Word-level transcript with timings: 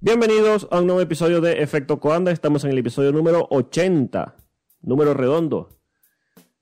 Bienvenidos 0.00 0.68
a 0.70 0.78
un 0.78 0.86
nuevo 0.86 1.00
episodio 1.00 1.40
de 1.40 1.60
Efecto 1.60 1.98
Coanda. 1.98 2.30
Estamos 2.30 2.62
en 2.62 2.70
el 2.70 2.78
episodio 2.78 3.10
número 3.10 3.48
80, 3.50 4.36
número 4.80 5.12
redondo. 5.12 5.70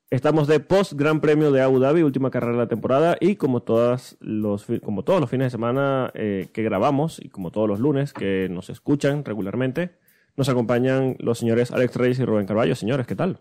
Estamos 0.09 0.48
de 0.48 0.59
post 0.59 0.95
Gran 0.95 1.21
Premio 1.21 1.53
de 1.53 1.61
Abu 1.61 1.79
Dhabi, 1.79 2.00
última 2.03 2.30
carrera 2.30 2.53
de 2.53 2.59
la 2.61 2.67
temporada, 2.67 3.18
y 3.21 3.36
como, 3.36 3.61
todas 3.61 4.17
los, 4.21 4.64
como 4.82 5.04
todos 5.04 5.21
los 5.21 5.29
fines 5.29 5.49
de 5.49 5.50
semana 5.50 6.11
eh, 6.14 6.49
que 6.54 6.63
grabamos, 6.63 7.21
y 7.22 7.29
como 7.29 7.50
todos 7.50 7.68
los 7.68 7.79
lunes 7.79 8.14
que 8.14 8.49
nos 8.50 8.71
escuchan 8.71 9.22
regularmente, 9.22 9.99
nos 10.35 10.49
acompañan 10.49 11.16
los 11.18 11.39
señores 11.39 11.72
Alex 11.72 11.94
Reyes 11.94 12.18
y 12.18 12.25
Rubén 12.25 12.46
Carballo. 12.46 12.75
Señores, 12.75 13.07
¿qué 13.07 13.16
tal? 13.16 13.39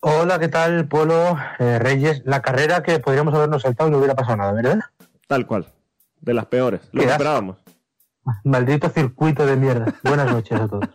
Hola, 0.00 0.38
¿qué 0.38 0.48
tal, 0.48 0.88
Polo 0.88 1.36
eh, 1.58 1.78
Reyes? 1.78 2.22
La 2.24 2.40
carrera 2.40 2.82
que 2.82 3.00
podríamos 3.00 3.34
habernos 3.34 3.60
saltado 3.60 3.90
y 3.90 3.92
no 3.92 3.98
hubiera 3.98 4.14
pasado 4.14 4.38
nada, 4.38 4.52
¿verdad? 4.52 4.80
Tal 5.26 5.46
cual. 5.46 5.66
De 6.20 6.34
las 6.34 6.46
peores. 6.46 6.80
Lo 6.92 7.02
esperábamos. 7.02 7.58
Maldito 8.44 8.90
circuito 8.90 9.46
de 9.46 9.56
mierda. 9.56 9.94
Buenas 10.02 10.30
noches 10.30 10.60
a 10.60 10.68
todos. 10.68 10.88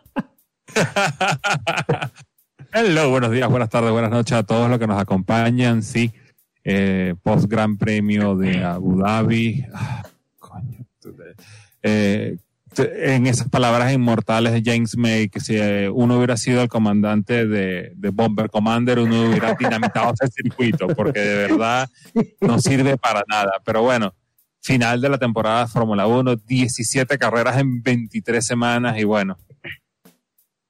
Hello, 2.73 3.09
buenos 3.09 3.31
días, 3.31 3.47
buenas 3.49 3.69
tardes, 3.69 3.91
buenas 3.91 4.09
noches 4.09 4.35
a 4.35 4.43
todos 4.43 4.69
los 4.69 4.79
que 4.79 4.87
nos 4.87 4.99
acompañan. 4.99 5.83
Sí, 5.83 6.11
eh, 6.63 7.13
post 7.21 7.45
Gran 7.45 7.77
Premio 7.77 8.35
de 8.35 8.63
Abu 8.63 8.99
Dhabi. 8.99 9.65
Ah, 9.73 10.03
coño. 10.39 10.85
Eh, 11.83 12.37
en 12.75 13.27
esas 13.27 13.49
palabras 13.49 13.93
inmortales 13.93 14.53
de 14.53 14.63
James 14.65 14.97
May, 14.97 15.29
que 15.29 15.39
si 15.39 15.55
eh, 15.55 15.89
uno 15.93 16.17
hubiera 16.17 16.37
sido 16.37 16.63
el 16.63 16.67
comandante 16.67 17.45
de, 17.45 17.93
de 17.95 18.09
Bomber 18.09 18.49
Commander, 18.49 18.99
uno 18.99 19.29
hubiera 19.29 19.53
dinamitado 19.53 20.13
ese 20.19 20.31
circuito, 20.31 20.87
porque 20.87 21.19
de 21.19 21.47
verdad 21.47 21.87
no 22.41 22.59
sirve 22.59 22.97
para 22.97 23.23
nada. 23.27 23.51
Pero 23.63 23.83
bueno, 23.83 24.15
final 24.63 25.01
de 25.01 25.09
la 25.09 25.17
temporada 25.17 25.61
de 25.61 25.67
Fórmula 25.67 26.07
1, 26.07 26.37
17 26.37 27.17
carreras 27.17 27.57
en 27.57 27.83
23 27.83 28.45
semanas 28.45 28.97
y 28.97 29.03
bueno. 29.03 29.37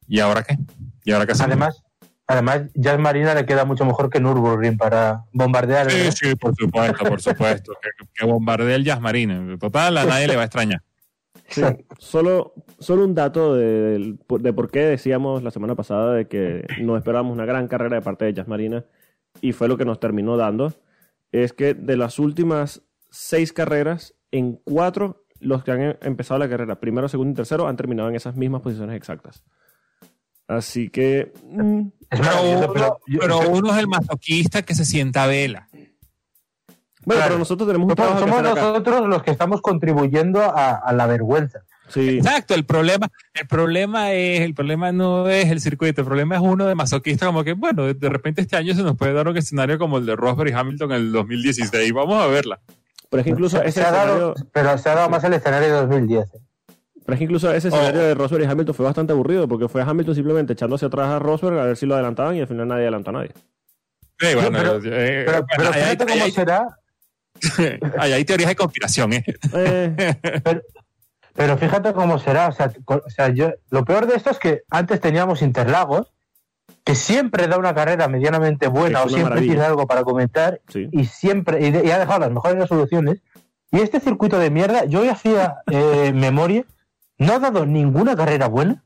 ¿Y 0.08 0.20
ahora 0.20 0.44
qué? 0.44 0.58
¿Y 1.06 1.12
ahora 1.12 1.28
qué 1.28 1.34
hacemos? 1.34 1.52
Además, 1.52 1.84
además, 2.26 2.62
Jazz 2.74 3.00
Marina 3.00 3.36
le 3.36 3.46
queda 3.46 3.66
mucho 3.66 3.86
mejor 3.86 4.10
que 4.10 4.20
Nürburgring 4.20 4.78
para 4.78 5.26
bombardear. 5.32 5.92
Sí, 5.92 5.98
¿verdad? 5.98 6.12
sí, 6.12 6.36
por 6.36 6.56
supuesto, 6.56 7.06
por 7.06 7.22
supuesto. 7.22 7.74
que, 7.82 8.06
que 8.14 8.26
bombardee 8.26 8.76
el 8.76 8.84
Jazz 8.84 9.00
Marine. 9.00 9.58
Total, 9.60 9.96
a 9.96 10.06
nadie 10.06 10.28
le 10.28 10.36
va 10.36 10.42
a 10.42 10.46
extrañar. 10.46 10.82
Sí, 11.50 11.62
solo, 12.00 12.56
solo 12.80 13.06
un 13.06 13.14
dato 13.14 13.54
de, 13.54 14.18
de 14.40 14.54
por 14.54 14.72
qué 14.72 14.80
decíamos 14.80 15.44
la 15.44 15.52
semana 15.52 15.76
pasada 15.76 16.16
de 16.16 16.28
que 16.28 16.66
no 16.82 16.98
esperábamos 16.98 17.34
una 17.34 17.46
gran 17.46 17.68
carrera 17.68 17.98
de 17.98 18.02
parte 18.02 18.26
de 18.26 18.34
Jazz 18.34 18.48
Marina 18.48 18.86
y 19.40 19.52
fue 19.52 19.68
lo 19.68 19.78
que 19.78 19.86
nos 19.86 20.00
terminó 20.00 20.36
dando, 20.36 20.74
es 21.32 21.54
que 21.54 21.76
de 21.76 21.98
las 21.98 22.18
últimas 22.18 22.82
seis 23.16 23.54
carreras, 23.54 24.16
en 24.32 24.60
cuatro 24.64 25.26
los 25.40 25.64
que 25.64 25.72
han 25.72 25.82
em- 25.82 25.98
empezado 26.02 26.40
la 26.40 26.50
carrera, 26.50 26.80
primero, 26.80 27.08
segundo 27.08 27.32
y 27.32 27.36
tercero, 27.36 27.68
han 27.68 27.76
terminado 27.78 28.10
en 28.10 28.16
esas 28.16 28.36
mismas 28.36 28.62
posiciones 28.62 28.96
exactas. 28.96 29.44
Así 30.48 30.90
que... 30.90 31.32
mm, 31.50 31.82
Pero 32.10 32.44
uno, 32.58 32.74
pero, 32.74 33.00
yo- 33.08 33.20
pero 33.20 33.44
yo- 33.44 33.50
uno 33.52 33.72
es 33.74 33.78
el 33.80 33.88
masoquista 33.88 34.62
que 34.64 34.74
se 34.76 34.86
sienta 34.86 35.24
a 35.24 35.28
vela. 35.28 35.68
bueno, 35.72 35.92
Claro. 37.06 37.24
pero 37.28 37.40
nosotros 37.40 37.68
tenemos 37.68 37.86
un 37.90 37.96
somos 37.96 38.06
trabajo 38.20 38.26
que 38.26 38.32
somos 38.32 38.52
acá. 38.52 38.62
nosotros 38.72 39.08
los 39.10 39.24
que 39.24 39.32
estamos 39.32 39.62
contribuyendo 39.62 40.42
a, 40.42 40.76
a 40.76 40.94
la 40.94 41.06
vergüenza. 41.08 41.60
Sí, 41.90 42.18
Exacto, 42.18 42.56
el 42.56 42.66
problema, 42.66 43.10
el 43.34 43.46
problema 43.48 44.14
es, 44.14 44.40
el 44.42 44.54
problema 44.56 44.92
no 44.94 45.28
es 45.30 45.52
el 45.52 45.60
circuito, 45.60 46.02
el 46.02 46.08
problema 46.08 46.36
es 46.36 46.42
uno 46.42 46.66
de 46.66 46.76
masoquista, 46.76 47.26
como 47.26 47.44
que, 47.44 47.54
bueno, 47.54 47.84
de, 47.86 47.94
de 47.94 48.10
repente 48.10 48.42
este 48.42 48.56
año 48.56 48.74
se 48.74 48.84
nos 48.84 48.96
puede 48.96 49.12
dar 49.14 49.28
un 49.28 49.36
escenario 49.36 49.78
como 49.78 49.98
el 49.98 50.06
de 50.06 50.16
Rosberg 50.16 50.50
y 50.50 50.54
Hamilton 50.54 50.92
en 50.94 50.98
el 50.98 51.12
2016. 51.12 51.92
Vamos 51.94 52.24
a 52.24 52.28
verla. 52.28 52.62
Pero 53.14 53.22
es 53.22 53.26
que 53.26 53.30
incluso 53.32 53.58
Se- 53.58 53.68
ese 53.68 53.82
se 53.82 53.88
ha 53.88 53.92
dado- 53.92 54.32
escenario, 54.34 54.50
pero 54.52 54.78
se 54.78 54.90
ha 54.90 54.96
dado 54.96 55.10
más 55.10 55.24
el 55.24 55.34
escenario 55.34 55.68
de 55.68 55.74
2010. 55.82 56.26
¿eh? 56.34 56.40
pero 57.06 57.14
es 57.16 57.18
que 57.20 57.24
incluso 57.26 57.54
ese 57.54 57.68
Oh. 57.68 57.72
escenario 57.76 58.02
de 58.02 58.14
Rosberg 58.16 58.44
y 58.44 58.46
Hamilton 58.46 58.76
fue 58.76 58.86
bastante 58.86 59.12
aburrido 59.14 59.48
porque 59.48 59.68
fue 59.68 59.82
Hamilton 59.82 60.16
simplemente 60.16 60.54
echando 60.54 60.76
hacia 60.78 60.88
atrás 60.88 61.10
a 61.10 61.20
Rosberg 61.20 61.60
a 61.60 61.66
ver 61.66 61.76
si 61.78 61.86
lo 61.86 61.96
adelantaban 61.96 62.36
y 62.36 62.40
al 62.42 62.48
final 62.48 62.68
nadie 62.68 62.84
adelantó 62.84 63.10
a 63.10 63.14
nadie. 63.14 63.32
Sí, 64.20 64.34
bueno, 64.36 64.50
pero- 64.52 64.78
eh, 64.78 65.24
Pero, 65.26 65.32
bueno, 65.32 65.48
pero 65.58 65.70
ahí- 65.70 65.82
fíjate 65.82 66.06
cómo 66.06 66.24
ahí- 66.24 66.32
será. 66.32 66.68
ahí 68.00 68.14
hay 68.14 68.26
teorías 68.26 68.50
de 68.50 68.56
conspiración, 68.56 69.14
¿eh? 69.14 69.24
Eh, 69.54 70.16
Pero, 70.44 70.62
pero 71.36 71.58
fíjate 71.58 71.92
cómo 71.94 72.20
será. 72.20 72.48
O 72.48 72.52
sea, 72.54 72.72
o 72.88 73.10
sea, 73.10 73.30
yo, 73.30 73.52
lo 73.70 73.84
peor 73.84 74.06
de 74.08 74.16
esto 74.16 74.30
es 74.30 74.40
que 74.40 74.62
antes 74.70 75.02
teníamos 75.02 75.42
Interlagos, 75.42 76.14
que 76.84 76.96
siempre 76.96 77.48
da 77.48 77.58
una 77.58 77.74
carrera 77.74 78.08
medianamente 78.08 78.68
buena 78.68 79.04
o 79.04 79.10
siempre 79.10 79.30
maravilla. 79.30 79.54
tiene 79.54 79.66
algo 79.66 79.88
para 79.88 80.04
comentar 80.04 80.62
sí. 80.68 80.90
y 80.92 81.06
siempre 81.06 81.66
y, 81.66 81.72
de- 81.72 81.86
y 81.86 81.92
ha 81.92 82.00
dejado 82.00 82.20
las 82.20 82.32
mejores 82.32 82.58
resoluciones. 82.60 83.22
Y 83.72 83.80
este 83.82 84.00
circuito 84.00 84.38
de 84.38 84.50
mierda, 84.52 84.86
yo 84.86 85.02
hoy 85.02 85.10
hacía 85.10 85.58
eh, 85.72 86.12
memoria, 86.16 86.66
no 87.18 87.34
ha 87.34 87.40
dado 87.40 87.66
ninguna 87.66 88.16
carrera 88.16 88.48
buena, 88.48 88.84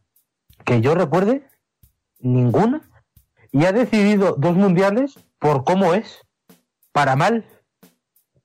que 0.64 0.82
yo 0.82 0.96
recuerde, 0.96 1.44
ninguna, 2.20 2.82
y 3.52 3.66
ha 3.66 3.72
decidido 3.72 4.36
dos 4.38 4.56
mundiales 4.56 5.16
por 5.40 5.64
cómo 5.64 5.94
es, 5.94 6.22
para 6.92 7.16
mal. 7.16 7.46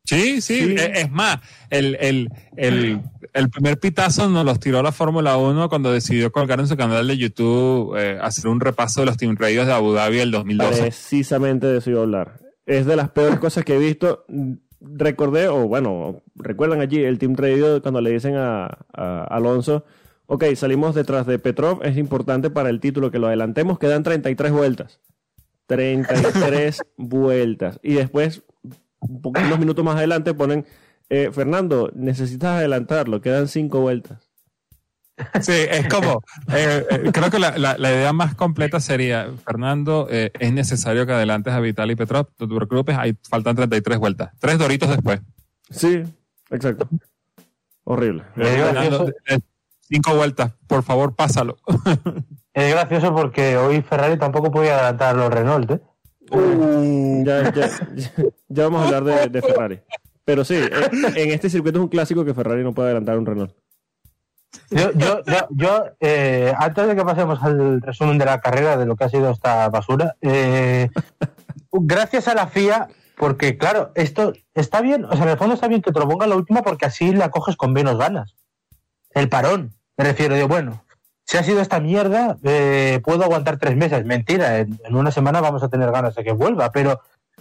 Sí, 0.04 0.40
sí, 0.40 0.56
Sí. 0.60 0.74
e- 0.78 1.00
Es 1.02 1.10
más, 1.10 1.38
el, 1.70 1.96
el, 2.00 2.28
el, 2.56 3.00
el 3.32 3.50
primer 3.50 3.78
pitazo 3.78 4.28
nos 4.28 4.44
los 4.44 4.58
tiró 4.60 4.82
la 4.82 4.92
Fórmula 4.92 5.36
1 5.36 5.68
cuando 5.68 5.92
decidió 5.92 6.32
colgar 6.32 6.58
en 6.60 6.66
su 6.66 6.76
canal 6.76 7.06
de 7.06 7.16
YouTube 7.16 7.96
eh, 7.96 8.18
hacer 8.20 8.48
un 8.48 8.60
repaso 8.60 9.00
de 9.00 9.06
los 9.06 9.16
Team 9.16 9.36
Radios 9.38 9.66
de 9.66 9.72
Abu 9.72 9.92
Dhabi 9.92 10.16
del 10.18 10.30
2012. 10.32 10.82
Precisamente 10.82 11.66
de 11.68 11.78
eso 11.78 11.90
iba 11.90 12.00
a 12.00 12.02
hablar. 12.02 12.40
Es 12.66 12.84
de 12.86 12.96
las 12.96 13.10
peores 13.10 13.38
cosas 13.38 13.64
que 13.64 13.74
he 13.76 13.78
visto. 13.78 14.24
Recordé, 14.80 15.46
o 15.48 15.68
bueno, 15.68 16.22
recuerdan 16.34 16.80
allí 16.80 16.98
el 17.04 17.18
Team 17.18 17.36
Radio 17.36 17.80
cuando 17.80 18.00
le 18.00 18.10
dicen 18.10 18.34
a, 18.36 18.66
a 18.92 19.24
Alonso, 19.30 19.84
ok, 20.26 20.44
salimos 20.56 20.96
detrás 20.96 21.24
de 21.26 21.38
Petrov, 21.38 21.84
es 21.84 21.96
importante 21.96 22.50
para 22.50 22.68
el 22.70 22.80
título 22.80 23.12
que 23.12 23.20
lo 23.20 23.28
adelantemos, 23.28 23.78
quedan 23.78 24.02
33 24.02 24.50
vueltas. 24.50 24.98
33 25.66 26.82
vueltas. 26.96 27.78
Y 27.82 27.94
después, 27.94 28.42
unos 29.02 29.58
minutos 29.58 29.84
más 29.84 29.96
adelante, 29.96 30.34
ponen, 30.34 30.66
eh, 31.08 31.30
Fernando, 31.32 31.90
necesitas 31.94 32.58
adelantarlo, 32.58 33.20
quedan 33.20 33.48
5 33.48 33.80
vueltas. 33.80 34.32
Sí, 35.40 35.52
es 35.52 35.88
como, 35.88 36.22
eh, 36.52 36.84
eh, 36.90 37.10
creo 37.12 37.30
que 37.30 37.38
la, 37.38 37.56
la, 37.58 37.76
la 37.76 37.90
idea 37.90 38.12
más 38.12 38.34
completa 38.34 38.80
sería, 38.80 39.28
Fernando, 39.44 40.08
eh, 40.10 40.30
es 40.38 40.52
necesario 40.52 41.06
que 41.06 41.12
adelantes 41.12 41.52
a 41.52 41.60
Vitaly 41.60 41.94
Petrov, 41.96 42.28
no 42.38 42.48
te 42.48 42.66
preocupes, 42.66 42.96
hay, 42.96 43.16
faltan 43.28 43.54
33 43.56 43.98
vueltas, 43.98 44.30
tres 44.40 44.58
doritos 44.58 44.88
después. 44.88 45.20
Sí, 45.70 46.02
exacto. 46.50 46.88
Horrible. 47.84 48.24
Es 48.36 48.48
Fernando, 48.48 49.08
eh, 49.28 49.38
cinco 49.82 50.14
vueltas, 50.14 50.52
por 50.66 50.82
favor, 50.82 51.14
pásalo. 51.14 51.58
es 52.54 52.72
gracioso 52.72 53.14
porque 53.14 53.56
hoy 53.56 53.82
Ferrari 53.82 54.18
tampoco 54.18 54.50
podía 54.50 54.74
adelantar 54.74 55.14
a 55.14 55.18
los 55.18 55.32
Renault. 55.32 55.70
¿eh? 55.72 55.80
Ya, 56.32 57.52
ya, 57.52 57.70
ya, 58.48 58.64
vamos 58.64 58.82
a 58.82 58.86
hablar 58.86 59.04
de, 59.04 59.28
de 59.28 59.42
Ferrari. 59.42 59.80
Pero 60.24 60.44
sí, 60.44 60.54
en, 60.56 61.16
en 61.16 61.30
este 61.30 61.50
circuito 61.50 61.78
es 61.78 61.82
un 61.82 61.88
clásico 61.88 62.24
que 62.24 62.34
Ferrari 62.34 62.62
no 62.62 62.72
puede 62.72 62.88
adelantar 62.88 63.18
un 63.18 63.26
Renault. 63.26 63.54
Yo, 64.70 64.92
yo, 64.92 65.22
yo, 65.24 65.48
yo, 65.50 65.84
eh, 66.00 66.52
antes 66.56 66.86
de 66.86 66.96
que 66.96 67.04
pasemos 67.04 67.42
al 67.42 67.80
resumen 67.80 68.18
de 68.18 68.24
la 68.24 68.40
carrera, 68.40 68.76
de 68.76 68.86
lo 68.86 68.96
que 68.96 69.04
ha 69.04 69.08
sido 69.08 69.30
esta 69.30 69.68
basura, 69.68 70.16
eh, 70.20 70.88
gracias 71.70 72.28
a 72.28 72.34
la 72.34 72.46
FIA, 72.46 72.88
porque 73.16 73.58
claro, 73.58 73.92
esto 73.94 74.32
está 74.54 74.80
bien, 74.80 75.04
o 75.04 75.12
sea, 75.12 75.24
en 75.24 75.30
el 75.30 75.38
fondo 75.38 75.54
está 75.54 75.68
bien 75.68 75.82
que 75.82 75.92
te 75.92 76.00
lo 76.00 76.08
ponga 76.08 76.26
la 76.26 76.36
última 76.36 76.62
porque 76.62 76.86
así 76.86 77.12
la 77.12 77.30
coges 77.30 77.56
con 77.56 77.72
menos 77.72 77.98
ganas. 77.98 78.34
El 79.10 79.28
parón, 79.28 79.74
me 79.96 80.04
refiero, 80.04 80.34
digo, 80.34 80.48
bueno, 80.48 80.84
si 81.32 81.38
ha 81.38 81.42
sido 81.42 81.62
esta 81.62 81.80
mierda, 81.80 82.36
eh, 82.42 83.00
puedo 83.02 83.24
aguantar 83.24 83.58
tres 83.58 83.74
meses. 83.74 84.04
Mentira, 84.04 84.58
en, 84.58 84.78
en 84.84 84.94
una 84.94 85.10
semana 85.10 85.40
vamos 85.40 85.62
a 85.62 85.70
tener 85.70 85.90
ganas 85.90 86.14
de 86.14 86.22
que 86.24 86.32
vuelva, 86.32 86.70
pero 86.70 87.00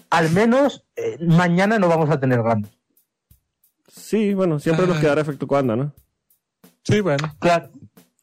al 0.09 0.31
menos 0.31 0.85
eh, 0.95 1.17
mañana 1.19 1.77
no 1.77 1.89
vamos 1.89 2.09
a 2.09 2.17
tener 2.17 2.41
ganas. 2.41 2.71
Sí, 3.89 4.33
bueno, 4.33 4.59
siempre 4.59 4.87
nos 4.87 4.95
Ay. 4.95 5.01
quedará 5.01 5.19
efecto 5.19 5.45
Coanda, 5.45 5.75
¿no? 5.75 5.91
Sí, 6.85 7.01
bueno. 7.01 7.35
Claro, 7.39 7.69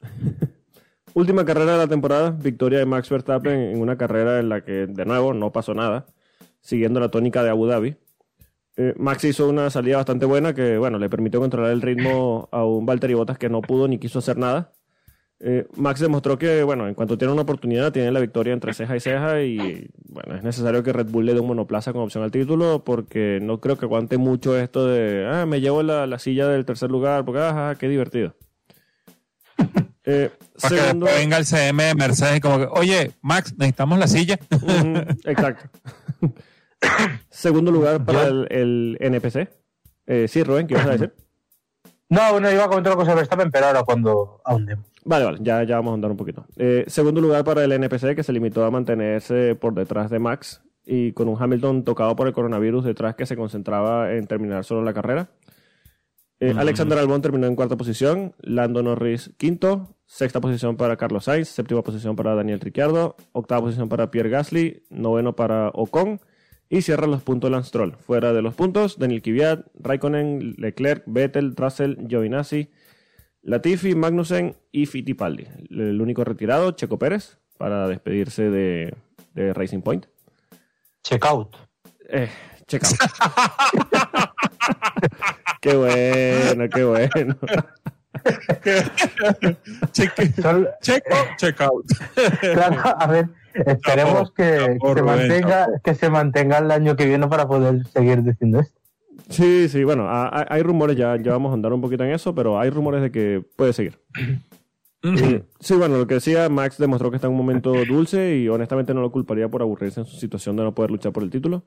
Última 1.13 1.45
carrera 1.45 1.73
de 1.73 1.79
la 1.79 1.87
temporada, 1.87 2.31
victoria 2.31 2.79
de 2.79 2.87
Max 2.87 3.11
Verstappen 3.11 3.53
en 3.53 3.83
una 3.83 3.99
carrera 3.99 4.41
en 4.41 4.49
la 4.49 4.63
que, 4.63 4.87
de 4.87 5.05
nuevo, 5.05 5.35
no 5.35 5.53
pasó 5.53 5.75
nada, 5.75 6.07
siguiendo 6.63 6.99
la 6.99 7.11
tónica 7.11 7.43
de 7.43 7.51
Abu 7.51 7.67
Dhabi. 7.67 7.95
Eh, 8.79 8.95
Max 8.97 9.23
hizo 9.25 9.51
una 9.51 9.69
salida 9.69 9.99
bastante 9.99 10.25
buena 10.25 10.55
que, 10.55 10.79
bueno, 10.79 10.99
le 10.99 11.11
permitió 11.11 11.41
controlar 11.41 11.73
el 11.73 11.83
ritmo 11.83 12.49
a 12.53 12.65
un 12.65 12.87
Valtteri 12.87 13.13
Bottas 13.13 13.37
que 13.37 13.51
no 13.51 13.61
pudo 13.61 13.87
ni 13.87 13.99
quiso 13.99 14.21
hacer 14.21 14.39
nada. 14.39 14.73
Eh, 15.41 15.67
Max 15.77 16.01
demostró 16.01 16.37
que, 16.37 16.65
bueno, 16.65 16.89
en 16.89 16.95
cuanto 16.95 17.17
tiene 17.17 17.33
una 17.33 17.43
oportunidad, 17.43 17.93
tiene 17.93 18.11
la 18.11 18.19
victoria 18.19 18.53
entre 18.53 18.75
ceja 18.75 18.97
y 18.97 19.01
ceja 19.01 19.43
y, 19.43 19.89
bueno, 20.09 20.35
es 20.35 20.43
necesario 20.43 20.83
que 20.83 20.93
Red 20.93 21.07
Bull 21.07 21.27
le 21.27 21.35
dé 21.35 21.41
un 21.41 21.47
monoplaza 21.47 21.93
con 21.93 22.03
opción 22.03 22.25
al 22.25 22.33
título 22.33 22.83
porque 22.85 23.39
no 23.41 23.61
creo 23.61 23.79
que 23.79 23.85
aguante 23.85 24.19
mucho 24.19 24.59
esto 24.59 24.87
de, 24.87 25.29
ah, 25.31 25.47
me 25.47 25.61
llevo 25.61 25.85
la, 25.85 26.09
la 26.09 26.19
silla 26.19 26.49
del 26.49 26.65
tercer 26.65 26.91
lugar 26.91 27.25
porque, 27.25 27.41
ajá, 27.41 27.77
qué 27.77 27.89
divertido. 27.89 28.35
Eh, 30.11 30.31
Para 30.63 30.75
que 30.75 30.81
segundo, 30.81 31.05
después 31.05 31.23
venga 31.23 31.37
el 31.37 31.45
CM 31.45 31.85
de 31.85 31.95
Mercedes 31.95 32.41
como 32.41 32.59
que, 32.59 32.67
oye, 32.71 33.13
Max, 33.21 33.53
necesitamos 33.59 33.99
la 33.99 34.09
silla. 34.09 34.39
Exacto. 35.25 35.69
segundo 37.31 37.71
lugar 37.71 38.03
para 38.03 38.29
el, 38.29 38.47
el 38.51 38.97
NPC. 39.01 39.51
Eh, 40.07 40.27
sí, 40.27 40.43
Rubén, 40.43 40.67
¿qué 40.67 40.77
vas 40.77 40.87
a 40.87 40.91
decir? 40.93 41.15
No, 42.09 42.33
bueno, 42.33 42.51
iba 42.51 42.65
a 42.65 42.69
comentar 42.69 42.95
una 42.95 43.01
cosa 43.01 43.11
de 43.11 43.17
Verstappen, 43.17 43.51
pero 43.51 43.67
ahora 43.67 43.83
cuando 43.83 44.41
ahondemos. 44.47 44.87
Vale, 45.05 45.25
vale, 45.25 45.39
ya, 45.41 45.63
ya 45.63 45.77
vamos 45.77 45.93
a 45.93 45.95
andar 45.95 46.11
un 46.11 46.17
poquito. 46.17 46.47
Eh, 46.57 46.85
segundo 46.87 47.21
lugar 47.21 47.45
para 47.45 47.65
el 47.65 47.73
NPC, 47.73 48.15
que 48.15 48.23
se 48.23 48.33
limitó 48.33 48.65
a 48.65 48.71
mantenerse 48.71 49.55
por 49.55 49.75
detrás 49.75 50.11
de 50.11 50.19
Max 50.19 50.63
y 50.85 51.13
con 51.13 51.29
un 51.29 51.41
Hamilton 51.41 51.85
tocado 51.85 52.17
por 52.17 52.27
el 52.27 52.33
coronavirus 52.33 52.85
detrás 52.85 53.15
que 53.15 53.27
se 53.27 53.37
concentraba 53.37 54.13
en 54.15 54.27
terminar 54.27 54.65
solo 54.65 54.83
la 54.83 54.95
carrera. 54.95 55.31
Eh, 56.41 56.55
Alexander 56.57 56.99
Albon 56.99 57.21
terminó 57.21 57.47
en 57.47 57.57
cuarta 57.57 57.77
posición, 57.77 58.33
Lando 58.41 58.83
Norris 58.83 59.35
quinto, 59.39 59.97
sexta 60.07 60.41
posición 60.41 60.77
para 60.77 60.97
Carlos 60.97 61.25
Sainz, 61.25 61.49
séptima 61.49 61.83
posición 61.83 62.15
para 62.15 62.35
Daniel 62.35 62.61
Ricciardo, 62.61 63.17
octava 63.33 63.63
posición 63.63 63.89
para 63.89 64.11
Pierre 64.11 64.31
Gasly, 64.31 64.85
noveno 64.89 65.35
para 65.35 65.71
Ocon 65.75 66.21
y 66.71 66.83
cierra 66.83 67.07
los 67.07 67.23
puntos 67.23 67.51
Lance 67.51 67.69
Stroll. 67.69 67.97
Fuera 67.97 68.33
de 68.33 68.43
los 68.43 68.55
puntos, 68.55 68.99
Daniel 68.99 69.21
Kvyat, 69.21 69.67
Raikkonen, 69.81 70.55
Leclerc, 70.59 71.03
Vettel, 71.07 71.57
Russell, 71.57 71.97
Giovinazzi, 72.07 72.71
Latifi, 73.49 73.95
Magnussen 73.95 74.55
y 74.73 74.85
Fittipaldi. 74.85 75.47
El 75.71 76.01
único 76.03 76.23
retirado, 76.23 76.73
Checo 76.73 76.99
Pérez, 76.99 77.39
para 77.57 77.89
despedirse 77.89 78.51
de, 78.51 78.95
de 79.33 79.55
Racing 79.55 79.81
Point. 79.81 80.05
Check 81.03 81.25
out. 81.25 81.57
Eh, 82.11 82.29
check 82.67 82.83
out. 82.85 82.93
qué 85.63 85.75
bueno, 85.77 86.69
qué 86.69 86.85
bueno. 86.85 87.37
Check, 89.93 90.35
Son- 90.43 90.69
check, 90.83 91.05
check 91.39 91.61
out. 91.61 91.87
claro, 92.41 92.83
a 92.99 93.07
ver, 93.07 93.29
esperemos 93.55 94.33
que, 94.33 94.77
se 94.95 95.03
mantenga, 95.03 95.69
que 95.83 95.95
se 95.95 96.11
mantenga 96.11 96.59
el 96.59 96.71
año 96.71 96.97
que 96.97 97.07
viene 97.07 97.29
para 97.29 97.47
poder 97.47 97.87
seguir 97.87 98.23
diciendo 98.23 98.61
esto. 98.61 98.78
Sí, 99.29 99.69
sí, 99.69 99.85
bueno, 99.85 100.09
a- 100.09 100.27
a- 100.29 100.47
hay 100.49 100.63
rumores, 100.63 100.97
ya, 100.97 101.17
ya 101.17 101.33
vamos 101.33 101.51
a 101.51 101.55
andar 101.55 101.73
un 101.73 101.81
poquito 101.81 102.05
en 102.05 102.11
eso, 102.11 102.35
pero 102.35 102.59
hay 102.59 102.71
rumores 102.71 103.03
de 103.03 103.11
que 103.11 103.45
puede 103.57 103.73
seguir. 103.73 103.99
Sí, 105.61 105.75
bueno, 105.77 105.97
lo 105.97 106.07
que 106.09 106.15
decía, 106.15 106.49
Max 106.49 106.77
demostró 106.77 107.09
que 107.11 107.17
está 107.17 107.29
en 107.29 107.33
un 107.33 107.37
momento 107.39 107.73
dulce 107.87 108.37
y 108.37 108.49
honestamente 108.49 108.93
no 108.95 109.01
lo 109.01 109.13
culparía 109.13 109.49
por 109.49 109.63
aburrirse 109.63 110.01
en 110.01 110.07
su 110.07 110.17
situación 110.17 110.57
de 110.57 110.65
no 110.65 110.75
poder 110.75 110.91
luchar 110.91 111.13
por 111.13 111.23
el 111.23 111.31
título. 111.31 111.63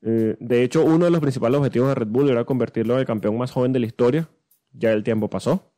Eh, 0.00 0.36
de 0.40 0.62
hecho, 0.62 0.82
uno 0.84 1.04
de 1.04 1.10
los 1.10 1.20
principales 1.20 1.58
objetivos 1.58 1.88
de 1.88 1.94
Red 1.94 2.08
Bull 2.08 2.30
era 2.30 2.44
convertirlo 2.44 2.94
en 2.94 3.00
el 3.00 3.06
campeón 3.06 3.36
más 3.36 3.50
joven 3.50 3.72
de 3.72 3.80
la 3.80 3.86
historia. 3.86 4.28
Ya 4.72 4.92
el 4.92 5.02
tiempo 5.04 5.28
pasó. 5.28 5.73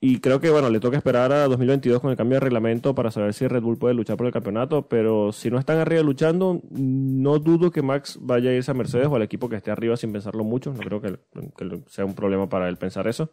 Y 0.00 0.20
creo 0.20 0.38
que, 0.38 0.50
bueno, 0.50 0.70
le 0.70 0.78
toca 0.78 0.96
esperar 0.96 1.32
a 1.32 1.48
2022 1.48 2.00
con 2.00 2.12
el 2.12 2.16
cambio 2.16 2.36
de 2.36 2.40
reglamento 2.40 2.94
para 2.94 3.10
saber 3.10 3.34
si 3.34 3.48
Red 3.48 3.62
Bull 3.62 3.78
puede 3.78 3.94
luchar 3.94 4.16
por 4.16 4.26
el 4.26 4.32
campeonato. 4.32 4.86
Pero 4.88 5.32
si 5.32 5.50
no 5.50 5.58
están 5.58 5.78
arriba 5.78 6.02
luchando, 6.02 6.60
no 6.70 7.40
dudo 7.40 7.72
que 7.72 7.82
Max 7.82 8.16
vaya 8.20 8.50
a 8.50 8.54
irse 8.54 8.70
a 8.70 8.74
Mercedes 8.74 9.08
o 9.08 9.16
al 9.16 9.22
equipo 9.22 9.48
que 9.48 9.56
esté 9.56 9.72
arriba 9.72 9.96
sin 9.96 10.12
pensarlo 10.12 10.44
mucho. 10.44 10.72
No 10.72 10.78
creo 10.78 11.00
que, 11.00 11.18
sea 11.88 12.04
un 12.04 12.14
problema 12.14 12.48
para 12.48 12.68
él 12.68 12.76
pensar 12.76 13.08
eso. 13.08 13.32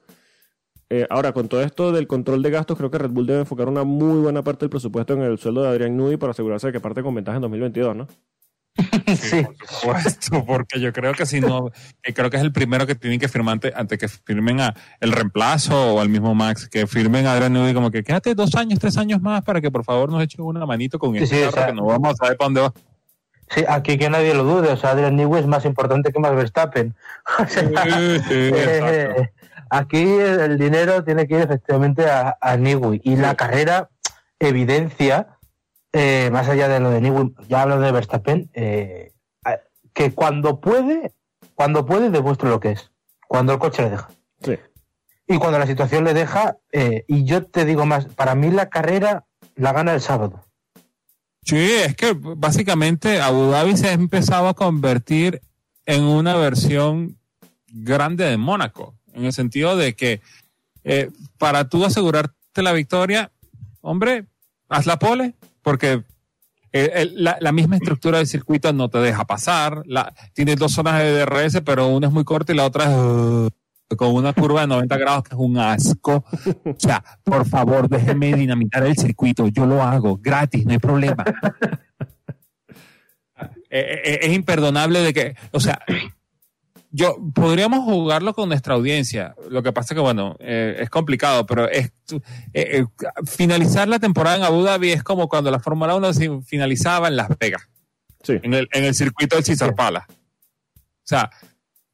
Eh, 0.90 1.06
ahora, 1.12 1.34
con 1.34 1.48
todo 1.50 1.62
esto 1.62 1.92
del 1.92 2.08
control 2.08 2.42
de 2.42 2.50
gastos, 2.50 2.78
creo 2.78 2.90
que 2.90 2.98
Red 2.98 3.12
Bull 3.12 3.28
debe 3.28 3.42
enfocar 3.42 3.68
una 3.70 3.84
muy 3.84 4.20
buena 4.22 4.44
parte 4.44 4.62
del 4.62 4.72
presupuesto 4.72 5.14
en 5.14 5.22
el 5.22 5.38
sueldo 5.38 5.62
de 5.62 5.70
Adrián 5.70 5.96
Newey 5.96 6.18
para 6.18 6.32
asegurarse 6.32 6.68
de 6.68 6.74
que 6.74 6.80
parte 6.80 7.04
con 7.04 7.14
ventaja 7.14 7.36
en 7.36 7.42
2022, 7.44 7.96
¿no? 7.96 8.08
Sí. 9.16 9.44
Por 9.44 9.68
supuesto, 10.02 10.46
porque 10.46 10.80
yo 10.80 10.92
creo 10.92 11.14
que 11.14 11.26
si 11.26 11.40
no, 11.40 11.72
creo 12.02 12.30
que 12.30 12.38
es 12.38 12.44
el 12.44 12.52
primero 12.52 12.86
que 12.86 12.96
tienen 12.96 13.20
que 13.20 13.28
firmar 13.28 13.54
antes, 13.54 13.74
antes 13.76 13.98
que 14.00 14.08
firmen 14.08 14.60
a 14.60 14.74
el 15.00 15.12
reemplazo 15.12 15.96
o 15.96 16.02
al 16.02 16.10
mismo 16.10 16.36
Max, 16.36 16.68
que 16.68 16.86
firmen 16.88 17.26
a 17.28 17.34
Adrian 17.34 17.54
Newey 17.54 17.74
como 17.74 17.90
que 17.92 18.04
quédate 18.04 18.36
dos 18.36 18.56
años, 18.56 18.80
tres 18.80 18.98
años 18.98 19.22
más 19.22 19.44
para 19.44 19.62
que 19.62 19.72
por 19.72 19.84
favor 19.86 20.12
nos 20.12 20.22
echen 20.24 20.44
una 20.44 20.66
manito 20.66 21.00
con 21.00 21.14
Sí, 21.16 21.24
este 21.24 21.36
sí, 21.38 21.44
o 21.44 21.52
sea- 21.52 21.68
que 21.68 21.74
no 21.74 21.86
vamos 21.86 22.14
a 22.14 22.16
saber 22.16 22.38
para 22.38 22.46
dónde 22.48 22.62
va. 22.62 22.74
Sí, 23.48 23.64
aquí 23.70 23.98
que 23.98 24.10
nadie 24.10 24.34
lo 24.34 24.44
dude, 24.44 24.70
o 24.72 24.76
sea, 24.78 24.90
Adrian 24.92 25.16
Newey 25.16 25.42
es 25.42 25.48
más 25.48 25.66
importante 25.66 26.12
que 26.12 26.20
Max 26.20 26.36
Verstappen. 26.36 26.96
O 27.40 27.48
sea, 27.48 27.64
Sí, 27.64 28.24
sí, 28.28 28.34
exacto. 28.48 28.88
eh, 29.22 29.32
aquí 29.70 30.02
el, 30.02 30.40
el 30.42 30.58
dinero 30.58 31.04
tiene 31.04 31.28
que 31.28 31.36
ir 31.36 31.42
efectivamente 31.42 32.10
a, 32.10 32.38
a 32.42 32.58
Newey 32.58 33.02
y 33.04 33.16
la 33.16 33.36
carrera 33.36 33.90
evidencia, 34.40 35.28
eh, 35.98 36.30
más 36.30 36.50
allá 36.50 36.68
de 36.68 36.82
lo 36.82 36.90
de 36.90 37.00
Newey, 37.00 37.34
ya 37.48 37.62
hablo 37.62 37.80
de 37.80 37.90
Verstappen, 37.90 38.50
eh, 38.54 39.14
que 39.94 40.12
cuando 40.12 40.60
puede, 40.60 41.14
cuando 41.54 41.86
puede 41.86 42.10
demuestra 42.10 42.50
lo 42.50 42.60
que 42.60 42.72
es, 42.72 42.92
cuando 43.30 43.54
el 43.54 43.60
coche 43.60 43.84
le 43.84 43.92
deja. 43.92 44.10
Sí. 44.42 44.58
Y 45.26 45.38
cuando 45.38 45.58
la 45.58 45.66
situación 45.66 46.04
le 46.04 46.14
deja, 46.14 46.58
eh, 46.74 47.06
y 47.08 47.24
yo 47.24 47.46
te 47.46 47.64
digo 47.64 47.86
más, 47.86 48.08
para 48.08 48.36
mí 48.36 48.52
la 48.52 48.68
carrera 48.68 49.24
la 49.56 49.72
gana 49.72 49.94
el 49.94 50.02
sábado. 50.02 50.44
Sí, 51.44 51.56
es 51.56 51.96
que 51.96 52.14
básicamente 52.14 53.22
Abu 53.22 53.52
Dhabi 53.52 53.78
se 53.78 53.88
ha 53.88 53.94
empezado 53.94 54.50
a 54.50 54.54
convertir 54.54 55.42
en 55.86 56.04
una 56.04 56.36
versión 56.36 57.18
grande 57.68 58.26
de 58.26 58.36
Mónaco, 58.36 58.96
en 59.14 59.24
el 59.24 59.32
sentido 59.32 59.78
de 59.78 59.96
que 59.96 60.20
para 61.38 61.70
tú 61.70 61.86
asegurarte 61.86 62.62
la 62.62 62.74
victoria, 62.74 63.32
hombre, 63.80 64.26
haz 64.68 64.88
la 64.88 65.00
pole, 65.00 65.36
porque 65.66 66.04
eh, 66.72 66.92
el- 66.94 67.24
la, 67.24 67.38
la 67.42 67.52
misma 67.52 67.76
estructura 67.78 68.20
del 68.20 68.28
circuito 68.28 68.72
no 68.72 68.88
te 68.90 69.00
deja 69.00 69.26
pasar, 69.26 69.82
la, 69.86 70.14
tienes 70.34 70.58
dos 70.58 70.72
zonas 70.74 71.00
de 71.02 71.12
DRS, 71.26 71.62
pero 71.66 71.88
una 71.88 72.08
es 72.08 72.14
muy 72.14 72.24
corta 72.24 72.54
y 72.54 72.56
la 72.56 72.66
otra 72.66 72.84
es 72.86 72.92
uh, 72.96 73.50
con 73.98 74.14
una 74.14 74.34
curva 74.34 74.62
de 74.62 74.68
90 74.68 74.98
grados 74.98 75.24
que 75.24 75.36
es 75.36 75.40
un 75.40 75.58
asco. 75.58 76.24
O 76.66 76.76
sea, 76.78 77.04
por 77.24 77.48
favor, 77.48 77.90
déjenme 77.90 78.34
dinamitar 78.36 78.86
el 78.86 78.96
circuito. 78.96 79.48
Yo 79.48 79.66
lo 79.66 79.82
hago 79.82 80.18
gratis, 80.22 80.66
no 80.66 80.72
hay 80.74 80.80
problema. 80.80 81.24
Eh, 83.78 84.02
eh, 84.06 84.20
es 84.22 84.32
imperdonable 84.34 85.02
de 85.02 85.14
que, 85.14 85.36
o 85.52 85.60
sea, 85.60 85.82
yo 86.96 87.18
podríamos 87.34 87.84
jugarlo 87.84 88.34
con 88.34 88.48
nuestra 88.50 88.76
audiencia. 88.76 89.36
Lo 89.50 89.62
que 89.64 89.74
pasa 89.74 89.94
que, 89.94 90.02
bueno, 90.02 90.36
eh, 90.40 90.78
es 90.80 90.90
complicado, 90.90 91.46
pero 91.46 91.70
es 91.70 91.92
eh, 92.12 92.20
eh, 92.54 92.86
finalizar 93.26 93.88
la 93.88 94.00
temporada 94.00 94.38
en 94.38 94.44
Abu 94.44 94.64
Dhabi 94.64 94.92
es 94.92 95.04
como 95.04 95.28
cuando 95.28 95.52
la 95.52 95.60
Fórmula 95.60 95.96
1 95.96 96.14
se 96.14 96.42
finalizaba 96.44 97.08
en 97.10 97.18
Las 97.18 97.30
Vegas, 97.40 97.68
Sí. 98.24 98.40
en 98.42 98.54
el, 98.54 98.70
en 98.72 98.86
el 98.86 98.96
circuito 98.96 99.36
del 99.40 99.74
Palace. 99.76 100.08
O 100.10 101.08
sea, 101.08 101.30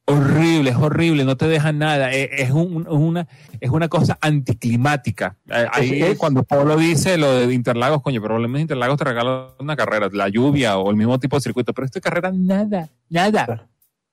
horrible, 0.05 0.69
es 0.71 0.75
horrible, 0.75 1.25
no 1.25 1.35
te 1.35 1.47
dejan 1.47 1.79
nada. 1.79 2.11
Es, 2.11 2.29
es 2.31 2.51
un- 2.51 2.87
una, 2.87 3.27
es 3.59 3.69
una 3.69 3.87
cosa 3.87 4.17
anticlimática. 4.21 5.37
Eh, 5.49 5.67
Ahí 5.71 6.01
Es- 6.03 6.17
cuando 6.17 6.43
Pablo 6.43 6.75
dice 6.77 7.17
lo 7.17 7.33
de 7.33 7.53
Interlagos, 7.53 8.01
coño, 8.01 8.21
pero 8.21 8.39
de 8.41 8.59
Interlagos 8.61 8.97
te 8.97 9.03
regalan 9.05 9.47
una 9.59 9.75
carrera, 9.75 10.09
la 10.11 10.29
lluvia 10.29 10.77
o 10.77 10.89
el 10.89 10.95
mismo 10.95 11.19
tipo 11.19 11.37
de 11.37 11.41
circuito, 11.41 11.73
pero 11.73 11.85
esta 11.85 11.99
carrera 12.01 12.31
nada, 12.33 12.89
nada. 13.09 13.67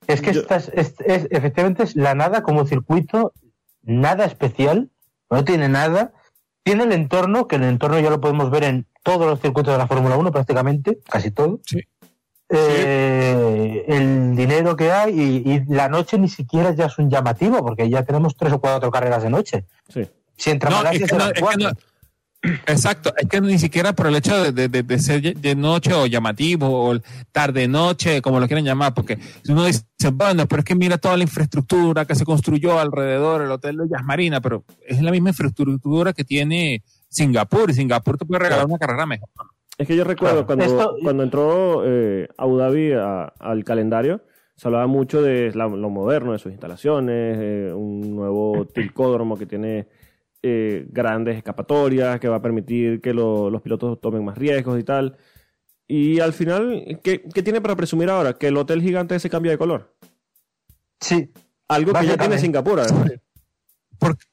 Es 0.09 0.21
que 0.21 0.33
Yo- 0.33 0.41
esta 0.41 0.57
es, 0.57 0.71
es- 0.75 0.95
es- 1.07 1.29
efectivamente 1.31 1.85
es 1.85 1.95
la 1.95 2.15
nada 2.17 2.43
como 2.43 2.67
circuito, 2.67 3.33
nada 3.83 4.25
especial, 4.25 4.91
no 5.31 5.45
tiene 5.45 5.69
nada. 5.69 6.13
Tiene 6.65 6.85
el 6.85 6.93
entorno, 6.93 7.47
que 7.47 7.57
el 7.57 7.63
entorno 7.65 7.99
ya 8.01 8.11
lo 8.11 8.21
podemos 8.21 8.51
ver 8.51 8.65
en 8.65 8.87
todos 9.03 9.27
los 9.27 9.41
circuitos 9.41 9.73
de 9.73 9.79
la 9.79 9.87
Fórmula 9.87 10.17
1 10.17 10.33
prácticamente, 10.33 10.99
casi 11.09 11.31
todo. 11.31 11.61
Sí. 11.65 11.81
Eh, 12.51 13.85
El 13.89 14.35
dinero 14.37 14.77
que 14.77 14.91
hay 14.91 15.19
y, 15.45 15.53
y 15.53 15.65
la 15.67 15.89
noche 15.89 16.19
ni 16.19 16.29
siquiera 16.29 16.75
ya 16.75 16.87
es 16.87 16.99
un 16.99 17.11
llamativo, 17.11 17.65
porque 17.65 17.89
ya 17.89 18.03
tenemos 18.05 18.37
tres 18.37 18.53
o 18.53 18.61
cuatro 18.61 18.91
carreras 18.91 19.23
de 19.23 19.31
noche. 19.31 19.65
Sí. 19.89 20.09
Si 20.37 20.51
entra 20.51 20.71
No, 20.71 20.77
Malasia, 20.79 21.05
es 21.05 21.11
que 21.11 21.17
no- 21.17 21.21
serán 21.25 21.29
es 21.29 21.35
que 21.35 21.41
cuatro. 21.43 21.69
no- 21.71 21.77
exacto, 22.67 23.13
es 23.17 23.29
que 23.29 23.41
ni 23.41 23.59
siquiera 23.59 23.93
por 23.93 24.07
el 24.07 24.17
hecho 24.17 24.43
de, 24.43 24.53
de- 24.53 24.69
de- 24.69 24.83
de 24.83 24.99
ser 24.99 25.21
de 25.37 25.55
noche 25.55 25.93
o 25.93 26.07
llamativo 26.07 26.69
o 26.89 26.97
tarde-noche, 27.33 28.23
como 28.23 28.41
lo 28.41 28.47
quieran 28.47 28.65
llamar, 28.65 28.95
porque 28.95 29.19
si 29.43 29.53
uno 29.53 29.65
dice, 29.65 29.85
bueno, 30.13 30.47
pero 30.47 30.61
es 30.61 30.65
que 30.65 30.75
mira 30.75 30.99
toda 30.99 31.17
la 31.17 31.25
infraestructura 31.25 32.05
que 32.05 32.15
se 32.15 32.25
construyó 32.25 32.79
alrededor, 32.79 33.43
el 33.43 33.51
hotel 33.51 33.77
de 33.79 33.89
Jazz 33.89 34.05
Marina, 34.05 34.41
pero 34.41 34.65
es 34.87 35.01
la 35.03 35.11
misma 35.11 35.31
infraestructura 35.31 36.13
que 36.13 36.25
tiene 36.25 36.83
Singapur 37.09 37.71
y 37.71 37.75
Singapur 37.75 38.19
te 38.19 38.25
puede 38.27 38.41
regalar 38.45 38.67
una 38.67 38.79
carrera 38.79 39.07
mejor. 39.07 39.29
Es 39.77 39.87
que 39.87 39.97
yo 39.97 40.05
recuerdo 40.05 40.45
Claro. 40.45 40.47
cuando, 40.47 40.65
Esto- 40.65 40.95
cuando 41.03 41.23
entró 41.23 41.83
eh, 41.87 42.29
Abu 42.37 42.57
Dhabi 42.59 42.93
a- 42.93 43.33
al 43.39 43.65
calendario, 43.65 44.21
se 44.57 44.67
hablaba 44.67 44.87
mucho 44.89 45.23
de 45.23 45.53
la- 45.55 45.69
lo 45.69 45.89
moderno 45.89 46.33
de 46.33 46.39
sus 46.41 46.51
instalaciones, 46.51 47.37
eh, 47.41 47.73
un 47.75 48.15
nuevo 48.15 48.67
tilcódromo 48.75 49.39
que 49.39 49.47
tiene 49.47 49.87
eh, 50.43 50.87
grandes 50.91 51.37
escapatorias, 51.37 52.19
que 52.21 52.29
va 52.29 52.37
a 52.37 52.43
permitir 52.43 53.01
que 53.01 53.13
lo- 53.13 53.51
los 53.51 53.63
pilotos 53.63 54.01
tomen 54.01 54.25
más 54.25 54.39
riesgos 54.39 54.79
y 54.79 54.85
tal. 54.85 55.17
Y 55.87 56.21
al 56.21 56.33
final, 56.33 57.01
¿qué, 57.03 57.23
qué 57.35 57.43
tiene 57.43 57.61
para 57.61 57.75
presumir 57.77 58.11
ahora? 58.11 58.35
Que 58.35 58.49
el 58.49 58.57
hotel 58.57 58.83
gigante 58.83 59.19
se 59.19 59.31
cambia 59.31 59.53
de 59.53 59.59
color. 59.59 59.95
Sí, 61.01 61.31
Algo 61.69 61.93
que 61.93 62.07
ya 62.07 62.17
tiene. 62.17 62.39
Singapur, 62.39 62.81
además. 62.81 63.13
Porque, 63.99 64.25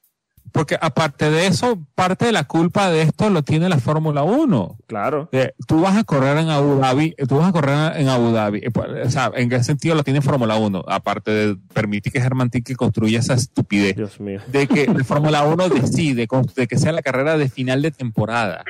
porque 0.56 0.78
aparte 0.80 1.30
de 1.30 1.46
eso, 1.46 1.78
parte 1.94 2.24
de 2.24 2.32
la 2.32 2.44
culpa 2.44 2.90
de 2.90 3.02
esto 3.02 3.28
lo 3.28 3.42
tiene 3.42 3.68
la 3.68 3.78
Fórmula 3.78 4.22
1. 4.22 4.78
Claro. 4.86 5.28
Eh, 5.32 5.52
tú 5.66 5.82
vas 5.82 5.98
a 5.98 6.04
correr 6.04 6.38
en 6.38 6.48
Abu 6.48 6.80
Dhabi, 6.80 7.14
eh, 7.18 7.26
tú 7.26 7.36
vas 7.36 7.50
a 7.50 7.52
correr 7.52 8.00
en 8.00 8.08
Abu 8.08 8.32
Dhabi, 8.32 8.60
eh, 8.62 8.70
pues, 8.70 9.06
o 9.06 9.10
sea, 9.10 9.30
¿en 9.34 9.50
qué 9.50 9.62
sentido 9.62 9.94
lo 9.94 10.02
tiene 10.02 10.22
Fórmula 10.22 10.56
1? 10.56 10.82
Aparte 10.88 11.30
de 11.30 11.56
permitir 11.74 12.10
que 12.10 12.22
Germán 12.22 12.48
Tick 12.48 12.74
construya 12.74 13.18
esa 13.18 13.34
estupidez 13.34 13.96
Dios 13.96 14.18
mío. 14.18 14.40
de 14.46 14.66
que 14.66 14.86
la 14.86 15.04
Fórmula 15.04 15.44
1 15.44 15.68
decide 15.68 16.26
de 16.56 16.66
que 16.66 16.78
sea 16.78 16.92
la 16.92 17.02
carrera 17.02 17.36
de 17.36 17.50
final 17.50 17.82
de 17.82 17.90
temporada 17.90 18.64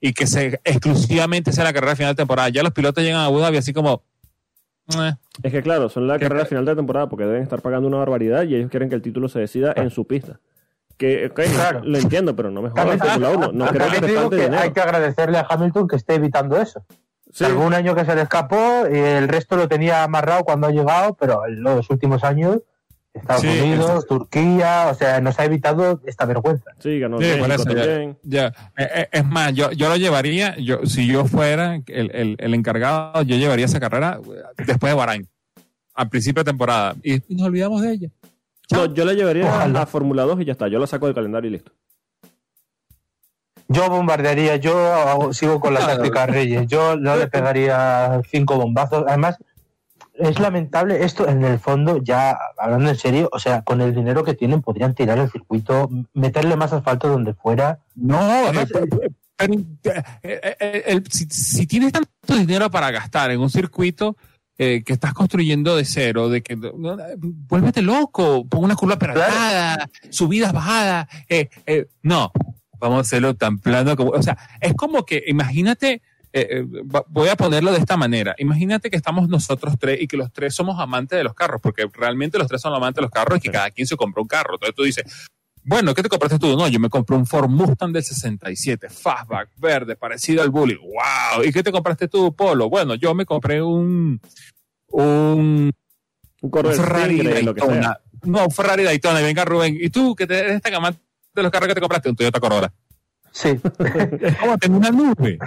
y 0.00 0.12
que 0.12 0.26
se 0.26 0.60
exclusivamente 0.64 1.52
sea 1.52 1.62
la 1.62 1.72
carrera 1.72 1.92
de 1.92 1.96
final 1.96 2.14
de 2.16 2.22
temporada. 2.22 2.48
Ya 2.48 2.64
los 2.64 2.72
pilotos 2.72 3.04
llegan 3.04 3.20
a 3.20 3.26
Abu 3.26 3.38
Dhabi 3.38 3.58
así 3.58 3.72
como, 3.72 4.02
Es 5.44 5.52
que 5.52 5.62
claro, 5.62 5.88
son 5.90 6.08
la 6.08 6.18
¿Qué 6.18 6.24
carrera 6.24 6.44
final 6.44 6.64
de 6.64 6.74
temporada 6.74 7.08
porque 7.08 7.24
deben 7.24 7.44
estar 7.44 7.62
pagando 7.62 7.86
una 7.86 7.98
barbaridad 7.98 8.42
y 8.42 8.56
ellos 8.56 8.68
quieren 8.68 8.88
que 8.88 8.96
el 8.96 9.02
título 9.02 9.28
se 9.28 9.38
decida 9.38 9.72
en 9.76 9.90
su 9.90 10.04
pista. 10.04 10.40
Que, 10.98 11.26
ok, 11.26 11.40
Claro. 11.54 11.80
lo 11.84 11.96
entiendo, 11.96 12.34
pero 12.36 12.50
no 12.50 12.60
me 12.60 12.70
jodas, 12.70 12.98
Fórmula 12.98 13.30
1. 13.30 13.52
No 13.52 13.66
creo 13.68 13.90
que 13.90 14.06
digo 14.06 14.28
que 14.30 14.36
dinero. 14.36 14.58
hay 14.62 14.72
que 14.72 14.80
agradecerle 14.80 15.38
a 15.38 15.46
Hamilton 15.48 15.86
que 15.88 15.96
esté 15.96 16.14
evitando 16.16 16.60
eso. 16.60 16.84
Sí, 17.32 17.44
Algún 17.44 17.72
año 17.72 17.94
que 17.94 18.04
se 18.04 18.14
le 18.16 18.22
escapó 18.22 18.84
y 18.92 18.96
el 18.98 19.28
resto 19.28 19.56
lo 19.56 19.68
tenía 19.68 20.02
amarrado 20.02 20.44
cuando 20.44 20.66
ha 20.66 20.70
llegado, 20.72 21.14
pero 21.14 21.46
en 21.46 21.62
los 21.62 21.88
últimos 21.90 22.24
años, 22.24 22.58
Estados 23.14 23.42
Sí, 23.42 23.48
Unidos, 23.48 23.90
eso- 23.90 24.02
Turquía, 24.02 24.88
o 24.90 24.94
sea, 24.94 25.20
nos 25.20 25.38
ha 25.38 25.44
evitado 25.44 26.00
esta 26.04 26.24
vergüenza. 26.24 26.70
sí, 26.78 26.98
ganó 27.00 27.18
Sí, 27.18 27.24
México 27.24 27.46
eso 27.46 27.56
ya- 27.64 27.74
también. 27.74 28.18
Ya, 28.22 28.46
eh, 28.76 28.88
eh, 28.94 29.08
es 29.12 29.24
más, 29.24 29.52
yo, 29.54 29.70
yo 29.72 29.88
lo 29.88 29.96
llevaría, 29.96 30.56
yo, 30.58 30.84
si 30.84 31.06
yo 31.06 31.24
fuera 31.26 31.76
el, 31.86 32.10
el, 32.14 32.36
el 32.38 32.54
encargado, 32.54 33.22
yo 33.22 33.36
llevaría 33.36 33.66
esa 33.66 33.78
carrera 33.80 34.18
eh, 34.24 34.62
después 34.66 34.92
de 34.92 34.96
Bahrein, 34.96 35.28
al 35.94 36.08
principio 36.08 36.42
de 36.44 36.50
temporada, 36.50 36.94
y 37.02 37.20
nos 37.28 37.46
olvidamos 37.48 37.82
de 37.82 37.92
ella. 37.92 38.08
No, 38.70 38.86
yo 38.94 39.04
la 39.04 39.12
llevaría 39.14 39.46
Ojalá. 39.46 39.82
a 39.82 39.86
Fórmula 39.86 40.22
2 40.24 40.40
y 40.40 40.44
ya 40.44 40.52
está. 40.52 40.68
Yo 40.68 40.78
la 40.78 40.86
saco 40.86 41.06
del 41.06 41.14
calendario 41.14 41.48
y 41.48 41.52
listo. 41.54 41.72
Yo 43.68 43.88
bombardearía, 43.90 44.56
yo 44.56 44.76
hago- 44.94 45.32
sigo 45.34 45.60
con 45.60 45.74
la 45.74 45.80
táctica 45.80 46.26
Reyes, 46.26 46.66
yo 46.68 46.96
no 46.96 47.16
le 47.16 47.26
pegaría 47.28 48.20
cinco 48.30 48.56
bombazos. 48.56 49.04
Además, 49.06 49.36
es 50.14 50.38
lamentable 50.40 51.04
esto, 51.04 51.28
en 51.28 51.44
el 51.44 51.58
fondo, 51.58 51.98
ya 52.02 52.36
hablando 52.56 52.88
en 52.88 52.96
serio, 52.96 53.28
o 53.30 53.38
sea, 53.38 53.62
con 53.62 53.82
el 53.82 53.94
dinero 53.94 54.24
que 54.24 54.32
tienen 54.34 54.62
podrían 54.62 54.94
tirar 54.94 55.18
el 55.18 55.30
circuito, 55.30 55.90
meterle 56.14 56.56
más 56.56 56.72
asfalto 56.72 57.08
donde 57.08 57.34
fuera. 57.34 57.78
No, 57.94 58.18
Además, 58.18 58.70
eh, 58.70 58.86
pero, 58.90 59.02
eh, 59.02 60.00
eh, 60.22 60.56
eh, 60.60 60.82
el- 60.86 61.04
si, 61.10 61.26
si 61.26 61.66
tienes 61.66 61.92
tanto 61.92 62.08
dinero 62.28 62.70
para 62.70 62.90
gastar 62.90 63.30
en 63.32 63.40
un 63.40 63.50
circuito 63.50 64.16
eh, 64.58 64.82
que 64.84 64.92
estás 64.92 65.14
construyendo 65.14 65.76
de 65.76 65.84
cero, 65.84 66.28
de 66.28 66.42
que 66.42 66.56
no, 66.56 66.96
vuélvete 67.16 67.80
loco, 67.80 68.44
pon 68.48 68.64
una 68.64 68.74
curva 68.74 68.94
apretada, 68.94 69.88
subidas, 70.10 70.52
bajadas, 70.52 71.06
eh, 71.28 71.48
eh, 71.64 71.86
no, 72.02 72.32
vamos 72.78 72.98
a 72.98 73.00
hacerlo 73.02 73.34
tan 73.34 73.58
plano 73.58 73.96
como, 73.96 74.10
o 74.10 74.22
sea, 74.22 74.36
es 74.60 74.74
como 74.74 75.04
que 75.06 75.22
imagínate, 75.28 76.02
eh, 76.32 76.48
eh, 76.50 76.66
voy 77.08 77.28
a 77.28 77.36
ponerlo 77.36 77.70
de 77.70 77.78
esta 77.78 77.96
manera, 77.96 78.34
imagínate 78.38 78.90
que 78.90 78.96
estamos 78.96 79.28
nosotros 79.28 79.74
tres 79.78 80.02
y 80.02 80.08
que 80.08 80.16
los 80.16 80.32
tres 80.32 80.54
somos 80.54 80.80
amantes 80.80 81.16
de 81.16 81.24
los 81.24 81.34
carros, 81.34 81.60
porque 81.62 81.86
realmente 81.92 82.36
los 82.36 82.48
tres 82.48 82.60
son 82.60 82.74
amantes 82.74 82.96
de 82.96 83.02
los 83.02 83.10
carros 83.12 83.38
y 83.38 83.40
que 83.40 83.50
cada 83.52 83.70
quien 83.70 83.86
se 83.86 83.96
compró 83.96 84.22
un 84.22 84.28
carro, 84.28 84.54
entonces 84.54 84.74
tú 84.74 84.82
dices, 84.82 85.04
bueno, 85.68 85.94
¿qué 85.94 86.02
te 86.02 86.08
compraste 86.08 86.38
tú? 86.38 86.56
No, 86.56 86.66
yo 86.68 86.80
me 86.80 86.88
compré 86.88 87.14
un 87.16 87.26
Ford 87.26 87.48
Mustang 87.48 87.92
del 87.92 88.02
67, 88.02 88.88
fastback, 88.88 89.50
verde, 89.58 89.96
parecido 89.96 90.42
al 90.42 90.50
Bully. 90.50 90.76
¡Wow! 90.76 91.44
¿Y 91.44 91.52
qué 91.52 91.62
te 91.62 91.70
compraste 91.70 92.08
tú, 92.08 92.34
Polo? 92.34 92.70
Bueno, 92.70 92.94
yo 92.94 93.14
me 93.14 93.26
compré 93.26 93.60
un, 93.62 94.18
un 94.88 95.70
Un 96.40 96.50
Ferrari 96.52 97.18
de 97.18 97.42
lo 97.42 97.54
que 97.54 97.60
sea. 97.60 97.68
Daytona. 97.70 98.00
No, 98.24 98.44
un 98.46 98.50
Ferrari 98.50 98.82
Daytona. 98.84 99.20
Y 99.20 99.24
venga, 99.24 99.44
Rubén. 99.44 99.76
¿Y 99.80 99.90
tú, 99.90 100.14
que 100.16 100.26
te, 100.26 100.38
eres 100.38 100.56
esta 100.56 100.70
gama 100.70 100.90
de 101.34 101.42
los 101.42 101.50
carros 101.52 101.68
que 101.68 101.74
te 101.74 101.80
compraste? 101.80 102.08
Un 102.08 102.16
Toyota 102.16 102.40
Corolla. 102.40 102.72
Sí. 103.30 103.60
Es 104.20 104.36
como 104.38 104.56
tener 104.58 104.76
una 104.78 104.90
nube. 104.90 105.38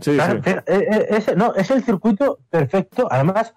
Sí, 0.00 0.14
Claro, 0.14 0.40
sí. 0.44 0.50
eh, 0.50 0.62
eh, 0.66 1.06
ese- 1.10 1.36
no, 1.36 1.54
es 1.54 1.70
el 1.70 1.84
circuito 1.84 2.40
perfecto. 2.50 3.06
Además, 3.10 3.52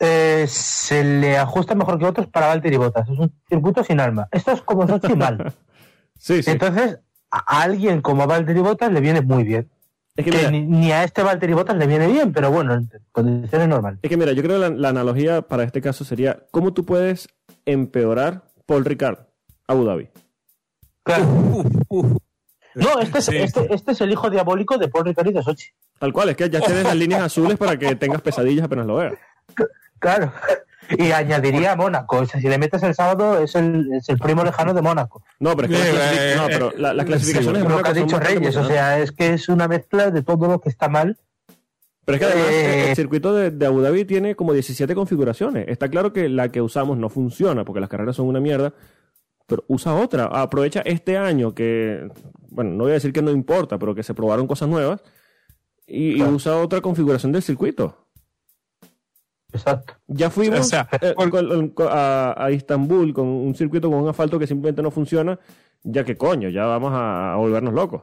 eh, 0.00 0.46
se 0.48 1.04
le 1.04 1.36
ajusta 1.36 1.74
mejor 1.74 1.98
que 1.98 2.06
otros 2.06 2.26
para 2.26 2.48
Valtteri 2.48 2.76
Bottas. 2.76 3.08
Es 3.08 3.18
un 3.18 3.32
circuito 3.48 3.84
sin 3.84 4.00
alma. 4.00 4.28
Esto 4.32 4.52
es 4.52 4.62
como 4.62 4.86
Sochi 4.86 5.14
mal. 5.14 5.54
Sí, 6.22 6.42
sí. 6.42 6.50
Entonces, 6.50 6.98
a 7.30 7.62
alguien 7.62 8.02
como 8.02 8.24
a 8.24 8.26
Valtteri 8.26 8.60
Bottas 8.60 8.92
le 8.92 9.00
viene 9.00 9.22
muy 9.22 9.42
bien. 9.42 9.70
Es 10.16 10.24
que 10.26 10.30
Que 10.30 10.36
mira, 10.36 10.50
ni, 10.50 10.60
ni 10.66 10.92
a 10.92 11.02
este 11.02 11.22
Valtteri 11.22 11.54
Bottas 11.54 11.76
le 11.78 11.86
viene 11.86 12.08
bien, 12.08 12.34
pero 12.34 12.50
bueno, 12.50 12.74
en 12.74 12.90
condiciones 13.10 13.68
normales. 13.68 14.00
es 14.02 14.10
que 14.10 14.18
mira, 14.18 14.32
yo 14.32 14.42
creo 14.42 14.60
que 14.60 14.68
la, 14.68 14.76
la 14.76 14.88
analogía 14.90 15.40
para 15.40 15.62
este 15.62 15.80
caso 15.80 16.04
sería 16.04 16.44
cómo 16.50 16.74
tú 16.74 16.84
puedes 16.84 17.30
empeorar 17.64 18.42
Paul 18.66 18.84
Ricard 18.84 19.20
Abu 19.66 19.84
Dhabi. 19.84 20.10
Claro. 21.04 21.24
Uf, 21.24 21.66
uf. 21.88 22.16
No, 22.74 23.00
este 23.00 23.18
es, 23.18 23.24
Sí, 23.24 23.36
este, 23.36 23.74
este 23.74 23.92
es 23.92 24.00
el 24.02 24.10
hijo 24.12 24.28
diabólico 24.28 24.76
de 24.76 24.88
Paul 24.88 25.06
Ricard 25.06 25.28
y 25.28 25.32
de 25.32 25.42
Sochi. 25.42 25.68
Tal 25.98 26.12
cual, 26.12 26.28
es 26.28 26.36
que 26.36 26.50
ya 26.50 26.60
tienes 26.60 26.84
las 26.84 26.96
líneas 26.96 27.22
azules 27.22 27.56
para 27.56 27.78
que 27.78 27.94
tengas 27.96 28.20
pesadillas 28.20 28.66
apenas 28.66 28.86
lo 28.86 28.96
veas. 28.96 29.14
Claro. 30.00 30.32
Y 30.98 31.12
añadiría 31.12 31.70
a 31.70 31.76
Mónaco. 31.76 32.16
O 32.18 32.26
sea, 32.26 32.40
si 32.40 32.48
le 32.48 32.58
metes 32.58 32.82
el 32.82 32.96
sábado, 32.96 33.38
es 33.38 33.54
el, 33.54 33.92
es 33.92 34.08
el 34.08 34.18
primo 34.18 34.42
lejano 34.42 34.74
de 34.74 34.82
Mónaco. 34.82 35.22
No, 35.38 35.54
pero 35.54 35.72
es 35.72 35.78
que 35.80 35.88
clasific- 35.92 36.18
eh, 36.18 36.34
no, 36.36 36.44
eh, 36.46 36.48
pero 36.50 36.72
la- 36.76 37.18
sí, 37.20 37.30
en 37.38 37.68
Lo 37.68 37.80
que 37.80 37.90
ha 37.90 37.92
dicho 37.92 38.18
Reyes. 38.18 38.56
O 38.56 38.64
sea, 38.66 38.98
es 38.98 39.12
que 39.12 39.34
es 39.34 39.48
una 39.48 39.68
mezcla 39.68 40.10
de 40.10 40.22
todo 40.24 40.48
lo 40.48 40.60
que 40.60 40.68
está 40.68 40.88
mal. 40.88 41.16
Pero 42.04 42.16
es 42.16 42.20
que 42.20 42.26
además 42.26 42.50
Eh, 42.50 42.90
el 42.90 42.96
circuito 42.96 43.32
de, 43.32 43.52
de 43.52 43.66
Abu 43.66 43.82
Dhabi 43.82 44.04
tiene 44.04 44.34
como 44.34 44.52
17 44.52 44.92
configuraciones. 44.96 45.66
Está 45.68 45.88
claro 45.88 46.12
que 46.12 46.28
la 46.28 46.50
que 46.50 46.60
usamos 46.60 46.98
no 46.98 47.08
funciona 47.08 47.64
porque 47.64 47.78
las 47.78 47.88
carreras 47.88 48.16
son 48.16 48.26
una 48.26 48.40
mierda, 48.40 48.74
pero 49.46 49.62
usa 49.68 49.94
otra. 49.94 50.24
Aprovecha 50.24 50.80
este 50.84 51.16
año 51.16 51.54
que, 51.54 52.08
bueno, 52.48 52.70
no 52.72 52.82
voy 52.84 52.90
a 52.90 52.94
decir 52.94 53.12
que 53.12 53.22
no 53.22 53.30
importa, 53.30 53.78
pero 53.78 53.94
que 53.94 54.02
se 54.02 54.14
probaron 54.14 54.48
cosas 54.48 54.68
nuevas 54.68 55.02
y, 55.86 56.20
usa 56.22 56.56
otra 56.56 56.80
configuración 56.80 57.30
del 57.30 57.42
circuito. 57.42 57.99
Exacto. 59.52 59.94
Ya 60.06 60.30
fuimos 60.30 60.60
O 60.60 60.64
sea, 60.64 60.88
eh, 61.00 61.14
a, 61.88 62.34
a 62.44 62.50
Istambul 62.50 63.12
con 63.12 63.26
un 63.26 63.54
circuito 63.54 63.90
con 63.90 64.00
un 64.00 64.08
asfalto 64.08 64.38
que 64.38 64.46
simplemente 64.46 64.82
no 64.82 64.90
funciona, 64.90 65.38
ya 65.82 66.04
que 66.04 66.16
coño, 66.16 66.48
ya 66.48 66.64
vamos 66.66 66.92
a, 66.92 67.32
a 67.34 67.36
volvernos 67.36 67.74
locos. 67.74 68.02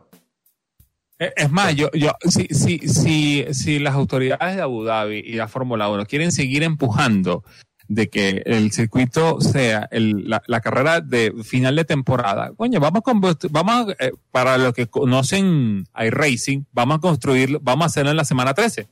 Eh, 1.19 1.33
Es 1.35 1.51
más, 1.51 1.75
yo, 1.75 1.89
yo, 1.93 2.11
si, 2.21 2.45
si, 2.47 2.79
si, 2.87 3.45
si 3.51 3.79
las 3.79 3.95
autoridades 3.95 4.55
de 4.55 4.61
Abu 4.61 4.83
Dhabi 4.83 5.19
y 5.25 5.33
la 5.33 5.47
Fórmula 5.47 5.89
1 5.89 6.05
quieren 6.05 6.31
seguir 6.31 6.63
empujando 6.63 7.43
de 7.89 8.09
que 8.09 8.43
el 8.45 8.71
circuito 8.73 9.39
sea 9.39 9.87
el- 9.91 10.29
la, 10.29 10.43
la 10.47 10.59
carrera 10.59 10.99
de 10.99 11.33
final 11.43 11.75
de 11.77 11.85
temporada, 11.85 12.51
coño, 12.55 12.79
vamos 12.81 13.01
con, 13.01 13.21
vamos, 13.21 13.87
a, 13.97 14.05
eh, 14.05 14.11
para 14.29 14.57
los 14.57 14.73
que 14.73 14.87
conocen 14.87 15.85
iRacing, 15.97 16.67
vamos 16.73 16.97
a 16.97 16.99
construir, 16.99 17.59
vamos 17.61 17.83
a 17.83 17.87
hacerlo 17.87 18.11
en 18.11 18.17
la 18.17 18.25
semana 18.25 18.53
13. 18.53 18.87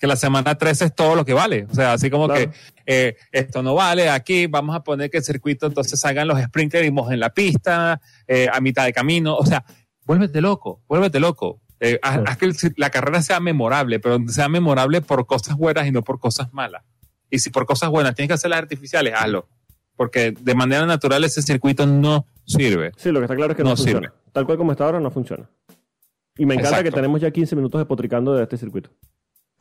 Que 0.00 0.06
la 0.06 0.16
semana 0.16 0.56
13 0.56 0.86
es 0.86 0.94
todo 0.94 1.14
lo 1.14 1.24
que 1.24 1.34
vale. 1.34 1.66
O 1.70 1.74
sea, 1.74 1.92
así 1.92 2.10
como 2.10 2.26
Claro. 2.26 2.50
que 2.50 2.56
eh, 2.86 3.16
esto 3.30 3.62
no 3.62 3.74
vale, 3.74 4.08
aquí 4.08 4.46
vamos 4.46 4.74
a 4.74 4.82
poner 4.82 5.10
que 5.10 5.18
el 5.18 5.22
circuito 5.24 5.66
entonces 5.66 6.00
salgan 6.00 6.26
los 6.26 6.40
sprinklers 6.40 6.86
y 6.86 6.90
mojen 6.90 7.20
la 7.20 7.30
pista 7.34 8.00
eh, 8.26 8.48
a 8.52 8.60
mitad 8.60 8.84
de 8.86 8.92
camino. 8.94 9.36
O 9.36 9.44
sea, 9.46 9.62
vuélvete 10.06 10.40
loco, 10.40 10.80
vuélvete 10.88 11.20
loco. 11.20 11.60
Eh, 11.78 11.98
haz, 12.02 12.14
Claro. 12.18 12.30
haz 12.30 12.36
que 12.38 12.72
la 12.78 12.90
carrera 12.90 13.22
sea 13.22 13.40
memorable, 13.40 14.00
pero 14.00 14.18
sea 14.28 14.48
memorable 14.48 15.02
por 15.02 15.26
cosas 15.26 15.56
buenas 15.56 15.86
y 15.86 15.92
no 15.92 16.02
por 16.02 16.18
cosas 16.18 16.52
malas. 16.52 16.82
Y 17.30 17.38
si 17.38 17.50
por 17.50 17.64
cosas 17.66 17.90
buenas 17.90 18.14
tienes 18.14 18.28
que 18.28 18.34
hacer 18.34 18.50
las 18.50 18.58
artificiales, 18.58 19.12
hazlo. 19.16 19.48
Porque 19.96 20.32
de 20.32 20.54
manera 20.54 20.86
natural 20.86 21.22
ese 21.24 21.42
circuito 21.42 21.84
no 21.86 22.24
sirve. 22.46 22.92
Sí, 22.96 23.10
lo 23.12 23.20
que 23.20 23.24
está 23.26 23.36
claro 23.36 23.52
es 23.52 23.56
que 23.58 23.62
no, 23.62 23.70
No 23.70 23.76
funciona. 23.76 24.08
sirve. 24.08 24.14
Tal 24.32 24.46
cual 24.46 24.56
como 24.58 24.72
está 24.72 24.84
ahora, 24.86 24.98
no 24.98 25.10
funciona. 25.10 25.48
Y 26.38 26.46
me 26.46 26.54
encanta 26.54 26.70
Exacto. 26.70 26.84
que 26.90 26.94
tenemos 26.96 27.20
ya 27.20 27.30
15 27.30 27.54
minutos 27.54 27.78
despotricando 27.78 28.34
de 28.34 28.42
este 28.44 28.56
circuito. 28.56 28.90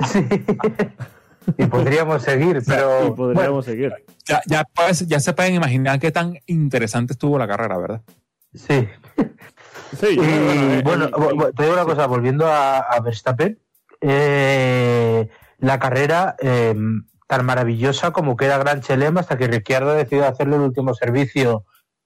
Sí. 0.07 0.25
y 1.57 1.65
podríamos 1.65 2.23
seguir, 2.23 2.61
pero. 2.67 3.07
y 3.07 3.11
podríamos 3.11 3.65
seguir. 3.65 3.93
Ya, 4.27 4.41
ya, 4.45 4.63
se 5.19 5.33
pueden 5.33 5.55
imaginar 5.55 5.99
qué 5.99 6.11
tan 6.11 6.37
interesante 6.45 7.13
estuvo 7.13 7.37
la 7.39 7.47
carrera, 7.47 7.77
¿verdad? 7.77 8.01
bueno, 8.53 8.87
sí. 9.17 9.25
Sí, 9.99 10.07
Y 10.11 10.19
eh, 10.21 10.81
bueno, 10.83 11.05
el- 11.05 11.11
bu- 11.13 11.29
el- 11.31 11.35
bu- 11.35 11.55
te 11.55 11.63
digo 11.63 11.73
una 11.73 11.83
sí. 11.83 11.89
cosa, 11.89 12.05
volviendo 12.05 12.45
a, 12.47 12.77
a 12.79 12.99
Verstappen, 12.99 13.57
eh, 14.01 15.29
la 15.59 15.79
carrera 15.79 16.35
eh, 16.39 16.75
tan 17.27 17.45
maravillosa 17.45 18.11
como 18.11 18.37
que 18.37 18.45
era 18.45 18.57
Gran 18.59 18.81
Chelem 18.81 19.17
hasta 19.17 19.37
que 19.37 19.47
Ricciardo 19.47 19.93
decidió 19.93 20.27
hacerle 20.27 20.55
el 20.57 20.61
último 20.61 20.93
servicio 20.93 21.65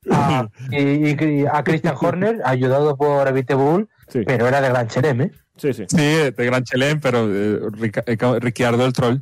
a, 0.10 0.48
y, 0.72 1.10
y- 1.24 1.46
a 1.46 1.64
Christian 1.64 1.96
Horner, 2.00 2.42
ayudado 2.46 2.96
por 2.98 3.28
Evite 3.28 3.54
Bull, 3.54 3.90
Sí, 4.08 4.22
pero 4.26 4.48
era 4.48 4.62
de 4.62 4.70
Gran 4.70 4.88
Chelem, 4.88 5.22
¿eh? 5.22 5.32
sí, 5.58 5.74
sí. 5.74 5.86
Sí, 5.88 5.98
de 5.98 6.34
Gran 6.46 6.64
Chelem, 6.64 7.00
pero 7.00 7.28
eh, 7.30 7.60
Rica- 7.72 8.04
eh, 8.06 8.40
Ricciardo 8.40 8.86
el 8.86 8.94
troll. 8.94 9.18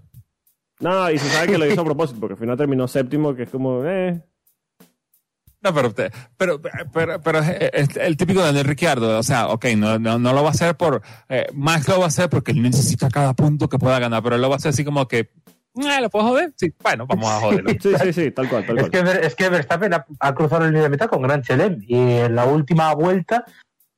No, 0.80 1.12
y 1.12 1.18
se 1.20 1.30
sabe 1.30 1.48
que 1.52 1.58
lo 1.58 1.66
hizo 1.68 1.82
a 1.82 1.86
propósito, 1.86 2.20
porque 2.20 2.34
al 2.34 2.40
final 2.40 2.58
terminó 2.58 2.88
séptimo, 2.88 3.36
que 3.36 3.44
es 3.44 3.50
como, 3.50 3.84
eh. 3.86 4.22
No, 5.64 5.76
pero, 5.76 5.94
pero, 6.38 6.60
pero, 6.92 7.22
pero 7.22 7.40
es, 7.40 7.50
es 7.90 7.98
el 7.98 8.18
típico 8.18 8.42
Daniel 8.42 8.66
Ricciardo. 8.66 9.20
O 9.20 9.24
sea, 9.24 9.48
ok, 9.50 9.66
no, 9.78 10.00
no, 10.00 10.18
no 10.18 10.34
lo 10.34 10.42
va 10.42 10.48
a 10.50 10.54
hacer 10.54 10.76
por. 10.76 11.04
eh, 11.30 11.46
Max 11.54 11.88
lo 11.88 12.00
va 12.00 12.06
a 12.06 12.08
hacer 12.08 12.30
porque 12.30 12.52
él 12.52 12.64
necesita 12.64 13.10
cada 13.12 13.36
punto 13.36 13.70
que 13.70 13.78
pueda 13.78 14.00
ganar, 14.00 14.24
pero 14.24 14.36
él 14.38 14.42
lo 14.42 14.50
va 14.50 14.56
a 14.56 14.58
hacer 14.58 14.70
así 14.70 14.84
como 14.84 15.08
que. 15.08 15.20
"Eh, 15.76 16.02
¿Lo 16.02 16.10
puedo 16.10 16.26
joder? 16.30 16.52
Sí, 16.58 16.74
bueno, 16.82 17.06
vamos 17.06 17.30
a 17.30 17.40
joderlo. 17.42 17.70
Sí, 17.80 17.92
sí, 18.02 18.12
sí, 18.14 18.32
tal 18.32 18.50
cual, 18.50 18.66
tal 18.66 18.78
Es 18.80 18.90
cual. 18.90 18.92
que, 18.92 19.02
Ver- 19.04 19.24
es 19.24 19.36
que 19.36 19.50
Verstappen 19.50 19.94
ha, 19.94 20.06
ha 20.20 20.34
cruzado 20.34 20.64
el 20.66 20.70
línea 20.72 20.82
de 20.84 20.90
meta 20.90 21.08
con 21.08 21.22
Gran 21.22 21.44
Chelem 21.44 21.78
y 21.88 21.96
en 21.96 22.34
la 22.36 22.46
última 22.46 22.92
vuelta 22.96 23.46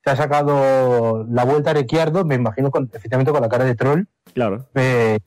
se 0.03 0.09
ha 0.09 0.15
sacado 0.15 1.25
la 1.29 1.45
vuelta 1.45 1.71
a 1.71 1.73
Ricciardo, 1.73 2.25
me 2.25 2.35
imagino 2.35 2.71
con, 2.71 2.89
efectivamente 2.93 3.31
con 3.31 3.41
la 3.41 3.49
cara 3.49 3.63
de 3.63 3.75
troll. 3.75 4.03
Claro. 4.33 4.67
Eh, 4.75 5.19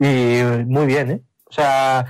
y 0.00 0.64
muy 0.64 0.86
bien, 0.86 1.10
¿eh? 1.10 1.22
O 1.48 1.52
sea, 1.52 2.06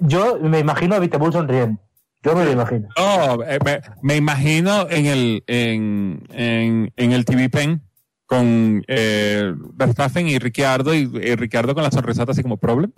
yo 0.00 0.38
me 0.40 0.58
imagino 0.58 0.94
a 0.94 0.98
Vitebull 0.98 1.32
sonriendo. 1.32 1.80
Yo 2.22 2.36
me 2.36 2.44
lo 2.44 2.52
imagino. 2.52 2.88
No, 2.98 3.42
eh, 3.42 3.58
me, 3.64 3.80
me 4.02 4.16
imagino 4.16 4.86
en 4.90 5.06
el, 5.06 5.42
en, 5.46 6.22
en, 6.34 6.92
en 6.96 7.12
el 7.12 7.24
TV 7.24 7.48
Pen 7.48 7.82
con 8.26 8.84
eh, 8.86 9.54
Verstappen 9.72 10.28
y 10.28 10.38
Ricciardo 10.38 10.94
y, 10.94 11.10
y 11.14 11.34
Ricciardo 11.36 11.74
con 11.74 11.82
la 11.82 11.90
sonrisota 11.90 12.32
así 12.32 12.42
como 12.42 12.58
problem. 12.58 12.92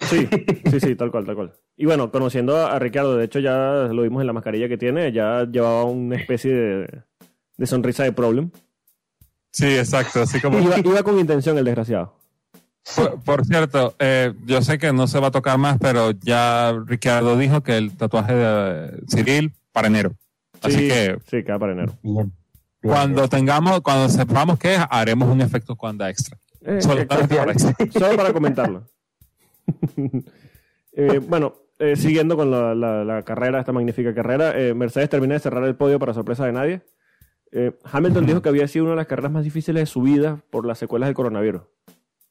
Sí, 0.00 0.28
sí, 0.70 0.80
sí, 0.80 0.94
tal 0.96 1.10
cual, 1.10 1.24
tal 1.24 1.34
cual. 1.36 1.52
Y 1.76 1.86
bueno, 1.86 2.10
conociendo 2.10 2.56
a, 2.58 2.72
a 2.74 2.78
Ricardo, 2.78 3.16
de 3.16 3.24
hecho 3.24 3.38
ya 3.38 3.88
lo 3.90 4.02
vimos 4.02 4.20
en 4.20 4.26
la 4.26 4.32
mascarilla 4.34 4.68
que 4.68 4.76
tiene, 4.76 5.10
ya 5.12 5.44
llevaba 5.44 5.84
una 5.84 6.16
especie 6.16 6.52
de, 6.52 7.02
de 7.56 7.66
sonrisa 7.66 8.02
de 8.04 8.12
problem. 8.12 8.50
Sí, 9.50 9.66
exacto. 9.76 10.22
Así 10.22 10.40
como. 10.40 10.58
Iba, 10.58 10.78
iba 10.78 11.02
con 11.02 11.18
intención 11.18 11.56
el 11.58 11.64
desgraciado. 11.64 12.14
Por, 12.96 13.20
por 13.22 13.46
cierto, 13.46 13.94
eh, 13.98 14.34
yo 14.44 14.60
sé 14.60 14.76
que 14.78 14.92
no 14.92 15.06
se 15.06 15.18
va 15.18 15.28
a 15.28 15.30
tocar 15.30 15.56
más, 15.56 15.78
pero 15.80 16.10
ya 16.10 16.74
Ricardo 16.86 17.38
dijo 17.38 17.62
que 17.62 17.76
el 17.78 17.96
tatuaje 17.96 18.34
de 18.34 19.02
Cyril 19.08 19.52
para 19.72 19.86
enero. 19.88 20.12
Así 20.60 20.76
Sí, 20.76 20.88
que 20.88 21.16
Sí, 21.30 21.42
queda 21.44 21.58
para 21.58 21.72
enero. 21.72 21.92
Bien. 22.02 22.16
bien, 22.16 22.32
cuando 22.82 23.28
tengamos, 23.28 23.80
cuando 23.80 24.08
sepamos 24.10 24.58
qué 24.58 24.74
es, 24.74 24.80
haremos 24.90 25.28
un 25.30 25.40
efecto 25.40 25.76
cuanda 25.76 26.10
extra. 26.10 26.36
Eh, 26.60 26.78
para. 27.08 27.54
Solo 27.92 28.16
para 28.16 28.32
comentarlo. 28.32 28.84
Eh, 30.96 31.18
bueno, 31.18 31.54
eh, 31.80 31.96
siguiendo 31.96 32.36
con 32.36 32.50
la, 32.52 32.72
la- 32.74 33.02
la 33.04 33.22
carrera, 33.22 33.58
esta 33.58 33.72
magnífica 33.72 34.14
carrera, 34.14 34.52
eh, 34.56 34.74
Mercedes 34.74 35.08
termina 35.10 35.34
de 35.34 35.40
cerrar 35.40 35.64
el 35.64 35.74
podio 35.74 35.98
para 35.98 36.14
sorpresa 36.14 36.46
de 36.46 36.52
nadie. 36.52 36.82
Eh, 37.56 37.72
Hamilton 37.84 38.26
dijo 38.26 38.42
que 38.42 38.48
había 38.48 38.66
sido 38.66 38.84
una 38.84 38.92
de 38.94 38.96
las 38.96 39.06
carreras 39.06 39.30
más 39.30 39.44
difíciles 39.44 39.80
de 39.82 39.86
su 39.86 40.02
vida 40.02 40.40
por 40.50 40.66
las 40.66 40.76
secuelas 40.78 41.06
del 41.06 41.14
coronavirus. 41.14 41.62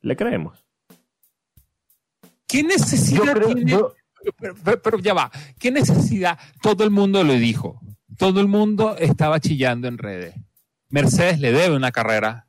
¿Le 0.02 0.18
creemos? 0.18 0.66
¿Qué 2.48 2.62
necesidad 2.64 3.34
creo, 3.34 3.48
tiene? 3.54 3.72
yo- 3.72 3.94
pero, 4.40 4.56
pero- 4.64 4.82
pero 4.82 5.00
ya 5.00 5.14
va. 5.14 5.32
¿Qué 5.60 5.72
necesidad? 5.72 6.38
Todo 6.62 6.84
el 6.84 6.92
mundo 6.92 7.24
lo 7.24 7.34
dijo. 7.34 7.80
Todo 8.18 8.42
el 8.42 8.48
mundo 8.48 8.96
estaba 8.98 9.40
chillando 9.40 9.88
en 9.88 9.98
redes. 9.98 10.36
Mercedes 10.90 11.40
le 11.40 11.52
debe 11.52 11.76
una 11.76 11.92
carrera 11.92 12.48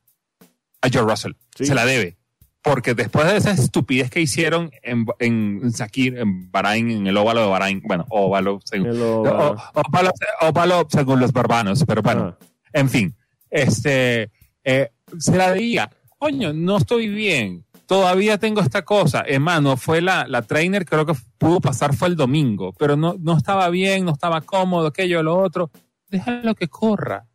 a 0.83 0.89
George 0.89 1.11
Russell. 1.11 1.33
Sí. 1.57 1.65
Se 1.67 1.75
la 1.75 1.87
debe. 1.87 2.17
Porque 2.61 2.95
después 2.95 3.27
de 3.27 3.37
esa 3.37 3.53
estupidez 3.53 4.11
que 4.11 4.21
hicieron 4.21 4.71
en, 4.83 5.07
en 5.19 5.73
Sakir, 5.73 6.19
en 6.19 6.51
Bahrain, 6.51 6.91
en 6.91 7.07
el 7.07 7.17
óvalo 7.17 7.41
de 7.43 7.47
Bahrain, 7.49 7.83
bueno, 7.85 8.07
óvalo, 8.11 8.61
según, 8.65 8.89
En 8.89 8.99
lo- 8.99 9.23
o- 9.23 9.57
óvalo, 9.75 10.11
óvalo 10.43 10.87
según 10.91 11.21
los 11.21 11.33
barbanos, 11.33 11.85
pero 11.87 12.03
bueno, 12.03 12.37
Ah, 12.41 12.47
en 12.75 12.91
fin, 12.91 13.15
este, 13.51 14.31
eh, 14.65 14.91
se 15.19 15.37
la 15.37 15.53
diga, 15.53 15.91
coño, 16.19 16.53
no 16.53 16.77
estoy 16.77 17.09
bien, 17.09 17.65
todavía 17.87 18.37
tengo 18.37 18.61
esta 18.61 18.85
cosa, 18.85 19.23
hermano, 19.27 19.77
fue 19.77 20.03
la, 20.03 20.27
la 20.27 20.43
trainer, 20.43 20.85
creo 20.85 21.07
que 21.07 21.15
pudo 21.39 21.61
pasar, 21.61 21.95
fue 21.95 22.09
el 22.09 22.17
domingo, 22.17 22.73
pero 22.73 22.97
no, 22.97 23.15
no 23.19 23.37
estaba 23.37 23.71
bien, 23.71 24.05
no 24.05 24.13
estaba 24.13 24.41
cómodo, 24.41 24.89
aquello, 24.89 25.23
lo 25.23 25.39
otro, 25.39 25.71
déjalo 26.09 26.55
que 26.57 26.69
corra, 26.69 27.27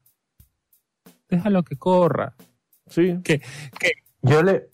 déjalo 1.30 1.64
que 1.64 1.78
corra, 1.78 2.36
sí, 2.88 3.18
que, 3.24 3.42
que, 3.80 3.94
yo 4.22 4.44
le. 4.44 4.70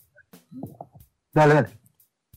Dale, 1.32 1.54
dale. 1.54 1.68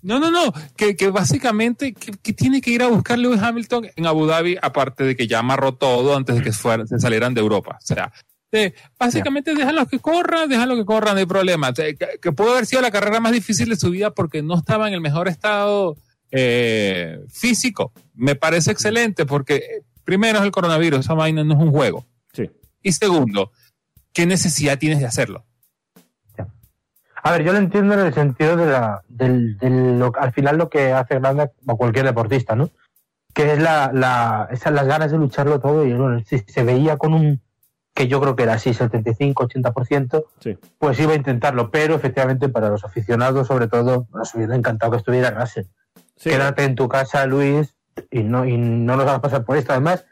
No, 0.02 0.20
no, 0.20 0.32
no, 0.32 0.54
que, 0.78 0.96
que 0.96 1.10
básicamente 1.10 1.94
que, 1.94 2.12
que 2.14 2.34
tiene 2.34 2.62
que 2.62 2.72
ir 2.72 2.82
a 2.84 2.88
buscar 2.88 3.18
Lewis 3.20 3.42
Hamilton 3.42 3.88
en 3.96 4.06
Abu 4.06 4.26
Dhabi, 4.26 4.58
aparte 4.62 5.04
de 5.04 5.16
que 5.16 5.28
ya 5.28 5.40
amarró 5.40 5.74
todo 5.76 6.16
antes 6.16 6.36
de 6.36 6.42
que 6.42 6.52
fueran- 6.52 6.88
se 6.88 7.00
salieran 7.00 7.34
de 7.34 7.42
Europa. 7.42 7.78
O 7.82 7.86
sea, 7.86 8.12
eh, 8.52 8.74
básicamente 8.98 9.54
déjalo 9.54 9.86
que 9.88 10.00
corra, 10.00 10.48
déjalo 10.48 10.76
que 10.76 10.86
corra, 10.86 11.12
no 11.14 11.20
hay 11.20 11.26
problema. 11.26 11.70
O 11.70 11.76
sea, 11.76 11.86
que, 11.94 12.08
que 12.22 12.32
pudo 12.32 12.52
haber 12.54 12.66
sido 12.66 12.82
la 12.82 12.92
carrera 12.92 13.20
más 13.20 13.32
difícil 13.32 13.70
de 13.70 13.76
su 13.76 13.90
vida 13.92 14.12
porque 14.12 14.42
no 14.42 14.58
estaba 14.58 14.88
en 14.88 14.94
el 14.96 15.02
mejor 15.02 15.28
estado 15.28 15.98
eh, 16.32 17.20
físico. 17.32 17.92
Me 18.16 18.36
parece 18.36 18.72
excelente 18.72 19.26
porque, 19.26 19.56
eh, 19.56 19.84
primero, 20.04 20.40
es 20.40 20.46
el 20.46 20.52
coronavirus, 20.52 21.02
esa 21.02 21.14
vaina 21.14 21.44
no 21.44 21.54
es 21.56 21.60
un 21.60 21.72
juego. 21.72 22.06
sí. 22.34 22.50
Y 22.82 22.94
segundo, 22.94 23.52
¿qué 24.14 24.26
necesidad 24.26 24.80
tienes 24.80 25.00
de 25.00 25.06
hacerlo? 25.06 25.46
A 27.24 27.32
ver, 27.32 27.44
yo 27.44 27.52
lo 27.52 27.60
entiendo 27.60 27.94
en 27.94 28.00
el 28.02 28.14
sentido 28.14 28.56
de 28.56 28.68
la, 28.68 29.04
del, 29.10 29.58
del- 29.58 30.00
lo- 30.00 30.14
al 30.18 30.32
final 30.32 30.58
lo 30.58 30.70
que 30.70 30.94
hace 30.94 31.20
grande 31.20 31.44
a 31.68 31.76
cualquier 31.76 32.06
deportista, 32.06 32.56
¿no? 32.56 32.70
Que 33.34 33.54
es 33.54 33.60
la, 33.62 33.92
la, 33.94 34.48
esas 34.52 34.74
las 34.74 34.88
ganas 34.88 35.12
de 35.12 35.18
lucharlo 35.18 35.60
todo 35.60 35.86
y 35.86 35.94
bueno, 35.94 36.22
si 36.26 36.40
se 36.40 36.64
veía 36.64 36.98
con 36.98 37.14
un, 37.14 37.42
que 37.94 38.08
yo 38.08 38.20
creo 38.22 38.36
que 38.36 38.44
era 38.44 38.54
así, 38.54 38.74
75, 38.74 39.48
80%, 39.48 40.24
Sí. 40.40 40.58
pues 40.78 41.00
iba 41.00 41.14
a 41.14 41.16
intentarlo, 41.18 41.70
pero 41.72 41.96
efectivamente 41.96 42.48
para 42.50 42.70
los 42.70 42.84
aficionados 42.86 43.48
sobre 43.48 43.68
todo 43.68 44.08
nos 44.14 44.34
hubiera 44.36 44.56
encantado 44.56 44.92
que 44.92 44.98
estuviera 44.98 45.32
Russell. 45.32 45.66
Sí, 46.16 46.30
Quédate 46.30 46.64
en 46.64 46.76
tu 46.76 46.88
casa, 46.90 47.26
Luis, 47.26 47.76
y 48.12 48.24
no, 48.24 48.46
y 48.46 48.58
no 48.58 48.96
nos 48.96 49.06
vas 49.06 49.16
a 49.16 49.22
pasar 49.22 49.44
por 49.46 49.58
esto. 49.58 49.72
Además, 49.74 50.06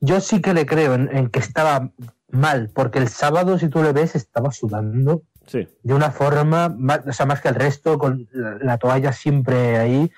yo 0.00 0.20
sí 0.20 0.40
que 0.40 0.54
le 0.54 0.66
creo 0.66 0.94
en, 0.94 1.08
en 1.16 1.28
que 1.30 1.38
estaba 1.40 1.90
mal, 2.30 2.70
porque 2.74 2.98
el 2.98 3.08
sábado, 3.08 3.58
si 3.58 3.68
tú 3.68 3.82
le 3.82 3.92
ves, 3.92 4.14
estaba 4.14 4.50
sudando 4.52 5.22
de 5.52 5.94
una 5.94 6.10
forma, 6.10 6.68
más, 6.68 7.00
o 7.06 7.12
sea, 7.12 7.26
más 7.26 7.40
que 7.40 7.48
el 7.48 7.54
resto, 7.54 7.98
con 7.98 8.28
la, 8.32 8.56
la 8.60 8.78
toalla 8.78 9.12
siempre 9.12 9.78
ahí. 9.78 10.10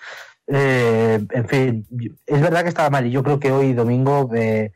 Eh, 0.53 1.25
en 1.31 1.49
fin, 1.49 1.87
es 2.27 2.41
verdad 2.41 2.63
que 2.63 2.69
estaba 2.69 2.91
mal 2.91 3.07
y 3.07 3.13
yo 3.13 3.23
creo 3.23 3.39
que 3.39 3.53
hoy 3.53 3.73
domingo, 3.73 4.29
eh, 4.35 4.73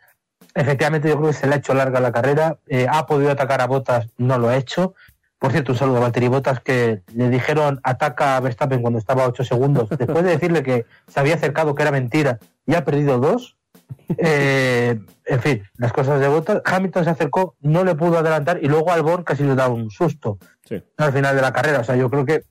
efectivamente, 0.55 1.09
yo 1.09 1.17
creo 1.17 1.29
que 1.29 1.37
se 1.37 1.49
le 1.49 1.55
ha 1.55 1.59
hecho 1.59 1.75
larga 1.75 2.01
la 2.01 2.13
carrera. 2.13 2.59
Eh, 2.69 2.87
ha 2.89 3.07
podido 3.07 3.31
atacar 3.31 3.61
a 3.61 3.67
Botas, 3.67 4.09
no 4.17 4.39
lo 4.39 4.49
ha 4.49 4.57
hecho. 4.57 4.95
Por 5.39 5.51
cierto, 5.51 5.73
un 5.73 5.79
saludo 5.79 5.97
a 5.99 6.01
Valtteri 6.01 6.29
Botas 6.29 6.61
que 6.61 7.03
le 7.13 7.29
dijeron 7.29 7.81
ataca 7.83 8.37
a 8.37 8.41
Verstappen 8.41 8.81
cuando 8.81 8.99
estaba 8.99 9.25
a 9.25 9.29
8 9.29 9.45
segundos. 9.45 9.89
Después 9.91 10.25
de 10.25 10.31
decirle 10.31 10.63
que 10.63 10.87
se 11.09 11.21
había 11.21 11.35
acercado, 11.35 11.75
que 11.75 11.83
era 11.83 11.91
mentira, 11.91 12.39
y 12.67 12.75
ha 12.75 12.85
perdido 12.85 13.19
dos. 13.19 13.54
Eh, 14.19 14.99
en 15.27 15.41
fin, 15.41 15.63
las 15.79 15.93
cosas 15.93 16.21
de 16.21 16.29
Botas. 16.29 16.61
Hamilton 16.65 17.05
se 17.05 17.11
acercó, 17.11 17.57
no 17.61 17.85
le 17.85 17.95
pudo 17.95 18.19
adelantar 18.19 18.59
y 18.63 18.69
luego 18.69 18.93
Albon 18.93 19.25
casi 19.25 19.43
le 19.43 19.55
da 19.55 19.69
un 19.69 19.91
susto 19.91 20.39
Sí. 20.69 20.83
al 20.99 21.13
final 21.13 21.35
de 21.37 21.43
la 21.43 21.53
carrera. 21.53 21.81
O 21.81 21.85
sea, 21.85 21.97
yo 21.97 22.11
creo 22.11 22.25
que 22.25 22.45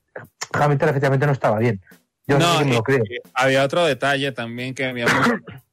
Hamilton 0.52 0.88
efectivamente 0.88 1.26
no 1.26 1.32
estaba 1.32 1.58
bien. 1.58 1.80
Yo 2.26 2.38
no, 2.38 2.64
me 2.64 2.72
lo 2.74 2.82
creo. 2.82 3.02
había 3.34 3.62
otro 3.64 3.84
detalle 3.84 4.32
también 4.32 4.74
que 4.74 4.86
había 4.86 5.06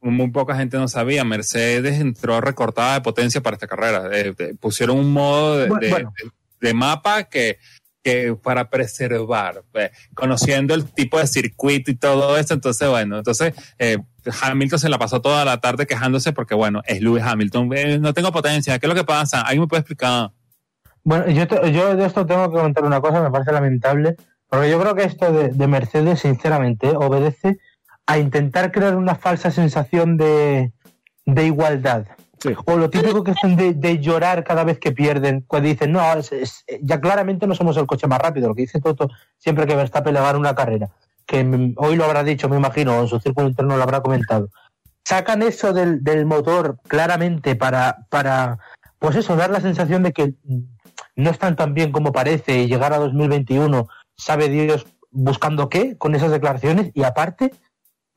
muy, 0.02 0.12
muy 0.12 0.30
poca 0.32 0.56
gente 0.56 0.78
no 0.78 0.88
sabía. 0.90 1.24
Mercedes 1.24 2.00
entró 2.00 2.42
recortada 2.42 2.96
de 2.96 3.02
potencia 3.02 3.42
para 3.42 3.56
esta 3.56 3.68
carrera. 3.68 4.10
Eh, 4.12 4.34
eh, 4.38 4.54
pusieron 4.60 4.98
un 5.00 5.14
modo 5.14 5.58
de, 5.58 5.68
Bueno, 5.68 5.82
de- 5.82 5.90
bueno. 5.92 6.14
de 6.60 6.74
mapa 6.74 7.24
que, 7.24 7.58
que 8.04 8.36
para 8.42 8.70
preservar, 8.70 9.64
eh, 9.76 9.92
conociendo 10.14 10.74
el 10.74 10.86
tipo 10.92 11.20
de 11.20 11.28
circuito 11.28 11.92
y 11.92 11.96
todo 11.96 12.38
eso. 12.38 12.54
Entonces, 12.54 12.90
bueno, 12.90 13.18
entonces 13.20 13.54
eh, 13.78 13.98
Hamilton 14.42 14.80
se 14.80 14.90
la 14.90 14.98
pasó 14.98 15.22
toda 15.22 15.46
la 15.46 15.60
tarde 15.60 15.86
quejándose 15.86 16.34
porque, 16.34 16.56
bueno, 16.56 16.82
es 16.86 17.02
Lewis 17.02 17.24
Hamilton. 17.24 17.70
Eh, 17.76 18.00
no 18.00 18.14
tengo 18.14 18.32
potencia. 18.32 18.80
¿Qué 18.80 18.86
es 18.86 18.90
lo 18.90 18.96
que 18.96 19.04
pasa? 19.04 19.42
¿Alguien 19.42 19.62
me 19.62 19.68
puede 19.68 19.82
explicar? 19.82 20.32
Bueno, 21.04 21.30
yo, 21.30 21.48
te- 21.48 21.72
yo 21.72 21.96
de 21.96 22.06
esto 22.06 22.26
tengo 22.26 22.50
que 22.52 22.58
comentar 22.58 22.84
una 22.84 23.02
cosa, 23.02 23.22
me 23.22 23.32
parece 23.32 23.52
lamentable, 23.52 24.16
porque 24.48 24.70
yo 24.70 24.80
creo 24.80 24.96
que 24.96 25.04
esto 25.04 25.32
de, 25.32 25.50
de 25.50 25.68
Mercedes, 25.68 26.20
sinceramente, 26.20 26.90
obedece 26.96 27.58
a 28.06 28.18
intentar 28.18 28.72
crear 28.72 28.96
una 28.96 29.16
falsa 29.16 29.52
sensación 29.52 30.18
de, 30.18 30.72
de 31.26 31.46
igualdad. 31.46 32.06
Sí. 32.42 32.54
O 32.66 32.76
lo 32.76 32.90
típico 32.90 33.24
que 33.24 33.32
hacen 33.32 33.56
de, 33.56 33.74
de 33.74 34.00
llorar 34.00 34.44
cada 34.44 34.64
vez 34.64 34.80
que 34.80 34.92
pierden, 34.92 35.44
cuando 35.48 35.70
dicen, 35.70 35.92
no, 35.92 36.02
es- 36.14 36.32
es- 36.32 36.66
ya 36.82 37.00
claramente 37.00 37.46
no 37.46 37.54
somos 37.54 37.78
el 37.78 37.86
coche 37.86 38.08
más 38.08 38.20
rápido, 38.20 38.48
lo 38.50 38.56
que 38.56 38.64
dice 38.64 38.82
Toto 38.82 39.10
siempre 39.38 39.68
que 39.68 39.76
Verstappen 39.76 40.14
le 40.14 40.20
gana 40.22 40.40
una 40.40 40.56
carrera, 40.56 40.90
que 41.28 41.74
hoy 41.78 41.96
lo 41.96 42.06
habrá 42.06 42.24
dicho, 42.24 42.50
me 42.50 42.58
imagino, 42.58 42.98
o 42.98 43.02
en 43.02 43.08
su 43.08 43.20
círculo 43.20 43.48
interno 43.48 43.78
lo 43.78 43.84
habrá 43.84 44.02
comentado. 44.02 44.50
Sacan 45.06 45.44
eso 45.44 45.72
del, 45.74 46.04
del 46.04 46.26
motor 46.26 46.78
claramente 46.88 47.56
para, 47.56 48.06
para, 48.10 48.58
pues 48.98 49.16
eso, 49.16 49.36
dar 49.36 49.50
la 49.52 49.62
sensación 49.62 50.02
de 50.04 50.12
que 50.14 50.34
no 51.16 51.30
están 51.30 51.56
tan 51.56 51.74
bien 51.74 51.92
como 51.92 52.12
parece 52.12 52.60
y 52.60 52.68
llegar 52.68 52.94
a 52.94 52.98
2021, 52.98 53.88
sabe 54.16 54.50
Dios 54.50 54.88
buscando 55.12 55.70
qué 55.70 55.98
con 55.98 56.16
esas 56.16 56.32
declaraciones 56.32 56.92
y 56.94 57.04
aparte 57.04 57.52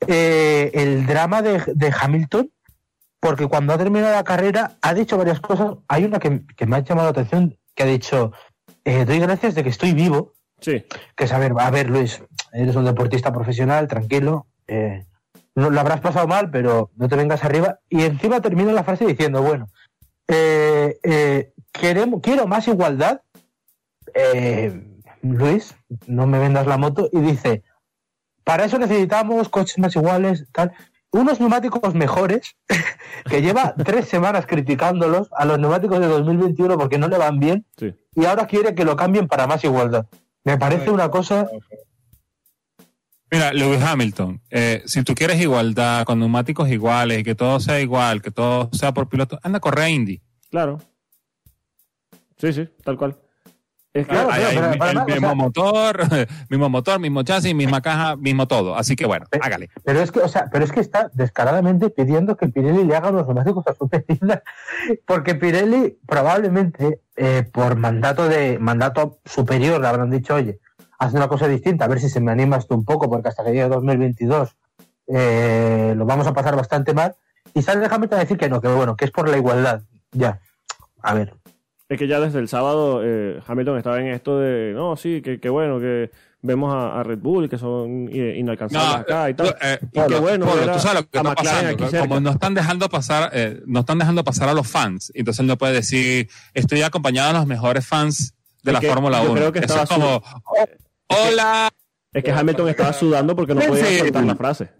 eh, 0.06 0.70
el 0.74 1.06
drama 1.06 1.42
de, 1.42 1.62
de 1.74 1.92
Hamilton 2.00 2.50
porque 3.24 3.46
cuando 3.46 3.72
ha 3.72 3.78
terminado 3.78 4.12
la 4.12 4.22
carrera 4.22 4.72
ha 4.82 4.92
dicho 4.92 5.16
varias 5.16 5.40
cosas. 5.40 5.76
Hay 5.88 6.04
una 6.04 6.18
que, 6.18 6.42
que 6.58 6.66
me 6.66 6.76
ha 6.76 6.80
llamado 6.80 7.06
la 7.06 7.12
atención, 7.12 7.56
que 7.74 7.82
ha 7.82 7.86
dicho, 7.86 8.32
eh, 8.84 9.06
doy 9.06 9.18
gracias 9.18 9.54
de 9.54 9.62
que 9.62 9.70
estoy 9.70 9.94
vivo, 9.94 10.34
Sí. 10.60 10.84
que 11.16 11.24
es, 11.24 11.32
a 11.32 11.38
ver, 11.38 11.54
a 11.56 11.70
ver, 11.70 11.88
Luis, 11.88 12.22
eres 12.52 12.76
un 12.76 12.84
deportista 12.84 13.32
profesional, 13.32 13.88
tranquilo, 13.88 14.46
eh, 14.66 15.06
no, 15.54 15.70
lo 15.70 15.80
habrás 15.80 16.02
pasado 16.02 16.26
mal, 16.26 16.50
pero 16.50 16.90
no 16.96 17.08
te 17.08 17.16
vengas 17.16 17.42
arriba. 17.44 17.78
Y 17.88 18.02
encima 18.02 18.42
termina 18.42 18.72
la 18.72 18.84
frase 18.84 19.06
diciendo, 19.06 19.40
bueno, 19.40 19.68
eh, 20.28 20.98
eh, 21.02 21.54
queremos, 21.72 22.20
quiero 22.22 22.46
más 22.46 22.68
igualdad, 22.68 23.22
Luis, 25.22 25.74
no 26.06 26.26
me 26.26 26.38
vendas 26.38 26.66
la 26.66 26.76
moto, 26.76 27.08
y 27.10 27.20
dice, 27.20 27.62
para 28.44 28.66
eso 28.66 28.78
necesitamos 28.78 29.48
coches 29.48 29.78
más 29.78 29.96
iguales, 29.96 30.44
tal. 30.52 30.74
Unos 31.14 31.38
neumáticos 31.38 31.94
mejores, 31.94 32.56
que 33.30 33.40
lleva 33.40 33.74
tres 33.76 34.08
semanas 34.08 34.46
criticándolos 34.46 35.28
a 35.36 35.44
los 35.44 35.58
neumáticos 35.60 36.00
de 36.00 36.08
2021 36.08 36.76
porque 36.76 36.98
no 36.98 37.06
le 37.08 37.18
van 37.18 37.38
bien, 37.38 37.64
Sí. 37.76 37.94
y 38.16 38.24
ahora 38.24 38.46
quiere 38.48 38.74
que 38.74 38.84
lo 38.84 38.96
cambien 38.96 39.28
para 39.28 39.46
más 39.46 39.62
igualdad. 39.62 40.06
Me 40.42 40.58
parece 40.58 40.90
una 40.90 41.10
cosa. 41.10 41.46
Mira, 43.30 43.52
Lewis 43.52 43.80
Hamilton, 43.82 44.40
eh, 44.50 44.82
si 44.86 45.02
tú 45.04 45.14
quieres 45.14 45.40
igualdad, 45.40 46.04
con 46.04 46.18
neumáticos 46.18 46.68
iguales, 46.68 47.20
y 47.20 47.22
que 47.24 47.34
todo 47.36 47.58
sea 47.60 47.80
igual, 47.80 48.20
que 48.20 48.30
todo 48.32 48.68
sea 48.72 48.92
por 48.92 49.08
piloto, 49.08 49.38
anda 49.42 49.58
a 49.58 49.60
correr 49.60 49.84
a 49.84 49.88
Indy. 49.90 50.20
Claro. 50.50 50.80
Sí, 52.38 52.52
sí, 52.52 52.68
tal 52.84 52.96
cual. 52.96 53.16
Es 53.94 54.06
que, 54.08 54.12
Claro, 54.12 54.28
Hay- 54.32 54.42
hay 54.42 54.54
pero- 54.56 54.72
el 54.72 54.78
pero 54.78 55.04
mismo 55.06 55.20
sea- 55.28 55.34
motor, 55.34 55.96
mismo 56.50 56.68
motor, 56.68 56.98
mismo 57.00 57.22
chasis, 57.22 57.54
misma 57.54 57.80
caja, 57.80 58.16
mismo 58.16 58.48
todo. 58.48 58.76
Así 58.76 58.96
que 58.96 59.06
bueno, 59.06 59.26
hágale. 59.40 59.70
Pero 59.84 60.00
es 60.00 60.10
que, 60.10 60.18
o 60.20 60.28
sea, 60.28 60.48
pero 60.50 60.64
es 60.64 60.72
que 60.72 60.80
está 60.80 61.10
descaradamente 61.14 61.90
pidiendo 61.90 62.36
que 62.36 62.48
Pirelli 62.48 62.84
le 62.84 62.96
haga 62.96 63.12
los 63.12 63.24
neumáticos 63.24 63.64
a 63.68 63.74
su 63.74 63.88
medida, 63.92 64.42
porque 65.06 65.36
Pirelli 65.36 65.96
probablemente 66.06 67.00
eh, 67.16 67.48
por 67.52 67.76
mandato 67.76 68.28
de 68.28 68.58
mandato 68.58 69.18
superior 69.24 69.80
le 69.80 69.86
habrán 69.86 70.10
dicho, 70.10 70.34
oye, 70.34 70.58
haz 70.98 71.14
una 71.14 71.28
cosa 71.28 71.46
distinta, 71.46 71.84
a 71.84 71.88
ver 71.88 72.00
si 72.00 72.08
se 72.08 72.20
me 72.20 72.32
anima 72.32 72.56
esto 72.56 72.74
un 72.74 72.84
poco, 72.84 73.08
porque 73.08 73.28
hasta 73.28 73.44
que 73.44 73.50
llegue 73.52 73.68
2022 73.68 74.56
eh, 75.06 75.94
lo 75.96 76.04
vamos 76.04 76.26
a 76.26 76.32
pasar 76.34 76.56
bastante 76.56 76.94
mal. 76.94 77.14
Y 77.54 77.62
sale 77.62 77.86
Hamilton 77.88 78.18
a 78.18 78.22
decir 78.22 78.38
que 78.38 78.48
no, 78.48 78.60
que 78.60 78.66
bueno, 78.68 78.96
que 78.96 79.04
es 79.04 79.12
por 79.12 79.28
la 79.28 79.36
igualdad. 79.36 79.82
Ya, 80.10 80.40
a 81.02 81.14
ver. 81.14 81.34
Es 81.88 81.98
que 81.98 82.06
ya 82.08 82.20
desde 82.20 82.38
el 82.38 82.48
sábado 82.48 83.00
eh, 83.04 83.40
Hamilton 83.46 83.78
estaba 83.78 84.00
en 84.00 84.08
esto 84.08 84.38
de, 84.38 84.72
no, 84.74 84.96
sí, 84.96 85.20
que, 85.22 85.38
que 85.40 85.48
bueno, 85.48 85.78
que 85.78 86.10
vemos 86.42 86.74
a, 86.74 87.00
a 87.00 87.02
Red 87.02 87.18
Bull, 87.18 87.48
que 87.48 87.56
son 87.58 88.08
eh, 88.12 88.34
inalcanzables 88.38 88.96
acá 89.00 89.30
y 89.30 89.34
tal. 89.34 89.54
eh, 89.62 89.78
y 89.92 90.14
bueno 90.20 90.46
Polo, 90.46 90.72
tú 90.72 90.78
sabes 90.78 91.02
lo 91.02 91.08
que 91.08 91.18
está 91.18 91.34
pasando. 91.34 92.00
Como 92.00 92.20
no 92.20 92.30
están 92.30 92.54
dejando 92.54 92.88
pasar, 92.88 93.30
eh, 93.32 93.62
no 93.66 93.80
están 93.80 93.98
dejando 93.98 94.24
pasar 94.24 94.48
a 94.48 94.54
los 94.54 94.66
fans, 94.68 95.10
entonces 95.14 95.40
él 95.40 95.46
no 95.46 95.56
puede 95.58 95.72
decir, 95.74 96.28
estoy 96.54 96.82
acompañado 96.82 97.32
de 97.32 97.38
los 97.38 97.46
mejores 97.46 97.86
fans 97.86 98.34
de 98.62 98.72
Es 98.72 98.82
la 98.82 98.88
Fórmula 98.92 99.18
yo 99.22 99.30
1. 99.32 99.34
creo 99.34 99.52
que 99.52 99.58
Eso 99.60 99.82
es 99.82 99.88
como, 99.88 100.22
"Oh, 100.44 100.64
hola. 101.08 101.70
Es 102.12 102.22
que 102.24 102.30
Hamilton 102.30 102.68
estaba 102.68 102.92
sudando 102.92 103.34
porque 103.34 103.54
no 103.54 103.60
podía 103.62 103.98
saltar 103.98 104.24
la 104.24 104.36
frase. 104.36 104.70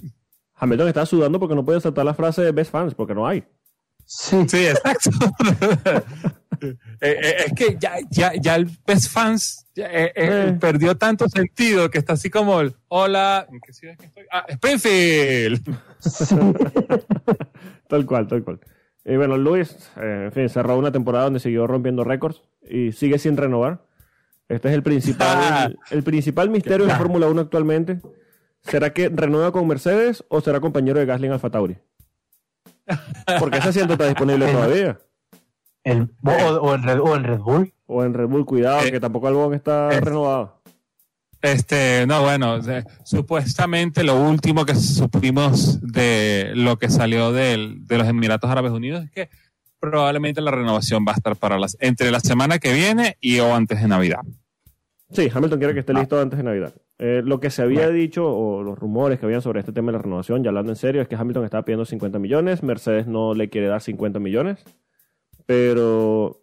Hamilton 0.55 0.89
estaba 0.89 1.05
sudando 1.07 1.41
porque 1.41 1.55
no 1.57 1.65
podía 1.65 1.81
saltar 1.81 2.05
la 2.05 2.15
frase 2.15 2.43
de 2.43 2.53
Best 2.53 2.71
Fans, 2.71 2.95
porque 2.95 3.15
no 3.15 3.27
hay. 3.27 3.45
Sí, 4.07 4.45
Sí, 4.49 4.67
exacto. 4.67 5.11
Eh, 6.63 6.77
eh, 7.01 7.35
es 7.47 7.53
que 7.53 7.77
ya, 7.79 7.97
ya, 8.11 8.33
ya 8.41 8.55
el 8.55 8.71
Best 8.87 9.11
Fans 9.11 9.67
eh, 9.77 9.83
eh, 9.83 10.13
Eh. 10.15 10.57
perdió 10.59 10.97
tanto 10.97 11.29
sentido 11.29 11.91
que 11.91 11.99
está 11.99 12.15
así 12.15 12.31
como 12.31 12.59
el 12.61 12.75
hola. 12.89 13.47
¿En 13.51 13.61
qué 13.61 13.73
ciudad 13.75 13.97
que 13.99 14.07
estoy? 14.07 14.25
Ah, 14.33 14.47
Springfield. 14.49 15.77
Tal 17.89 18.07
cual, 18.07 18.27
tal 18.29 18.43
cual. 18.45 18.61
Y 19.05 19.17
bueno, 19.17 19.37
Luis, 19.37 19.77
eh, 19.97 20.23
en 20.27 20.33
fin, 20.33 20.49
cerró 20.49 20.79
una 20.79 20.91
temporada 20.91 21.25
donde 21.25 21.41
siguió 21.41 21.67
rompiendo 21.67 22.03
récords 22.05 22.41
y 22.63 22.93
sigue 22.93 23.19
sin 23.19 23.37
renovar. 23.37 23.85
Este 24.49 24.69
es 24.69 24.75
el 24.75 24.83
principal, 24.83 25.79
el 25.91 26.03
principal 26.03 26.49
misterio 26.49 26.87
de 26.87 26.93
la 26.93 26.99
Fórmula 26.99 27.27
1 27.29 27.43
actualmente. 27.43 28.01
¿Será 28.63 28.95
que 28.95 29.11
renueva 29.11 29.53
con 29.53 29.67
Mercedes 29.69 30.25
o 30.29 30.41
será 30.41 30.61
compañero 30.61 30.99
de 30.99 31.05
Gasly 31.05 31.27
en 31.27 31.33
Alfa 31.35 31.51
Tauri? 31.51 31.77
Porque 33.39 33.59
ese 33.59 33.69
asiento 33.71 33.95
está 33.95 34.07
disponible 34.07 34.47
todavía. 34.53 34.99
el, 35.85 36.11
o, 36.25 36.31
o 36.31 36.75
en 36.75 36.83
Red, 36.83 37.01
o 37.01 37.17
en 37.17 37.25
Red 37.25 37.39
Bull. 37.39 37.73
O 37.87 38.03
en 38.05 38.15
Red 38.15 38.27
Bull, 38.29 38.47
cuidado, 38.47 38.81
Eh, 38.83 38.91
que 38.93 39.01
tampoco 39.01 39.29
Albon 39.29 39.55
está 39.55 39.91
renovado. 40.01 40.61
Este, 41.43 42.07
no, 42.07 42.23
bueno, 42.23 42.59
de- 42.61 42.85
supuestamente 43.05 44.03
lo 44.03 44.19
último 44.19 44.65
que 44.65 44.75
supimos 44.75 45.79
de 45.83 46.53
lo 46.55 46.79
que 46.79 46.89
salió 46.89 47.33
del- 47.33 47.87
de 47.87 47.99
los 47.99 48.09
Emiratos 48.09 48.51
Árabes 48.51 48.73
Unidos 48.73 49.05
es 49.05 49.11
que 49.11 49.29
probablemente 49.79 50.41
la 50.41 50.51
renovación 50.51 51.05
va 51.07 51.13
a 51.13 51.17
estar 51.17 51.37
para 51.37 51.59
las 51.59 51.77
entre 51.81 52.11
la 52.11 52.21
semana 52.21 52.59
que 52.59 52.73
viene 52.73 53.19
y 53.21 53.41
o 53.41 53.55
antes 53.55 53.83
de 53.83 53.89
Navidad. 53.89 54.21
Sí, 55.11 55.29
Hamilton 55.33 55.59
quiere 55.59 55.75
que 55.75 55.81
Ah. 55.81 55.81
esté 55.81 55.95
listo 55.95 56.21
antes 56.21 56.37
de 56.39 56.43
Navidad. 56.45 56.75
Eh, 56.99 57.23
lo 57.25 57.41
que 57.41 57.51
se 57.51 57.63
había 57.63 57.89
dicho, 57.91 58.27
o 58.27 58.63
los 58.63 58.79
rumores 58.79 59.19
que 59.19 59.27
habían 59.27 59.43
sobre 59.43 59.61
este 59.61 59.73
tema 59.73 59.89
de 59.93 59.99
la 59.99 60.03
renovación, 60.03 60.43
ya 60.43 60.51
hablando 60.51 60.73
en 60.73 60.77
serio, 60.77 61.03
es 61.03 61.09
que 61.09 61.17
Hamilton 61.17 61.45
estaba 61.45 61.65
pidiendo 61.65 61.85
50 61.85 62.19
millones, 62.19 62.63
Mercedes 62.63 63.07
no 63.07 63.35
le 63.35 63.49
quiere 63.51 63.67
dar 63.67 63.81
50 63.81 64.19
millones, 64.21 64.65
pero 65.47 66.41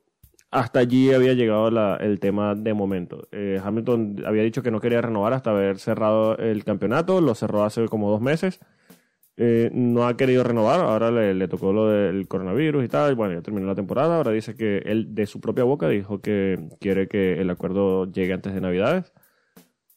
hasta 0.52 0.80
allí 0.80 1.14
había 1.14 1.34
llegado 1.34 1.72
la- 1.72 1.96
el 1.98 2.20
tema 2.20 2.56
de 2.56 2.74
momento. 2.74 3.28
Eh, 3.32 3.60
Hamilton 3.64 4.24
había 4.26 4.44
dicho 4.44 4.62
que 4.62 4.72
no 4.72 4.82
quería 4.82 5.02
renovar 5.02 5.34
hasta 5.34 5.52
haber 5.52 5.80
cerrado 5.80 6.38
el 6.38 6.64
campeonato, 6.66 7.22
lo 7.22 7.34
cerró 7.36 7.64
hace 7.64 7.86
como 7.88 8.10
dos 8.12 8.22
meses. 8.22 8.60
Eh, 9.38 9.72
no 9.74 10.06
ha 10.08 10.18
querido 10.18 10.44
renovar, 10.44 10.82
ahora 10.82 11.10
le, 11.10 11.34
le 11.34 11.48
tocó 11.48 11.72
lo 11.74 11.88
del 11.88 12.28
coronavirus 12.28 12.84
y 12.84 12.88
tal, 12.90 13.16
bueno, 13.16 13.34
ya 13.34 13.42
terminó 13.42 13.66
la 13.66 13.76
temporada, 13.76 14.18
ahora 14.18 14.32
dice 14.32 14.56
que 14.56 14.80
él 14.80 15.16
de 15.16 15.26
su 15.26 15.40
propia 15.40 15.64
boca 15.64 15.88
dijo 15.88 16.22
que 16.22 16.60
quiere 16.80 17.08
que 17.08 17.40
el 17.42 17.50
acuerdo 17.50 18.06
llegue 18.12 18.34
antes 18.34 18.54
de 18.54 18.62
Navidades. 18.62 19.14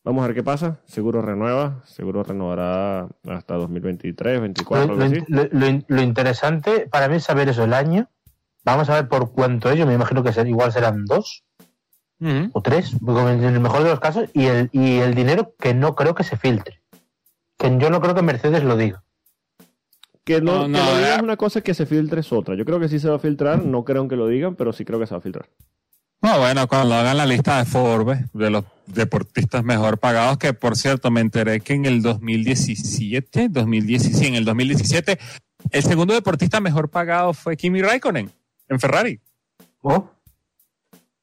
Vamos 0.05 0.23
a 0.23 0.27
ver 0.29 0.37
qué 0.37 0.43
pasa, 0.43 0.81
seguro 0.85 1.21
renueva, 1.23 1.83
seguro 1.85 2.23
renovará 2.23 3.09
hasta 3.27 3.55
2023, 3.55 4.35
2024, 4.41 4.87
Lo, 5.29 5.43
lo- 5.43 5.49
lo- 5.73 5.85
lo 5.89 6.03
interesante 6.03 6.87
para 6.91 7.09
mí 7.09 7.17
es 7.17 7.25
saber 7.25 7.49
eso, 7.49 7.65
el 7.65 7.73
año. 7.75 8.09
Vamos 8.65 8.89
a 8.89 8.95
ver 8.95 9.09
por 9.09 9.33
cuánto. 9.33 9.73
Yo 9.75 9.87
me 9.87 9.95
imagino 9.95 10.23
que 10.23 10.33
ser, 10.33 10.47
igual 10.47 10.73
serán 10.73 11.05
dos 11.07 11.45
o 12.53 12.63
tres, 12.63 12.95
en 13.07 13.45
el 13.45 13.61
mejor 13.61 13.83
de 13.83 13.91
los 13.91 14.01
casos, 14.01 14.31
y 14.33 14.47
el, 14.47 14.69
y 14.73 14.99
el 14.99 15.15
dinero 15.15 15.55
que 15.59 15.75
no 15.75 15.95
creo 15.95 16.15
que 16.15 16.23
se 16.25 16.37
filtre. 16.37 16.81
Que 17.59 17.77
yo 17.79 17.91
no 17.91 18.01
creo 18.01 18.15
que 18.15 18.23
Mercedes 18.23 18.63
lo 18.65 18.77
diga. 18.77 19.04
Que 20.25 20.41
no, 20.41 20.67
No, 20.67 20.79
lo 20.79 20.97
digan 20.97 21.13
eh. 21.13 21.17
es 21.17 21.23
una 21.23 21.37
cosa, 21.37 21.61
que 21.61 21.75
se 21.75 21.85
filtre 21.87 22.21
es 22.21 22.33
otra. 22.33 22.55
Yo 22.57 22.65
creo 22.65 22.81
que 22.81 22.89
sí 22.89 22.99
se 22.99 23.09
va 23.09 23.17
a 23.17 23.19
filtrar, 23.19 23.65
no 23.65 23.85
creo 23.85 24.09
que 24.09 24.17
lo 24.17 24.27
digan, 24.27 24.55
pero 24.57 24.73
sí 24.73 24.85
creo 24.85 24.99
que 24.99 25.07
se 25.07 25.15
va 25.15 25.19
a 25.19 25.23
filtrar. 25.23 25.47
No, 26.23 26.39
bueno, 26.39 26.67
cuando 26.67 26.95
hagan 26.95 27.19
la 27.19 27.27
lista 27.27 27.59
de 27.59 27.67
Forbes 27.67 28.33
de 28.33 28.49
los 28.49 28.65
deportistas 28.87 29.63
mejor 29.63 29.99
pagados, 29.99 30.39
que 30.39 30.55
por 30.55 30.75
cierto 30.77 31.11
me 31.11 31.21
enteré 31.21 31.61
que 31.61 31.75
en 31.75 31.85
el 31.85 32.01
2017, 32.01 33.49
2017, 33.51 34.27
en 34.29 34.35
el 34.35 34.45
2017, 34.47 35.19
el 35.71 35.83
segundo 35.83 36.15
deportista 36.15 36.61
mejor 36.61 36.89
pagado 36.89 37.35
fue 37.35 37.59
Kimi 37.59 37.83
Raikkonen 37.83 38.31
en 38.71 38.81
Ferrari. 38.81 39.21
¿Oh? 39.83 40.09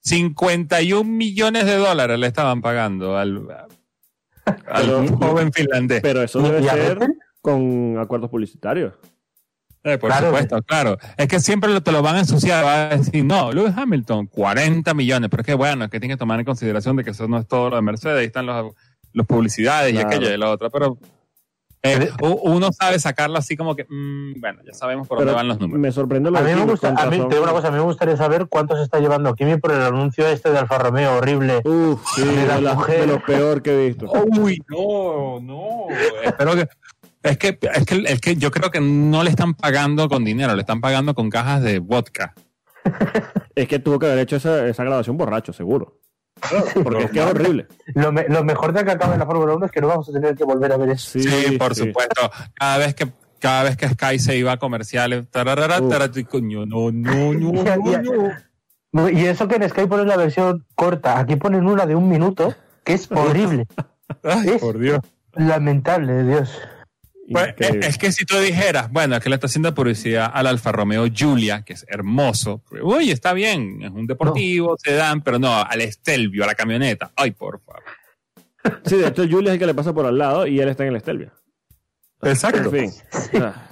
51 0.01 1.03
millones 1.09 1.65
de 1.65 1.75
dólares 1.77 2.19
le 2.19 2.27
estaban 2.27 2.61
pagando 2.61 3.17
al, 3.17 3.47
al 4.45 4.85
Pero- 4.85 5.17
joven 5.17 5.51
finlandés. 5.51 6.01
Pero 6.01 6.21
eso 6.21 6.39
¿Y- 6.39 6.43
debe 6.43 6.63
ser? 6.69 6.99
Con 7.41 7.97
acuerdos 7.99 8.30
publicitarios. 8.30 8.93
Eh, 9.84 9.97
por 9.97 10.12
Claro. 10.12 10.27
supuesto, 10.27 10.62
claro. 10.62 10.97
Es 11.17 11.27
que 11.27 11.39
siempre 11.39 11.82
te 11.82 11.91
lo 11.91 12.04
van 12.04 12.15
a 12.17 12.19
ensuciar. 12.19 12.63
Va 12.63 12.84
a 12.91 12.97
decir, 12.97 13.25
no, 13.25 13.51
Lewis 13.51 13.73
Hamilton, 13.75 14.27
40 14.27 14.93
millones. 14.93 15.30
Pero 15.32 15.41
es 15.41 15.47
que 15.47 15.56
bueno, 15.56 15.86
es 15.86 15.89
que 15.91 15.99
tienen 15.99 16.15
que 16.17 16.19
tomar 16.19 16.39
en 16.39 16.45
consideración 16.45 16.95
de 16.97 17.04
que 17.04 17.10
eso 17.12 17.27
no 17.27 17.39
es 17.39 17.47
todo 17.47 17.71
lo 17.71 17.77
de 17.77 17.82
Mercedes. 17.82 18.19
Ahí 18.19 18.25
están 18.27 18.45
los, 18.45 18.73
los 19.13 19.25
publicidades 19.25 19.91
Claro. 19.91 20.08
y 20.08 20.13
aquello 20.15 20.32
y 20.34 20.38
lo 20.38 20.51
otro. 20.51 20.69
Pero 20.69 20.99
eh, 21.84 22.12
uno 22.43 22.71
sabe 22.71 22.99
sacarlo 22.99 23.39
así 23.39 23.58
como 23.58 23.75
que, 23.75 23.86
mm, 23.89 24.39
bueno, 24.39 24.60
ya 24.63 24.71
sabemos 24.75 25.08
por 25.08 25.17
dónde 25.17 25.34
van 25.34 25.47
los 25.47 25.60
números. 25.60 25.82
me 25.82 25.91
sorprende 25.91 26.30
lo 26.30 26.38
A 26.38 26.41
mí 26.41 26.54
me 26.54 26.63
gusta, 26.63 26.89
a 26.95 27.06
mí, 27.10 27.17
te 27.17 27.27
digo 27.30 27.41
una 27.41 27.54
cosa, 27.54 27.69
a 27.69 27.71
mí 27.71 27.77
me 27.77 27.84
gustaría 27.84 28.15
saber 28.15 28.45
cuánto 28.47 28.75
se 28.77 28.84
está 28.84 28.99
llevando 28.99 29.34
Kimi 29.34 29.58
por 29.58 29.71
el 29.71 29.82
anuncio 29.82 30.27
este 30.27 30.51
de 30.51 30.60
Alfa 30.60 30.77
Romeo 30.77 31.15
horrible. 31.17 31.60
Uf, 31.65 31.99
sí, 32.15 32.21
De 32.23 32.45
la 32.45 32.56
de, 32.58 32.62
la- 32.62 32.73
mujer. 32.75 32.99
de 32.99 33.08
lo 33.08 33.25
peor 33.25 33.63
que 33.63 33.71
he 33.71 33.88
visto. 33.88 34.12
Uy, 34.12 34.62
no, 34.69 35.39
no. 35.41 35.88
Espero 36.23 36.54
que. 36.54 36.67
Es 37.23 37.38
que, 37.38 37.60
es, 37.73 37.86
que, 37.86 38.03
es 38.07 38.19
que 38.21 38.36
yo 38.36 38.49
creo 38.51 38.71
que 38.71 38.81
no 38.81 39.23
le 39.23 39.29
están 39.29 39.53
pagando 39.53 40.10
con 40.10 40.23
dinero, 40.25 40.55
le 40.55 40.62
están 40.62 40.81
pagando 40.81 41.13
con 41.13 41.29
cajas 41.29 41.62
de 41.62 41.79
vodka. 41.79 42.34
Es 43.53 43.67
que 43.67 43.79
tuvo 43.79 43.99
que 43.99 44.05
haber 44.05 44.19
hecho 44.19 44.38
esa, 44.38 44.65
esa 44.65 44.84
grabación 44.86 45.17
borracho, 45.17 45.51
seguro. 45.51 45.99
Porque 46.84 47.03
es 47.03 47.12
que 47.12 47.19
es 47.19 47.25
horrible. 47.25 47.67
Lo, 47.93 48.12
me- 48.13 48.27
lo 48.29 48.43
mejor 48.45 48.71
de 48.73 48.84
que 48.86 48.91
acabe 48.91 49.17
la 49.17 49.25
Fórmula 49.25 49.53
1 49.55 49.65
es 49.65 49.71
que 49.71 49.81
no 49.81 49.88
vamos 49.88 50.07
a 50.10 50.13
tener 50.13 50.36
que 50.36 50.45
volver 50.45 50.71
a 50.71 50.77
ver 50.77 50.89
eso. 50.91 51.19
Sí, 51.19 51.23
Sí, 51.23 51.57
por 51.57 51.75
sí. 51.75 51.81
supuesto. 51.86 52.31
Cada 52.55 52.77
vez 52.77 52.95
que 52.95 53.12
cada 53.39 53.63
vez 53.63 53.75
que 53.75 53.89
Sky 53.89 54.19
se 54.19 54.38
iba 54.38 54.53
a 54.53 54.57
comerciales, 54.57 55.27
tararara, 55.29 55.81
Uf. 55.81 55.89
tarara, 55.89 56.12
y 56.15 56.23
coño, 56.23 56.65
no, 56.65 56.91
no, 56.91 57.34
no, 57.34 57.51
no, 57.75 58.31
no. 58.93 59.10
Y 59.10 59.25
eso 59.25 59.47
que 59.47 59.55
en 59.55 59.67
Sky 59.69 59.86
ponen 59.88 60.07
la 60.07 60.15
versión 60.15 60.65
corta, 60.75 61.19
aquí 61.19 61.36
ponen 61.36 61.67
una 61.67 61.86
de 61.86 61.95
un 61.95 62.07
minuto, 62.07 62.55
que 62.84 62.93
es 62.93 63.12
horrible. 63.12 63.67
Ay, 64.23 64.49
Es- 64.51 64.62
por 64.62 64.77
Dios. 64.79 64.99
Lamentable, 65.34 66.13
de 66.13 66.23
Dios. 66.25 66.57
Pues, 67.32 67.56
es, 67.60 67.98
que 67.98 68.12
si 68.12 68.26
tú 68.26 68.38
dijeras, 68.38 68.91
bueno, 68.91 69.15
es 69.15 69.24
que 69.24 69.30
le 69.30 69.36
está 69.36 69.48
haciendo 69.48 69.74
publicidad 69.74 70.30
al 70.34 70.48
Alfa 70.48 70.72
Romeo 70.72 71.08
Giulia, 71.08 71.63
que 71.63 71.74
es 71.74 71.86
hermoso. 71.88 72.63
Uy, 72.82 73.12
está 73.12 73.34
bien, 73.34 73.82
es 73.82 73.91
un 73.91 74.08
deportivo, 74.08 74.76
se 74.78 74.94
dan, 74.94 75.22
pero 75.22 75.39
no, 75.39 75.54
al 75.54 75.82
Estelvio, 75.82 76.44
a 76.44 76.48
la 76.48 76.56
camioneta. 76.56 77.12
Ay, 77.15 77.32
por 77.32 77.62
favor. 77.62 77.84
Sí, 78.86 78.98
de 78.98 79.08
hecho, 79.08 79.28
Julia 79.28 79.50
es 79.50 79.54
el 79.54 79.60
que 79.60 79.65
le 79.65 79.74
pasa 79.74 79.94
por 79.94 80.06
al 80.06 80.17
lado 80.17 80.46
y 80.46 80.60
él 80.60 80.70
está 80.70 80.84
en 80.84 80.89
el 80.89 80.96
Estelvia. 80.98 81.34
Exacto. 82.22 82.76
En 82.76 82.91
fin. 82.91 82.91
Ah, 83.41 83.67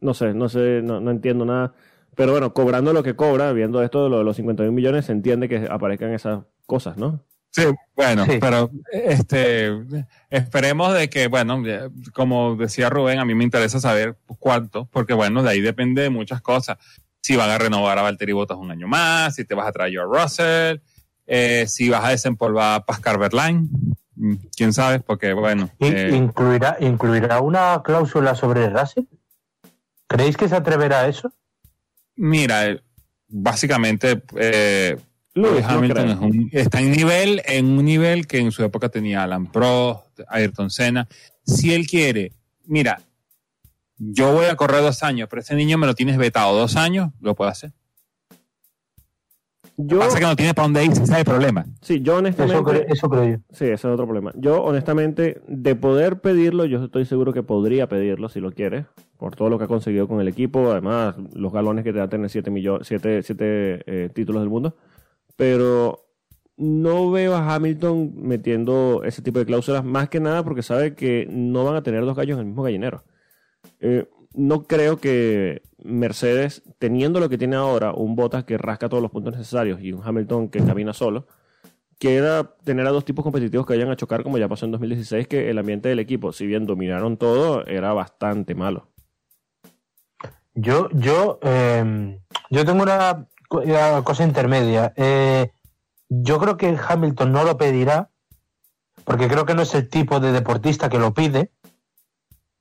no 0.00 0.12
sé, 0.12 0.34
no 0.34 0.48
sé, 0.48 0.82
no, 0.82 1.00
no 1.00 1.10
entiendo 1.10 1.44
nada. 1.44 1.74
Pero 2.14 2.32
bueno, 2.32 2.52
cobrando 2.52 2.92
lo 2.92 3.02
que 3.02 3.16
cobra, 3.16 3.52
viendo 3.52 3.82
esto 3.82 4.04
de 4.04 4.10
lo 4.10 4.18
de 4.18 4.24
los 4.24 4.36
51 4.36 4.72
millones, 4.72 5.06
se 5.06 5.12
entiende 5.12 5.48
que 5.48 5.66
aparezcan 5.70 6.12
esas 6.12 6.44
cosas, 6.66 6.96
¿no? 6.96 7.24
Sí, 7.54 7.62
bueno, 7.94 8.24
Sí. 8.26 8.38
pero 8.40 8.68
este 8.90 9.70
esperemos 10.28 10.92
de 10.92 11.08
que, 11.08 11.28
bueno, 11.28 11.62
como 12.12 12.56
decía 12.56 12.90
Rubén, 12.90 13.20
a 13.20 13.24
mí 13.24 13.34
me 13.36 13.44
interesa 13.44 13.78
saber 13.78 14.16
cuánto, 14.40 14.86
porque 14.86 15.14
bueno, 15.14 15.42
de 15.42 15.50
ahí 15.50 15.60
depende 15.60 16.02
de 16.02 16.10
muchas 16.10 16.40
cosas. 16.40 16.78
Si 17.22 17.36
van 17.36 17.50
a 17.50 17.58
renovar 17.58 17.96
a 17.98 18.02
Valtteri 18.02 18.32
Bottas 18.32 18.58
un 18.58 18.72
año 18.72 18.88
más, 18.88 19.36
si 19.36 19.44
te 19.44 19.54
vas 19.54 19.68
a 19.68 19.72
traer 19.72 20.00
a 20.00 20.02
Russell, 20.02 20.78
eh, 21.26 21.64
si 21.68 21.88
vas 21.88 22.04
a 22.04 22.10
desempolvar 22.10 22.74
a 22.80 22.84
Pascal 22.84 23.18
Verlaine, 23.18 23.68
mm, 24.16 24.34
quién 24.56 24.72
sabe, 24.72 24.98
porque 24.98 25.32
bueno, 25.32 25.70
eh, 25.78 26.10
¿Incluirá, 26.12 26.76
¿Incluirá 26.80 27.40
una 27.40 27.80
cláusula 27.84 28.34
sobre 28.34 28.68
Russell? 28.68 29.04
¿Creéis 30.08 30.36
que 30.36 30.48
se 30.48 30.56
atreverá 30.56 31.00
a 31.02 31.08
eso? 31.08 31.32
mira, 32.16 32.66
eh, 32.66 32.80
básicamente 33.28 34.22
eh, 34.36 34.96
Lewis 35.34 35.64
Hamilton 35.64 36.48
está 36.52 36.80
en 36.80 36.92
nivel, 36.92 37.42
en 37.44 37.66
un 37.66 37.84
nivel 37.84 38.26
que 38.26 38.38
en 38.38 38.52
su 38.52 38.62
época 38.62 38.88
tenía 38.88 39.24
Alan 39.24 39.46
Prost, 39.50 40.20
Ayrton 40.28 40.70
Senna. 40.70 41.08
Si 41.44 41.74
él 41.74 41.86
quiere, 41.86 42.32
mira, 42.66 43.00
yo 43.98 44.32
voy 44.32 44.46
a 44.46 44.56
correr 44.56 44.82
dos 44.82 45.02
años, 45.02 45.28
pero 45.28 45.42
ese 45.42 45.54
niño 45.56 45.76
me 45.76 45.86
lo 45.86 45.94
tienes 45.94 46.16
vetado 46.16 46.56
dos 46.56 46.76
años, 46.76 47.10
lo 47.20 47.34
puedo 47.34 47.50
hacer. 47.50 47.72
Yo, 49.76 49.98
Pasa 49.98 50.20
que 50.20 50.24
no 50.24 50.36
tiene 50.36 50.54
para 50.54 50.66
dónde 50.66 50.84
ir, 50.84 50.92
ese 50.92 51.02
es 51.02 51.10
el 51.10 51.24
problema. 51.24 51.66
Sí, 51.80 52.00
yo 52.00 52.18
honestamente. 52.18 52.86
Eso, 52.88 53.10
creo 53.10 53.24
yo. 53.24 53.36
Sí, 53.50 53.64
ese 53.64 53.74
es 53.74 53.84
otro 53.84 54.06
problema. 54.06 54.30
Yo, 54.36 54.62
honestamente, 54.62 55.40
de 55.48 55.74
poder 55.74 56.20
pedirlo, 56.20 56.64
yo 56.64 56.84
estoy 56.84 57.06
seguro 57.06 57.32
que 57.32 57.42
podría 57.42 57.88
pedirlo 57.88 58.28
si 58.28 58.38
lo 58.38 58.52
quiere, 58.52 58.86
por 59.18 59.34
todo 59.34 59.48
lo 59.48 59.58
que 59.58 59.64
ha 59.64 59.68
conseguido 59.68 60.06
con 60.06 60.20
el 60.20 60.28
equipo. 60.28 60.70
Además, 60.70 61.16
los 61.34 61.52
galones 61.52 61.82
que 61.82 61.92
te 61.92 61.98
da 61.98 62.06
tener 62.06 62.30
siete, 62.30 62.52
millones, 62.52 62.86
siete, 62.86 63.20
siete 63.24 63.82
eh, 63.86 64.10
títulos 64.14 64.42
del 64.42 64.48
mundo. 64.48 64.76
Pero 65.36 66.04
no 66.56 67.10
veo 67.10 67.34
a 67.34 67.54
Hamilton 67.54 68.12
metiendo 68.16 69.02
ese 69.04 69.22
tipo 69.22 69.38
de 69.38 69.46
cláusulas, 69.46 69.84
más 69.84 70.08
que 70.08 70.20
nada 70.20 70.44
porque 70.44 70.62
sabe 70.62 70.94
que 70.94 71.26
no 71.30 71.64
van 71.64 71.76
a 71.76 71.82
tener 71.82 72.04
dos 72.04 72.16
gallos 72.16 72.34
en 72.34 72.40
el 72.40 72.46
mismo 72.46 72.62
gallinero. 72.62 73.04
Eh, 73.80 74.08
no 74.34 74.64
creo 74.64 74.98
que 74.98 75.62
Mercedes, 75.82 76.62
teniendo 76.78 77.20
lo 77.20 77.28
que 77.28 77.38
tiene 77.38 77.56
ahora, 77.56 77.92
un 77.92 78.16
Bottas 78.16 78.44
que 78.44 78.58
rasca 78.58 78.88
todos 78.88 79.02
los 79.02 79.10
puntos 79.10 79.36
necesarios 79.36 79.80
y 79.80 79.92
un 79.92 80.02
Hamilton 80.04 80.48
que 80.48 80.64
camina 80.64 80.92
solo, 80.92 81.26
quiera 81.98 82.54
tener 82.64 82.86
a 82.86 82.90
dos 82.90 83.04
tipos 83.04 83.22
competitivos 83.22 83.66
que 83.66 83.74
vayan 83.74 83.90
a 83.90 83.96
chocar 83.96 84.22
como 84.22 84.38
ya 84.38 84.48
pasó 84.48 84.66
en 84.66 84.72
2016, 84.72 85.28
que 85.28 85.50
el 85.50 85.58
ambiente 85.58 85.88
del 85.88 86.00
equipo, 86.00 86.32
si 86.32 86.46
bien 86.46 86.66
dominaron 86.66 87.16
todo, 87.16 87.64
era 87.66 87.92
bastante 87.92 88.54
malo. 88.54 88.88
Yo, 90.54 90.88
yo, 90.92 91.40
em, 91.42 92.20
yo 92.50 92.64
tengo 92.64 92.82
una, 92.82 93.26
cosa 94.04 94.24
intermedia. 94.24 94.92
Eh, 94.96 95.50
yo 96.08 96.38
creo 96.38 96.56
que 96.56 96.76
Hamilton 96.88 97.32
no 97.32 97.44
lo 97.44 97.56
pedirá, 97.56 98.10
porque 99.04 99.28
creo 99.28 99.46
que 99.46 99.54
no 99.54 99.62
es 99.62 99.74
el 99.74 99.88
tipo 99.88 100.20
de 100.20 100.32
deportista 100.32 100.88
que 100.88 100.98
lo 100.98 101.14
pide 101.14 101.50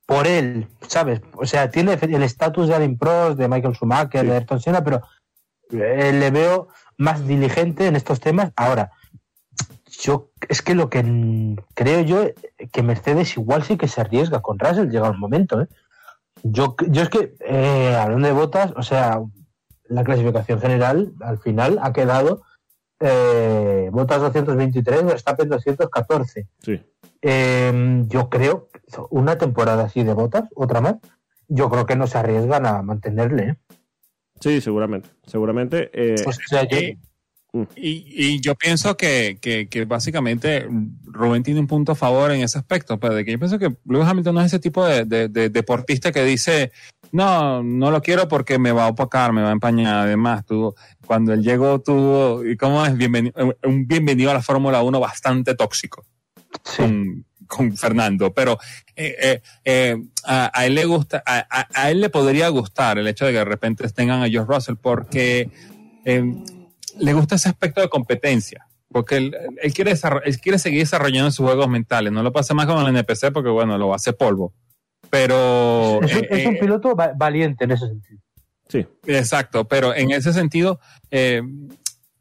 por 0.06 0.28
él, 0.28 0.68
¿sabes? 0.88 1.22
O 1.36 1.46
sea, 1.46 1.70
tiene 1.70 1.94
el 1.94 2.24
estatus 2.24 2.68
de 2.68 2.76
Alain 2.76 2.98
Prost, 2.98 3.38
de 3.38 3.48
Michael 3.48 3.76
Schumacher, 3.76 4.26
de 4.26 4.34
Ayrton 4.34 4.60
Senna, 4.60 4.84
pero 4.84 5.02
eh, 5.72 6.12
le 6.14 6.32
veo 6.32 6.68
más 6.98 7.26
diligente 7.26 7.88
en 7.88 7.96
estos 7.96 8.20
temas. 8.20 8.52
Ahora, 8.56 8.92
yo 10.02 10.32
es 10.50 10.62
que 10.62 10.76
lo 10.76 10.90
que 10.90 11.56
creo 11.74 12.02
yo 12.02 12.26
que 12.72 12.84
Mercedes 12.84 13.38
igual 13.38 13.64
sí 13.64 13.78
que 13.78 13.88
se 13.88 14.02
arriesga 14.02 14.42
con 14.42 14.60
Russell, 14.60 14.90
llega 14.90 15.10
un 15.10 15.20
momento, 15.20 15.62
¿eh? 15.62 15.68
Yo, 16.44 16.76
yo 16.90 17.04
es 17.04 17.10
que, 17.10 17.36
eh, 17.40 17.96
hablando 17.96 18.28
de 18.28 18.34
botas, 18.34 18.74
o 18.76 18.84
sea, 18.84 19.22
la 19.86 20.04
clasificación 20.04 20.60
general 20.60 21.14
al 21.22 21.40
final 21.40 21.80
ha 21.82 21.94
quedado 21.94 22.44
eh, 23.00 23.90
botas 23.92 24.22
223, 24.22 25.06
Verstappen 25.06 25.50
214. 25.50 26.48
Sí. 26.60 26.82
Eh, 27.22 28.04
yo 28.08 28.30
creo, 28.30 28.70
una 29.10 29.38
temporada 29.38 29.86
así 29.86 30.04
de 30.04 30.14
botas, 30.14 30.50
otra 30.56 30.82
más, 30.82 30.96
yo 31.48 31.70
creo 31.70 31.86
que 31.86 31.96
no 31.96 32.08
se 32.08 32.18
arriesgan 32.18 32.66
a 32.66 32.82
mantenerle. 32.82 33.44
¿eh? 33.44 33.56
Sí, 34.40 34.62
seguramente. 34.62 35.10
Seguramente. 35.26 35.90
Eh, 35.94 36.16
pues, 36.24 36.38
mm. 36.38 37.00
Y, 37.76 38.42
yo 38.42 38.56
pienso 38.56 38.98
que, 38.98 39.38
que, 39.40 39.86
básicamente 39.86 40.68
Rubén 41.06 41.44
tiene 41.44 41.60
un 41.60 41.68
punto 41.68 41.92
a 41.92 41.96
favor 41.96 42.32
en 42.32 42.42
ese 42.42 42.58
aspecto, 42.58 43.00
pero 43.00 43.14
de 43.14 43.24
que 43.24 43.32
yo 43.32 43.40
pienso 43.40 43.60
que 43.60 43.76
Lewis 43.86 44.08
Hamilton 44.08 44.36
no 44.36 44.42
es 44.42 44.48
ese 44.48 44.60
tipo 44.60 44.86
de, 44.86 45.28
deportista 45.30 46.12
que 46.12 46.24
dice, 46.24 46.72
no, 47.12 47.62
no 47.62 47.92
lo 47.92 48.02
quiero 48.02 48.28
porque 48.28 48.58
me 48.58 48.72
va 48.72 48.86
a 48.86 48.90
opacar, 48.90 49.34
me 49.34 49.44
va 49.44 49.50
a 49.50 49.54
empañar. 49.54 50.08
Además, 50.08 50.46
tuvo, 50.46 50.76
cuando 51.06 51.32
él 51.34 51.44
llegó, 51.44 51.80
tuvo, 51.80 52.44
¿y 52.44 52.58
cómo 52.58 52.84
es? 52.86 52.98
Bienvenido, 52.98 53.56
un 53.64 53.88
bienvenido 53.88 54.32
a 54.32 54.36
la 54.36 54.42
Fórmula 54.42 54.82
1 54.82 55.00
bastante 55.00 55.54
tóxico 55.54 56.06
con, 57.48 57.78
Fernando, 57.78 58.34
pero 58.34 58.58
eh, 58.96 59.16
eh, 59.22 59.42
eh, 59.64 60.04
a, 60.24 60.66
él 60.66 60.74
le 60.74 60.86
gusta, 60.86 61.22
a, 61.24 61.92
él 61.92 62.02
le 62.02 62.10
podría 62.10 62.50
gustar 62.50 62.98
el 62.98 63.08
hecho 63.08 63.26
de 63.26 63.32
que 63.32 63.38
de 63.38 63.46
repente 63.46 63.88
tengan 63.90 64.24
a 64.24 64.30
George 64.30 64.52
Russell 64.52 64.76
porque 64.82 65.52
le 67.00 67.14
gusta 67.14 67.36
ese 67.36 67.50
aspecto 67.50 67.82
de 67.82 67.90
competencia. 67.90 68.68
Porque 68.90 69.18
él, 69.18 69.36
quiere 69.74 69.94
él 70.26 70.40
quiere 70.40 70.60
seguir 70.60 70.80
desarrollando 70.82 71.32
sus 71.32 71.46
juegos 71.46 71.68
mentales. 71.68 72.14
No 72.14 72.22
lo 72.22 72.32
pasa 72.32 72.54
más 72.54 72.68
con 72.68 72.80
el 72.80 72.96
NPC 72.96 73.32
porque, 73.34 73.50
bueno, 73.50 73.78
lo 73.78 73.94
hace 73.94 74.14
polvo. 74.14 74.54
Pero. 75.10 76.00
Es, 76.04 76.46
un 76.46 76.60
piloto 76.60 76.96
valiente 76.96 77.64
en 77.64 77.72
ese 77.72 77.88
sentido. 77.88 78.22
Sí. 78.70 78.86
Exacto, 79.08 79.68
pero 79.68 79.96
en 79.96 80.12
ese 80.12 80.32
sentido, 80.32 80.80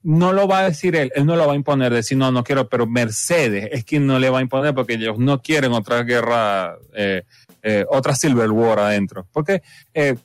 no 0.02 0.32
lo 0.32 0.48
va 0.48 0.61
a 0.61 0.64
decir 0.64 0.96
él, 0.96 1.12
él 1.14 1.26
no 1.26 1.37
lo 1.37 1.46
va 1.46 1.52
a 1.52 1.56
imponer, 1.56 1.92
decir 1.92 2.18
no, 2.18 2.32
no 2.32 2.42
quiero, 2.42 2.68
pero 2.68 2.87
Mercedes 2.87 3.68
es 3.72 3.85
quien 3.85 4.06
no 4.06 4.18
le 4.18 4.30
va 4.30 4.38
a 4.38 4.42
imponer 4.42 4.74
porque 4.74 4.94
ellos 4.94 5.18
no 5.18 5.40
quieren 5.40 5.72
otra 5.72 6.02
guerra, 6.02 6.76
eh, 6.92 7.22
eh, 7.62 7.85
otra 7.88 8.14
Silver 8.14 8.50
War 8.50 8.80
adentro. 8.80 9.26
Porque 9.32 9.62
eh, 9.94 10.16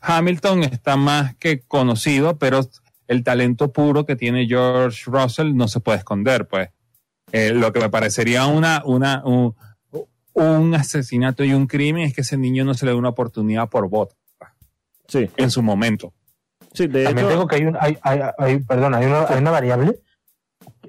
Hamilton 0.00 0.64
está 0.64 0.96
más 0.96 1.36
que 1.36 1.60
conocido, 1.60 2.38
pero 2.38 2.68
el 3.08 3.22
talento 3.22 3.72
puro 3.72 4.06
que 4.06 4.16
tiene 4.16 4.46
George 4.46 5.02
Russell 5.06 5.54
no 5.54 5.68
se 5.68 5.80
puede 5.80 5.98
esconder, 5.98 6.46
pues. 6.46 6.70
lo 7.32 7.72
que 7.72 7.80
me 7.80 7.90
parecería 7.90 8.46
una, 8.46 8.82
una, 8.84 9.22
un, 9.24 9.54
un, 10.32 10.74
asesinato 10.74 11.44
y 11.44 11.52
un 11.52 11.66
crimen 11.66 12.04
es 12.04 12.14
que 12.14 12.22
ese 12.22 12.36
niño 12.36 12.64
no 12.64 12.74
se 12.74 12.86
le 12.86 12.92
dé 12.92 12.98
una 12.98 13.10
oportunidad 13.10 13.68
por 13.68 13.88
voto. 13.88 14.16
Sí. 15.08 15.30
En 15.36 15.50
su 15.50 15.62
momento. 15.62 16.12
Sí, 16.72 16.86
de 16.88 17.04
También 17.04 17.28
tengo 17.28 17.46
que 17.46 17.56
hay, 17.56 17.64
un, 17.66 17.76
hay, 17.78 17.96
hay, 18.02 18.20
hay 18.36 18.58
perdón, 18.58 18.94
hay 18.94 19.06
una, 19.06 19.26
hay 19.26 19.38
una 19.38 19.50
variable. 19.50 20.00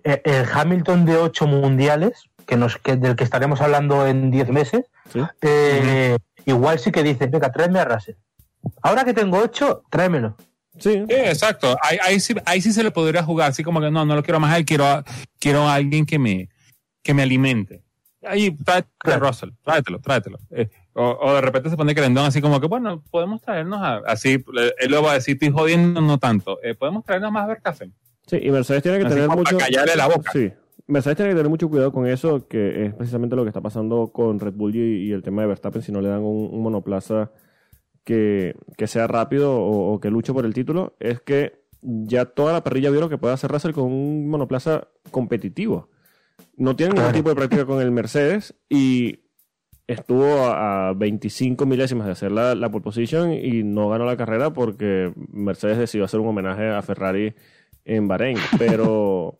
Eh, 0.03 0.21
el 0.23 0.45
Hamilton 0.51 1.05
de 1.05 1.17
8 1.17 1.47
mundiales, 1.47 2.29
que 2.45 2.57
nos, 2.57 2.77
que, 2.77 2.95
del 2.95 3.15
que 3.15 3.23
estaremos 3.23 3.61
hablando 3.61 4.07
en 4.07 4.31
10 4.31 4.49
meses, 4.49 4.85
eh, 5.41 6.17
igual 6.45 6.79
sí 6.79 6.91
que 6.91 7.03
dice, 7.03 7.27
venga, 7.27 7.51
tráeme 7.51 7.79
a 7.79 7.85
Russell. 7.85 8.15
Ahora 8.81 9.03
que 9.05 9.13
tengo 9.13 9.37
8, 9.37 9.83
tráemelo. 9.89 10.35
Sí. 10.79 11.05
exacto. 11.09 11.77
Ahí, 11.81 11.97
ahí, 12.03 12.19
sí, 12.19 12.35
ahí 12.45 12.61
sí 12.61 12.73
se 12.73 12.83
le 12.83 12.91
podría 12.91 13.23
jugar, 13.23 13.51
así 13.51 13.63
como 13.63 13.81
que 13.81 13.91
no, 13.91 14.05
no 14.05 14.15
lo 14.15 14.23
quiero 14.23 14.39
más 14.39 14.53
a 14.53 14.57
él, 14.57 14.65
quiero, 14.65 15.03
quiero 15.39 15.67
a 15.67 15.75
alguien 15.75 16.05
que 16.05 16.19
me, 16.19 16.49
que 17.01 17.13
me 17.13 17.23
alimente. 17.23 17.83
Ahí, 18.23 18.51
tráetelo, 18.51 19.19
Russell, 19.19 19.49
tráetelo, 19.63 19.99
tráetelo. 19.99 20.39
Eh, 20.51 20.69
o, 20.93 21.33
de 21.33 21.41
repente 21.41 21.69
se 21.69 21.77
pone 21.77 21.93
Crendón 21.93 22.25
así 22.25 22.41
como 22.41 22.59
que, 22.59 22.67
bueno, 22.67 23.03
podemos 23.11 23.41
traernos 23.41 23.81
a, 23.81 23.97
así, 24.07 24.43
él 24.79 24.91
lo 24.91 25.03
va 25.03 25.11
a 25.11 25.15
decir, 25.15 25.33
estoy 25.35 25.51
jodiendo, 25.51 26.01
no 26.01 26.17
tanto, 26.17 26.59
eh, 26.63 26.73
podemos 26.73 27.03
traernos 27.03 27.31
más 27.31 27.43
a 27.43 27.47
ver 27.47 27.61
café. 27.61 27.91
Sí, 28.25 28.39
y 28.41 28.49
Mercedes 28.49 28.81
tiene 28.81 28.99
que 28.99 29.05
tener 29.05 29.29
mucho... 29.29 29.57
callarle 29.57 29.95
la 29.95 30.07
boca. 30.07 30.31
Sí, 30.31 30.51
Mercedes 30.87 31.17
tiene 31.17 31.31
que 31.31 31.35
tener 31.35 31.49
mucho 31.49 31.69
cuidado 31.69 31.91
con 31.91 32.07
eso, 32.07 32.47
que 32.47 32.85
es 32.85 32.93
precisamente 32.93 33.35
lo 33.35 33.43
que 33.43 33.49
está 33.49 33.61
pasando 33.61 34.11
con 34.13 34.39
Red 34.39 34.53
Bull 34.53 34.75
y, 34.75 35.11
el 35.11 35.21
tema 35.23 35.41
de 35.41 35.49
Verstappen, 35.49 35.81
si 35.81 35.91
no 35.91 36.01
le 36.01 36.09
dan 36.09 36.21
un, 36.23 36.61
monoplaza 36.61 37.31
que, 38.05 38.55
sea 38.85 39.07
rápido 39.07 39.59
o, 39.59 39.99
que 39.99 40.09
luche 40.09 40.31
por 40.31 40.45
el 40.45 40.53
título, 40.53 40.95
es 40.99 41.19
que 41.19 41.65
ya 41.81 42.25
toda 42.25 42.53
la 42.53 42.63
parrilla 42.63 42.91
vieron 42.91 43.09
que 43.09 43.17
puede 43.17 43.33
hacer 43.33 43.51
Russell 43.51 43.73
con 43.73 43.85
un 43.85 44.29
monoplaza 44.29 44.87
competitivo. 45.11 45.89
No 46.55 46.75
tiene 46.75 46.93
ningún 46.93 47.11
tipo 47.11 47.29
de 47.29 47.35
práctica 47.35 47.65
con 47.65 47.81
el 47.81 47.91
Mercedes 47.91 48.55
y 48.69 49.19
estuvo 49.87 50.45
a, 50.45 50.93
25 50.93 51.65
milésimas 51.65 52.05
de 52.05 52.13
hacer 52.13 52.31
la, 52.31 52.55
la 52.55 52.69
pole 52.69 52.83
position 52.83 53.33
y 53.33 53.63
no 53.63 53.89
ganó 53.89 54.05
la 54.05 54.17
carrera 54.17 54.53
porque 54.53 55.11
Mercedes 55.31 55.77
decidió 55.77 56.05
hacer 56.05 56.19
un 56.19 56.27
homenaje 56.27 56.69
a 56.69 56.81
Ferrari 56.81 57.35
en 57.83 58.07
Bahrein. 58.07 58.37
Pero. 58.57 59.37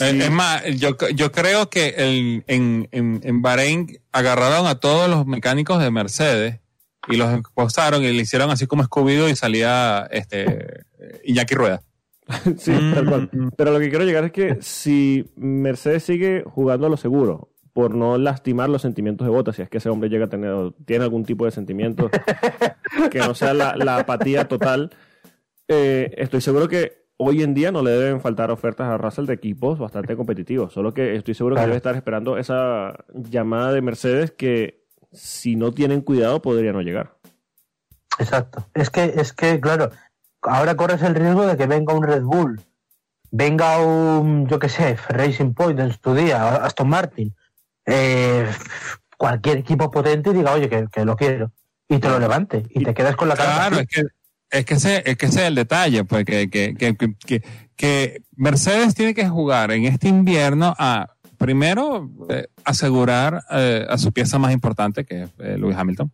Eh, 0.00 0.18
es 0.20 0.30
más, 0.32 0.64
yo, 0.76 0.96
yo 1.14 1.30
creo 1.30 1.70
que 1.70 1.94
el, 1.96 2.44
en, 2.48 2.88
en, 2.90 3.20
en, 3.22 3.42
Bahrein 3.42 3.86
agarraron 4.10 4.66
a 4.66 4.80
todos 4.80 5.08
los 5.08 5.26
mecánicos 5.26 5.80
de 5.80 5.92
Mercedes 5.92 6.60
y 7.08 7.16
los 7.16 7.40
posaron 7.54 8.02
y 8.02 8.12
le 8.12 8.22
hicieron 8.22 8.50
así 8.50 8.66
como 8.66 8.82
escubido 8.82 9.28
y 9.28 9.36
salía 9.36 10.08
este 10.10 10.84
Iñaki 11.24 11.54
Rueda. 11.54 11.82
sí, 12.58 12.72
tal 12.94 13.06
cual. 13.06 13.28
Mm. 13.32 13.48
Pero 13.56 13.72
lo 13.72 13.78
que 13.78 13.88
quiero 13.88 14.04
llegar 14.04 14.24
es 14.24 14.32
que 14.32 14.56
si 14.60 15.30
Mercedes 15.36 16.04
sigue 16.04 16.44
jugando 16.46 16.86
a 16.86 16.90
lo 16.90 16.96
seguro 16.96 17.50
por 17.72 17.94
no 17.94 18.16
lastimar 18.16 18.70
los 18.70 18.82
sentimientos 18.82 19.26
de 19.26 19.30
Bota, 19.30 19.52
si 19.52 19.60
es 19.60 19.68
que 19.68 19.78
ese 19.78 19.90
hombre 19.90 20.08
llega 20.08 20.24
a 20.24 20.28
tener, 20.30 20.72
tiene 20.86 21.04
algún 21.04 21.24
tipo 21.24 21.44
de 21.44 21.50
sentimiento 21.50 22.10
que 23.10 23.18
no 23.18 23.34
sea 23.34 23.52
la, 23.52 23.98
apatía 23.98 24.48
total. 24.48 24.90
Eh, 25.68 26.14
estoy 26.16 26.40
seguro 26.40 26.68
que 26.68 27.04
hoy 27.18 27.42
en 27.42 27.52
día 27.52 27.72
no 27.72 27.82
le 27.82 27.90
deben 27.90 28.22
faltar 28.22 28.50
ofertas 28.50 28.88
a 28.88 28.96
Russell 28.96 29.26
de 29.26 29.34
equipos 29.34 29.78
bastante 29.78 30.16
competitivos, 30.16 30.72
solo 30.72 30.94
que 30.94 31.16
estoy 31.16 31.34
seguro 31.34 31.56
que 31.56 31.62
debe 31.62 31.76
estar 31.76 31.94
esperando 31.96 32.38
esa 32.38 33.04
llamada 33.12 33.72
de 33.72 33.82
Mercedes 33.82 34.30
que 34.30 34.85
si 35.16 35.56
no 35.56 35.72
tienen 35.72 36.02
cuidado 36.02 36.40
podría 36.42 36.72
no 36.72 36.82
llegar. 36.82 37.16
Exacto. 38.18 38.66
Es 38.74 38.90
que, 38.90 39.14
es 39.16 39.32
que, 39.32 39.60
claro, 39.60 39.90
ahora 40.42 40.76
corres 40.76 41.02
el 41.02 41.14
riesgo 41.14 41.46
de 41.46 41.56
que 41.56 41.66
venga 41.66 41.94
un 41.94 42.02
Red 42.02 42.22
Bull, 42.22 42.60
venga 43.30 43.78
un, 43.78 44.46
yo 44.48 44.58
qué 44.58 44.68
sé, 44.68 44.96
Racing 45.08 45.54
Point 45.54 45.80
en 45.80 45.96
su 46.00 46.14
día, 46.14 46.56
Aston 46.56 46.88
Martin, 46.88 47.34
eh, 47.84 48.48
cualquier 49.16 49.58
equipo 49.58 49.90
potente 49.90 50.32
diga, 50.32 50.52
oye, 50.52 50.68
que, 50.68 51.04
lo 51.04 51.16
quiero, 51.16 51.52
y 51.88 51.98
te 51.98 52.08
lo 52.08 52.18
levante, 52.18 52.64
y 52.70 52.84
te 52.84 52.94
quedas 52.94 53.16
con 53.16 53.28
la 53.28 53.36
cara. 53.36 53.68
Claro, 53.68 53.80
es 53.80 53.88
que 53.88 54.02
Es 54.50 54.64
que 54.64 54.74
ese, 54.74 55.02
es 55.04 55.16
que 55.16 55.26
ese 55.26 55.40
es 55.40 55.46
el 55.46 55.54
detalle, 55.54 56.04
pues 56.04 56.24
que, 56.24 56.48
que, 56.48 56.74
que, 56.74 56.96
que, 56.96 57.42
que 57.74 58.22
Mercedes 58.36 58.94
tiene 58.94 59.14
que 59.14 59.28
jugar 59.28 59.72
en 59.72 59.84
este 59.84 60.08
invierno 60.08 60.74
a, 60.78 61.15
primero, 61.36 62.10
eh, 62.28 62.48
asegurar 62.64 63.44
eh, 63.50 63.86
a 63.88 63.96
su 63.98 64.12
pieza 64.12 64.38
más 64.38 64.52
importante, 64.52 65.04
que 65.04 65.22
es 65.24 65.30
eh, 65.38 65.56
Lewis 65.58 65.76
Hamilton. 65.76 66.10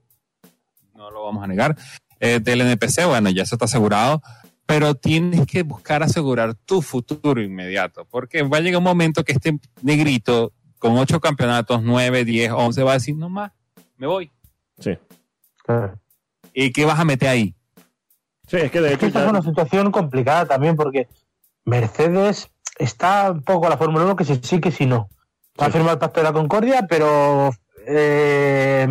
No 0.94 1.10
lo 1.10 1.24
vamos 1.24 1.42
a 1.42 1.46
negar. 1.46 1.76
Eh, 2.20 2.38
del 2.40 2.60
NPC, 2.60 3.06
bueno, 3.06 3.30
ya 3.30 3.42
eso 3.42 3.54
está 3.56 3.64
asegurado, 3.64 4.22
pero 4.66 4.94
tienes 4.94 5.46
que 5.46 5.62
buscar 5.64 6.02
asegurar 6.02 6.54
tu 6.54 6.80
futuro 6.82 7.42
inmediato, 7.42 8.04
porque 8.08 8.42
va 8.42 8.58
a 8.58 8.60
llegar 8.60 8.78
un 8.78 8.84
momento 8.84 9.24
que 9.24 9.32
este 9.32 9.58
negrito 9.82 10.52
con 10.78 10.96
ocho 10.98 11.20
campeonatos, 11.20 11.82
nueve, 11.82 12.24
diez, 12.24 12.52
once, 12.52 12.82
va 12.82 12.92
a 12.92 12.94
decir, 12.94 13.16
no 13.16 13.28
más, 13.28 13.52
me 13.96 14.06
voy. 14.06 14.30
Sí. 14.78 14.96
Claro. 15.64 15.98
¿Y 16.54 16.70
qué 16.72 16.84
vas 16.84 16.98
a 16.98 17.04
meter 17.04 17.28
ahí? 17.28 17.54
Sí, 18.46 18.56
es 18.58 18.70
que 18.70 18.80
de 18.80 18.92
Es 18.92 18.98
que 18.98 19.06
hecho 19.06 19.06
esta 19.06 19.18
es 19.20 19.24
ya- 19.24 19.30
una 19.30 19.42
situación 19.42 19.90
complicada 19.90 20.46
también 20.46 20.76
porque 20.76 21.08
Mercedes 21.64 22.50
está 22.78 23.30
un 23.32 23.42
poco 23.42 23.66
a 23.66 23.70
la 23.70 23.76
Fórmula 23.76 24.04
1 24.04 24.16
que 24.16 24.24
si 24.24 24.36
sí 24.42 24.60
que 24.60 24.70
si 24.70 24.86
no. 24.86 25.08
Va 25.60 25.66
a 25.66 25.68
Sí. 25.68 25.72
firmar 25.74 25.92
el 25.94 25.98
Pacto 25.98 26.20
de 26.20 26.24
la 26.24 26.32
Concordia, 26.32 26.86
pero 26.88 27.50
eh, 27.86 28.86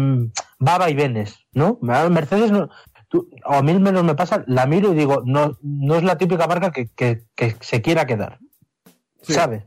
va 0.65 0.75
a 0.75 0.79
vaivenes, 0.79 1.35
¿no? 1.53 1.79
Mercedes, 1.81 2.51
no, 2.51 2.69
tú- 3.09 3.29
o 3.45 3.53
a 3.53 3.61
mí 3.63 3.73
menos 3.79 4.03
me 4.03 4.15
pasa, 4.15 4.43
la 4.47 4.65
miro 4.65 4.91
y 4.93 4.95
digo, 4.97 5.23
no, 5.25 5.57
no 5.61 5.95
es 5.95 6.03
la 6.03 6.17
típica 6.17 6.45
marca 6.47 6.71
que, 6.71 6.87
que- 6.95 7.23
que 7.35 7.55
se 7.61 7.81
quiera 7.81 8.05
quedar, 8.05 8.39
Sí. 9.21 9.33
¿sabe? 9.33 9.65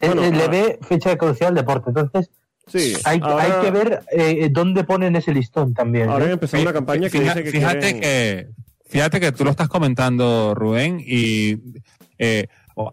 Eh, 0.00 0.08
Bueno, 0.08 0.24
eh, 0.24 0.32
le 0.32 0.48
ve 0.48 0.78
fecha 0.82 1.10
de 1.10 1.18
caducidad 1.18 1.50
al 1.50 1.54
deporte, 1.54 1.90
entonces 1.90 2.30
sí, 2.66 2.94
hay, 3.04 3.20
ahora, 3.22 3.42
hay 3.44 3.64
que 3.64 3.70
ver 3.70 4.00
eh, 4.10 4.48
dónde 4.50 4.84
ponen 4.84 5.14
ese 5.16 5.32
listón 5.32 5.74
también. 5.74 6.08
ahora 6.08 6.24
¿eh? 6.24 6.28
han 6.28 6.32
empezado 6.34 6.62
una 6.62 6.72
campaña 6.72 7.08
que 7.08 7.18
Fija- 7.20 7.34
dice 7.34 7.44
que 7.44 7.50
fíjate 7.50 7.78
quieren- 7.78 8.00
que 8.00 8.48
fíjate 8.88 9.20
que 9.20 9.32
tú 9.32 9.44
lo 9.44 9.50
estás 9.50 9.68
comentando 9.68 10.54
Rubén 10.56 10.98
y 11.06 11.58
eh, 12.18 12.46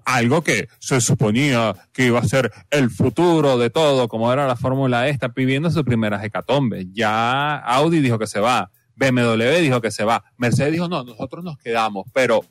algo 0.06 0.44
que 0.44 0.68
se 0.80 1.02
suponía 1.02 1.76
que 1.92 2.06
iba 2.06 2.20
a 2.20 2.24
ser 2.24 2.52
el 2.70 2.90
futuro 2.90 3.58
de 3.58 3.70
todo 3.70 4.08
como 4.08 4.32
era 4.32 4.48
la 4.48 4.56
Fórmula 4.56 5.08
E 5.08 5.12
está 5.12 5.30
pidiendo 5.30 5.70
sus 5.72 5.84
primeras 5.84 6.24
hecatombes 6.24 6.88
ya 6.92 7.58
Audi 7.58 8.00
dijo 8.02 8.20
que 8.20 8.28
se 8.28 8.40
va 8.40 8.72
BMW 8.96 9.62
dijo 9.62 9.82
que 9.82 9.92
se 9.92 10.04
va 10.04 10.24
Mercedes 10.38 10.74
dijo 10.74 10.88
no 10.88 11.04
nosotros 11.04 11.44
nos 11.44 11.58
quedamos 11.58 12.06
pero 12.14 12.42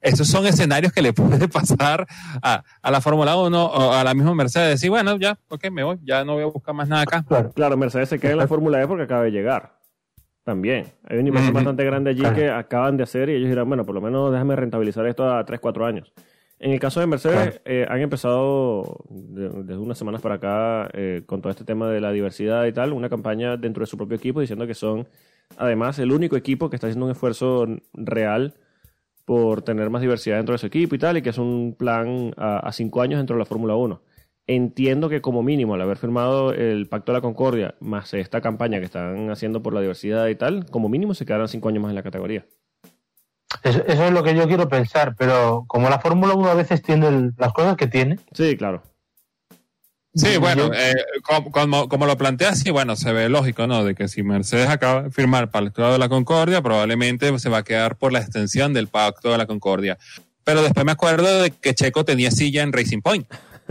esos 0.00 0.26
son 0.26 0.46
escenarios 0.46 0.92
que 0.92 1.02
le 1.02 1.12
puede 1.12 1.48
pasar 1.48 2.06
a, 2.42 2.62
a 2.82 2.90
la 2.90 3.00
Fórmula 3.00 3.36
1 3.36 3.64
o 3.64 3.92
a 3.92 4.02
la 4.04 4.14
misma 4.14 4.34
Mercedes 4.34 4.82
y 4.82 4.88
bueno 4.88 5.16
ya 5.18 5.38
ok 5.48 5.70
me 5.70 5.84
voy 5.84 5.98
ya 6.02 6.24
no 6.24 6.34
voy 6.34 6.42
a 6.42 6.46
buscar 6.46 6.74
más 6.74 6.88
nada 6.88 7.02
acá 7.02 7.24
Claro. 7.26 7.52
Claro, 7.52 7.76
Mercedes 7.76 8.08
se 8.08 8.18
queda 8.18 8.32
en 8.32 8.38
la 8.38 8.48
Fórmula 8.48 8.82
E 8.82 8.86
porque 8.86 9.04
acaba 9.04 9.22
de 9.22 9.30
llegar. 9.30 9.81
También. 10.44 10.86
Hay 11.04 11.18
una 11.18 11.28
inversión 11.28 11.54
bastante 11.54 11.84
grande 11.84 12.10
allí 12.10 12.20
Claro. 12.20 12.34
que 12.36 12.50
acaban 12.50 12.96
de 12.96 13.04
hacer 13.04 13.28
y 13.28 13.34
ellos 13.34 13.48
dirán, 13.48 13.68
bueno, 13.68 13.84
por 13.84 13.94
lo 13.94 14.00
menos 14.00 14.32
déjame 14.32 14.56
rentabilizar 14.56 15.06
esto 15.06 15.30
a 15.32 15.44
3, 15.44 15.60
4 15.60 15.86
años. 15.86 16.12
En 16.58 16.72
el 16.72 16.80
caso 16.80 17.00
de 17.00 17.06
Mercedes, 17.06 17.36
Claro. 17.36 17.60
eh, 17.64 17.86
han 17.88 18.00
empezado 18.00 19.04
de- 19.08 19.48
desde 19.64 19.78
unas 19.78 19.98
semanas 19.98 20.20
para 20.20 20.36
acá 20.36 20.88
eh, 20.94 21.22
con 21.26 21.40
todo 21.40 21.50
este 21.50 21.64
tema 21.64 21.88
de 21.90 22.00
la 22.00 22.10
diversidad 22.12 22.66
y 22.66 22.72
tal, 22.72 22.92
una 22.92 23.08
campaña 23.08 23.56
dentro 23.56 23.82
de 23.82 23.86
su 23.86 23.96
propio 23.96 24.16
equipo 24.16 24.40
diciendo 24.40 24.66
que 24.66 24.74
son, 24.74 25.06
además, 25.56 25.98
el 25.98 26.12
único 26.12 26.36
equipo 26.36 26.70
que 26.70 26.76
está 26.76 26.86
haciendo 26.88 27.06
un 27.06 27.12
esfuerzo 27.12 27.66
real 27.94 28.54
por 29.24 29.62
tener 29.62 29.90
más 29.90 30.02
diversidad 30.02 30.36
dentro 30.36 30.52
de 30.54 30.58
su 30.58 30.66
equipo 30.66 30.94
y 30.94 30.98
tal, 30.98 31.16
y 31.16 31.22
que 31.22 31.30
es 31.30 31.38
un 31.38 31.74
plan 31.78 32.32
a, 32.36 32.58
a 32.58 32.72
cinco 32.72 33.00
años 33.00 33.18
dentro 33.18 33.34
de 33.36 33.38
la 33.40 33.44
Fórmula 33.46 33.74
1. 33.76 34.00
Entiendo 34.48 35.08
que 35.08 35.20
como 35.22 35.42
mínimo, 35.42 35.74
al 35.74 35.82
haber 35.82 35.98
firmado 35.98 36.52
el 36.52 36.88
Pacto 36.88 37.12
de 37.12 37.18
la 37.18 37.22
Concordia, 37.22 37.74
más 37.80 38.12
esta 38.14 38.40
campaña 38.40 38.80
que 38.80 38.86
están 38.86 39.30
haciendo 39.30 39.62
por 39.62 39.72
la 39.72 39.80
diversidad 39.80 40.26
y 40.26 40.34
tal, 40.34 40.66
como 40.66 40.88
mínimo 40.88 41.14
se 41.14 41.24
quedarán 41.24 41.48
cinco 41.48 41.68
años 41.68 41.82
más 41.82 41.90
en 41.90 41.96
la 41.96 42.02
categoría. 42.02 42.44
Eso, 43.62 43.84
eso 43.86 44.04
es 44.06 44.12
lo 44.12 44.24
que 44.24 44.34
yo 44.34 44.48
quiero 44.48 44.68
pensar, 44.68 45.14
pero 45.16 45.64
como 45.68 45.88
la 45.88 46.00
Fórmula 46.00 46.34
1 46.34 46.48
a 46.50 46.54
veces 46.54 46.82
tiene 46.82 47.06
el- 47.08 47.32
las 47.38 47.52
cosas 47.52 47.76
que 47.76 47.86
tiene, 47.86 48.18
Sí, 48.32 48.56
claro. 48.56 48.82
Sí, 50.14 50.36
bueno, 50.36 50.66
yo- 50.66 50.74
eh, 50.74 50.94
como, 51.88 52.04
lo 52.06 52.18
planteas, 52.18 52.58
sí, 52.58 52.70
bueno, 52.70 52.96
se 52.96 53.12
ve 53.14 53.30
lógico, 53.30 53.66
¿no? 53.66 53.82
De 53.82 53.94
que 53.94 54.08
si 54.08 54.22
Mercedes 54.22 54.68
acaba 54.68 55.04
de 55.04 55.10
firmar 55.10 55.50
para 55.50 55.66
el 55.66 55.72
Tratado 55.72 55.94
de 55.94 55.98
la 55.98 56.10
Concordia, 56.10 56.60
probablemente 56.60 57.38
se 57.38 57.48
va 57.48 57.58
a 57.58 57.62
quedar 57.64 57.96
por 57.96 58.12
la 58.12 58.18
extensión 58.18 58.74
del 58.74 58.88
Pacto 58.88 59.30
de 59.32 59.38
la 59.38 59.46
Concordia. 59.46 59.96
Pero 60.44 60.62
después 60.62 60.84
me 60.84 60.92
acuerdo 60.92 61.40
de 61.42 61.50
que 61.52 61.74
Checo 61.74 62.04
tenía 62.04 62.30
silla 62.30 62.62
en 62.62 62.72
Racing 62.74 63.00
Point. 63.00 63.26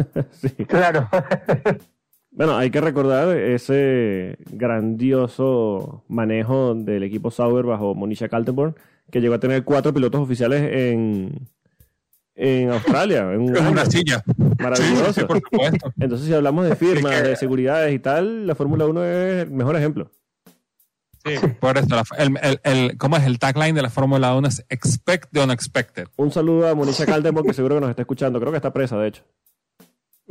Sí. 0.31 0.49
claro. 0.65 1.07
Bueno, 2.33 2.55
hay 2.55 2.71
que 2.71 2.79
recordar 2.79 3.35
ese 3.37 4.37
grandioso 4.51 6.03
manejo 6.07 6.73
del 6.75 7.03
equipo 7.03 7.29
Sauber 7.29 7.65
bajo 7.65 7.93
Monisha 7.93 8.29
Kaltenborn, 8.29 8.73
que 9.11 9.19
llegó 9.19 9.33
a 9.33 9.39
tener 9.41 9.65
cuatro 9.65 9.93
pilotos 9.93 10.21
oficiales 10.21 10.61
en, 10.73 11.45
en 12.35 12.71
Australia. 12.71 13.33
En 13.33 13.41
un 13.41 13.55
Es 13.57 13.61
una 13.61 13.85
silla. 13.85 14.23
Maravilloso. 14.59 15.11
Sí, 15.13 15.19
sí, 15.19 15.25
por 15.25 15.41
supuesto. 15.41 15.91
Entonces, 15.99 16.25
si 16.27 16.33
hablamos 16.33 16.65
de 16.69 16.75
firmas, 16.77 17.11
Es 17.15 17.21
que- 17.21 17.27
de 17.27 17.35
seguridades 17.35 17.93
y 17.93 17.99
tal, 17.99 18.47
la 18.47 18.55
Fórmula 18.55 18.85
1 18.85 19.03
es 19.03 19.43
el 19.43 19.51
mejor 19.51 19.75
ejemplo. 19.75 20.09
Sí, 21.25 21.35
por 21.59 21.77
eso. 21.77 21.87
la- 21.89 22.03
el, 22.17 22.37
el, 22.41 22.59
el- 22.63 22.97
¿Cómo 22.97 23.17
es 23.17 23.25
el 23.25 23.39
tagline 23.39 23.75
de 23.75 23.81
la 23.81 23.89
Fórmula 23.89 24.33
1? 24.35 24.47
Es 24.47 24.65
Expect 24.69 25.31
the 25.33 25.41
Unexpected. 25.43 26.07
Un 26.15 26.31
saludo 26.31 26.69
a 26.69 26.75
Monisha 26.75 27.05
Kaltenborn, 27.05 27.45
que 27.45 27.53
seguro 27.53 27.75
que 27.75 27.81
nos 27.81 27.89
está 27.89 28.03
escuchando. 28.03 28.39
Creo 28.39 28.51
que 28.53 28.57
está 28.57 28.71
presa, 28.71 28.97
de 28.97 29.09
hecho. 29.09 29.23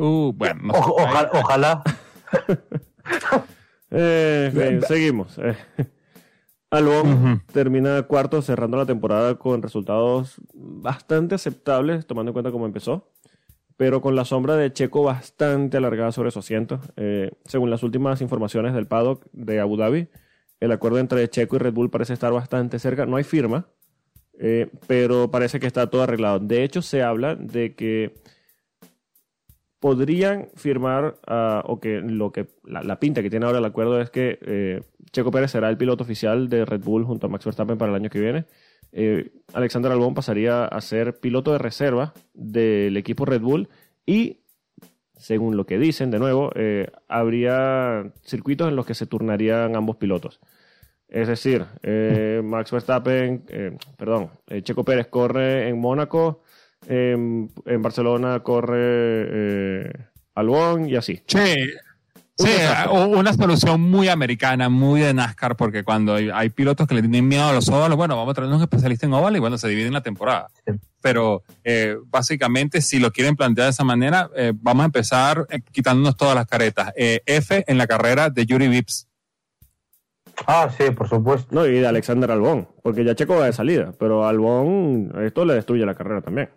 Uh, 0.01 0.33
bueno, 0.33 0.61
no 0.65 0.75
sé. 0.75 0.81
O- 0.81 0.95
ojalá, 1.03 1.31
ojalá. 1.35 1.83
Eh, 3.93 4.53
bien, 4.55 4.83
seguimos. 4.83 5.37
Eh, 5.39 5.57
Albon 6.71 7.43
termina 7.53 8.01
cuarto, 8.05 8.41
cerrando 8.41 8.77
la 8.77 8.87
temporada 8.87 9.35
con 9.35 9.63
resultados 9.63 10.37
bastante 10.55 11.35
aceptables, 11.35 12.07
tomando 12.07 12.31
en 12.31 12.33
cuenta 12.35 12.53
cómo 12.53 12.67
empezó, 12.67 13.11
pero 13.77 14.01
con 14.01 14.15
la 14.15 14.25
sombra 14.25 14.55
de 14.57 14.73
Checo 14.73 15.03
bastante 15.03 15.79
alargada 15.79 16.13
sobre 16.13 16.31
su 16.31 16.39
asiento. 16.39 16.81
Eh, 16.97 17.33
según 17.47 17.71
las 17.71 17.83
últimas 17.83 18.21
informaciones 18.21 18.75
del 18.75 18.87
paddock 18.87 19.25
de 19.33 19.59
Abu 19.59 19.77
Dhabi, 19.77 20.09
el 20.61 20.71
acuerdo 20.71 20.99
entre 21.01 21.29
Checo 21.29 21.57
y 21.57 21.59
Red 21.59 21.73
Bull 21.75 21.91
parece 21.91 22.13
estar 22.13 22.33
bastante 22.33 22.79
cerca. 22.79 23.07
No 23.07 23.17
hay 23.17 23.25
firma, 23.25 23.67
eh, 24.39 24.71
pero 24.87 25.33
parece 25.33 25.59
que 25.59 25.67
está 25.67 25.91
todo 25.91 26.03
arreglado. 26.05 26.39
De 26.39 26.63
hecho, 26.63 26.81
se 26.83 27.03
habla 27.03 27.35
de 27.35 27.75
que 27.75 28.15
podrían 29.81 30.49
firmar, 30.55 31.17
ah, 31.27 31.63
o 31.67 31.81
que 31.81 32.01
lo 32.01 32.31
que 32.31 32.47
la, 32.65 33.01
pinta 33.01 33.23
que 33.23 33.31
tiene 33.31 33.47
ahora 33.47 33.59
el 33.59 33.65
acuerdo 33.65 34.01
es 34.01 34.11
que 34.11 34.39
eh, 34.43 34.83
Checo 35.11 35.31
Pérez 35.31 35.51
será 35.51 35.71
el 35.71 35.79
piloto 35.79 36.05
oficial 36.05 36.49
de 36.51 36.67
Red 36.67 36.85
Bull 36.85 37.05
junto 37.05 37.27
a 37.27 37.31
Max 37.31 37.47
Verstappen 37.47 37.79
para 37.79 37.91
el 37.91 37.97
año 37.97 38.11
que 38.11 38.21
viene. 38.21 38.45
Eh, 38.93 39.33
Alexander 39.55 39.91
Albon 39.91 40.15
pasaría 40.15 40.67
a 40.67 40.81
ser 40.83 41.19
piloto 41.19 41.53
de 41.53 41.59
reserva 41.59 42.13
del 42.35 42.97
equipo 42.99 43.25
Red 43.25 43.41
Bull 43.41 43.69
y, 44.05 44.41
según 45.17 45.57
lo 45.57 45.65
que 45.65 45.79
dicen, 45.79 46.11
de 46.11 46.19
nuevo, 46.19 46.51
eh, 46.55 46.91
habría 47.09 48.13
circuitos 48.23 48.69
en 48.69 48.77
los 48.77 48.85
que 48.85 48.95
se 48.95 49.07
turnarían 49.07 49.77
ambos 49.77 49.97
pilotos. 49.97 50.41
Es 51.09 51.27
decir, 51.27 51.65
Max 52.45 52.71
Verstappen, 52.71 53.45
perdón, 53.99 54.31
Checo 54.63 54.85
Pérez 54.85 55.09
corre 55.09 55.69
en 55.69 55.81
Mónaco, 55.81 56.43
en, 56.87 57.51
en 57.67 57.83
Barcelona 57.83 58.41
corre 58.41 58.77
eh, 58.79 59.93
Albon 60.35 60.89
y 60.89 60.97
así. 60.97 61.23
Sí, 61.27 61.55
sí, 62.37 62.49
u- 62.91 63.19
una 63.19 63.33
solución 63.33 63.81
muy 63.83 64.09
americana, 64.09 64.69
muy 64.69 65.01
de 65.01 65.13
NASCAR, 65.15 65.57
porque 65.57 65.85
cuando 65.85 66.15
hay, 66.15 66.31
hay 66.33 66.51
pilotos 66.51 66.87
que 66.87 66.95
le 66.95 67.03
tienen 67.03 67.29
miedo 67.29 67.45
a 67.45 67.53
los 67.53 67.69
óvalos, 67.69 67.97
bueno, 67.97 68.17
vamos 68.17 68.33
a 68.33 68.35
traer 68.35 68.53
un 68.53 68.61
especialista 68.63 69.07
en 69.07 69.13
óvalos 69.13 69.37
y 69.37 69.41
bueno, 69.41 69.59
se 69.59 69.69
dividen 69.69 69.93
la 69.93 70.03
temporada. 70.03 70.49
Sí. 70.67 70.73
Pero 71.03 71.43
eh, 71.65 71.97
básicamente, 72.07 72.81
si 72.83 72.99
lo 72.99 73.11
quieren 73.11 73.35
plantear 73.37 73.67
de 73.67 73.71
esa 73.71 73.85
manera, 73.85 74.29
eh, 74.37 74.53
vamos 74.55 74.83
a 74.83 74.87
empezar 74.87 75.47
eh, 75.51 75.61
quitándonos 75.73 76.17
todas 76.17 76.35
las 76.35 76.47
caretas. 76.47 76.93
Eh, 76.97 77.21
F 77.27 77.65
en 77.67 77.79
la 77.79 77.87
carrera 77.87 78.29
de 78.31 78.45
Yuri 78.47 78.69
Vips. 78.69 79.07
Ah, 80.47 80.71
sí, 80.77 80.91
por 80.91 81.09
supuesto. 81.09 81.49
No, 81.55 81.67
y 81.67 81.73
de 81.81 81.87
Alexander 81.87 82.31
Albon, 82.31 82.67
porque 82.83 83.05
ya 83.05 83.15
Checo 83.15 83.37
va 83.37 83.47
de 83.47 83.53
salida, 83.53 83.93
pero 83.99 84.27
Albon, 84.27 85.13
esto 85.23 85.45
le 85.45 85.55
destruye 85.55 85.85
la 85.85 85.95
carrera 85.95 86.23
también. 86.23 86.49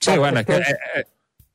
Sí, 0.00 0.06
Claro, 0.12 0.20
bueno, 0.20 0.40
es 0.40 0.48
es 0.48 0.56
que... 0.56 0.62
eh, 1.00 1.06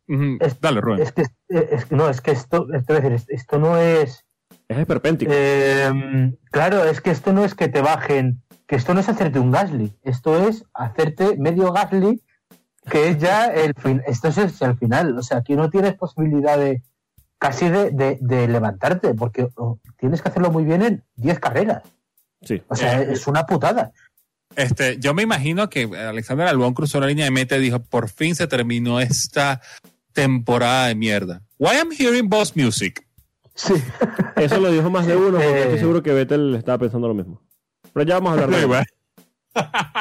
eh, 0.09 0.37
es- 0.41 0.59
dale, 0.61 0.81
Rubén. 0.81 1.01
Es 1.01 1.11
que, 1.11 1.23
es 1.49 1.85
que 1.85 1.95
no, 1.95 2.09
es 2.09 2.21
que 2.21 2.31
esto, 2.31 2.67
esto, 2.73 2.95
es 2.97 3.03
decir, 3.03 3.25
esto 3.29 3.59
no 3.59 3.77
es. 3.77 4.25
Es 4.67 4.77
esperpéntico. 4.77 5.31
eh, 5.33 6.33
claro, 6.51 6.83
es 6.85 7.01
que 7.01 7.11
esto 7.11 7.33
no 7.33 7.43
es 7.45 7.55
que 7.55 7.67
te 7.67 7.81
bajen, 7.81 8.41
que 8.67 8.75
esto 8.77 8.93
no 8.93 8.99
es 9.01 9.09
hacerte 9.09 9.39
un 9.39 9.51
Gasly, 9.51 9.93
esto 10.03 10.47
es 10.47 10.65
hacerte 10.73 11.37
medio 11.37 11.71
Gasly, 11.73 12.21
que 12.89 13.09
es 13.09 13.17
ya 13.19 13.47
el 13.47 13.73
fin, 13.75 14.01
esto 14.07 14.29
es 14.29 14.37
el 14.61 14.77
final, 14.77 15.17
o 15.17 15.21
sea, 15.23 15.37
aquí 15.37 15.55
no 15.55 15.69
tienes 15.69 15.93
posibilidad 15.95 16.57
de 16.57 16.81
casi 17.37 17.69
de, 17.69 17.91
de- 17.91 18.17
de 18.21 18.47
levantarte, 18.47 19.13
porque 19.13 19.47
oh, 19.55 19.79
tienes 19.97 20.21
que 20.21 20.29
hacerlo 20.29 20.51
muy 20.51 20.63
bien 20.63 20.81
en 20.81 21.03
10 21.15 21.39
carreras, 21.39 21.83
Sí. 22.41 22.61
o 22.67 22.75
sea, 22.75 23.01
Eh, 23.01 23.09
es 23.13 23.27
una 23.27 23.45
putada. 23.45 23.91
Este, 24.55 24.97
yo 24.99 25.13
me 25.13 25.21
imagino 25.23 25.69
que 25.69 25.83
Alexander 25.83 26.47
Albón 26.47 26.73
cruzó 26.73 26.99
la 26.99 27.07
línea 27.07 27.25
de 27.25 27.31
meta 27.31 27.55
y 27.57 27.61
dijo, 27.61 27.79
por 27.79 28.09
fin 28.09 28.35
se 28.35 28.47
terminó 28.47 28.99
esta 28.99 29.61
temporada 30.13 30.87
de 30.87 30.95
mierda. 30.95 31.41
Why 31.57 31.77
I'm 31.77 31.91
hearing 31.91 32.29
boss 32.29 32.55
music? 32.55 33.05
Sí. 33.55 33.73
Eso 34.35 34.59
lo 34.59 34.71
dijo 34.71 34.89
más 34.89 35.05
de 35.07 35.15
uno, 35.15 35.37
porque 35.37 35.47
Eh. 35.47 35.63
estoy 35.63 35.79
seguro 35.79 36.03
que 36.03 36.13
Vettel 36.13 36.55
estaba 36.55 36.77
pensando 36.79 37.07
lo 37.07 37.13
mismo. 37.13 37.41
Pero 37.93 38.05
ya 38.05 38.15
vamos 38.15 38.29
a 38.31 38.33
hablar 38.43 38.49
de 38.49 38.57
eso. 38.59 38.67
bueno. 38.67 38.85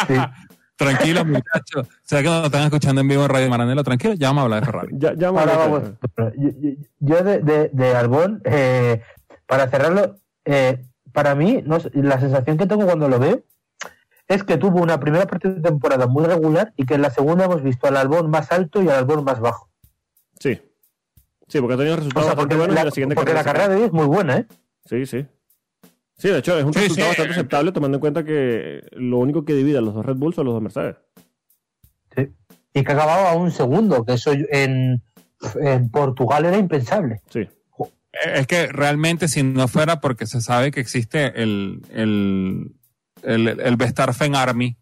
Sí. 0.08 0.14
Tranquilo, 0.76 1.24
muchachos. 1.26 1.88
Sé 2.04 2.18
que 2.22 2.28
nos 2.28 2.44
están 2.46 2.62
escuchando 2.62 3.02
en 3.02 3.08
vivo 3.08 3.22
en 3.24 3.28
Radio 3.28 3.50
Maranelo. 3.50 3.84
Tranquilo, 3.84 4.14
ya 4.14 4.28
vamos 4.28 4.40
a 4.40 4.44
hablar 4.44 4.60
de 4.60 4.66
Ferrari. 4.66 4.88
Ya, 4.96 5.12
ya 5.14 5.28
Ahora 5.28 5.56
vamos. 5.58 5.82
vamos. 6.16 6.32
Yo, 6.38 6.48
yo- 6.58 6.76
yo 7.00 7.22
de, 7.24 7.38
de, 7.40 7.70
de 7.72 7.94
Albón, 7.96 8.40
eh, 8.46 9.02
para 9.46 9.68
cerrarlo, 9.68 10.16
eh, 10.46 10.82
para 11.12 11.34
mí, 11.34 11.62
no 11.66 11.80
sé, 11.80 11.90
la 11.94 12.18
sensación 12.18 12.56
que 12.56 12.66
tengo 12.66 12.86
cuando 12.86 13.08
lo 13.10 13.18
veo 13.18 13.42
es 14.30 14.44
que 14.44 14.56
tuvo 14.56 14.80
una 14.80 15.00
primera 15.00 15.26
parte 15.26 15.48
de 15.52 15.60
temporada 15.60 16.06
muy 16.06 16.24
regular 16.24 16.72
y 16.76 16.86
que 16.86 16.94
en 16.94 17.02
la 17.02 17.10
segunda 17.10 17.46
hemos 17.46 17.64
visto 17.64 17.88
al 17.88 17.96
Albón 17.96 18.30
más 18.30 18.52
alto 18.52 18.80
y 18.80 18.88
al 18.88 18.94
Albón 18.98 19.24
más 19.24 19.40
bajo. 19.40 19.68
Sí. 20.38 20.62
Sí, 21.48 21.60
porque 21.60 21.74
ha 21.74 21.76
tenido 21.76 21.94
O 21.94 21.98
resultados 21.98 22.26
sea, 22.26 22.34
bastante 22.36 22.54
buenos 22.54 22.74
la, 22.76 22.82
y 22.82 22.84
la 22.84 22.90
siguiente 22.92 23.14
porque 23.16 23.34
la 23.34 23.42
carrera 23.42 23.68
de 23.68 23.74
hoy 23.74 23.82
es 23.82 23.92
muy 23.92 24.06
buena, 24.06 24.38
¿eh? 24.38 24.46
Sí, 24.86 25.04
sí. 25.04 25.26
Sí, 26.16 26.28
de 26.28 26.38
hecho, 26.38 26.56
es 26.56 26.64
un 26.64 26.72
Sí, 26.72 26.78
resultado 26.78 27.06
sí. 27.06 27.10
bastante 27.10 27.32
aceptable 27.32 27.72
tomando 27.72 27.96
en 27.96 28.00
cuenta 28.00 28.24
que 28.24 28.82
lo 28.92 29.18
único 29.18 29.44
que 29.44 29.54
divide 29.54 29.78
a 29.78 29.80
los 29.80 29.94
dos 29.94 30.06
Red 30.06 30.16
Bull 30.16 30.32
son 30.32 30.44
los 30.44 30.54
dos 30.54 30.62
Mercedes. 30.62 30.94
Sí. 32.14 32.28
Y 32.72 32.84
que 32.84 32.92
acababa 32.92 33.32
a 33.32 33.34
un 33.34 33.50
segundo, 33.50 34.04
que 34.04 34.12
eso 34.12 34.30
en, 34.32 35.02
en 35.60 35.90
Portugal 35.90 36.44
era 36.44 36.56
impensable. 36.56 37.20
Sí. 37.30 37.48
Es 38.24 38.46
que 38.46 38.68
realmente 38.68 39.26
si 39.26 39.42
no 39.42 39.66
fuera 39.66 40.00
porque 40.00 40.26
se 40.26 40.40
sabe 40.40 40.70
que 40.70 40.80
existe 40.80 41.42
el, 41.42 41.82
el, 41.92 42.76
el, 43.22 43.48
el 43.48 43.76
Verstappen 43.76 44.34
Army, 44.34 44.76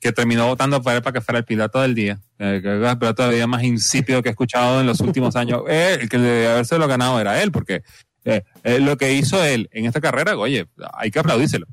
que 0.00 0.12
terminó 0.12 0.46
votando 0.48 0.76
él 0.76 0.82
para 0.82 1.12
que 1.12 1.20
fuera 1.20 1.38
el 1.38 1.44
piloto 1.44 1.80
del 1.80 1.94
día, 1.94 2.20
eh, 2.38 2.60
que 2.62 2.68
era 2.68 2.90
el 2.92 2.98
piloto 2.98 3.22
del 3.22 3.36
día 3.36 3.46
más 3.46 3.62
insípido 3.62 4.22
que 4.22 4.30
he 4.30 4.32
escuchado 4.32 4.80
en 4.80 4.86
los 4.86 5.00
últimos 5.00 5.36
años, 5.36 5.62
Eh, 5.68 5.98
el 6.00 6.08
que 6.08 6.18
debe 6.18 6.48
haberse 6.48 6.78
lo 6.78 6.88
ganado 6.88 7.20
era 7.20 7.42
él, 7.42 7.52
porque 7.52 7.82
eh, 8.24 8.42
eh, 8.64 8.80
lo 8.80 8.96
que 8.96 9.12
hizo 9.12 9.42
él 9.42 9.68
en 9.72 9.86
esta 9.86 10.00
carrera, 10.00 10.36
oye, 10.36 10.66
hay 10.94 11.10
que 11.10 11.18
aplaudírselo. 11.18 11.66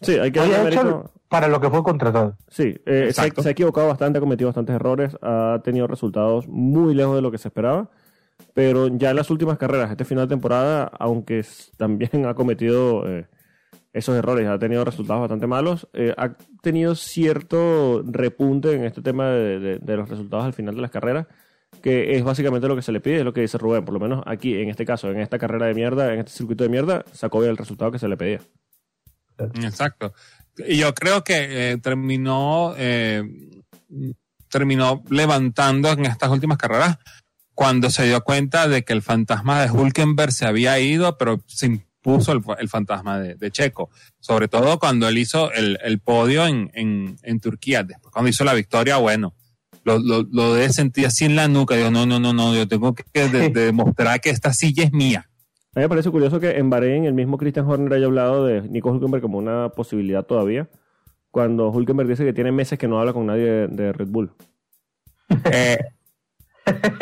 Sí, 0.00 0.12
hay 0.18 0.30
que 0.30 0.40
mérito. 0.40 1.12
para 1.28 1.48
lo 1.48 1.60
que 1.60 1.70
fue 1.70 1.82
contratado. 1.82 2.36
Sí, 2.48 2.74
eh, 2.86 3.04
se, 3.04 3.06
Exacto. 3.06 3.42
se 3.42 3.48
ha 3.48 3.52
equivocado 3.52 3.88
bastante, 3.88 4.18
ha 4.18 4.20
cometido 4.20 4.48
bastantes 4.48 4.74
errores, 4.74 5.16
ha 5.22 5.60
tenido 5.64 5.86
resultados 5.86 6.46
muy 6.48 6.94
lejos 6.94 7.16
de 7.16 7.22
lo 7.22 7.30
que 7.30 7.38
se 7.38 7.48
esperaba, 7.48 7.88
pero 8.52 8.88
ya 8.88 9.10
en 9.10 9.16
las 9.16 9.30
últimas 9.30 9.58
carreras, 9.58 9.90
este 9.90 10.04
final 10.04 10.26
de 10.26 10.34
temporada, 10.34 10.90
aunque 10.98 11.44
también 11.76 12.10
ha 12.26 12.34
cometido 12.34 13.08
eh, 13.08 13.26
esos 13.96 14.14
errores, 14.14 14.46
ha 14.46 14.58
tenido 14.58 14.84
resultados 14.84 15.22
bastante 15.22 15.46
malos, 15.46 15.88
eh, 15.94 16.14
ha 16.18 16.34
tenido 16.60 16.94
cierto 16.94 18.02
repunte 18.06 18.74
en 18.74 18.84
este 18.84 19.00
tema 19.00 19.30
de, 19.30 19.80
los 19.82 20.08
resultados 20.08 20.44
al 20.44 20.52
final 20.52 20.74
de 20.74 20.82
las 20.82 20.90
carreras, 20.90 21.26
que 21.82 22.14
es 22.16 22.22
básicamente 22.22 22.68
lo 22.68 22.76
que 22.76 22.82
se 22.82 22.92
le 22.92 23.00
pide, 23.00 23.18
es 23.18 23.24
lo 23.24 23.32
que 23.32 23.40
dice 23.40 23.56
Rubén, 23.56 23.86
por 23.86 23.94
lo 23.94 24.00
menos 24.00 24.22
aquí, 24.26 24.54
en 24.54 24.68
este 24.68 24.84
caso, 24.84 25.10
en 25.10 25.20
esta 25.20 25.38
carrera 25.38 25.66
de 25.66 25.74
mierda, 25.74 26.12
en 26.12 26.20
este 26.20 26.32
circuito 26.32 26.64
de 26.64 26.70
mierda, 26.70 27.06
sacó 27.12 27.40
bien 27.40 27.52
el 27.52 27.56
resultado 27.56 27.90
que 27.90 27.98
se 27.98 28.08
le 28.08 28.18
pedía. 28.18 28.40
Exacto. 29.38 30.12
Y 30.58 30.76
yo 30.76 30.94
creo 30.94 31.24
que 31.24 31.70
eh, 31.72 31.78
terminó, 31.78 32.74
eh, 32.76 33.22
terminó 34.50 35.02
levantando 35.08 35.90
en 35.90 36.04
estas 36.04 36.30
últimas 36.30 36.58
carreras 36.58 36.98
cuando 37.54 37.88
se 37.88 38.04
dio 38.04 38.22
cuenta 38.22 38.68
de 38.68 38.84
que 38.84 38.92
el 38.92 39.00
fantasma 39.00 39.62
de 39.62 39.70
Hulkenberg 39.70 40.32
se 40.32 40.44
había 40.44 40.78
ido, 40.78 41.16
pero 41.16 41.42
se 41.46 41.85
impuso 42.06 42.32
el, 42.32 42.40
el 42.58 42.68
fantasma 42.68 43.18
de, 43.18 43.34
de 43.34 43.50
Checo. 43.50 43.90
Sobre 44.20 44.48
todo 44.48 44.78
cuando 44.78 45.08
él 45.08 45.18
hizo 45.18 45.52
el, 45.52 45.78
el 45.82 45.98
podio 46.00 46.46
en, 46.46 46.70
en, 46.74 47.16
en 47.22 47.40
Turquía. 47.40 47.82
Después, 47.82 48.12
cuando 48.12 48.28
hizo 48.30 48.44
la 48.44 48.54
victoria, 48.54 48.96
bueno, 48.98 49.34
lo, 49.84 49.98
lo, 49.98 50.22
lo 50.30 50.54
de 50.54 50.68
sentir 50.72 51.06
así 51.06 51.24
en 51.24 51.36
la 51.36 51.48
nuca. 51.48 51.74
Digo, 51.76 51.90
no, 51.90 52.06
no, 52.06 52.18
no, 52.20 52.32
no, 52.32 52.54
yo 52.54 52.66
tengo 52.68 52.94
que 52.94 53.28
de- 53.28 53.50
de 53.50 53.64
demostrar 53.66 54.20
que 54.20 54.30
esta 54.30 54.52
silla 54.52 54.84
es 54.84 54.92
mía. 54.92 55.28
A 55.74 55.80
mí 55.80 55.82
me 55.84 55.88
parece 55.88 56.10
curioso 56.10 56.40
que 56.40 56.50
en 56.58 56.70
Bahrein 56.70 57.04
el 57.04 57.12
mismo 57.12 57.36
Christian 57.36 57.66
Horner 57.66 57.92
haya 57.92 58.06
hablado 58.06 58.46
de 58.46 58.62
Nico 58.62 58.90
Hulkenberg 58.90 59.20
como 59.22 59.36
una 59.38 59.68
posibilidad 59.68 60.24
todavía, 60.24 60.68
cuando 61.30 61.68
Hulkenberg 61.70 62.08
dice 62.08 62.24
que 62.24 62.32
tiene 62.32 62.50
meses 62.50 62.78
que 62.78 62.88
no 62.88 62.98
habla 62.98 63.12
con 63.12 63.26
nadie 63.26 63.44
de, 63.44 63.66
de 63.68 63.92
Red 63.92 64.08
Bull. 64.08 64.32
Eh, 65.52 65.78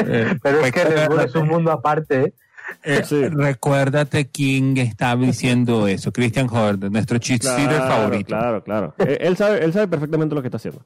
eh, 0.09 0.35
Pero 0.43 0.61
es 0.65 0.73
que 0.73 0.85
recuerda- 0.85 1.01
Red 1.03 1.09
Bull 1.09 1.21
es 1.21 1.35
un 1.37 1.47
mundo 1.49 1.71
aparte, 1.71 2.21
¿eh? 2.23 2.35
Eh, 2.83 3.03
Sí. 3.05 3.29
Recuérdate 3.29 4.29
quién 4.31 4.77
estaba 4.79 5.21
diciendo 5.21 5.87
eso. 5.89 6.13
Christian 6.13 6.49
Horner, 6.51 6.91
nuestro 6.91 7.19
cheerleader 7.19 7.81
favorito. 7.83 8.27
Claro, 8.29 8.63
claro. 8.65 8.95
Eh, 8.99 9.19
él, 9.21 9.37
sabe, 9.37 9.65
él 9.65 9.73
sabe 9.73 9.89
perfectamente 9.89 10.35
lo 10.35 10.41
que 10.43 10.49
está 10.49 10.57
haciendo. 10.57 10.85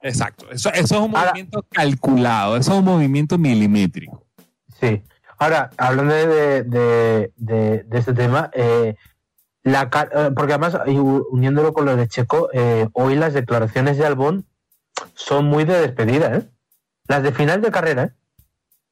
Exacto. 0.00 0.46
Eso, 0.50 0.70
eso 0.72 0.94
es 0.96 1.00
un 1.00 1.16
Ahora- 1.16 1.30
movimiento 1.30 1.64
calculado. 1.70 2.56
Eso 2.56 2.72
es 2.72 2.78
un 2.78 2.84
movimiento 2.84 3.38
milimétrico. 3.38 4.24
Sí. 4.80 5.02
Ahora, 5.38 5.70
hablando 5.76 6.14
de, 6.14 6.62
de, 6.64 7.32
de- 7.36 7.82
de 7.84 7.98
este 7.98 8.12
tema, 8.12 8.50
eh, 8.54 8.96
la, 9.62 9.82
eh, 10.12 10.30
porque 10.34 10.52
además, 10.54 10.78
uniéndolo 11.30 11.72
con 11.72 11.84
lo 11.84 11.94
de 11.96 12.08
Checo, 12.08 12.48
eh, 12.52 12.88
hoy 12.92 13.14
las 13.16 13.34
declaraciones 13.34 13.98
de 13.98 14.06
Albón 14.06 14.46
son 15.14 15.44
muy 15.46 15.64
de 15.64 15.80
despedida, 15.80 16.34
¿eh? 16.36 16.42
Las 17.06 17.22
de 17.22 17.32
final 17.32 17.60
de 17.62 17.70
carrera, 17.70 18.02
¿eh? 18.04 18.12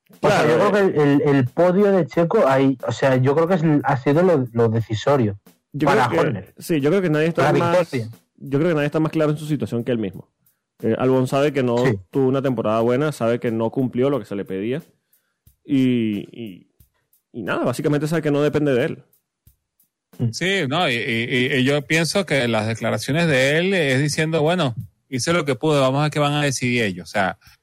O 0.09 0.29
sea, 0.29 0.43
Claro, 0.43 0.49
yo 0.49 0.71
creo 0.71 0.73
que 0.73 1.03
el, 1.03 1.21
el- 1.23 1.37
el 1.37 1.45
podio 1.47 1.91
de 1.93 2.07
Checo, 2.07 2.47
ahí, 2.47 2.79
o 2.87 2.93
sea, 2.93 3.17
yo 3.17 3.35
creo 3.35 3.49
que 3.49 3.55
es, 3.55 3.63
ha 3.85 3.97
sido 3.97 4.23
lo, 4.23 4.47
lo 4.53 4.69
decisorio. 4.69 5.39
Yo 5.73 5.87
Para 5.87 6.09
creo 6.09 6.23
que, 6.23 6.27
Horner. 6.29 6.55
sí, 6.59 6.81
yo 6.81 6.91
creo 6.91 7.03
que 7.03 7.11
nadie 7.11 7.27
está 7.29 7.53
más. 7.53 7.81
victoria. 7.91 8.09
Yo 8.39 8.59
creo 8.59 8.71
que 8.71 8.75
nadie 8.75 8.87
está 8.87 9.01
más 9.01 9.13
claro 9.13 9.31
en 9.33 9.37
su 9.39 9.47
situación 9.47 9.83
que 9.85 9.93
él 9.93 9.99
mismo. 9.99 10.29
Eh, 10.83 10.95
Albon 10.99 11.27
sabe 11.27 11.53
que 11.53 11.63
no 11.63 11.79
Sí. 11.79 11.99
tuvo 12.11 12.29
una 12.29 12.43
temporada 12.43 12.81
buena, 12.81 13.11
sabe 13.13 13.41
que 13.41 13.51
no 13.51 13.71
cumplió 13.71 14.09
lo 14.11 14.19
que 14.19 14.27
se 14.27 14.37
le 14.37 14.45
pedía. 14.45 14.83
Y, 15.65 16.19
y, 16.33 16.71
y 17.33 17.43
nada, 17.43 17.65
básicamente 17.65 18.07
sabe 18.07 18.23
que 18.23 18.31
no 18.31 18.43
depende 18.43 18.73
de 18.75 18.85
él. 18.85 19.03
Sí, 20.33 20.67
no, 20.69 20.89
y, 20.89 20.95
y- 20.95 21.55
y 21.57 21.65
yo 21.65 21.83
pienso 21.83 22.25
que 22.25 22.47
las 22.49 22.67
declaraciones 22.67 23.27
de 23.27 23.59
él 23.59 23.75
es 23.75 24.01
diciendo, 24.01 24.41
bueno, 24.41 24.75
hice 25.11 25.33
lo 25.33 25.45
que 25.45 25.57
pude, 25.57 25.79
vamos 25.81 25.99
a 26.01 26.03
ver 26.05 26.11
qué 26.13 26.19
van 26.21 26.33
a 26.35 26.43
decidir 26.43 26.85
ellos. 26.85 27.09
O 27.09 27.13
sea, 27.13 27.39
eh, 27.43 27.56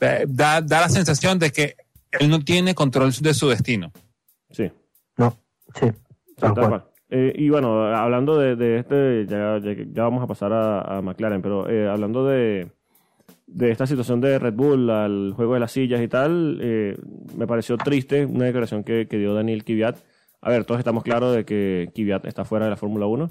da, 0.00 0.60
da 0.60 0.80
la 0.80 0.88
sensación 0.88 1.38
de 1.38 1.50
que 1.50 1.76
él 2.12 2.30
no 2.30 2.40
tiene 2.40 2.74
control 2.74 3.12
de 3.12 3.34
su 3.34 3.48
destino. 3.48 3.92
Sí. 4.50 4.70
No, 5.16 5.36
sí. 5.74 5.86
Tal 6.36 6.54
cual. 6.54 6.68
cual. 6.68 6.84
Eh, 7.10 7.32
y 7.36 7.48
bueno, 7.48 7.84
hablando 7.84 8.38
de, 8.38 8.54
de 8.54 8.78
este, 8.78 9.26
ya, 9.26 9.58
ya, 9.58 9.72
ya 9.92 10.02
vamos 10.02 10.22
a 10.22 10.26
pasar 10.26 10.52
a, 10.52 10.98
a 10.98 11.02
McLaren, 11.02 11.40
pero 11.40 11.68
eh, 11.68 11.88
hablando 11.88 12.26
de, 12.26 12.70
de 13.46 13.70
esta 13.70 13.86
situación 13.86 14.20
de 14.20 14.38
Red 14.38 14.54
Bull, 14.54 14.90
al 14.90 15.32
juego 15.34 15.54
de 15.54 15.60
las 15.60 15.72
sillas 15.72 16.02
y 16.02 16.08
tal, 16.08 16.58
eh, 16.62 16.96
me 17.34 17.46
pareció 17.46 17.76
triste 17.78 18.26
una 18.26 18.44
declaración 18.44 18.84
que, 18.84 19.08
que 19.08 19.18
dio 19.18 19.32
Daniel 19.34 19.64
Kvyat. 19.64 19.96
A 20.40 20.50
ver, 20.50 20.64
todos 20.64 20.78
estamos 20.78 21.02
claros 21.02 21.34
de 21.34 21.44
que 21.44 21.90
Kvyat 21.94 22.26
está 22.26 22.44
fuera 22.44 22.66
de 22.66 22.70
la 22.70 22.76
Fórmula 22.76 23.06
1, 23.06 23.30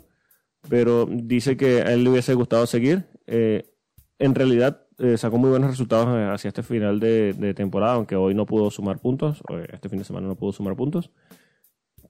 pero 0.69 1.07
dice 1.09 1.55
que 1.55 1.81
a 1.81 1.93
él 1.93 2.03
le 2.03 2.09
hubiese 2.09 2.33
gustado 2.33 2.65
seguir. 2.65 3.05
Eh, 3.27 3.69
en 4.17 4.33
realidad 4.33 4.86
eh, 4.99 5.17
sacó 5.17 5.37
muy 5.37 5.49
buenos 5.49 5.69
resultados 5.69 6.07
eh, 6.09 6.29
hacia 6.33 6.49
este 6.49 6.63
final 6.63 6.99
de, 6.99 7.33
de 7.33 7.53
temporada, 7.53 7.93
aunque 7.93 8.15
hoy 8.15 8.33
no 8.33 8.45
pudo 8.45 8.71
sumar 8.71 8.99
puntos, 8.99 9.41
o 9.49 9.57
este 9.57 9.89
fin 9.89 9.99
de 9.99 10.05
semana 10.05 10.27
no 10.27 10.35
pudo 10.35 10.51
sumar 10.51 10.75
puntos 10.75 11.11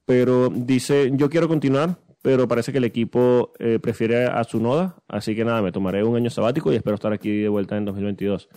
pero 0.08 0.48
dice, 0.50 1.12
yo 1.16 1.30
quiero 1.30 1.50
continuar, 1.50 2.00
pero 2.22 2.48
parece 2.48 2.72
que 2.72 2.78
el 2.78 2.86
equipo 2.86 3.52
eh, 3.60 3.78
prefiere 3.78 4.24
a 4.24 4.42
su 4.46 4.62
noda, 4.62 4.96
así 5.10 5.36
que 5.36 5.44
nada, 5.44 5.62
me 5.62 5.74
tomaré 5.74 6.02
un 6.02 6.16
año 6.16 6.30
sabático 6.30 6.72
y 6.72 6.78
espero 6.78 6.96
estar 6.96 7.12
aquí 7.12 7.42
de 7.42 7.50
vuelta 7.50 7.76
en 7.76 7.84
2022. 7.84 8.48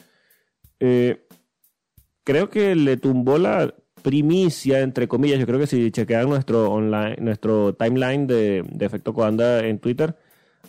Eh, 0.78 1.26
creo 2.22 2.49
que 2.49 2.76
le 2.76 2.97
tumbó 2.99 3.37
la 3.37 3.74
primicia, 4.01 4.78
entre 4.78 5.09
comillas, 5.09 5.41
yo 5.41 5.47
creo 5.47 5.59
que 5.59 5.66
si 5.66 5.91
chequean 5.91 6.28
nuestro 6.28 6.70
online, 6.70 7.16
nuestro 7.18 7.74
timeline 7.74 8.28
de, 8.28 8.62
de 8.70 8.87
Efecto 8.87 9.12
Coanda 9.12 9.66
en 9.66 9.81
Twitter, 9.81 10.14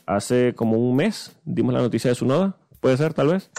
hace 0.07 0.55
como 0.55 0.80
un 0.80 0.95
mes 0.95 1.39
dimos 1.45 1.76
la 1.76 1.82
noticia 1.82 2.09
de 2.09 2.16
su 2.16 2.26
noda, 2.26 2.57
puede 2.82 2.97
ser 2.97 3.13
tal 3.13 3.27
vez. 3.27 3.49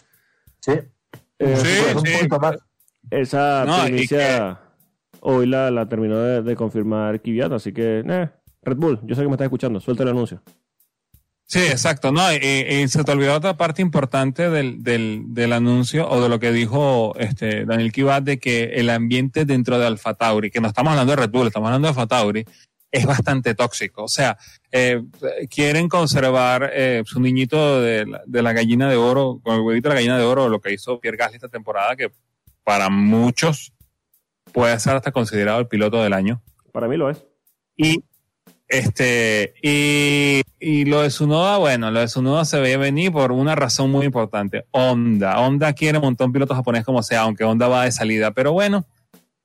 Sí. 0.61 0.73
Eh, 0.73 1.57
Sí, 1.57 1.69
Pues 1.93 1.95
un 1.97 2.07
sí. 2.07 2.13
punto 2.21 2.39
más. 2.39 2.57
esa 3.11 3.65
No, 3.67 3.85
primicia 3.85 4.61
hoy 5.21 5.47
la, 5.47 5.71
la 5.71 5.89
terminó 5.89 6.19
de, 6.19 6.43
de 6.43 6.55
confirmar 6.57 7.21
Kvyat, 7.21 7.53
así 7.53 7.73
que, 7.73 8.03
eh, 8.07 8.29
Red 8.63 8.77
Bull, 8.77 9.01
yo 9.05 9.15
sé 9.15 9.23
que 9.23 9.29
me 9.29 9.33
estás 9.35 9.47
escuchando, 9.47 9.81
suelta 9.81 10.03
el 10.03 10.11
anuncio. 10.11 10.43
Sí, 11.45 11.59
exacto. 11.59 12.13
No, 12.13 12.33
y, 12.33 12.37
y 12.37 12.89
se 12.89 13.05
te 13.05 13.13
olvidó 13.13 13.35
otra 13.35 13.57
parte 13.59 13.83
importante 13.83 14.49
del, 14.49 14.83
del, 14.83 15.25
del 15.35 15.53
anuncio 15.53 16.09
o 16.09 16.23
de 16.23 16.29
lo 16.31 16.39
que 16.39 16.51
dijo 16.51 17.15
este 17.19 17.67
Daniel 17.67 17.93
Kibat 17.93 18.23
de 18.25 18.39
que 18.39 18.65
el 18.77 18.89
ambiente 18.89 19.45
dentro 19.45 19.79
de 19.79 19.87
Alfa 19.87 20.15
Tauri, 20.15 20.51
que 20.51 20.61
no 20.63 20.69
estamos 20.69 20.93
hablando 20.93 21.11
de 21.15 21.17
Red 21.23 21.31
Bull, 21.31 21.49
estamos 21.49 21.67
hablando 21.67 21.87
de 21.87 21.91
Alfa 21.91 22.07
Tauri, 22.07 22.47
es 22.93 23.07
bastante 23.07 23.55
tóxico. 23.55 24.05
O 24.05 24.09
sea, 24.09 24.37
eh, 24.71 25.03
quieren 25.51 25.89
conservar 25.89 26.71
eh, 26.75 27.03
su 27.07 27.21
niñito 27.21 27.81
de 27.81 28.07
la, 28.07 28.23
de 28.27 28.43
la 28.43 28.53
gallina 28.53 28.89
de 28.89 28.97
oro, 28.97 29.41
con 29.43 29.57
el 29.57 29.63
huevito 29.63 29.89
de 29.89 29.95
la 29.95 30.01
gallina 30.01 30.19
de 30.19 30.25
oro, 30.25 30.51
lo 30.51 30.61
que 30.61 30.73
hizo 30.73 31.01
Pierre 31.01 31.17
Gasly 31.17 31.37
esta 31.37 31.49
temporada, 31.49 31.97
que 31.97 32.13
para 32.63 32.91
muchos 32.91 33.73
puede 34.53 34.79
ser 34.79 34.95
hasta 34.95 35.11
considerado 35.11 35.59
el 35.59 35.69
piloto 35.69 36.03
del 36.03 36.13
año. 36.13 36.43
Para 36.71 36.87
mí 36.87 36.99
lo 36.99 37.09
es. 37.09 37.25
Y 37.77 38.05
este 38.69 39.55
y, 39.63 40.43
y 40.61 40.85
lo 40.85 41.03
de 41.03 41.11
Sunoda, 41.11 41.57
bueno, 41.57 41.91
lo 41.91 42.01
de 42.01 42.09
Sunoda 42.09 42.45
se 42.45 42.61
veía 42.61 42.77
venir 42.77 43.11
por 43.11 43.33
una 43.33 43.55
razón 43.55 43.91
muy 43.91 44.05
importante. 44.05 44.67
Honda. 44.71 45.41
Honda 45.41 45.73
quiere 45.73 45.97
un 45.97 46.05
montón 46.05 46.31
de 46.31 46.35
pilotos 46.35 46.57
japoneses 46.59 46.85
como 46.85 47.03
sea, 47.03 47.23
aunque 47.23 47.45
Honda 47.45 47.69
va 47.69 47.85
de 47.85 47.93
salida. 47.93 48.33
Pero 48.33 48.53
bueno, 48.53 48.87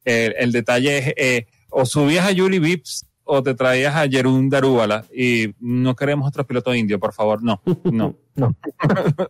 el, 0.04 0.36
el 0.38 0.52
detalle 0.52 0.98
es, 0.98 1.14
eh, 1.16 1.48
o 1.70 1.86
subías 1.86 2.26
a 2.26 2.32
Yuri 2.32 2.60
Vips 2.60 3.06
o 3.28 3.44
te 3.44 3.54
traías 3.54 3.96
a 3.96 4.08
Jerún 4.08 4.50
Darúbala 4.50 5.04
y 5.14 5.54
no 5.60 5.96
queremos 5.96 6.28
otro 6.28 6.46
piloto 6.46 6.74
indio, 6.74 7.00
por 7.00 7.14
favor. 7.14 7.44
No, 7.44 7.62
no. 7.84 8.16
No. 8.36 8.54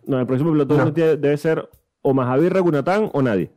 No, 0.06 0.20
el 0.20 0.26
próximo 0.26 0.52
piloto 0.52 0.76
No. 0.76 0.88
indio 0.88 1.16
debe 1.16 1.36
ser 1.38 1.68
o 2.02 2.12
Mahavir 2.12 2.52
Raghunathan 2.52 3.08
o 3.12 3.22
nadie. 3.22 3.50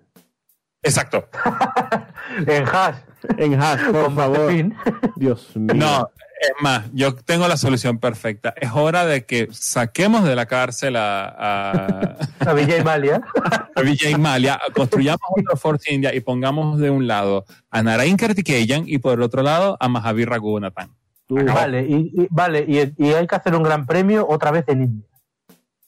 Exacto. 0.82 1.26
En 2.48 2.64
Haas, 2.66 3.04
En 3.38 3.62
Haas, 3.62 3.82
por 3.92 4.16
favor. 4.16 4.52
Dios 5.18 5.52
mío. 5.56 5.74
No, 5.76 6.10
es 6.42 6.52
más, 6.62 6.86
yo 6.94 7.14
tengo 7.16 7.48
la 7.48 7.56
solución 7.56 8.00
perfecta. 8.00 8.54
Es 8.60 8.72
hora 8.74 9.06
de 9.06 9.26
que 9.26 9.48
saquemos 9.52 10.24
de 10.24 10.36
la 10.36 10.48
cárcel 10.48 10.96
a, 10.96 11.28
a, 11.28 12.16
a 12.50 12.54
Vijay 12.54 12.84
Malia. 12.84 13.22
a 13.76 14.18
Malia, 14.18 14.60
construyamos 14.74 15.22
otro 15.38 15.56
Force 15.58 15.94
India 15.94 16.14
y 16.16 16.20
pongamos 16.22 16.80
de 16.80 16.90
un 16.90 17.08
lado 17.08 17.46
a 17.70 17.84
Narain 17.84 18.18
Kartikeyan 18.18 18.84
y 18.88 18.98
por 18.98 19.14
el 19.14 19.22
otro 19.22 19.44
lado 19.44 19.78
a 19.80 19.88
Mahavir 19.88 20.30
Raghunathan. 20.30 20.90
Vale, 21.30 21.86
y, 21.88 21.94
y- 22.14 22.28
vale 22.30 22.66
y, 22.68 23.06
y 23.06 23.14
hay 23.14 23.26
que 23.28 23.36
hacer 23.36 23.56
un 23.56 23.64
gran 23.64 23.86
premio 23.86 24.28
otra 24.28 24.52
vez 24.52 24.66
en 24.68 24.82
India. 24.84 25.08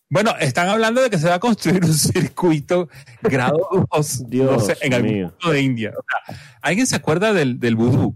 Bueno, 0.10 0.36
están 0.40 0.70
hablando 0.70 1.02
de 1.02 1.10
que 1.10 1.18
se 1.18 1.28
va 1.28 1.36
a 1.36 1.40
construir 1.40 1.84
un 1.84 1.94
circuito 1.94 2.88
grado 3.24 3.58
2 3.92 4.30
Dios 4.30 4.72
en 4.82 4.94
algún 4.94 5.12
mío. 5.12 5.30
punto 5.32 5.50
de 5.52 5.62
India. 5.62 5.92
O 5.98 6.04
sea, 6.08 6.38
¿Alguien 6.62 6.86
se 6.86 6.96
acuerda 6.96 7.34
del, 7.34 7.60
del 7.60 7.76
vudú? 7.76 8.16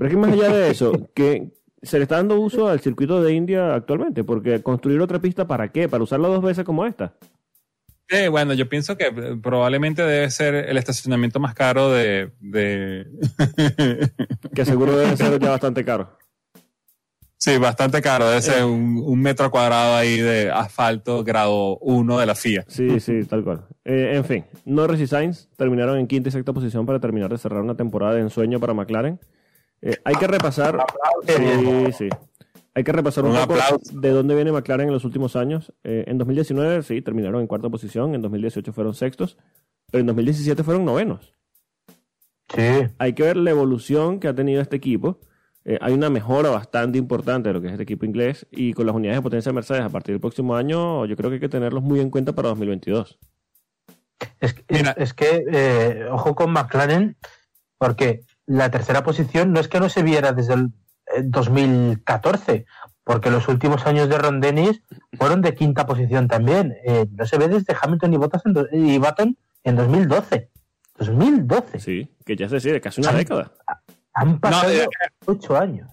Pero 0.00 0.08
es 0.08 0.14
que 0.14 0.20
más 0.22 0.32
allá 0.32 0.48
de 0.48 0.70
eso, 0.70 1.10
que 1.14 1.52
se 1.82 1.98
le 1.98 2.04
está 2.04 2.16
dando 2.16 2.40
uso 2.40 2.68
al 2.68 2.80
circuito 2.80 3.22
de 3.22 3.34
India 3.34 3.74
actualmente, 3.74 4.24
porque 4.24 4.62
construir 4.62 4.98
otra 4.98 5.18
pista 5.18 5.46
para 5.46 5.70
qué? 5.72 5.90
Para 5.90 6.02
usarla 6.02 6.28
dos 6.28 6.42
veces 6.42 6.64
como 6.64 6.86
esta. 6.86 7.12
Eh, 8.08 8.28
bueno, 8.28 8.54
yo 8.54 8.66
pienso 8.66 8.96
que 8.96 9.08
eh, 9.08 9.36
probablemente 9.42 10.00
debe 10.00 10.30
ser 10.30 10.54
el 10.54 10.78
estacionamiento 10.78 11.38
más 11.38 11.52
caro 11.52 11.90
de... 11.90 12.30
de... 12.40 13.08
Que 14.54 14.64
seguro 14.64 14.96
debe 14.96 15.18
ser 15.18 15.38
ya 15.38 15.50
bastante 15.50 15.84
caro. 15.84 16.16
sí, 17.36 17.58
bastante 17.58 18.00
caro. 18.00 18.26
Debe 18.26 18.40
ser 18.40 18.64
un, 18.64 19.02
un 19.04 19.20
metro 19.20 19.50
cuadrado 19.50 19.96
ahí 19.96 20.16
de 20.16 20.50
asfalto 20.50 21.22
grado 21.24 21.76
1 21.80 22.18
de 22.18 22.24
la 22.24 22.34
FIA. 22.34 22.64
Sí, 22.68 23.00
sí, 23.00 23.24
tal 23.24 23.44
cual. 23.44 23.66
Eh, 23.84 24.12
en 24.14 24.24
fin, 24.24 24.46
Norris 24.64 25.00
y 25.02 25.06
Sainz 25.06 25.50
terminaron 25.58 25.98
en 25.98 26.06
quinta 26.06 26.30
y 26.30 26.32
sexta 26.32 26.54
posición 26.54 26.86
para 26.86 27.00
terminar 27.00 27.30
de 27.30 27.36
cerrar 27.36 27.60
una 27.60 27.76
temporada 27.76 28.14
de 28.14 28.22
ensueño 28.22 28.58
para 28.60 28.72
McLaren. 28.72 29.20
Eh, 29.82 29.96
hay 30.04 30.14
que 30.16 30.26
repasar. 30.26 30.78
Sí, 31.26 31.92
sí. 31.96 32.08
Hay 32.74 32.84
que 32.84 32.92
repasar 32.92 33.24
un, 33.24 33.32
Un 33.32 33.38
poco 33.38 33.54
aplauso. 33.54 34.00
de 34.00 34.10
dónde 34.10 34.34
viene 34.34 34.52
McLaren 34.52 34.88
en 34.88 34.92
los 34.92 35.04
últimos 35.04 35.34
años. 35.36 35.72
Eh, 35.82 36.04
en 36.06 36.18
2019, 36.18 36.82
sí, 36.82 37.02
terminaron 37.02 37.40
en 37.40 37.46
cuarta 37.46 37.68
posición. 37.68 38.14
En 38.14 38.22
2018 38.22 38.72
fueron 38.72 38.94
sextos. 38.94 39.36
Pero 39.90 40.00
en 40.00 40.06
2017 40.06 40.62
fueron 40.62 40.84
novenos. 40.84 41.34
Sí. 42.54 42.62
Hay 42.98 43.12
que 43.14 43.22
ver 43.22 43.36
la 43.36 43.50
evolución 43.50 44.20
que 44.20 44.28
ha 44.28 44.34
tenido 44.34 44.60
este 44.60 44.76
equipo. 44.76 45.18
Eh, 45.64 45.78
hay 45.80 45.92
una 45.92 46.10
mejora 46.10 46.50
bastante 46.50 46.96
importante 46.98 47.48
de 47.48 47.52
lo 47.54 47.60
que 47.60 47.66
es 47.68 47.72
este 47.72 47.82
equipo 47.82 48.04
inglés. 48.06 48.46
Y 48.50 48.72
con 48.72 48.86
las 48.86 48.94
unidades 48.94 49.18
de 49.18 49.22
potencia 49.22 49.50
de 49.50 49.54
Mercedes 49.54 49.82
a 49.82 49.88
partir 49.88 50.14
del 50.14 50.20
próximo 50.20 50.54
año, 50.54 51.06
yo 51.06 51.16
creo 51.16 51.30
que 51.30 51.34
hay 51.34 51.40
que 51.40 51.48
tenerlos 51.48 51.82
muy 51.82 52.00
en 52.00 52.10
cuenta 52.10 52.32
para 52.34 52.50
2022. 52.50 53.18
Es, 54.38 54.54
es, 54.68 54.84
es 54.96 55.14
que, 55.14 55.44
eh, 55.50 56.04
ojo 56.10 56.34
con 56.34 56.52
McLaren, 56.52 57.16
porque 57.78 58.22
la 58.50 58.68
tercera 58.68 59.04
posición 59.04 59.52
no 59.52 59.60
es 59.60 59.68
que 59.68 59.78
no 59.78 59.88
se 59.88 60.02
viera 60.02 60.32
desde 60.32 60.54
el 60.54 60.72
eh, 61.14 61.22
2014, 61.22 62.66
porque 63.04 63.30
los 63.30 63.46
últimos 63.46 63.86
años 63.86 64.08
de 64.08 64.18
Ron 64.18 64.40
Dennis 64.40 64.82
fueron 65.16 65.40
de 65.40 65.54
quinta 65.54 65.86
posición 65.86 66.26
también. 66.26 66.74
Eh, 66.84 67.06
no 67.12 67.26
se 67.26 67.38
ve 67.38 67.46
desde 67.46 67.76
Hamilton 67.80 68.12
y, 68.12 68.16
Bottas 68.16 68.42
en 68.44 68.66
y 68.72 68.98
Button 68.98 69.38
en 69.62 69.76
2012. 69.76 70.50
2012. 70.98 71.78
Sí, 71.78 72.16
que 72.26 72.34
ya 72.34 72.48
se 72.48 72.56
decide, 72.56 72.80
casi 72.80 73.00
una 73.00 73.12
década. 73.12 73.52
Han 74.14 74.40
pasado 74.40 74.72
eh, 74.72 74.88
ocho 75.26 75.56
años. 75.56 75.88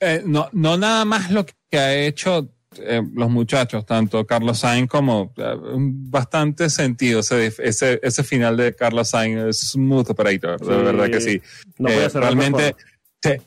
Eh, 0.00 0.22
no, 0.24 0.48
no 0.52 0.78
nada 0.78 1.04
más 1.04 1.30
lo 1.30 1.44
que 1.44 1.78
ha 1.78 1.94
hecho 1.94 2.48
eh, 2.78 3.02
los 3.14 3.30
muchachos, 3.30 3.84
tanto 3.84 4.24
Carlos 4.26 4.58
Sainz 4.60 4.88
como 4.88 5.32
eh, 5.36 5.54
bastante 5.58 6.70
sentido 6.70 7.20
ese, 7.20 7.52
ese, 7.58 7.98
ese 8.02 8.22
final 8.24 8.56
de 8.56 8.74
Carlos 8.74 9.08
Sainz, 9.08 9.56
smooth 9.72 10.10
operator, 10.10 10.58
de 10.60 10.66
Sí. 10.66 10.82
verdad 10.82 11.10
que 11.10 11.20
sí. 11.20 11.42
No 11.78 11.88
Eh, 11.88 12.08
realmente 12.14 12.76
se, 13.22 13.42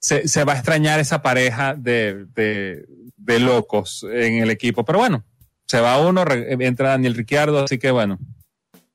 se, 0.00 0.26
se 0.28 0.44
va 0.44 0.54
a 0.54 0.56
extrañar 0.56 1.00
esa 1.00 1.20
pareja 1.22 1.74
de, 1.74 2.26
de, 2.34 2.86
de 3.16 3.38
locos 3.40 4.04
en 4.10 4.38
el 4.42 4.50
equipo, 4.50 4.84
pero 4.84 4.98
bueno, 5.00 5.24
se 5.66 5.80
va 5.80 6.00
uno, 6.00 6.24
re- 6.24 6.52
entra 6.64 6.90
Daniel 6.90 7.14
Ricciardo, 7.14 7.64
así 7.64 7.78
que 7.78 7.90
bueno, 7.90 8.18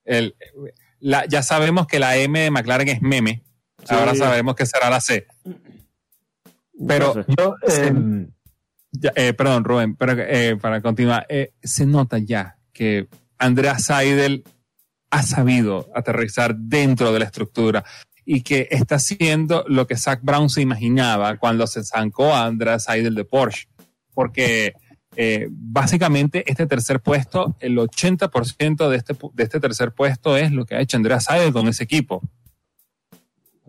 el, 0.05 0.35
la, 0.99 1.25
ya 1.25 1.43
sabemos 1.43 1.85
que 1.87 1.99
la 1.99 2.17
M 2.17 2.39
de 2.39 2.51
McLaren 2.51 2.87
es 2.89 3.01
meme, 3.01 3.43
Sí. 3.87 3.93
ahora 3.93 4.15
sabemos 4.15 4.55
que 4.55 4.65
será 4.65 4.89
la 4.89 4.99
C. 4.99 5.27
Pero- 6.87 7.13
No 7.15 7.23
sé. 7.23 7.33
Yo, 7.37 7.55
eh, 7.67 8.27
Eh, 9.15 9.33
perdón, 9.33 9.63
Rubén, 9.63 9.95
pero 9.95 10.13
eh, 10.17 10.57
para 10.59 10.81
continuar, 10.81 11.25
eh, 11.29 11.53
se 11.61 11.85
nota 11.85 12.17
ya 12.17 12.57
que 12.73 13.07
Andrea 13.37 13.79
Seidel 13.79 14.43
ha 15.09 15.23
sabido 15.23 15.89
aterrizar 15.95 16.55
dentro 16.55 17.11
de 17.11 17.19
la 17.19 17.25
estructura 17.25 17.83
y 18.25 18.41
que 18.41 18.67
está 18.71 18.95
haciendo 18.95 19.63
lo 19.67 19.87
que 19.87 19.95
Zach 19.95 20.19
Brown 20.21 20.49
se 20.49 20.61
imaginaba 20.61 21.37
cuando 21.37 21.65
se 21.65 21.83
zancó 21.83 22.33
a 22.33 22.45
Andrea 22.45 22.79
Seidel 22.79 23.15
de 23.15 23.25
Porsche. 23.25 23.67
Porque 24.13 24.73
básicamente 25.49 26.43
este 26.45 26.67
tercer 26.67 26.99
puesto, 26.99 27.55
el 27.59 27.77
80% 27.77 28.89
de 28.89 28.97
este, 28.97 29.15
de 29.33 29.43
este 29.43 29.59
tercer 29.59 29.91
puesto 29.91 30.35
es 30.35 30.51
lo 30.51 30.65
que 30.65 30.75
ha 30.75 30.81
hecho 30.81 30.97
Andrea 30.97 31.19
Seidel 31.19 31.53
con 31.53 31.67
ese 31.67 31.85
equipo. 31.85 32.21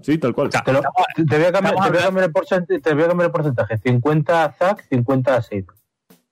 Sí, 0.03 0.17
tal 0.19 0.33
cual. 0.35 0.51
Te, 0.51 0.73
lo- 0.73 0.81
te 1.17 1.37
voy 1.37 1.47
a 1.47 1.53
cambiar, 1.53 1.75
te 1.75 1.91
voy 1.91 1.99
a 1.99 2.03
cambiar 2.03 2.25
el 2.27 2.33
porcentaje, 2.33 2.81
te 2.81 2.95
voy 2.95 3.03
a 3.03 3.09
cambiar 3.09 3.27
el 3.27 3.33
porcentaje. 3.33 3.79
50 3.79 4.45
a 4.45 4.53
Zach, 4.53 4.85
50 4.89 5.35
a 5.37 5.43
Seid. 5.43 5.65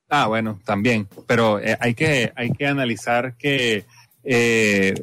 Ah, 0.08 0.26
bueno, 0.28 0.60
también. 0.64 1.08
Pero 1.26 1.58
eh, 1.60 1.76
hay, 1.80 1.94
que, 1.94 2.32
hay 2.36 2.50
que 2.52 2.66
analizar 2.66 3.34
que 3.36 3.84
eh, 4.22 4.94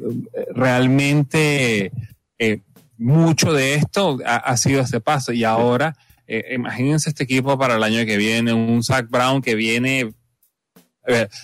realmente 0.54 1.92
eh, 2.38 2.60
mucho 2.96 3.52
de 3.52 3.74
esto 3.74 4.18
ha, 4.24 4.36
ha 4.36 4.56
sido 4.56 4.80
este 4.80 5.00
paso. 5.00 5.32
Y 5.32 5.44
ahora, 5.44 5.94
eh, 6.26 6.54
imagínense 6.54 7.10
este 7.10 7.24
equipo 7.24 7.58
para 7.58 7.76
el 7.76 7.82
año 7.82 8.04
que 8.06 8.16
viene, 8.16 8.52
un 8.52 8.82
Zach 8.82 9.06
Brown 9.08 9.42
que 9.42 9.54
viene. 9.54 10.12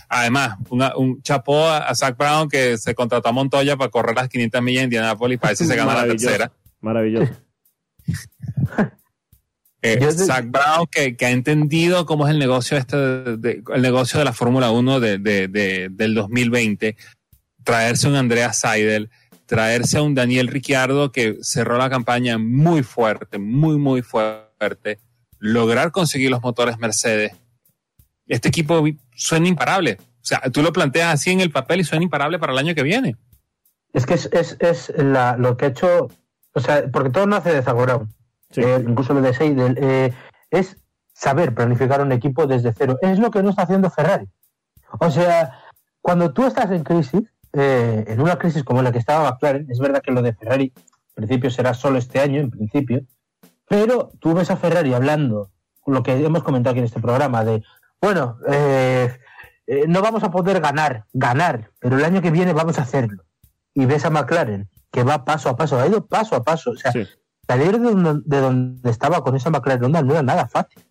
además, 0.08 0.56
una- 0.70 0.96
un 0.96 1.20
chapó 1.22 1.68
a, 1.68 1.94
Zach 1.94 2.16
Brown 2.16 2.48
que 2.48 2.78
se 2.78 2.94
contrató 2.94 3.28
a 3.28 3.32
Montoya 3.32 3.76
para 3.76 3.90
correr 3.90 4.16
las 4.16 4.28
500 4.30 4.62
millas 4.62 4.80
en 4.80 4.84
Indianapolis 4.84 5.38
para 5.38 5.50
ver 5.50 5.56
si 5.58 5.66
se 5.66 5.76
gana 5.76 5.94
la 5.94 6.06
tercera. 6.06 6.50
Maravilloso. 6.80 7.32
Eh, 9.82 9.98
Zach 10.12 10.44
Brown 10.50 10.86
que, 10.90 11.16
que 11.16 11.24
ha 11.24 11.30
entendido 11.30 12.04
cómo 12.04 12.26
es 12.26 12.32
el 12.34 12.38
negocio 12.38 12.76
este 12.76 12.98
de, 12.98 13.36
de- 13.38 13.62
el 13.74 13.80
negocio 13.80 14.18
de 14.18 14.26
la 14.26 14.34
Fórmula 14.34 14.70
1 14.70 15.00
de, 15.00 15.16
de- 15.16 15.48
de- 15.48 15.88
del 15.90 16.14
2020 16.14 16.96
traerse 17.64 18.06
un 18.06 18.14
Andrea 18.14 18.52
Seidel 18.52 19.08
traerse 19.46 19.96
a 19.96 20.02
un 20.02 20.14
Daniel 20.14 20.48
Ricciardo 20.48 21.12
que 21.12 21.38
cerró 21.40 21.78
la 21.78 21.88
campaña 21.88 22.36
muy 22.36 22.82
fuerte 22.82 23.38
muy 23.38 23.78
muy 23.78 24.02
fuerte 24.02 24.98
lograr 25.38 25.92
conseguir 25.92 26.30
los 26.30 26.42
motores 26.42 26.76
Mercedes. 26.78 27.32
Este 28.26 28.48
equipo 28.48 28.84
suena 29.16 29.48
imparable. 29.48 29.96
O 29.98 30.04
sea 30.20 30.40
tú 30.52 30.60
lo 30.62 30.74
planteas 30.74 31.14
así 31.14 31.30
en 31.30 31.40
el 31.40 31.50
papel 31.50 31.80
y 31.80 31.84
suena 31.84 32.04
imparable 32.04 32.38
para 32.38 32.52
el 32.52 32.58
año 32.58 32.74
que 32.74 32.82
viene. 32.82 33.16
Es 33.94 34.04
que 34.04 34.12
es, 34.12 34.28
es, 34.30 34.58
es 34.60 34.92
la- 34.98 35.38
lo 35.38 35.56
que 35.56 35.64
ha 35.64 35.68
hecho, 35.68 36.10
o 36.54 36.60
sea, 36.60 36.84
porque 36.92 37.10
todo 37.10 37.26
nace 37.26 37.52
de. 37.52 37.62
Sí. 38.50 38.62
Eh, 38.62 38.84
incluso 38.86 39.14
lo 39.14 39.22
de 39.22 39.32
Seidel, 39.32 39.78
eh, 39.80 40.12
es 40.50 40.76
saber 41.12 41.54
planificar 41.54 42.00
un 42.00 42.12
equipo 42.12 42.46
desde 42.46 42.72
cero. 42.72 42.98
Es 43.00 43.18
lo 43.18 43.30
que 43.30 43.42
no 43.42 43.50
está 43.50 43.62
haciendo 43.62 43.90
Ferrari. 43.90 44.26
O 44.98 45.10
sea, 45.10 45.60
cuando 46.00 46.32
tú 46.32 46.46
estás 46.46 46.70
en 46.70 46.82
crisis, 46.82 47.32
eh, 47.52 48.04
en 48.06 48.20
una 48.20 48.38
crisis 48.38 48.64
como 48.64 48.82
la 48.82 48.92
que 48.92 48.98
estaba 48.98 49.30
McLaren, 49.30 49.70
es 49.70 49.78
verdad 49.78 50.02
que 50.02 50.12
lo 50.12 50.22
de 50.22 50.34
Ferrari, 50.34 50.72
en 50.74 51.14
principio 51.14 51.50
será 51.50 51.74
solo 51.74 51.98
este 51.98 52.20
año, 52.20 52.40
en 52.40 52.50
principio, 52.50 53.02
pero 53.68 54.10
tú 54.18 54.34
ves 54.34 54.50
a 54.50 54.56
Ferrari 54.56 54.94
hablando, 54.94 55.50
lo 55.86 56.02
que 56.02 56.12
hemos 56.12 56.42
comentado 56.42 56.72
aquí 56.72 56.80
en 56.80 56.86
este 56.86 57.00
programa, 57.00 57.44
de, 57.44 57.62
bueno, 58.00 58.38
eh, 58.48 59.16
eh, 59.66 59.84
no 59.86 60.02
vamos 60.02 60.22
a 60.24 60.30
poder 60.30 60.60
ganar, 60.60 61.04
ganar, 61.12 61.70
pero 61.80 61.96
el 61.96 62.04
año 62.04 62.22
que 62.22 62.30
viene 62.30 62.52
vamos 62.52 62.78
a 62.78 62.82
hacerlo. 62.82 63.24
Y 63.74 63.86
ves 63.86 64.04
a 64.04 64.10
McLaren, 64.10 64.68
que 64.90 65.04
va 65.04 65.24
paso 65.24 65.48
a 65.48 65.56
paso, 65.56 65.78
ha 65.78 65.86
ido 65.86 66.06
paso 66.06 66.36
a 66.36 66.42
paso. 66.42 66.70
O 66.72 66.76
sea, 66.76 66.92
Sí. 66.92 67.06
salir 67.46 67.78
de 67.78 67.78
donde, 67.78 68.22
de 68.24 68.40
donde 68.40 68.90
estaba 68.90 69.22
con 69.22 69.36
esa 69.36 69.50
McLaren 69.50 69.84
Honda 69.84 70.02
no 70.02 70.12
era 70.12 70.22
nada 70.22 70.46
fácil. 70.48 70.84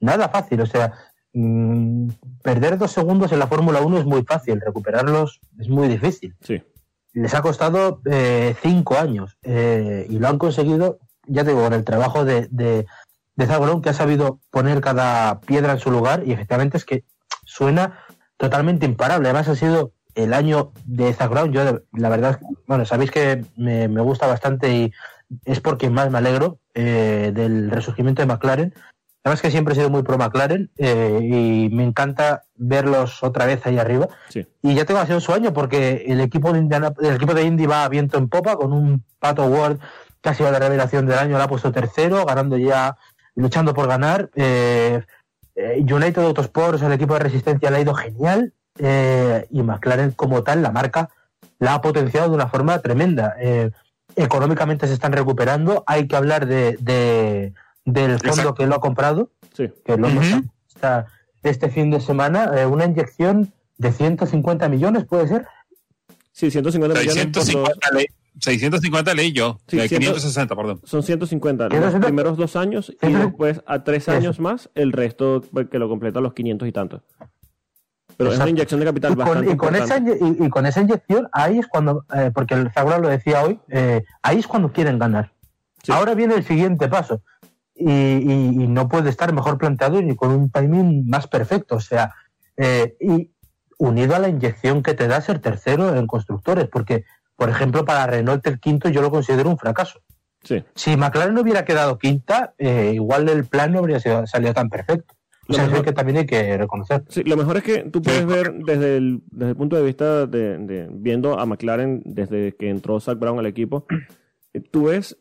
Nada 0.00 0.28
fácil. 0.28 0.60
O 0.60 0.66
sea, 0.66 0.92
mm, 1.32 2.08
perder 2.42 2.78
dos 2.78 2.92
segundos 2.92 3.32
en 3.32 3.38
la 3.38 3.46
Fórmula 3.46 3.80
1 3.80 3.98
es 3.98 4.04
muy 4.04 4.22
fácil, 4.24 4.60
recuperarlos 4.60 5.40
es 5.58 5.68
muy 5.68 5.88
difícil. 5.88 6.34
Sí. 6.40 6.62
Les 7.12 7.34
ha 7.34 7.40
costado 7.42 8.00
eh, 8.04 8.54
cinco 8.62 8.96
años 8.98 9.38
eh, 9.42 10.06
y 10.08 10.18
lo 10.18 10.28
han 10.28 10.38
conseguido, 10.38 10.98
ya 11.26 11.44
te 11.44 11.50
digo, 11.50 11.62
con 11.62 11.72
el 11.72 11.84
trabajo 11.84 12.26
de, 12.26 12.46
de, 12.50 12.86
de 13.36 13.80
que 13.82 13.88
ha 13.88 13.94
sabido 13.94 14.40
poner 14.50 14.82
cada 14.82 15.40
piedra 15.40 15.72
en 15.72 15.78
su 15.78 15.90
lugar 15.90 16.24
y 16.26 16.32
efectivamente 16.32 16.76
es 16.76 16.84
que 16.84 17.04
suena 17.44 18.00
totalmente 18.36 18.84
imparable. 18.84 19.28
Además 19.28 19.48
ha 19.48 19.56
sido 19.56 19.92
el 20.16 20.34
año 20.34 20.72
de 20.84 21.12
Zach 21.12 21.30
Brown. 21.30 21.52
Yo, 21.52 21.82
la 21.92 22.08
verdad, 22.08 22.40
bueno, 22.66 22.84
sabéis 22.84 23.10
que 23.12 23.44
me, 23.56 23.86
me 23.86 24.00
gusta 24.00 24.26
bastante 24.26 24.72
y 24.72 24.92
es 25.44 25.60
por 25.60 25.78
quien 25.78 25.92
más 25.92 26.10
me 26.10 26.18
alegro 26.18 26.58
eh, 26.74 27.30
del 27.32 27.70
resurgimiento 27.70 28.22
de 28.22 28.26
McLaren. 28.26 28.74
Además 29.22 29.42
que 29.42 29.50
siempre 29.50 29.72
he 29.72 29.76
sido 29.76 29.90
muy 29.90 30.02
pro 30.02 30.18
McLaren 30.18 30.70
eh, 30.78 31.18
y 31.22 31.68
me 31.74 31.82
encanta 31.84 32.44
verlos 32.54 33.22
otra 33.22 33.44
vez 33.46 33.64
ahí 33.66 33.76
arriba. 33.78 34.08
Sí. 34.28 34.46
Y 34.62 34.74
ya 34.74 34.84
tengo 34.84 35.00
así 35.00 35.12
un 35.12 35.20
sueño 35.20 35.52
porque 35.52 36.04
el 36.06 36.20
equipo 36.20 36.52
de 36.52 36.60
Indiana- 36.60 36.92
el 37.00 37.16
equipo 37.16 37.34
de 37.34 37.42
Indy 37.42 37.66
va 37.66 37.84
a 37.84 37.88
viento 37.88 38.18
en 38.18 38.28
popa 38.28 38.56
con 38.56 38.72
un 38.72 39.04
Pato 39.18 39.44
Ward 39.46 39.78
ha 40.22 40.34
sido 40.34 40.50
la 40.50 40.58
revelación 40.58 41.06
del 41.06 41.18
año, 41.18 41.38
la 41.38 41.44
ha 41.44 41.48
puesto 41.48 41.70
tercero, 41.70 42.24
ganando 42.24 42.56
ya, 42.58 42.96
luchando 43.36 43.72
por 43.74 43.86
ganar. 43.86 44.28
Eh, 44.34 45.00
eh, 45.54 45.78
United 45.88 46.22
Autosports, 46.22 46.82
el 46.82 46.92
equipo 46.92 47.14
de 47.14 47.20
resistencia, 47.20 47.70
le 47.70 47.76
ha 47.76 47.80
ido 47.80 47.94
genial. 47.94 48.52
Eh, 48.78 49.46
y 49.50 49.62
McLaren 49.62 50.10
como 50.12 50.42
tal, 50.42 50.62
la 50.62 50.70
marca, 50.72 51.08
la 51.58 51.74
ha 51.74 51.80
potenciado 51.80 52.28
de 52.28 52.34
una 52.34 52.48
forma 52.48 52.78
tremenda. 52.80 53.34
Eh, 53.40 53.70
económicamente 54.16 54.86
se 54.86 54.94
están 54.94 55.12
recuperando. 55.12 55.84
Hay 55.86 56.06
que 56.08 56.16
hablar 56.16 56.46
de, 56.46 56.76
de- 56.80 57.52
del 57.84 58.12
fondo 58.18 58.28
Exacto. 58.28 58.54
que 58.54 58.66
lo 58.66 58.74
ha 58.76 58.80
comprado, 58.80 59.30
Sí. 59.54 59.70
que 59.84 59.96
lo 59.96 60.08
hemos 60.08 60.26
Ujú. 60.26 60.36
visto 60.36 60.52
esta- 60.68 61.06
este 61.42 61.68
fin 61.70 61.90
de 61.90 62.00
semana. 62.00 62.50
eh, 62.56 62.66
una 62.66 62.84
inyección 62.86 63.52
de 63.78 63.92
150 63.92 64.68
millones, 64.68 65.04
¿puede 65.04 65.28
ser? 65.28 65.46
Sí, 66.32 66.50
150 66.50 66.98
millones 67.00 67.26
por 67.26 67.32
dos- 67.32 67.44
650 67.44 67.90
leí, 67.94 68.06
650 68.40 69.14
leí 69.14 69.32
yo. 69.32 69.58
Sí, 69.68 69.76
ciento- 69.88 69.96
560, 69.98 70.56
perdón. 70.56 70.80
Son 70.84 71.02
150 71.02 71.64
los 71.64 71.72
160. 71.72 72.06
primeros 72.06 72.36
dos 72.36 72.56
años 72.56 72.92
y 73.00 73.12
después 73.12 73.62
a 73.66 73.84
tres 73.84 74.02
Eso. 74.04 74.12
años 74.12 74.40
más 74.40 74.68
el 74.74 74.92
resto 74.92 75.42
pues, 75.52 75.68
que 75.68 75.78
lo 75.78 75.88
completa 75.88 76.20
los 76.20 76.34
500 76.34 76.68
y 76.68 76.72
tantos. 76.72 77.02
Pero 78.16 78.30
es 78.30 78.36
una 78.36 78.44
Exacto. 78.44 78.50
inyección 78.50 78.80
de 78.80 78.86
capital 78.86 79.12
Y 79.12 79.16
con, 79.16 79.48
y 79.50 79.56
con 79.56 79.74
esa, 79.76 79.98
y, 79.98 80.44
y 80.46 80.48
con 80.48 80.66
esa 80.66 80.80
inyección, 80.80 81.28
ahí 81.32 81.58
es 81.58 81.66
cuando, 81.66 82.04
eh, 82.14 82.30
porque 82.34 82.54
el 82.54 82.70
Zagora 82.72 82.98
lo 82.98 83.08
decía 83.08 83.42
hoy, 83.42 83.60
eh, 83.68 84.04
ahí 84.22 84.38
es 84.38 84.46
cuando 84.46 84.72
quieren 84.72 84.98
ganar. 84.98 85.32
Sí. 85.82 85.92
Ahora 85.92 86.14
viene 86.14 86.34
el 86.34 86.44
siguiente 86.44 86.88
paso. 86.88 87.22
Y, 87.78 87.84
no 88.68 88.88
puede 88.88 89.10
estar 89.10 89.32
mejor 89.34 89.58
planteado 89.58 90.00
ni 90.00 90.16
con 90.16 90.30
un 90.30 90.50
timing 90.50 91.08
más 91.08 91.26
perfecto. 91.26 91.76
O 91.76 91.80
sea, 91.80 92.14
eh, 92.56 92.96
y 93.00 93.30
unido 93.78 94.16
a 94.16 94.18
la 94.18 94.28
inyección 94.28 94.82
que 94.82 94.94
te 94.94 95.06
da 95.08 95.20
ser 95.20 95.40
tercero 95.40 95.94
en 95.94 96.06
constructores, 96.06 96.68
porque, 96.68 97.04
por 97.36 97.50
ejemplo, 97.50 97.84
para 97.84 98.06
Renault 98.06 98.46
el 98.46 98.58
quinto 98.60 98.88
yo 98.88 99.02
lo 99.02 99.10
considero 99.10 99.50
un 99.50 99.58
fracaso. 99.58 100.00
Sí. 100.42 100.64
Si 100.74 100.96
McLaren 100.96 101.36
hubiera 101.36 101.64
quedado 101.66 101.98
quinta, 101.98 102.54
eh, 102.56 102.92
igual 102.94 103.28
el 103.28 103.44
plan 103.44 103.72
no 103.72 103.80
habría 103.80 104.00
sido- 104.00 104.26
salido 104.26 104.54
tan 104.54 104.70
perfecto. 104.70 105.14
O 105.48 105.52
Lo 105.52 105.54
sea, 105.54 105.64
es 105.64 105.70
mejor- 105.70 105.84
que 105.84 105.92
también 105.92 106.18
hay 106.18 106.26
que 106.26 106.58
reconocer. 106.58 107.04
Sí, 107.08 107.22
lo 107.24 107.36
mejor 107.36 107.56
es 107.58 107.62
que 107.62 107.78
tú 107.84 108.02
puedes 108.02 108.20
Sí. 108.20 108.26
ver 108.26 108.52
desde 108.64 108.96
el, 108.96 109.22
desde 109.30 109.50
el 109.50 109.56
punto 109.56 109.76
de 109.76 109.82
vista 109.84 110.26
de, 110.26 110.58
de- 110.58 110.88
viendo 110.90 111.38
a 111.38 111.46
McLaren 111.46 112.02
desde 112.04 112.56
que 112.56 112.68
entró 112.68 112.98
Zach 113.00 113.18
Brown 113.18 113.38
al 113.38 113.46
equipo, 113.46 113.86
eh, 114.52 114.60
tú 114.60 114.86
ves, 114.86 115.16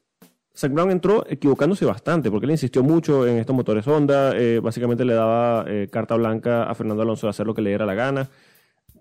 Zach 0.55 0.71
Brown 0.71 0.89
entró 0.89 1.25
equivocándose 1.29 1.85
bastante 1.85 2.31
porque 2.31 2.45
él 2.45 2.51
insistió 2.51 2.81
mucho 2.81 3.27
en 3.27 3.37
estos 3.37 3.55
motores 3.55 3.87
Honda, 3.87 4.31
eh, 4.35 4.59
básicamente 4.63 5.05
le 5.05 5.13
daba 5.13 5.65
eh, 5.67 5.89
carta 5.91 6.15
blanca 6.15 6.63
a 6.63 6.73
Fernando 6.75 7.03
Alonso 7.03 7.27
de 7.27 7.31
hacer 7.31 7.45
lo 7.45 7.53
que 7.53 7.61
le 7.61 7.69
diera 7.71 7.85
la 7.85 7.93
gana, 7.93 8.29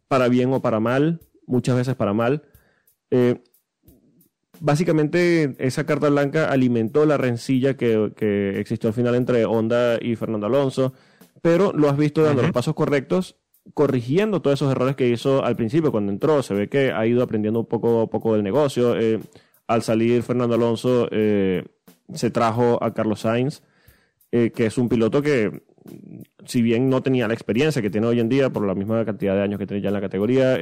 para 0.09 0.29
bien 0.29 0.53
o 0.53 0.61
para 0.61 0.79
mal, 0.81 1.21
muchas 1.47 1.77
veces 1.77 1.95
para 1.95 2.13
mal. 2.13 2.43
Eh, 3.11 3.41
básicamente 4.61 5.55
esa 5.59 5.85
carta 5.87 6.09
blanca 6.09 6.51
alimentó 6.51 7.07
la 7.07 7.17
rencilla 7.17 7.77
que, 7.77 8.13
que 8.17 8.59
existió 8.61 8.89
al 8.89 8.95
final 8.95 9.15
entre 9.15 9.45
Honda 9.45 9.99
y 10.01 10.17
Fernando 10.17 10.47
Alonso, 10.47 10.93
pero 11.45 11.75
lo 11.75 11.91
has 11.91 11.99
visto 11.99 12.23
dando 12.23 12.41
los 12.41 12.53
pasos 12.53 12.73
correctos, 12.73 13.37
corrigiendo 13.75 14.41
todos 14.41 14.59
esos 14.59 14.73
errores 14.73 14.97
que 14.97 15.11
hizo 15.11 15.45
al 15.45 15.57
principio 15.57 15.93
cuando 15.93 16.11
entró. 16.11 16.43
Se 16.43 16.55
ve 16.55 16.71
que 16.71 16.91
ha 16.91 17.07
ido 17.07 17.23
aprendiendo 17.23 17.61
un 17.61 17.67
poco, 17.67 18.09
poco 18.09 18.33
del 18.33 18.43
negocio. 18.43 18.99
Eh, 18.99 19.21
al 19.67 19.83
salir 19.83 20.23
Fernando 20.23 20.55
Alonso, 20.55 21.07
eh, 21.11 21.63
se 22.15 22.31
trajo 22.31 22.83
a 22.83 22.95
Carlos 22.95 23.21
Sainz, 23.21 23.61
eh, 24.33 24.53
que 24.53 24.65
es 24.65 24.79
un 24.79 24.89
piloto 24.89 25.21
que, 25.21 25.65
si 26.47 26.63
bien 26.63 26.89
no 26.89 27.03
tenía 27.03 27.29
la 27.29 27.35
experiencia 27.35 27.83
que 27.83 27.91
tiene 27.91 28.07
hoy 28.07 28.21
en 28.21 28.31
día 28.31 28.49
por 28.49 28.67
la 28.67 28.75
misma 28.75 29.05
cantidad 29.05 29.35
de 29.35 29.43
años 29.43 29.59
que 29.59 29.67
tiene 29.67 29.83
ya 29.83 29.89
en 29.89 29.95
la 29.95 30.01
categoría, 30.01 30.57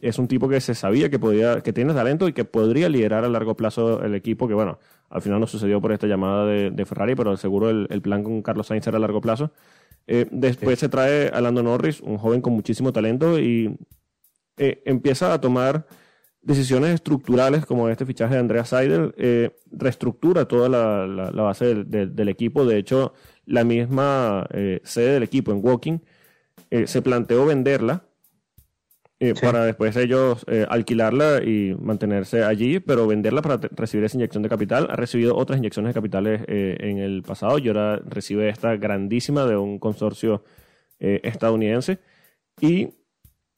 es 0.00 0.18
un 0.20 0.28
tipo 0.28 0.48
que 0.48 0.60
se 0.60 0.76
sabía 0.76 1.10
que 1.10 1.18
podía, 1.18 1.60
que 1.60 1.72
tiene 1.72 1.92
talento 1.92 2.28
y 2.28 2.32
que 2.32 2.44
podría 2.44 2.88
liderar 2.88 3.24
a 3.24 3.28
largo 3.28 3.56
plazo 3.56 4.00
el 4.04 4.14
equipo, 4.14 4.46
que 4.46 4.54
bueno, 4.54 4.78
al 5.10 5.22
final 5.22 5.40
no 5.40 5.48
sucedió 5.48 5.80
por 5.80 5.90
esta 5.90 6.06
llamada 6.06 6.46
de, 6.46 6.70
de 6.70 6.84
Ferrari, 6.86 7.16
pero 7.16 7.36
seguro 7.36 7.68
el, 7.68 7.88
el 7.90 8.00
plan 8.00 8.22
con 8.22 8.42
Carlos 8.42 8.68
Sainz 8.68 8.86
era 8.86 8.98
a 8.98 9.00
largo 9.00 9.20
plazo. 9.20 9.50
Eh, 10.06 10.26
después 10.30 10.78
se 10.78 10.88
trae 10.88 11.28
a 11.28 11.40
Lando 11.40 11.62
Norris, 11.62 12.00
un 12.00 12.18
joven 12.18 12.40
con 12.40 12.52
muchísimo 12.52 12.92
talento, 12.92 13.38
y 13.38 13.76
eh, 14.56 14.82
empieza 14.84 15.32
a 15.32 15.40
tomar 15.40 15.86
decisiones 16.42 16.92
estructurales 16.94 17.64
como 17.64 17.88
este 17.88 18.04
fichaje 18.04 18.34
de 18.34 18.40
Andrea 18.40 18.64
Seidel, 18.66 19.14
eh, 19.16 19.56
reestructura 19.72 20.46
toda 20.46 20.68
la, 20.68 21.06
la- 21.06 21.30
la 21.30 21.42
base 21.42 21.64
del, 21.66 21.90
del- 21.90 22.14
del 22.14 22.28
equipo. 22.28 22.66
De 22.66 22.76
hecho, 22.76 23.14
la 23.46 23.64
misma 23.64 24.46
sede 24.82 25.14
del 25.14 25.22
equipo 25.22 25.52
en 25.52 25.60
Walking 25.62 25.98
se 26.86 27.02
planteó 27.02 27.46
venderla 27.46 28.04
eh, 29.20 29.32
Sí. 29.34 29.40
para 29.44 29.64
después 29.64 29.96
ellos 29.96 30.44
eh, 30.48 30.66
alquilarla 30.68 31.42
y 31.42 31.74
mantenerse 31.80 32.42
allí, 32.44 32.80
pero 32.80 33.06
venderla 33.06 33.42
para 33.42 33.56
recibir 33.72 34.04
esa 34.04 34.16
inyección 34.16 34.42
de 34.42 34.48
capital. 34.48 34.88
Ha 34.90 34.96
recibido 34.96 35.36
otras 35.36 35.58
inyecciones 35.58 35.90
de 35.90 35.94
capitales 35.94 36.42
eh, 36.48 36.76
en 36.80 36.98
el 36.98 37.22
pasado 37.22 37.58
y 37.58 37.68
ahora 37.68 37.96
recibe 38.04 38.48
esta 38.48 38.76
grandísima 38.76 39.46
de 39.46 39.56
un 39.56 39.78
consorcio 39.78 40.44
eh, 40.98 41.20
estadounidense. 41.22 41.98
Y 42.60 42.88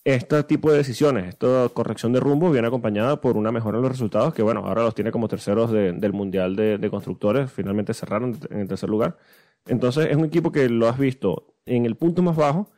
este 0.05 0.43
tipo 0.45 0.71
de 0.71 0.77
decisiones, 0.79 1.27
esta 1.27 1.69
corrección 1.75 2.13
de 2.13 2.21
rumbo 2.21 2.51
viene 2.51 2.69
acompañada 2.69 3.21
por 3.21 3.37
una 3.37 3.51
mejora 3.51 3.79
en 3.79 3.83
los 3.83 3.91
resultados, 3.91 4.33
que 4.35 4.43
bueno, 4.43 4.61
ahora 4.65 4.83
los 4.85 4.95
tiene 4.95 5.11
como 5.11 5.27
terceros 5.27 5.73
de- 5.73 5.93
del 5.93 6.13
Mundial 6.13 6.55
de, 6.55 6.79
de 6.79 6.91
Constructores, 6.91 7.51
finalmente 7.51 7.93
cerraron 7.93 8.39
en 8.51 8.61
el 8.61 8.69
tercer 8.69 8.89
lugar. 8.89 9.17
Entonces 9.67 10.07
es 10.09 10.17
un 10.17 10.25
equipo 10.25 10.53
que 10.53 10.69
lo 10.69 10.87
has 10.89 10.97
visto 10.99 11.55
en 11.67 11.87
el 11.87 11.97
punto 11.97 12.23
más 12.23 12.37
bajo, 12.37 12.71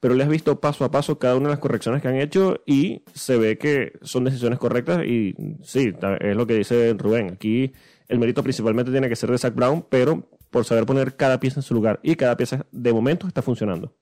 pero 0.00 0.14
le 0.14 0.24
has 0.24 0.28
visto 0.30 0.60
paso 0.60 0.84
a 0.84 0.90
paso 0.90 1.18
cada 1.18 1.36
una 1.36 1.44
de 1.48 1.50
las 1.54 1.58
correcciones 1.58 2.00
que 2.02 2.08
han 2.08 2.16
hecho 2.16 2.60
y 2.66 3.04
se 3.14 3.36
ve 3.36 3.58
que 3.58 3.92
son 4.02 4.24
decisiones 4.24 4.58
correctas 4.58 5.04
y 5.04 5.34
sí, 5.62 5.94
es 6.20 6.36
lo 6.36 6.46
que 6.46 6.54
dice 6.54 6.94
Rubén. 6.98 7.32
Aquí 7.34 7.72
el 8.08 8.18
mérito 8.18 8.42
principalmente 8.42 8.90
tiene 8.90 9.08
que 9.08 9.16
ser 9.16 9.30
de 9.30 9.38
Zach 9.38 9.54
Brown, 9.54 9.84
pero 9.88 10.28
por 10.50 10.64
saber 10.64 10.84
poner 10.86 11.16
cada 11.16 11.38
pieza 11.38 11.60
en 11.60 11.62
su 11.64 11.74
lugar 11.74 12.00
y 12.02 12.16
cada 12.16 12.36
pieza 12.36 12.66
de 12.72 12.92
momento 12.92 13.28
está 13.28 13.42
funcionando. 13.42 13.94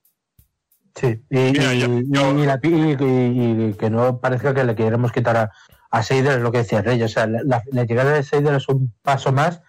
Sí, 0.95 1.21
y, 1.31 1.37
Mira, 1.37 1.75
y- 1.75 1.81
yo- 1.81 1.99
y- 1.99 2.05
yo- 2.09 2.39
y 2.43 2.47
la- 2.47 2.61
y- 2.63 2.69
y- 2.69 3.65
y 3.71 3.75
que 3.75 3.91
no 3.91 4.21
parezca 4.21 4.55
que 4.55 4.65
le 4.65 4.75
queremos 4.75 5.13
quitar 5.13 5.37
a, 5.37 5.53
a 5.91 6.03
Seider, 6.03 6.39
es 6.39 6.43
lo 6.43 6.51
que 6.51 6.59
decía 6.59 6.83
Rey. 6.83 7.03
O 7.03 7.09
sea, 7.09 7.27
la, 7.27 7.43
la- 7.45 7.63
la 7.71 7.85
llegada 7.85 8.13
de 8.15 8.23
Seider 8.23 8.55
es 8.55 8.69
un 8.69 8.93
paso 9.03 9.33
más 9.33 9.63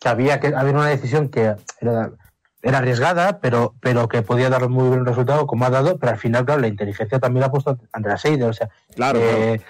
que 0.00 0.08
había 0.08 0.40
que 0.40 0.48
había 0.48 0.72
una 0.72 0.88
decisión 0.88 1.28
que 1.28 1.54
era, 1.80 2.12
era 2.64 2.78
arriesgada, 2.78 3.38
pero, 3.40 3.74
pero 3.80 4.08
que 4.08 4.22
podía 4.22 4.48
dar 4.50 4.68
muy 4.68 4.88
buen 4.88 5.04
resultado, 5.06 5.46
como 5.46 5.66
ha 5.66 5.70
dado, 5.70 5.98
pero 5.98 6.12
al 6.12 6.18
final, 6.18 6.44
claro, 6.46 6.62
la 6.62 6.68
inteligencia 6.68 7.18
también 7.20 7.42
la 7.42 7.46
ha 7.48 7.50
puesto 7.52 7.78
Andrea 7.92 8.16
Seider. 8.16 8.48
O 8.48 8.52
sea, 8.54 8.70
Claro, 8.96 9.20
eh, 9.22 9.60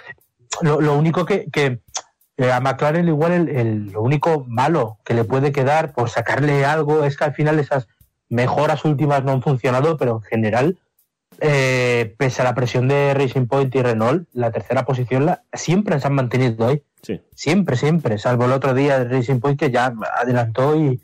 lo, 0.63 0.81
lo 0.81 0.97
único 0.97 1.27
que, 1.27 1.51
que, 1.51 1.81
eh, 2.37 2.53
a 2.53 2.61
McLaren 2.61 3.09
igual 3.09 3.33
el, 3.33 3.49
el- 3.49 3.87
lo 3.93 4.01
único 4.03 4.45
malo 4.49 4.99
que 5.05 5.13
le 5.15 5.25
puede 5.25 5.51
quedar 5.53 5.93
por 5.93 6.09
sacarle 6.09 6.65
algo 6.65 7.05
es 7.05 7.17
que 7.17 7.25
al 7.25 7.35
final 7.35 7.59
esas 7.59 7.89
mejoras 8.29 8.85
últimas 8.85 9.23
no 9.25 9.33
han 9.33 9.43
funcionado, 9.43 9.97
pero 9.97 10.17
en 10.17 10.23
general, 10.23 10.79
eh, 11.41 12.15
pese 12.17 12.43
a 12.43 12.45
la 12.45 12.55
presión 12.55 12.87
de 12.89 13.13
Racing 13.15 13.47
Point 13.47 13.75
y 13.75 13.83
Renault, 13.83 14.29
la 14.33 14.51
tercera 14.53 14.85
posición 14.85 15.27
la, 15.27 15.43
siempre 15.53 15.99
se 16.01 16.07
han 16.07 16.15
mantenido 16.15 16.69
ahí. 16.69 16.83
sí. 17.03 17.21
Siempre, 17.35 17.77
siempre, 17.77 18.19
salvo 18.19 18.45
el 18.45 18.53
otro 18.53 18.73
día 18.73 18.99
de 19.01 19.09
Racing 19.17 19.41
Point 19.41 19.59
que 19.59 19.71
ya 19.71 19.93
adelantó 20.21 20.77
y, 20.77 21.03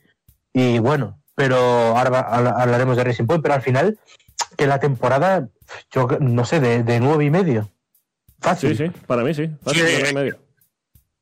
y 0.53 0.79
bueno, 0.79 1.19
pero 1.35 1.57
ahora 1.97 2.21
hablaremos 2.61 2.97
de 2.97 3.05
Racing 3.05 3.27
Point, 3.27 3.43
pero 3.43 3.55
al 3.55 3.63
final 3.63 3.99
que 4.57 4.67
la 4.67 4.81
temporada, 4.81 5.49
yo 5.91 6.09
no 6.21 6.45
sé, 6.45 6.61
de, 6.61 6.83
de 6.83 7.01
nueve 7.01 7.25
y 7.25 7.31
medio. 7.31 7.71
Fácil. 8.41 8.77
Sí, 8.77 8.87
sí, 8.87 8.93
para 9.07 9.23
mí 9.23 9.35
sí. 9.35 9.49
Fácil, 9.63 9.87
Sí, 9.87 9.93
nueve 9.93 10.11
y 10.11 10.15
medio. 10.15 10.51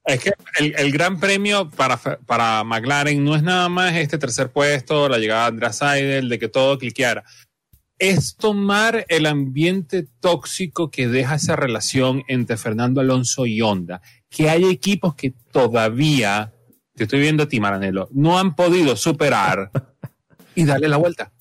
Es 0.04 0.20
que 0.20 0.32
el, 0.58 0.74
el 0.78 0.90
gran 0.90 1.20
premio 1.20 1.68
para, 1.68 1.98
para 1.98 2.64
McLaren 2.64 3.22
no 3.22 3.36
es 3.36 3.42
nada 3.42 3.68
más 3.68 3.94
este 3.94 4.16
tercer 4.16 4.50
puesto, 4.50 5.08
la 5.08 5.18
llegada 5.18 5.42
de 5.42 5.48
Andrea 5.48 5.72
Seidel, 5.72 6.28
de 6.28 6.38
que 6.38 6.48
todo 6.48 6.78
cliqueara. 6.78 7.24
Es 7.98 8.36
tomar 8.36 9.04
el 9.08 9.26
ambiente 9.26 10.06
tóxico 10.20 10.90
que 10.90 11.08
deja 11.08 11.34
esa 11.34 11.56
relación 11.56 12.22
entre 12.28 12.56
Fernando 12.56 13.00
Alonso 13.00 13.44
y 13.44 13.60
Honda. 13.60 14.00
Que 14.30 14.48
hay 14.48 14.64
equipos 14.64 15.14
que 15.14 15.34
todavía, 15.52 16.54
te 16.94 17.04
estoy 17.04 17.20
viendo 17.20 17.42
a 17.42 17.48
ti, 17.48 17.60
Maranelo, 17.60 18.08
no 18.12 18.38
han 18.38 18.54
podido 18.54 18.96
superar 18.96 19.70
y 20.60 20.64
darle 20.64 20.88
la 20.88 20.96
vuelta. 20.96 21.32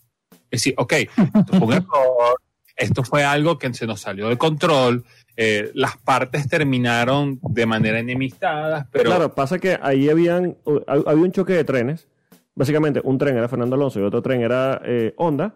Es 0.50 0.62
decir, 0.62 0.74
ok, 0.78 0.94
esto 0.94 1.58
fue 1.58 1.68
un 1.68 1.74
error, 1.74 2.38
esto 2.76 3.04
fue 3.04 3.24
algo 3.24 3.58
que 3.58 3.74
se 3.74 3.86
nos 3.88 4.00
salió 4.02 4.30
de 4.30 4.38
control, 4.38 5.04
eh, 5.36 5.72
las 5.74 5.98
partes 5.98 6.48
terminaron 6.48 7.40
de 7.42 7.66
manera 7.66 8.00
enemistadas, 8.00 8.88
pero 8.92 9.06
Claro, 9.10 9.36
pasa 9.36 9.60
que 9.60 9.78
ahí 9.82 10.10
habían, 10.10 10.56
hab- 10.66 11.04
había 11.08 11.24
un 11.24 11.32
choque 11.32 11.54
de 11.54 11.64
trenes. 11.64 12.08
Básicamente, 12.56 13.02
un 13.04 13.18
tren 13.20 13.38
era 13.38 13.48
Fernando 13.48 13.76
Alonso 13.76 14.00
y 14.00 14.04
otro 14.04 14.22
tren 14.22 14.42
era 14.42 14.82
eh, 14.84 15.14
Honda. 15.18 15.56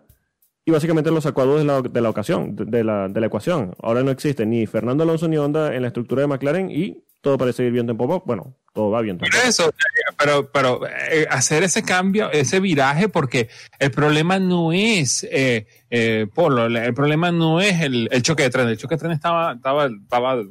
Y 0.64 0.70
básicamente 0.72 1.10
lo 1.10 1.20
sacó 1.22 1.42
a 1.42 1.46
dos 1.46 1.58
de 1.60 1.66
la, 1.66 1.82
de 1.82 2.02
la 2.02 2.10
ocasión, 2.12 2.56
de, 2.56 2.84
la, 2.84 3.08
de 3.08 3.20
la 3.20 3.26
ecuación. 3.26 3.74
Ahora 3.82 4.04
no 4.04 4.12
existe 4.12 4.46
ni 4.46 4.68
Fernando 4.68 5.04
Alonso 5.04 5.28
ni 5.28 5.36
Honda 5.38 5.74
en 5.76 5.82
la 5.82 5.88
estructura 5.88 6.22
de 6.22 6.28
McLaren 6.28 6.70
y 6.70 7.04
todo 7.22 7.40
parece 7.40 7.66
ir 7.66 7.72
viento 7.72 7.92
en. 7.94 8.24
Bueno, 8.28 8.56
todo 8.74 8.90
va 8.92 9.02
bien. 9.02 9.18
Por 9.18 9.30
eso, 9.46 9.74
pero, 10.18 10.50
pero 10.52 10.82
eh, 10.88 11.28
hacer 11.30 11.64
ese 11.64 11.84
cambio, 11.84 12.32
ese 12.32 12.60
viraje, 12.60 13.10
porque 13.10 13.50
el 13.80 13.92
problema 13.92 14.40
no 14.40 14.72
es, 14.72 15.28
eh, 15.30 15.68
eh, 15.90 16.28
Polo, 16.34 16.66
el 16.68 16.94
problema 16.94 17.32
no 17.32 17.60
es 17.60 17.82
el, 17.82 18.08
el 18.12 18.22
choque 18.22 18.44
de 18.44 18.50
tren. 18.50 18.68
El 18.70 18.78
choque 18.78 18.96
de 18.96 19.00
tren 19.00 19.12
estaba, 19.12 19.54
estaba, 19.54 19.88
estaba 19.88 20.42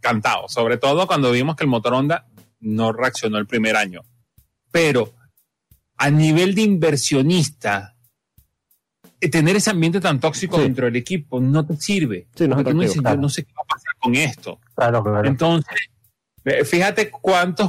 cantado, 0.00 0.48
sobre 0.48 0.76
todo 0.78 1.06
cuando 1.06 1.32
vimos 1.32 1.56
que 1.56 1.64
el 1.64 1.70
motor 1.70 1.94
Honda 1.94 2.26
no 2.60 2.92
reaccionó 2.92 3.38
el 3.38 3.46
primer 3.46 3.76
año. 3.76 4.02
Pero 4.70 5.12
a 5.96 6.10
nivel 6.10 6.54
de 6.54 6.62
inversionista, 6.62 7.96
eh, 9.20 9.28
tener 9.30 9.56
ese 9.56 9.70
ambiente 9.70 10.00
tan 10.00 10.20
tóxico 10.20 10.56
Sí. 10.56 10.62
dentro 10.62 10.84
del 10.86 10.96
equipo 10.96 11.40
no 11.40 11.66
te 11.66 11.76
sirve. 11.76 12.28
Sí, 12.34 12.46
no 12.46 12.54
porque 12.56 12.70
tú 12.70 12.76
no 12.76 12.92
claro. 12.92 13.16
yo 13.16 13.22
no 13.22 13.28
sé 13.28 13.44
qué 13.44 13.52
va 13.56 13.62
a 13.62 13.66
pasar 13.66 13.92
con 13.98 14.14
esto. 14.14 14.60
Claro, 14.74 15.02
claro. 15.02 15.26
Entonces, 15.26 15.76
fíjate 16.64 17.10
cuántos, 17.10 17.68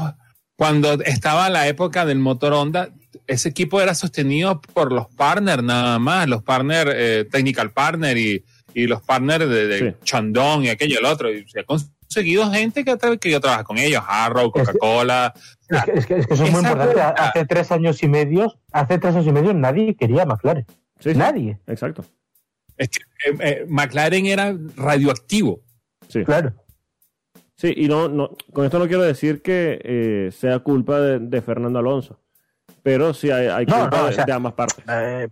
cuando 0.56 0.94
estaba 1.04 1.50
la 1.50 1.68
época 1.68 2.06
del 2.06 2.20
motor 2.20 2.54
Honda, 2.54 2.90
ese 3.26 3.50
equipo 3.50 3.82
era 3.82 3.94
sostenido 3.96 4.62
por 4.62 4.92
los 4.94 5.08
partners 5.08 5.64
nada 5.64 6.00
más, 6.00 6.28
los 6.28 6.44
partners, 6.44 6.92
eh, 6.96 7.28
technical 7.30 7.72
partner 7.72 8.18
y, 8.18 8.44
y 8.74 8.88
los 8.88 9.02
partners 9.02 9.50
de, 9.50 9.68
de 9.68 9.80
Sí. 9.92 9.96
Chandon 10.04 10.64
y 10.64 10.70
aquello 10.70 10.96
y 10.96 10.98
el 10.98 11.06
otro. 11.06 11.32
Y 11.32 11.46
se 11.48 11.60
ha 11.60 11.64
conseguido 11.64 12.50
gente 12.52 12.86
que, 12.86 12.98
que 13.20 13.32
yo 13.32 13.42
trabajo 13.42 13.66
con 13.66 13.78
ellos, 13.78 14.02
Arrow, 14.08 14.52
Coca-Cola. 14.52 15.34
Es 15.70 15.84
que, 15.84 15.92
es 15.92 16.06
que- 16.06 16.16
es 16.20 16.28
que 16.28 16.34
eso 16.36 16.46
es 16.46 16.52
muy 16.52 16.62
importante. 16.62 17.02
Hace 17.02 17.46
tres 17.46 17.72
años 17.72 18.02
y 18.04 18.08
medio, 18.08 18.54
hace 18.72 18.98
tres 18.98 19.16
años 19.16 19.28
y 19.28 19.32
medio 19.34 19.54
nadie 19.54 19.96
quería 19.96 20.26
McLaren. 20.26 20.66
Sí, 21.00 21.12
sí, 21.12 21.18
Nadie, 21.18 21.60
Exacto. 21.68 22.06
Es 22.78 22.90
que, 22.90 23.00
eh, 23.30 23.38
eh, 23.42 23.66
McLaren 23.68 24.26
era 24.28 24.56
radioactivo. 24.78 25.62
Sí. 26.08 26.24
claro. 26.24 26.54
Sí, 27.58 27.74
y 27.76 27.88
no, 27.88 28.08
no, 28.08 28.30
con 28.54 28.66
esto 28.66 28.78
no 28.80 28.88
quiero 28.88 29.02
decir 29.04 29.42
que 29.42 29.82
eh, 29.84 30.32
sea 30.32 30.60
culpa 30.60 31.00
de, 31.02 31.20
de 31.20 31.42
Fernando 31.42 31.80
Alonso, 31.80 32.20
pero 32.84 33.14
sí 33.14 33.32
hay, 33.32 33.48
hay 33.48 33.66
No, 33.66 33.80
culpa 33.82 33.98
no, 33.98 34.04
o 34.04 34.08
de- 34.08 34.14
sea- 34.14 34.26
de 34.26 34.32
ambas 34.32 34.54
partes. 34.54 34.84
Eh, 34.88 35.28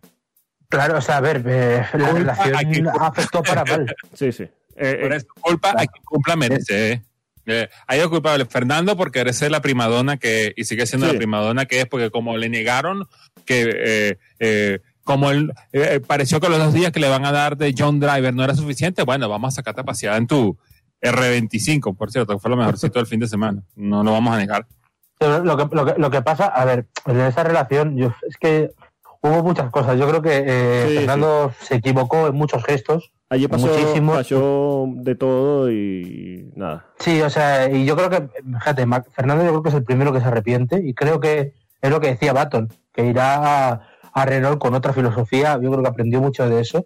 claro, 0.68 0.98
o 0.98 1.02
sea, 1.02 1.18
a 1.18 1.22
ver, 1.22 1.44
eh, 1.46 1.86
la 1.94 2.10
Culpa 2.10 2.34
relación 2.46 2.88
afectó 3.00 3.44
para 3.44 3.64
mal. 3.64 3.96
Sí, 4.14 4.32
sí. 4.32 4.48
Eh, 4.76 4.98
Por 5.04 5.14
eh, 5.14 5.16
eso, 5.18 5.28
culpa 5.40 5.70
a 5.70 5.86
quien 5.86 6.04
cumpla 6.04 6.36
merece. 6.36 6.92
eh. 6.94 7.02
Eh, 7.48 7.70
hay 7.86 8.00
dos 8.00 8.10
culpables. 8.10 8.48
Fernando 8.50 8.98
por 8.98 9.12
querer 9.12 9.32
ser 9.36 9.52
la 9.52 9.62
primadona 9.62 10.18
que, 10.18 10.52
y 10.58 10.64
sigue 10.64 10.88
siendo 10.88 11.06
Sí. 11.06 11.14
la 11.14 11.18
primadona 11.20 11.66
que 11.68 11.80
es, 11.82 11.86
porque 11.86 12.10
como 12.10 12.38
le 12.38 12.50
negaron 12.50 13.08
que, 13.46 13.70
eh, 13.72 14.18
eh, 14.40 14.80
como 15.04 15.30
él, 15.30 15.54
eh, 15.72 16.00
pareció 16.06 16.40
que 16.40 16.50
los 16.50 16.58
dos 16.58 16.74
días 16.74 16.92
que 16.92 17.00
le 17.00 17.08
van 17.08 17.24
a 17.24 17.32
dar 17.32 17.56
de 17.56 17.76
John 17.78 18.00
Driver 18.00 18.34
no 18.34 18.44
era 18.44 18.56
suficiente, 18.56 19.04
bueno, 19.04 19.30
vamos 19.30 19.54
a 19.54 19.56
sacarte 19.58 19.82
a 19.82 19.84
pasear 19.84 20.18
en 20.18 20.26
tu 20.26 20.58
R25, 21.12 21.96
por 21.96 22.12
cierto, 22.12 22.34
que 22.34 22.40
fue 22.40 22.50
lo 22.52 22.58
mejorcito 22.58 23.00
del 23.00 23.08
fin 23.08 23.20
de 23.20 23.28
semana. 23.28 23.64
No 23.76 24.04
lo 24.04 24.12
vamos 24.12 24.34
a 24.34 24.38
negar. 24.38 24.66
Pero 25.18 25.44
Lo 25.44 25.56
que, 25.58 25.76
lo, 25.76 25.86
que, 25.86 25.94
lo 25.98 26.10
que 26.12 26.22
pasa, 26.22 26.46
a 26.48 26.66
ver, 26.66 26.88
en 27.06 27.20
esa 27.22 27.44
relación, 27.44 27.96
yo, 27.98 28.12
es 28.28 28.36
que 28.38 28.72
hubo 29.22 29.44
muchas 29.44 29.72
cosas. 29.72 29.98
Yo 29.98 30.08
creo 30.10 30.22
que 30.22 30.44
eh, 30.46 30.86
Sí, 30.90 30.96
Fernando 30.98 31.52
se 31.62 31.76
equivocó 31.76 32.28
en 32.28 32.36
muchos 32.36 32.64
gestos. 32.64 33.12
allí 33.30 33.48
pasó, 33.48 33.68
muchísimo. 33.68 34.14
pasó 34.14 34.86
de 34.90 35.16
todo 35.16 35.72
y 35.72 36.52
nada. 36.56 36.86
Sí, 37.00 37.22
o 37.22 37.30
sea, 37.30 37.70
y 37.72 37.86
yo 37.86 37.96
creo 37.96 38.10
que, 38.10 38.30
fíjate, 38.44 38.86
Mac- 38.86 39.10
Fernando 39.14 39.44
yo 39.44 39.50
creo 39.52 39.64
que 39.64 39.70
es 39.70 39.76
el 39.76 39.84
primero 39.84 40.12
que 40.14 40.20
se 40.20 40.28
arrepiente 40.28 40.82
y 40.86 40.94
creo 40.94 41.20
que 41.20 41.54
es 41.82 41.90
lo 41.90 42.00
que 42.02 42.08
decía 42.10 42.34
Baton, 42.34 42.70
que 42.94 43.06
irá 43.06 43.70
a, 43.72 43.82
a 44.14 44.26
Renault 44.26 44.60
con 44.60 44.76
otra 44.76 44.92
filosofía. 44.94 45.54
Yo 45.62 45.72
creo 45.72 45.82
que 45.84 45.90
aprendió 45.90 46.20
mucho 46.22 46.48
de 46.50 46.60
eso. 46.62 46.86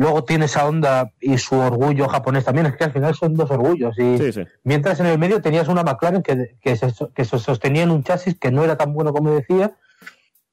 Luego 0.00 0.24
tiene 0.24 0.46
esa 0.46 0.66
onda 0.66 1.12
y 1.20 1.36
su 1.36 1.56
orgullo 1.58 2.08
japonés 2.08 2.46
también. 2.46 2.64
Es 2.64 2.74
que 2.74 2.84
al 2.84 2.92
final 2.92 3.14
son 3.14 3.34
dos 3.34 3.50
orgullos. 3.50 3.98
Y 3.98 4.16
Sí, 4.16 4.32
sí. 4.32 4.44
mientras 4.64 4.98
en 5.00 5.04
el 5.04 5.18
medio 5.18 5.42
tenías 5.42 5.68
una 5.68 5.82
McLaren 5.82 6.22
que, 6.22 6.56
que, 6.62 6.74
se, 6.74 6.90
que 7.14 7.26
se 7.26 7.38
sostenía 7.38 7.82
en 7.82 7.90
un 7.90 8.02
chasis 8.02 8.34
que 8.40 8.50
no 8.50 8.64
era 8.64 8.78
tan 8.78 8.94
bueno 8.94 9.12
como 9.12 9.30
decía. 9.34 9.72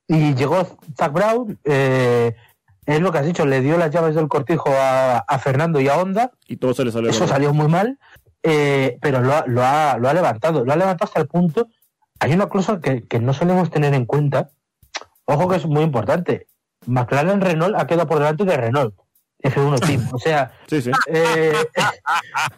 Y 0.05 0.35
llegó 0.35 0.67
Zach 0.97 1.13
Brown, 1.13 1.57
eh, 1.63 2.35
es 2.85 2.99
lo 2.99 3.13
que 3.13 3.19
has 3.19 3.25
dicho, 3.25 3.45
le 3.45 3.61
dio 3.61 3.77
las 3.77 3.89
llaves 3.89 4.15
del 4.15 4.27
cortijo 4.27 4.69
a, 4.69 5.19
a 5.19 5.39
Fernando 5.39 5.79
y 5.79 5.87
a 5.87 5.95
Honda. 5.97 6.31
Y 6.49 6.57
todo 6.57 6.73
se 6.73 6.83
le 6.83 6.91
salió. 6.91 7.09
Eso 7.09 7.21
mal. 7.21 7.29
salió 7.29 7.53
muy 7.53 7.69
mal, 7.69 7.97
eh, 8.43 8.97
pero 9.01 9.21
lo 9.21 9.33
ha, 9.33 9.45
lo, 9.47 9.63
ha, 9.63 9.97
lo 9.97 10.09
ha 10.09 10.13
levantado. 10.13 10.65
Lo 10.65 10.73
ha 10.73 10.75
levantado 10.75 11.05
hasta 11.07 11.21
el 11.21 11.27
punto. 11.27 11.69
Hay 12.19 12.33
una 12.33 12.47
cosa 12.49 12.81
que, 12.81 13.03
que 13.05 13.19
no 13.21 13.33
solemos 13.33 13.69
tener 13.71 13.93
en 13.93 14.05
cuenta. 14.05 14.49
Ojo 15.23 15.47
que 15.47 15.55
es 15.55 15.65
muy 15.65 15.83
importante. 15.83 16.47
McLaren 16.85 17.39
Renault 17.39 17.77
ha 17.77 17.87
quedado 17.87 18.07
por 18.09 18.19
delante 18.19 18.43
de 18.43 18.57
Renault. 18.57 18.93
F1 19.51 19.79
Team. 19.85 20.07
O 20.13 20.19
sea, 20.19 20.51
Sí, 20.67 20.81
sí. 20.81 20.91
eh, 21.07 21.53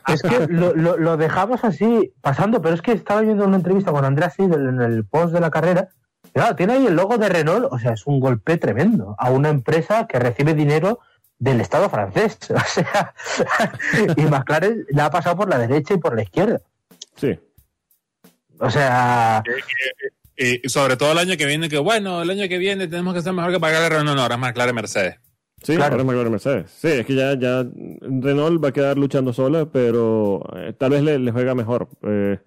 es 0.08 0.22
que 0.22 0.48
lo, 0.48 0.74
lo- 0.76 0.98
lo 0.98 1.18
dejamos 1.18 1.64
así 1.64 2.14
pasando, 2.22 2.62
pero 2.62 2.76
es 2.76 2.82
que 2.82 2.92
estaba 2.92 3.22
viendo 3.22 3.46
una 3.46 3.58
entrevista 3.58 3.92
con 3.92 4.06
Andrea 4.06 4.30
Seidel 4.30 4.68
en 4.68 4.82
el 4.82 5.06
post 5.06 5.34
de 5.34 5.40
la 5.40 5.52
carrera. 5.52 5.90
y 6.26 6.30
Claro, 6.32 6.56
tiene 6.56 6.74
ahí 6.74 6.86
el 6.88 6.96
logo 6.96 7.18
de 7.18 7.30
Renault, 7.30 7.68
o 7.72 7.80
sea, 7.80 7.94
es 7.94 8.06
un 8.08 8.20
golpe 8.20 8.58
tremendo 8.58 9.16
a 9.18 9.30
una 9.32 9.50
empresa 9.50 10.08
que 10.08 10.20
recibe 10.20 10.54
dinero 10.54 11.00
del 11.38 11.62
Estado 11.62 11.90
francés. 11.90 12.38
O 12.50 12.60
sea, 12.68 13.14
y 14.18 14.22
McLaren 14.24 14.86
le 14.90 15.02
ha 15.02 15.10
pasado 15.10 15.36
por 15.38 15.50
la 15.50 15.58
derecha 15.58 15.94
y 15.94 15.98
por 15.98 16.16
la 16.16 16.24
izquierda. 16.24 16.60
Sí. 17.16 17.40
O 18.60 18.70
sea, 18.70 19.42
Y 20.36 20.68
sobre 20.70 20.98
todo 20.98 21.12
el 21.14 21.18
año 21.18 21.38
que 21.38 21.46
viene, 21.46 21.70
que 21.70 21.78
bueno, 21.80 22.22
el 22.22 22.30
año 22.30 22.48
que 22.50 22.58
viene 22.58 22.88
tenemos 22.88 23.14
que 23.14 23.22
ser 23.22 23.32
mejor 23.34 23.52
que 23.52 23.60
pagar 23.60 23.84
el 23.84 23.90
Renault, 24.00 24.16
no, 24.18 24.22
ahora 24.22 24.36
es 24.36 24.42
McLaren 24.42 24.76
Mercedes. 24.76 25.16
Sí, 25.62 25.76
Claro. 25.76 25.91
ahora 25.93 26.01
es 26.03 26.07
McLaren 26.07 26.32
Mercedes. 26.32 26.72
Sí, 26.72 26.88
es 26.88 27.05
que 27.05 27.16
ya, 27.16 27.34
ya 27.38 27.66
Renault 28.01 28.64
va 28.64 28.70
a 28.70 28.72
quedar 28.72 28.97
luchando 28.97 29.34
sola, 29.34 29.66
pero 29.66 30.41
eh, 30.55 30.74
tal 30.78 30.91
vez 30.91 31.03
le, 31.03 31.20
le 31.20 31.32
juega 31.32 31.53
mejor. 31.55 31.88
Eh, 32.03 32.39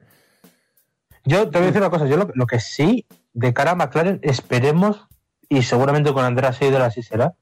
yo 1.25 1.49
te 1.51 1.59
voy 1.59 1.63
a 1.65 1.67
decir 1.67 1.81
una 1.83 1.91
cosa, 1.91 2.07
yo 2.07 2.17
lo, 2.17 2.29
lo 2.35 2.47
que 2.47 2.59
sí, 2.59 3.07
de 3.33 3.53
cara 3.53 3.73
a 3.73 3.75
McLaren, 3.75 4.19
esperemos, 4.23 5.07
y 5.49 5.63
seguramente 5.63 6.13
con 6.13 6.25
Andrea 6.25 6.53
Seidel 6.53 6.83
así 6.83 7.03
será, 7.03 7.35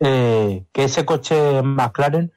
eh, 0.00 0.64
que 0.72 0.84
ese 0.84 1.04
coche 1.04 1.62
McLaren 1.62 2.30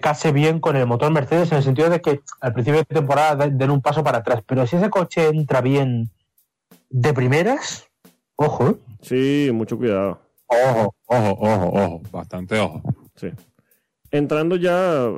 case 0.00 0.32
bien 0.32 0.58
con 0.60 0.74
el 0.76 0.86
motor 0.86 1.12
Mercedes 1.12 1.50
en 1.52 1.58
el 1.58 1.64
sentido 1.64 1.90
de 1.90 2.00
que 2.00 2.20
al 2.40 2.54
principio 2.54 2.78
de 2.80 2.84
temporada 2.86 3.48
den- 3.48 3.70
un 3.70 3.82
paso 3.82 4.02
para 4.02 4.18
atrás, 4.18 4.42
pero 4.46 4.66
si 4.66 4.76
ese 4.76 4.88
coche 4.88 5.26
entra 5.28 5.60
bien 5.60 6.10
de 6.88 7.12
primeras, 7.12 7.84
ojo, 8.36 8.78
sí, 9.02 9.50
mucho 9.52 9.76
cuidado. 9.76 10.18
Ojo, 10.48 10.94
ojo, 11.06 11.30
ojo, 11.40 11.66
ojo, 11.72 12.02
bastante 12.12 12.58
ojo. 12.58 12.82
Sí. 13.16 13.30
Entrando 14.12 14.54
ya, 14.56 15.08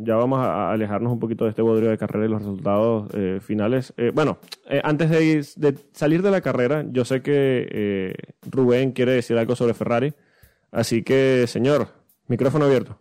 ya 0.00 0.16
vamos 0.16 0.38
a 0.40 0.70
alejarnos 0.70 1.12
un 1.12 1.18
poquito 1.18 1.44
de 1.44 1.50
este 1.50 1.62
bodrio 1.62 1.88
de 1.90 1.96
carrera 1.98 2.26
y 2.26 2.28
los 2.28 2.40
resultados 2.42 3.08
eh, 3.14 3.40
finales. 3.42 3.94
Eh, 3.96 4.12
bueno, 4.14 4.36
eh, 4.68 4.80
antes 4.84 5.08
de, 5.08 5.24
ir- 5.24 5.54
de 5.56 5.74
salir 5.92 6.20
de 6.20 6.30
la 6.30 6.42
carrera, 6.42 6.84
yo 6.90 7.04
sé 7.06 7.22
que 7.22 7.66
eh, 7.70 8.14
Rubén 8.50 8.92
quiere 8.92 9.12
decir 9.12 9.38
algo 9.38 9.56
sobre 9.56 9.72
Ferrari. 9.74 10.12
Así 10.70 11.02
que, 11.02 11.46
señor, 11.46 11.88
micrófono 12.28 12.66
abierto. 12.66 12.98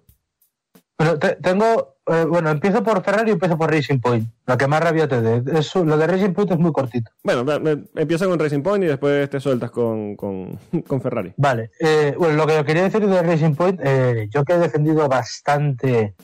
Bueno, 0.97 1.19
te- 1.19 1.35
tengo, 1.35 1.92
eh, 2.07 2.25
bueno, 2.27 2.49
empiezo 2.49 2.83
por 2.83 3.03
Ferrari 3.03 3.29
y 3.31 3.33
empiezo 3.33 3.57
por 3.57 3.71
Racing 3.71 3.99
Point, 3.99 4.27
la 4.45 4.57
que 4.57 4.67
más 4.67 4.81
rabia 4.83 5.07
te 5.07 5.21
dé. 5.21 5.41
Lo 5.85 5.97
de 5.97 6.07
Racing 6.07 6.33
Point 6.33 6.51
es 6.51 6.59
muy 6.59 6.71
cortito. 6.71 7.11
Bueno, 7.23 7.45
empieza 7.95 8.25
con 8.27 8.37
Racing 8.39 8.61
Point 8.61 8.83
y 8.83 8.87
después 8.87 9.29
te 9.29 9.39
sueltas 9.39 9.71
con, 9.71 10.15
con, 10.15 10.59
con 10.87 11.01
Ferrari. 11.01 11.33
Vale, 11.37 11.71
eh, 11.79 12.13
bueno, 12.17 12.35
lo 12.35 12.45
que 12.47 12.55
yo 12.55 12.65
quería 12.65 12.83
decir 12.83 13.05
de 13.07 13.21
Racing 13.23 13.55
Point, 13.55 13.79
eh, 13.83 14.27
yo 14.31 14.43
que 14.43 14.53
he 14.53 14.57
defendido 14.57 15.07
bastante 15.07 16.15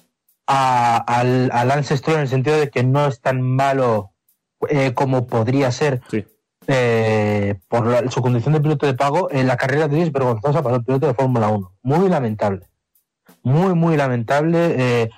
a, 0.47 0.97
al, 0.97 1.49
a 1.53 1.63
Lance 1.65 1.95
Stroll 1.97 2.15
en 2.17 2.21
el 2.23 2.27
sentido 2.27 2.57
de 2.59 2.69
que 2.69 2.84
no 2.84 3.05
es 3.07 3.21
tan 3.21 3.41
malo 3.41 4.11
eh, 4.67 4.93
como 4.93 5.27
podría 5.27 5.71
ser 5.71 6.01
Sí, 6.09 6.25
eh, 6.67 7.55
por 7.67 7.88
la- 7.88 8.09
su 8.11 8.21
condición 8.21 8.53
de 8.53 8.59
piloto 8.61 8.86
de 8.86 8.93
pago, 8.93 9.30
en 9.32 9.47
la 9.47 9.57
carrera 9.57 9.88
de 9.88 10.01
es 10.01 10.11
vergonzosa 10.11 10.61
para 10.61 10.75
el 10.77 10.84
piloto 10.84 11.07
de 11.07 11.13
Fórmula 11.13 11.47
1. 11.49 11.71
Muy 11.84 12.09
lamentable. 12.09 12.67
Muy, 13.43 13.73
muy 13.73 13.95
lamentable. 13.95 14.75
eh, 14.77 15.09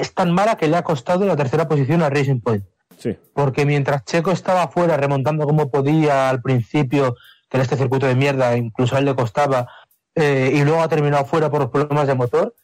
es 0.00 0.14
tan 0.14 0.32
mala 0.32 0.56
que 0.56 0.68
le 0.68 0.76
ha 0.76 0.82
costado 0.82 1.26
la 1.26 1.36
tercera 1.36 1.68
posición 1.68 2.02
a 2.02 2.10
Racing 2.10 2.40
Point 2.40 2.64
sí, 2.96 3.16
porque 3.32 3.64
mientras 3.64 4.04
Checo 4.04 4.30
estaba 4.30 4.68
fuera 4.68 4.96
remontando 4.96 5.46
como 5.46 5.70
podía 5.70 6.28
al 6.28 6.42
principio, 6.42 7.14
que 7.48 7.56
era 7.56 7.62
este 7.62 7.76
circuito 7.76 8.06
de 8.06 8.14
mierda, 8.14 8.56
incluso 8.56 8.96
a 8.96 8.98
él 8.98 9.04
le 9.04 9.14
costaba, 9.14 9.68
eh, 10.14 10.52
y 10.54 10.64
luego 10.64 10.82
ha 10.82 10.88
terminado 10.88 11.24
fuera 11.24 11.50
por 11.50 11.60
los 11.60 11.70
problemas 11.70 12.06
de 12.06 12.14
motor, 12.14 12.54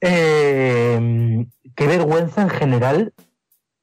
eh, 0.00 1.46
qué 1.76 1.86
vergüenza 1.86 2.42
en 2.42 2.50
general 2.50 3.12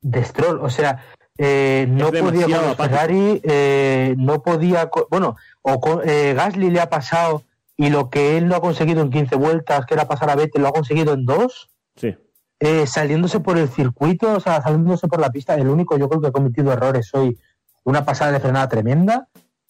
de 0.02 0.24
Stroll. 0.24 0.60
O 0.62 0.70
sea, 0.70 1.04
eh, 1.38 1.88
no 1.90 2.12
podía 2.12 2.48
con. 2.48 2.76
Ferrari, 2.76 3.42
eh, 3.44 4.14
no 4.18 4.44
podía, 4.44 4.90
bueno, 5.10 5.38
o 5.62 5.80
con, 5.80 6.02
eh, 6.04 6.34
Gasly 6.36 6.70
le 6.70 6.82
ha 6.82 6.90
pasado 6.90 7.44
y 7.78 7.90
lo 7.90 8.10
que 8.10 8.38
él 8.38 8.48
no 8.48 8.56
ha 8.56 8.62
conseguido 8.62 9.02
en 9.02 9.10
15 9.10 9.36
vueltas, 9.38 9.86
que 9.86 9.94
era 9.94 10.08
pasar 10.08 10.30
a 10.30 10.36
Vettel, 10.36 10.64
lo 10.64 10.68
ha 10.68 10.74
conseguido 10.74 11.14
en 11.14 11.26
dos 11.26 11.70
sí. 11.96 12.18
Eh, 12.60 12.86
saliéndose 12.88 13.40
por 13.40 13.58
el 13.58 13.70
circuito, 13.70 14.34
o 14.34 14.40
sea, 14.40 14.62
saliéndose 14.62 15.08
por 15.08 15.20
la 15.20 15.30
pista, 15.32 15.56
el 15.56 15.68
único 15.70 15.98
yo 15.98 16.10
creo 16.10 16.22
que 16.22 16.28
ha 16.28 16.32
cometido 16.32 16.72
errores 16.72 17.14
hoy, 17.14 17.38
una 17.84 18.04
pasada 18.06 18.32
de 18.34 18.40
frenada 18.40 18.68
tremenda, 18.68 19.28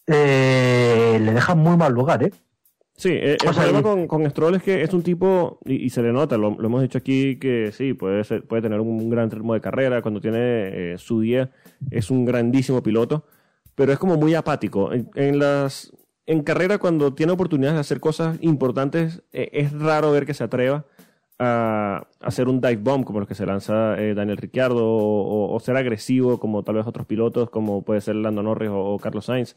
eh, 0.08 1.20
le 1.22 1.34
deja 1.34 1.56
muy 1.56 1.78
mal 1.78 1.94
lugar, 1.94 2.24
¿eh? 2.24 2.32
Sí, 2.98 3.10
eh, 3.12 3.38
el 3.42 3.48
O 3.50 3.54
sea, 3.54 3.64
problema 3.64 3.82
con, 3.82 4.08
con 4.08 4.30
Stroll 4.30 4.56
es 4.56 4.64
que 4.64 4.82
es 4.84 4.94
un 4.94 5.04
tipo, 5.04 5.60
y, 5.66 5.86
y 5.86 5.90
se 5.90 6.02
le 6.02 6.12
nota, 6.12 6.38
lo, 6.38 6.52
lo 6.52 6.66
hemos 6.66 6.82
dicho 6.82 6.98
aquí, 6.98 7.38
que 7.40 7.72
sí, 7.72 7.94
puede, 7.94 8.24
ser- 8.26 8.46
puede 8.46 8.62
tener 8.64 8.80
un, 8.82 9.10
gran 9.10 9.32
ritmo 9.32 9.54
de 9.54 9.62
carrera, 9.62 10.02
cuando 10.02 10.20
tiene 10.20 10.38
eh, 10.40 10.96
su 10.98 11.22
día 11.22 11.50
es 11.92 12.10
un 12.12 12.26
grandísimo 12.26 12.84
piloto, 12.84 13.26
pero 13.76 13.94
es 13.94 14.00
como 14.00 14.18
muy 14.18 14.36
apático. 14.36 14.92
En, 14.92 15.10
en 15.16 15.40
las 15.40 15.94
en 16.26 16.44
carrera, 16.44 16.78
cuando 16.78 17.14
tiene 17.16 17.32
oportunidades 17.32 17.76
de 17.78 17.82
hacer 17.82 18.00
cosas 18.02 18.38
importantes, 18.42 19.24
eh, 19.32 19.50
es 19.54 19.72
raro 19.72 20.12
ver 20.12 20.26
que 20.26 20.34
se 20.34 20.44
atreva 20.44 20.86
a 21.40 22.06
hacer 22.22 22.48
un 22.50 22.60
dive 22.62 22.78
bomb 22.78 23.06
como 23.06 23.20
los 23.20 23.28
que 23.28 23.36
se 23.36 23.46
lanza 23.46 24.00
eh, 24.00 24.14
Daniel 24.14 24.38
Ricciardo 24.38 24.84
o, 24.86 25.60
ser 25.60 25.78
agresivo 25.78 26.40
como 26.40 26.64
tal 26.64 26.76
vez 26.76 26.86
otros 26.86 27.08
pilotos 27.08 27.50
como 27.50 27.84
puede 27.84 28.02
ser 28.02 28.16
Lando 28.16 28.44
Norris 28.44 28.70
o, 28.70 28.78
o 28.78 29.00
Carlos 29.00 29.26
Sainz. 29.26 29.56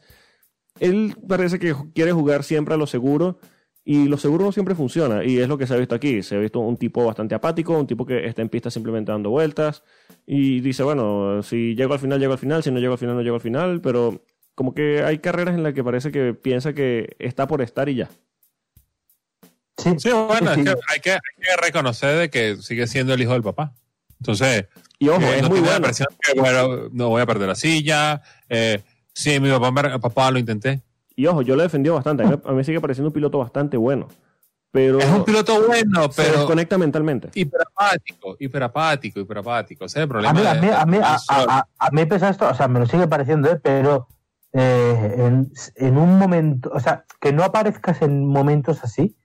Él 0.79 1.15
parece 1.27 1.59
que 1.59 1.75
quiere 1.93 2.11
jugar 2.13 2.43
siempre 2.43 2.73
a 2.73 2.77
lo 2.77 2.87
seguro 2.87 3.37
y 3.85 4.07
lo 4.07 4.17
seguro 4.17 4.45
no 4.45 4.51
siempre 4.51 4.75
funciona 4.75 5.25
y 5.25 5.39
es 5.39 5.47
lo 5.49 5.57
que 5.57 5.67
se 5.67 5.73
ha 5.73 5.77
visto 5.77 5.95
aquí. 5.95 6.23
Se 6.23 6.35
ha 6.35 6.39
visto 6.39 6.59
un 6.59 6.77
tipo 6.77 7.05
bastante 7.05 7.35
apático, 7.35 7.77
un 7.77 7.87
tipo 7.87 8.05
que 8.05 8.25
está 8.25 8.41
en 8.41 8.49
pista 8.49 8.71
simplemente 8.71 9.11
dando 9.11 9.29
vueltas 9.29 9.83
y 10.25 10.61
dice, 10.61 10.83
bueno, 10.83 11.43
si 11.43 11.75
llego 11.75 11.93
al 11.93 11.99
final, 11.99 12.19
llego 12.19 12.33
al 12.33 12.39
final, 12.39 12.63
si 12.63 12.71
no 12.71 12.79
llego 12.79 12.93
al 12.93 12.99
final, 12.99 13.15
no 13.15 13.21
llego 13.21 13.35
al 13.35 13.41
final, 13.41 13.81
pero 13.81 14.23
como 14.55 14.73
que 14.73 15.03
hay 15.03 15.19
carreras 15.19 15.55
en 15.55 15.63
las 15.63 15.73
que 15.73 15.83
parece 15.83 16.11
que 16.11 16.33
piensa 16.33 16.73
que 16.73 17.15
está 17.19 17.47
por 17.47 17.61
estar 17.61 17.89
y 17.89 17.95
ya. 17.95 18.09
Sí, 19.77 19.95
Sí, 19.97 20.09
bueno, 20.11 20.53
sí, 20.53 20.61
es 20.61 20.67
sí. 20.69 20.75
que 20.75 20.81
hay, 20.87 20.99
que 20.99 21.11
hay 21.11 21.19
que 21.41 21.61
reconocer 21.65 22.17
de 22.17 22.29
que 22.29 22.57
sigue 22.57 22.87
siendo 22.87 23.13
el 23.13 23.21
hijo 23.21 23.33
del 23.33 23.43
papá. 23.43 23.73
Entonces, 24.19 24.67
Y 24.99 25.09
ojo, 25.09 25.21
eh, 25.21 25.37
es 25.37 25.41
no 25.43 25.49
muy 25.49 25.59
bueno. 25.59 25.81
presión 25.81 26.07
que, 26.21 26.39
bueno, 26.39 26.89
no 26.91 27.09
voy 27.09 27.21
a 27.21 27.25
perder 27.25 27.47
la 27.49 27.55
silla. 27.55 28.21
Eh, 28.49 28.81
sí, 29.13 29.39
mi 29.39 29.49
papá, 29.51 29.99
papá 29.99 30.31
lo 30.31 30.39
intenté. 30.39 30.81
Y 31.15 31.25
ojo, 31.27 31.41
yo 31.41 31.55
lo 31.55 31.61
he 31.61 31.65
defendido 31.65 31.95
bastante. 31.95 32.23
A 32.23 32.27
mí, 32.27 32.35
a 32.43 32.51
mí 32.53 32.63
sigue 32.63 32.79
pareciendo 32.79 33.09
un 33.09 33.13
piloto 33.13 33.37
bastante 33.39 33.75
bueno. 33.77 34.07
Pero 34.71 34.97
Es 34.99 35.09
un 35.09 35.23
piloto 35.23 35.67
bueno, 35.67 36.11
se 36.11 36.23
pero 36.23 36.37
desconecta 36.37 36.77
mentalmente. 36.79 37.29
hiperapático, 37.35 38.35
hiperapático, 38.39 39.19
hiperapático. 39.19 39.85
Ese 39.85 39.99
es 39.99 40.03
el 40.03 40.09
A 40.09 40.09
problema. 40.09 40.33
mí, 40.33 40.47
a 40.47 40.53
mí, 40.55 40.67
a 40.71 40.85
mí, 40.85 40.97
a, 40.97 40.99
de- 40.99 41.05
a- 41.29 41.57
a- 41.59 41.67
a 41.77 41.91
mí 41.91 42.05
pesa 42.05 42.29
esto, 42.29 42.47
o 42.49 42.53
sea, 42.55 42.67
me 42.67 42.79
lo 42.79 42.87
sigue 42.87 43.07
pareciendo, 43.07 43.51
¿eh? 43.51 43.59
pero 43.61 44.07
eh, 44.53 45.13
en, 45.17 45.51
en 45.75 45.97
un 45.97 46.17
momento, 46.17 46.71
o 46.73 46.79
sea, 46.79 47.05
que 47.21 47.31
no 47.33 47.43
aparezcas 47.43 48.01
en 48.01 48.25
momentos 48.25 48.83
así, 48.83 49.15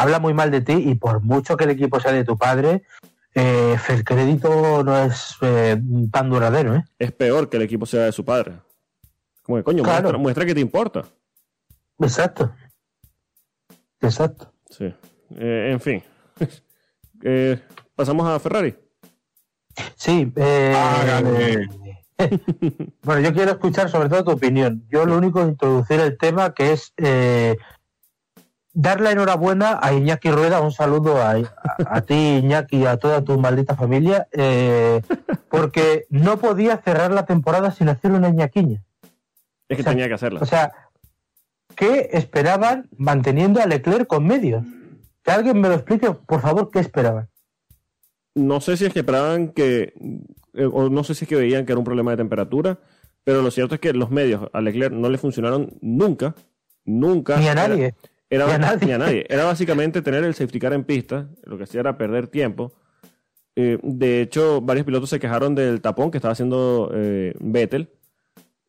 habla 0.00 0.18
muy 0.18 0.34
mal 0.34 0.50
de 0.50 0.60
ti 0.60 0.72
y 0.74 0.94
por 0.94 1.20
mucho 1.22 1.56
que 1.56 1.64
el 1.64 1.70
equipo 1.70 2.00
sea 2.00 2.12
de 2.12 2.24
tu 2.24 2.36
padre, 2.38 2.82
eh, 3.34 3.76
el 3.88 4.04
crédito 4.04 4.82
no 4.82 4.96
es 4.98 5.36
eh, 5.42 5.80
tan 6.10 6.30
duradero, 6.30 6.74
¿eh? 6.74 6.84
Es 6.98 7.12
peor 7.12 7.48
que 7.48 7.56
el 7.58 7.62
equipo 7.64 7.86
sea 7.86 8.04
de 8.04 8.12
su 8.12 8.24
padre. 8.24 8.54
Como 9.42 9.58
que, 9.58 9.64
coño, 9.64 9.82
Claro. 9.82 10.02
muestra, 10.02 10.18
muestra 10.18 10.46
que 10.46 10.54
te 10.54 10.60
importa. 10.60 11.04
Exacto. 11.98 12.52
Exacto. 14.00 14.52
Sí. 14.70 14.92
Eh, 15.36 15.68
en 15.72 15.80
fin. 15.80 16.02
Eh, 17.22 17.60
Pasamos 17.94 18.26
a 18.26 18.38
Ferrari. 18.40 18.74
Sí. 19.94 20.32
eh, 20.36 20.74
Hágame. 20.74 21.68
bueno, 23.02 23.20
yo 23.20 23.34
quiero 23.34 23.50
escuchar 23.50 23.90
sobre 23.90 24.08
todo 24.08 24.24
tu 24.24 24.30
opinión. 24.30 24.86
Yo 24.90 25.04
lo 25.04 25.18
único 25.18 25.42
es 25.42 25.48
introducir 25.48 26.00
el 26.00 26.16
tema 26.16 26.54
que 26.54 26.72
es 26.72 26.94
eh, 26.96 27.58
dar 28.72 29.00
la 29.00 29.12
enhorabuena 29.12 29.78
a 29.82 29.92
Iñaki 29.92 30.30
Rueda. 30.30 30.60
Un 30.60 30.72
saludo 30.72 31.16
a, 31.22 31.30
a- 31.32 31.44
a 31.90 32.00
ti, 32.02 32.38
Iñaki, 32.42 32.78
y 32.78 32.86
a 32.86 32.96
toda 32.96 33.22
tu 33.22 33.38
maldita 33.38 33.74
familia, 33.76 34.28
eh, 34.32 35.00
porque 35.48 36.06
no 36.10 36.38
podía 36.38 36.76
cerrar 36.78 37.10
la 37.12 37.26
temporada 37.26 37.70
sin 37.70 37.88
hacer 37.88 38.12
una 38.12 38.28
Iñaquiña. 38.28 38.82
Es 39.68 39.76
que 39.76 39.82
O 39.82 39.84
sea, 39.84 39.92
tenía 39.92 40.08
que 40.08 40.14
hacerla. 40.14 40.40
O 40.40 40.46
sea, 40.46 40.72
¿qué 41.76 42.10
esperaban 42.12 42.88
manteniendo 42.96 43.60
a 43.60 43.66
Leclerc 43.66 44.06
con 44.06 44.26
medios? 44.26 44.64
Que 45.22 45.30
alguien 45.30 45.60
me 45.60 45.68
lo 45.68 45.74
explique, 45.74 46.10
por 46.12 46.40
favor, 46.40 46.70
¿qué 46.72 46.78
esperaban? 46.80 47.28
No 48.34 48.60
sé 48.60 48.76
si 48.76 48.86
es 48.86 48.92
que 48.92 49.00
esperaban 49.00 49.48
que, 49.48 49.92
eh, 50.54 50.68
o 50.72 50.88
no 50.88 51.04
sé 51.04 51.14
si 51.14 51.24
es 51.24 51.28
que 51.28 51.36
veían 51.36 51.66
que 51.66 51.72
era 51.72 51.78
un 51.78 51.84
problema 51.84 52.12
de 52.12 52.16
temperatura, 52.16 52.78
pero 53.24 53.42
lo 53.42 53.50
cierto 53.50 53.74
es 53.74 53.80
que 53.80 53.92
los 53.92 54.10
medios 54.10 54.48
a 54.52 54.60
Leclerc 54.60 54.94
no 54.94 55.08
le 55.08 55.18
funcionaron 55.18 55.76
nunca, 55.82 56.34
nunca. 56.84 57.36
Ni 57.38 57.48
a 57.48 57.54
nadie. 57.54 57.86
Era, 57.86 57.96
Ni 58.30 58.36
a 58.38 58.58
nadie. 58.58 58.86
ni 58.86 58.92
a 58.92 58.98
nadie. 58.98 59.26
Era 59.28 59.44
básicamente 59.44 60.02
tener 60.02 60.24
el 60.24 60.34
safety 60.34 60.58
car 60.60 60.72
en 60.72 60.84
pista, 60.84 61.28
lo 61.44 61.58
que 61.58 61.64
hacía 61.64 61.80
era 61.80 61.98
perder 61.98 62.28
tiempo. 62.28 62.72
Eh, 63.56 63.78
de 63.82 64.20
hecho, 64.22 64.60
varios 64.60 64.86
pilotos 64.86 65.10
se 65.10 65.18
quejaron 65.18 65.54
del 65.54 65.80
tapón 65.80 66.10
que 66.10 66.18
estaba 66.18 66.32
haciendo 66.32 66.90
eh, 66.94 67.34
Vettel 67.40 67.90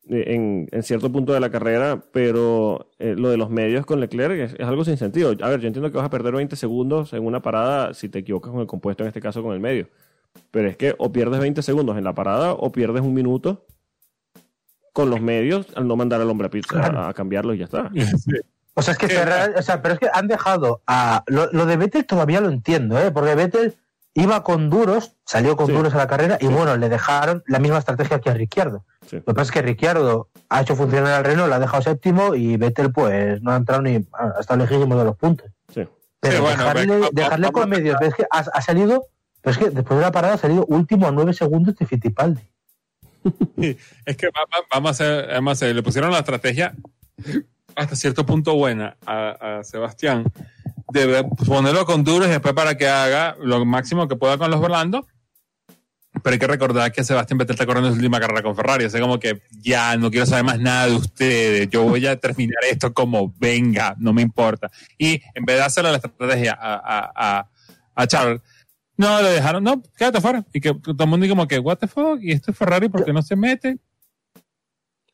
eh, 0.08 0.34
en, 0.34 0.68
en 0.72 0.82
cierto 0.82 1.12
punto 1.12 1.32
de 1.32 1.38
la 1.38 1.50
carrera, 1.50 2.02
pero 2.12 2.90
eh, 2.98 3.14
lo 3.16 3.30
de 3.30 3.36
los 3.36 3.50
medios 3.50 3.86
con 3.86 4.00
Leclerc 4.00 4.32
es, 4.40 4.54
es 4.54 4.66
algo 4.66 4.84
sin 4.84 4.96
sentido. 4.96 5.32
A 5.40 5.48
ver, 5.48 5.60
yo 5.60 5.68
entiendo 5.68 5.90
que 5.90 5.96
vas 5.96 6.06
a 6.06 6.10
perder 6.10 6.34
20 6.34 6.56
segundos 6.56 7.12
en 7.12 7.24
una 7.24 7.40
parada 7.40 7.94
si 7.94 8.08
te 8.08 8.18
equivocas 8.18 8.50
con 8.50 8.60
el 8.60 8.66
compuesto, 8.66 9.04
en 9.04 9.08
este 9.08 9.20
caso 9.20 9.42
con 9.42 9.52
el 9.54 9.60
medio. 9.60 9.88
Pero 10.50 10.68
es 10.68 10.76
que 10.76 10.94
o 10.98 11.12
pierdes 11.12 11.40
20 11.40 11.62
segundos 11.62 11.96
en 11.96 12.04
la 12.04 12.14
parada 12.14 12.52
o 12.52 12.72
pierdes 12.72 13.02
un 13.02 13.14
minuto 13.14 13.64
con 14.92 15.08
los 15.08 15.20
medios 15.20 15.66
al 15.76 15.86
no 15.86 15.94
mandar 15.96 16.20
al 16.20 16.28
hombre 16.28 16.48
a 16.48 16.50
pizza 16.50 16.84
a, 16.84 17.08
a 17.10 17.14
cambiarlo 17.14 17.54
y 17.54 17.58
ya 17.58 17.64
está. 17.66 17.90
Sí. 18.18 18.32
O 18.74 18.82
sea, 18.82 18.92
es 18.92 18.98
que 18.98 19.08
Ferrari- 19.08 19.54
o 19.58 19.62
sea, 19.62 19.82
pero 19.82 19.94
es 19.94 20.00
que 20.00 20.08
han 20.12 20.28
dejado 20.28 20.80
a 20.86 21.24
lo, 21.26 21.46
lo 21.52 21.66
de 21.66 21.76
Vettel 21.76 22.06
todavía 22.06 22.40
lo 22.40 22.48
entiendo, 22.48 22.98
¿eh? 22.98 23.10
Porque 23.10 23.34
Vettel 23.34 23.76
iba 24.14 24.42
con 24.42 24.70
duros, 24.70 25.12
salió 25.26 25.56
con 25.56 25.66
Sí. 25.66 25.72
duros 25.72 25.94
a 25.94 25.98
la 25.98 26.06
carrera 26.06 26.38
y 26.40 26.46
bueno, 26.46 26.76
le 26.76 26.88
dejaron 26.88 27.42
la 27.46 27.58
misma 27.58 27.78
estrategia 27.78 28.18
que 28.20 28.30
a 28.30 28.34
Ricciardo. 28.34 28.84
Sí. 29.08 29.16
Lo 29.16 29.24
que 29.24 29.34
pasa 29.34 29.42
es 29.42 29.50
que 29.52 29.62
Ricciardo 29.62 30.28
ha 30.48 30.60
hecho 30.62 30.74
funcionar 30.76 31.12
al 31.12 31.24
Renault, 31.24 31.48
lo 31.48 31.54
ha 31.54 31.58
dejado 31.58 31.82
séptimo 31.82 32.34
y 32.34 32.56
Vettel 32.56 32.92
pues 32.92 33.42
no 33.42 33.52
ha 33.52 33.56
entrado 33.56 33.82
ni 33.82 33.96
ha 34.12 34.40
estado 34.40 34.60
lejísimo 34.60 34.96
de 34.96 35.04
los 35.04 35.16
puntos. 35.16 35.48
Sí. 35.74 35.86
Pero 36.20 36.36
Sí, 36.36 36.40
bueno, 36.42 36.58
dejarle, 36.62 36.98
ve- 36.98 37.08
dejarle 37.12 37.52
con 37.52 37.68
medios, 37.68 37.96
ves 38.00 38.14
que 38.14 38.24
ha, 38.30 38.38
ha 38.38 38.62
salido, 38.62 39.06
pero 39.40 39.52
es 39.52 39.58
que 39.58 39.70
después 39.70 39.98
de 39.98 40.04
la 40.06 40.12
parada 40.12 40.34
ha 40.34 40.38
salido 40.38 40.64
último 40.66 41.08
a 41.08 41.10
nueve 41.10 41.32
segundos 41.34 41.74
de 41.76 41.84
Fittipaldi. 41.86 42.42
Es 44.06 44.16
que 44.16 44.26
va- 44.28 44.44
va- 44.52 44.66
vamos 44.72 44.88
a 44.88 44.90
hacer, 44.92 45.26
vamos 45.32 45.50
a 45.50 45.52
hacer- 45.52 45.74
le 45.76 45.82
pusieron 45.82 46.10
la 46.10 46.18
estrategia 46.18 46.74
hasta 47.76 47.96
cierto 47.96 48.26
punto 48.26 48.54
buena 48.54 48.96
a, 49.06 49.58
a 49.58 49.64
Sebastián 49.64 50.24
de 50.92 51.24
ponerlo 51.46 51.86
con 51.86 52.04
duros 52.04 52.28
y 52.28 52.32
después 52.32 52.54
para 52.54 52.76
que 52.76 52.86
haga 52.86 53.36
lo 53.40 53.64
máximo 53.64 54.08
que 54.08 54.16
pueda 54.16 54.38
con 54.38 54.50
los 54.50 54.60
Orlando. 54.60 55.06
Pero 56.22 56.34
hay 56.34 56.38
que 56.38 56.46
recordar 56.46 56.92
que 56.92 57.02
Sebastián 57.02 57.38
Vettel 57.38 57.54
está 57.54 57.64
corriendo 57.64 57.90
su 57.90 57.96
última 57.96 58.20
carrera 58.20 58.42
con 58.42 58.54
Ferrari. 58.54 58.84
O 58.84 58.90
sea, 58.90 59.00
como 59.00 59.18
que 59.18 59.40
ya 59.62 59.96
no 59.96 60.10
quiero 60.10 60.26
saber 60.26 60.44
más 60.44 60.60
nada 60.60 60.86
de 60.86 60.94
ustedes. 60.94 61.70
Yo 61.70 61.84
voy 61.84 62.06
a 62.06 62.16
terminar 62.16 62.58
esto 62.70 62.92
como 62.92 63.34
venga, 63.38 63.96
no 63.98 64.12
me 64.12 64.20
importa. 64.20 64.70
Y 64.98 65.22
en 65.34 65.44
vez 65.46 65.56
de 65.56 65.62
hacerle 65.62 65.90
la 65.90 65.96
estrategia 65.96 66.56
a, 66.60 66.74
a, 66.74 67.12
a, 67.16 67.50
a 67.94 68.06
Charles, 68.06 68.42
no, 68.98 69.22
le 69.22 69.30
dejaron, 69.30 69.64
no, 69.64 69.82
quédate 69.96 70.20
fuera. 70.20 70.44
Y 70.52 70.60
que 70.60 70.74
todo 70.74 71.02
el 71.02 71.08
mundo 71.08 71.24
dice 71.24 71.30
como 71.30 71.48
que, 71.48 71.58
what 71.58 71.78
the 71.78 71.88
fuck, 71.88 72.18
y 72.20 72.32
esto 72.32 72.50
es 72.50 72.58
Ferrari 72.58 72.90
porque 72.90 73.12
no 73.12 73.22
se 73.22 73.34
mete. 73.34 73.78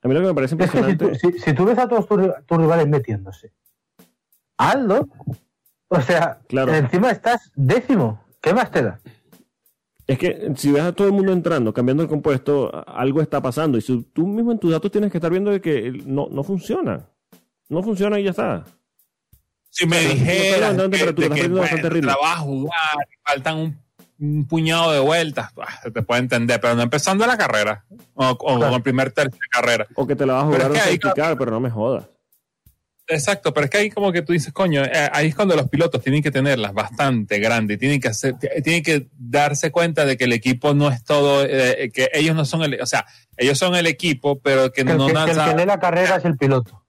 A 0.02 0.08
mí 0.08 0.14
lo 0.14 0.20
que 0.20 0.26
me 0.26 0.34
parece 0.34 0.54
Es 0.58 0.70
que 0.70 0.78
si 0.78 0.82
tú, 0.96 1.04
impresionante. 1.06 1.18
si- 1.18 1.38
si 1.44 1.52
tú 1.54 1.64
ves 1.64 1.78
a 1.78 1.88
todos 1.88 2.06
tus, 2.06 2.18
ri- 2.18 2.44
tus 2.46 2.58
rivales 2.58 2.86
metiéndose, 2.88 3.52
hazlo. 4.56 5.08
O 5.88 6.00
sea, 6.00 6.38
Claro. 6.48 6.74
encima 6.74 7.10
estás 7.10 7.50
décimo. 7.56 8.22
¿Qué 8.40 8.52
más 8.54 8.70
te 8.70 8.82
da? 8.82 9.00
Es 10.06 10.18
que 10.18 10.52
si 10.56 10.70
ves 10.72 10.82
a 10.82 10.92
todo 10.92 11.06
el 11.08 11.12
mundo 11.12 11.32
entrando, 11.32 11.72
cambiando 11.74 12.02
el 12.02 12.08
compuesto, 12.08 12.70
algo 12.88 13.20
está 13.20 13.42
pasando. 13.42 13.76
Y 13.78 13.82
si 13.82 14.02
tú 14.12 14.26
mismo 14.26 14.52
en 14.52 14.58
tus 14.58 14.70
datos 14.70 14.90
tienes 14.90 15.10
que 15.10 15.18
estar 15.18 15.30
viendo 15.30 15.50
de 15.50 15.60
que 15.60 15.90
no, 16.06 16.28
no 16.30 16.42
funciona. 16.44 17.06
No 17.68 17.82
funciona 17.82 18.18
y 18.18 18.24
ya 18.24 18.30
está. 18.30 18.64
Si 19.70 19.86
me 19.86 19.98
dijeras 20.00 20.76
que, 20.76 20.90
que, 20.90 21.12
perdiendo 21.12 21.60
bastante 21.60 21.88
bueno, 21.88 21.94
ritmo. 21.94 22.00
te 22.00 22.06
la 22.06 22.16
vas 22.16 22.36
a 22.38 22.40
jugar, 22.40 23.08
faltan 23.26 23.56
un, 23.58 23.78
un 24.20 24.46
puñado 24.46 24.92
de 24.92 24.98
vueltas, 25.00 25.50
se 25.82 25.90
te 25.90 26.02
puede 26.02 26.20
entender, 26.20 26.60
pero 26.60 26.74
no 26.74 26.82
empezando 26.82 27.26
la 27.26 27.36
carrera 27.38 27.84
o, 28.14 28.26
o 28.30 28.56
Claro. 28.58 28.76
el 28.76 28.82
primer 28.82 29.12
tercio 29.12 29.38
de 29.40 29.48
carrera. 29.50 29.86
O 29.94 30.06
que 30.06 30.16
te 30.16 30.26
la 30.26 30.34
vas 30.34 30.44
a 30.44 30.50
Pero 30.50 30.64
jugar 30.64 30.72
es 30.76 30.82
a 30.82 30.84
que 30.84 30.90
ahí- 30.90 30.96
safety 31.00 31.20
car, 31.20 31.38
pero 31.38 31.50
no 31.52 31.60
me 31.60 31.70
jodas. 31.70 32.06
Exacto, 33.10 33.54
pero 33.54 33.64
es 33.64 33.70
que 33.70 33.78
ahí 33.78 33.90
como 33.90 34.12
que 34.12 34.20
tú 34.20 34.34
dices, 34.34 34.52
coño, 34.52 34.84
eh, 34.84 35.08
ahí 35.12 35.28
es 35.28 35.34
cuando 35.34 35.56
los 35.56 35.70
pilotos 35.70 36.02
tienen 36.02 36.22
que 36.22 36.30
tenerlas 36.30 36.74
bastante 36.74 37.38
grandes, 37.38 37.78
tienen 37.78 38.00
que 38.02 38.08
hacer, 38.08 38.34
tienen 38.62 38.82
que 38.82 39.08
darse 39.16 39.70
cuenta 39.72 40.04
de 40.04 40.18
que 40.18 40.24
el 40.24 40.32
equipo 40.34 40.74
no 40.74 40.90
es 40.90 41.02
todo, 41.04 41.42
eh, 41.42 41.90
que 41.94 42.10
ellos 42.12 42.36
no 42.36 42.44
son 42.44 42.64
el, 42.64 42.78
o 42.82 42.84
sea, 42.86 43.06
ellos 43.38 43.56
son 43.56 43.74
el 43.76 43.86
equipo, 43.86 44.40
pero 44.40 44.72
que 44.72 44.84
no 44.84 45.06
que, 45.06 45.14
que 45.14 45.20
el 45.22 45.36
nada- 45.36 45.50
que 45.54 45.56
lee 45.58 45.64
la 45.64 45.80
carrera 45.80 46.16
es 46.16 46.24
el 46.26 46.36
piloto. 46.36 46.84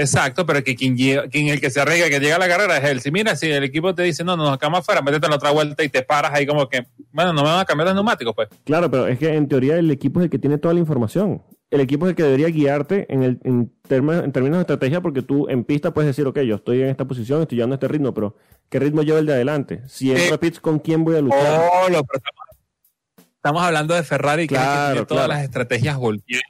Exacto, 0.00 0.46
pero 0.46 0.64
que 0.64 0.74
quien, 0.74 0.96
llega- 0.96 1.28
quien 1.28 1.48
el 1.48 1.60
que 1.60 1.70
se 1.70 1.80
arriesga, 1.80 2.08
que 2.08 2.20
llega 2.20 2.36
a 2.36 2.38
la 2.38 2.48
carrera 2.48 2.78
es 2.78 2.84
él. 2.84 3.00
Si 3.00 3.10
mira, 3.10 3.36
si 3.36 3.50
el 3.50 3.62
equipo 3.64 3.94
te 3.94 4.02
dice, 4.02 4.24
no, 4.24 4.36
no, 4.36 4.44
nos 4.44 4.58
quedamos 4.58 4.80
afuera, 4.80 5.02
métete 5.02 5.26
en 5.26 5.30
la 5.30 5.36
otra 5.36 5.50
vuelta 5.50 5.84
y 5.84 5.88
te 5.88 6.02
paras 6.02 6.32
ahí 6.34 6.46
como 6.46 6.68
que, 6.68 6.86
bueno, 7.12 7.32
no 7.32 7.42
me 7.42 7.48
van 7.50 7.60
a 7.60 7.64
cambiar 7.64 7.86
los 7.88 7.94
neumáticos, 7.94 8.34
pues. 8.34 8.48
Claro, 8.64 8.90
pero 8.90 9.06
es 9.06 9.18
que 9.18 9.34
en 9.34 9.46
teoría 9.48 9.76
el 9.76 9.90
equipo 9.90 10.20
es 10.20 10.24
el 10.24 10.30
que 10.30 10.38
tiene 10.38 10.58
toda 10.58 10.74
la 10.74 10.80
información. 10.80 11.42
El 11.70 11.80
equipo 11.80 12.06
es 12.06 12.10
el 12.10 12.16
que 12.16 12.22
debería 12.24 12.48
guiarte 12.48 13.06
en, 13.12 13.22
el, 13.22 13.38
en, 13.44 13.72
term- 13.88 14.24
en 14.24 14.32
términos 14.32 14.56
de 14.58 14.62
estrategia, 14.62 15.00
porque 15.00 15.22
tú 15.22 15.48
en 15.48 15.62
pista 15.64 15.92
puedes 15.94 16.08
decir, 16.08 16.26
ok, 16.26 16.40
yo 16.40 16.56
estoy 16.56 16.82
en 16.82 16.88
esta 16.88 17.04
posición, 17.04 17.42
estoy 17.42 17.56
llevando 17.56 17.74
este 17.74 17.86
ritmo, 17.86 18.12
pero 18.12 18.36
¿qué 18.68 18.78
ritmo 18.80 19.02
lleva 19.02 19.18
el 19.20 19.26
de 19.26 19.34
adelante? 19.34 19.82
Si 19.86 20.10
entro 20.10 20.24
Eh, 20.30 20.34
a 20.34 20.40
pits, 20.40 20.58
¿con 20.60 20.78
quién 20.80 21.04
voy 21.04 21.16
a 21.16 21.20
luchar? 21.20 21.60
Oh, 21.72 21.88
lo- 21.88 22.02
pero 22.04 22.18
estamos, 22.18 23.26
estamos 23.36 23.62
hablando 23.62 23.94
de 23.94 24.02
Ferrari, 24.02 24.48
que 24.48 24.54
es 24.56 24.60
el 24.60 24.66
que 24.66 24.72
Claro, 24.72 24.92
tiene 24.94 25.06
todas 25.06 25.28
las 25.28 25.42
estrategias 25.44 25.96
volteadas. 25.96 26.44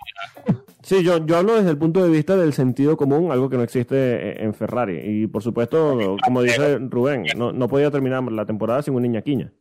Sí, 0.90 1.04
yo, 1.04 1.24
yo 1.24 1.36
hablo 1.36 1.54
desde 1.54 1.70
el 1.70 1.78
punto 1.78 2.02
de 2.02 2.08
vista 2.10 2.34
del 2.36 2.52
sentido 2.52 2.96
común, 2.96 3.30
algo 3.30 3.48
que 3.48 3.56
no 3.56 3.62
existe 3.62 4.40
en- 4.42 4.46
en 4.48 4.54
Ferrari. 4.54 4.98
Y 5.04 5.26
por 5.28 5.40
supuesto, 5.40 6.16
como 6.24 6.42
dice 6.42 6.78
Rubén, 6.80 7.26
no, 7.36 7.52
no 7.52 7.68
podía 7.68 7.92
terminar 7.92 8.24
la 8.24 8.44
temporada 8.44 8.82
sin 8.82 8.94
una 8.94 9.02
niñaquiña. 9.02 9.52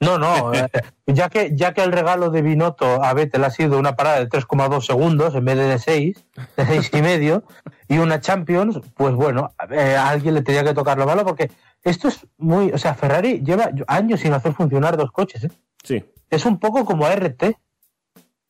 No, 0.00 0.16
no, 0.16 0.54
eh, 0.54 0.68
ya 1.08 1.28
que, 1.28 1.50
ya 1.56 1.74
que 1.74 1.82
el 1.82 1.90
regalo 1.90 2.30
de 2.30 2.42
Binotto 2.42 3.02
a 3.02 3.12
Vettel 3.14 3.42
ha 3.42 3.50
sido 3.50 3.80
una 3.80 3.96
parada 3.96 4.20
de 4.20 4.28
3,2 4.28 4.86
segundos 4.86 5.34
en 5.34 5.44
vez 5.44 5.56
de 5.56 5.64
de 5.64 5.78
6, 5.80 6.24
de 6.56 6.66
6 6.66 6.90
y 6.94 7.02
medio, 7.02 7.42
y 7.88 7.98
una 7.98 8.20
Champions, 8.20 8.80
pues 8.94 9.16
bueno, 9.16 9.50
eh, 9.72 9.96
a 9.96 10.08
alguien 10.08 10.34
le 10.34 10.42
tenía 10.42 10.62
que 10.62 10.72
tocar 10.72 10.98
lo 10.98 11.06
malo 11.06 11.24
porque 11.24 11.50
esto 11.82 12.06
es 12.06 12.24
muy, 12.36 12.70
o 12.70 12.78
sea, 12.78 12.94
Ferrari 12.94 13.42
lleva 13.44 13.72
años 13.88 14.20
sin 14.20 14.32
hacer 14.34 14.52
funcionar 14.52 14.96
dos 14.96 15.10
coches, 15.10 15.42
¿eh? 15.42 15.50
Sí. 15.82 16.04
Es 16.30 16.46
un 16.46 16.60
poco 16.60 16.84
como 16.84 17.04
RT. 17.08 17.56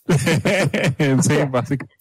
sí, 1.22 1.34
básicamente. 1.50 1.96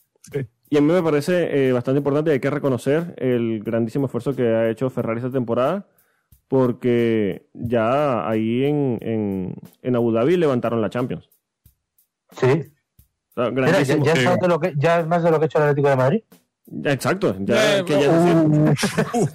Y 0.70 0.78
a 0.78 0.82
mí 0.82 0.92
me 0.92 1.02
parece 1.02 1.68
eh, 1.70 1.72
bastante 1.72 2.00
importante 2.00 2.30
y 2.32 2.34
hay 2.34 2.40
que 2.40 2.50
reconocer 2.50 3.14
el 3.18 3.62
grandísimo 3.64 4.08
esfuerzo 4.08 4.36
que 4.36 4.44
ha 4.48 4.70
hecho 4.70 4.90
Ferrari 4.90 5.20
esta 5.20 5.32
temporada, 5.32 5.88
porque 6.50 7.48
ya 7.54 8.28
ahí 8.28 8.66
en, 8.66 8.98
en, 9.02 9.56
en 9.82 9.96
Abu 9.96 10.12
Dhabi 10.12 10.36
levantaron 10.36 10.82
la 10.82 10.90
Champions. 10.90 11.30
Sí. 12.32 12.48
O 13.36 13.42
sea, 13.42 13.52
Mira, 13.52 13.68
ya, 13.68 13.96
grandísimo. 13.96 14.06
ya 14.06 14.14
es 14.14 14.26
más 14.26 14.40
de 14.40 14.48
lo 14.50 14.60
que, 14.60 14.74
ya 14.78 15.00
es 15.00 15.08
más 15.08 15.24
de 15.24 15.32
lo 15.32 15.40
que 15.40 15.44
ha 15.44 15.48
hecho 15.48 15.58
el 15.60 15.64
Atlético 15.66 15.90
de 15.90 15.96
Madrid. 15.96 16.22
Ya, 16.66 16.92
exacto. 16.92 17.34
Ya, 17.40 17.78
Eh, 17.80 17.86
que 17.86 17.94
ya 18.02 18.12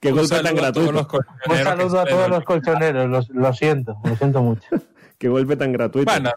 Qué 0.00 0.10
golpe 0.10 0.42
tan 0.42 0.54
gratuito. 0.54 1.08
Un 1.48 1.56
saludo 1.56 2.00
a 2.00 2.04
todos 2.04 2.28
los 2.28 2.44
colchoneros, 2.44 3.08
los- 3.08 3.28
lo 3.30 3.52
siento, 3.54 3.96
lo 4.04 4.16
siento 4.16 4.42
mucho. 4.42 4.68
Qué 5.18 5.28
golpe 5.28 5.56
tan 5.56 5.72
gratuito. 5.72 6.10
Bueno, 6.10 6.30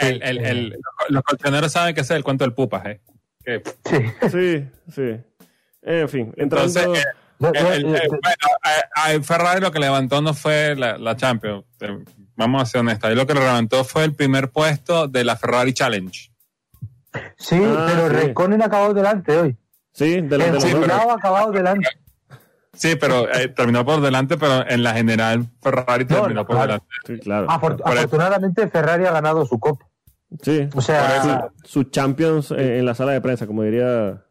el- 0.00 0.22
el- 0.22 0.38
el- 0.44 0.76
los 1.08 1.22
colchoneros 1.22 1.72
saben 1.72 1.94
que 1.94 2.00
ese 2.02 2.14
es 2.14 2.16
el 2.18 2.24
cuento 2.24 2.44
del 2.44 2.54
pupas, 2.54 2.84
¿eh? 2.86 3.00
Que- 3.44 3.62
Sí. 3.84 4.28
Sí, 4.30 4.68
sí. 4.94 5.20
En 5.82 6.08
fin, 6.08 6.32
entrando. 6.36 6.80
Entonces, 6.80 7.04
eh, 7.04 7.08
eh, 7.40 7.80
eh, 7.80 8.08
bueno, 8.08 8.36
a, 8.96 9.06
a 9.06 9.22
Ferrari 9.22 9.60
lo 9.60 9.72
que 9.72 9.80
levantó 9.80 10.22
no 10.22 10.32
fue 10.32 10.76
la, 10.76 10.96
la 10.98 11.16
Champions. 11.16 11.64
eh, 11.80 11.98
Vamos 12.36 12.62
a 12.62 12.66
ser 12.66 12.80
honestos. 12.80 13.10
Ahí 13.10 13.16
lo 13.16 13.26
que 13.26 13.34
levantó 13.34 13.84
fue 13.84 14.04
el 14.04 14.14
primer 14.14 14.50
puesto 14.50 15.06
de 15.08 15.24
la 15.24 15.36
Ferrari 15.36 15.72
Challenge. 15.74 16.30
sí, 17.36 17.60
Ah, 17.62 17.86
pero 17.90 18.08
sí. 18.08 18.14
Reconen 18.26 18.62
ha 18.62 18.66
acabado 18.66 18.94
delante 18.94 19.36
hoy. 19.36 19.56
sí, 19.92 20.20
de 20.22 20.60
Sí, 20.60 20.72
pero- 20.80 21.10
acabado 21.12 21.50
delante. 21.52 21.88
Sí, 22.74 22.96
pero 22.96 23.30
eh, 23.32 23.48
terminó 23.48 23.84
por 23.84 24.00
delante, 24.00 24.38
pero 24.38 24.66
en 24.68 24.82
la 24.82 24.94
general 24.94 25.46
Ferrari 25.62 26.04
No, 26.08 26.16
terminó 26.22 26.40
no, 26.40 26.46
por 26.46 26.56
claro. 26.56 26.66
delante. 26.66 26.86
Sí, 27.06 27.18
claro. 27.20 27.46
Afor- 27.48 27.76
Por 27.82 27.92
eso. 27.92 27.98
afortunadamente 28.00 28.68
Ferrari 28.68 29.04
ha 29.04 29.12
ganado 29.12 29.44
su 29.44 29.58
copa. 29.60 29.86
Sí. 30.42 30.68
O 30.74 30.80
sea, 30.80 31.50
Su 31.64 31.84
Champions 31.84 32.50
eh, 32.52 32.78
en 32.78 32.86
la 32.86 32.94
sala 32.94 33.12
de 33.12 33.20
prensa, 33.20 33.46
como 33.46 33.62
diría 33.62 34.24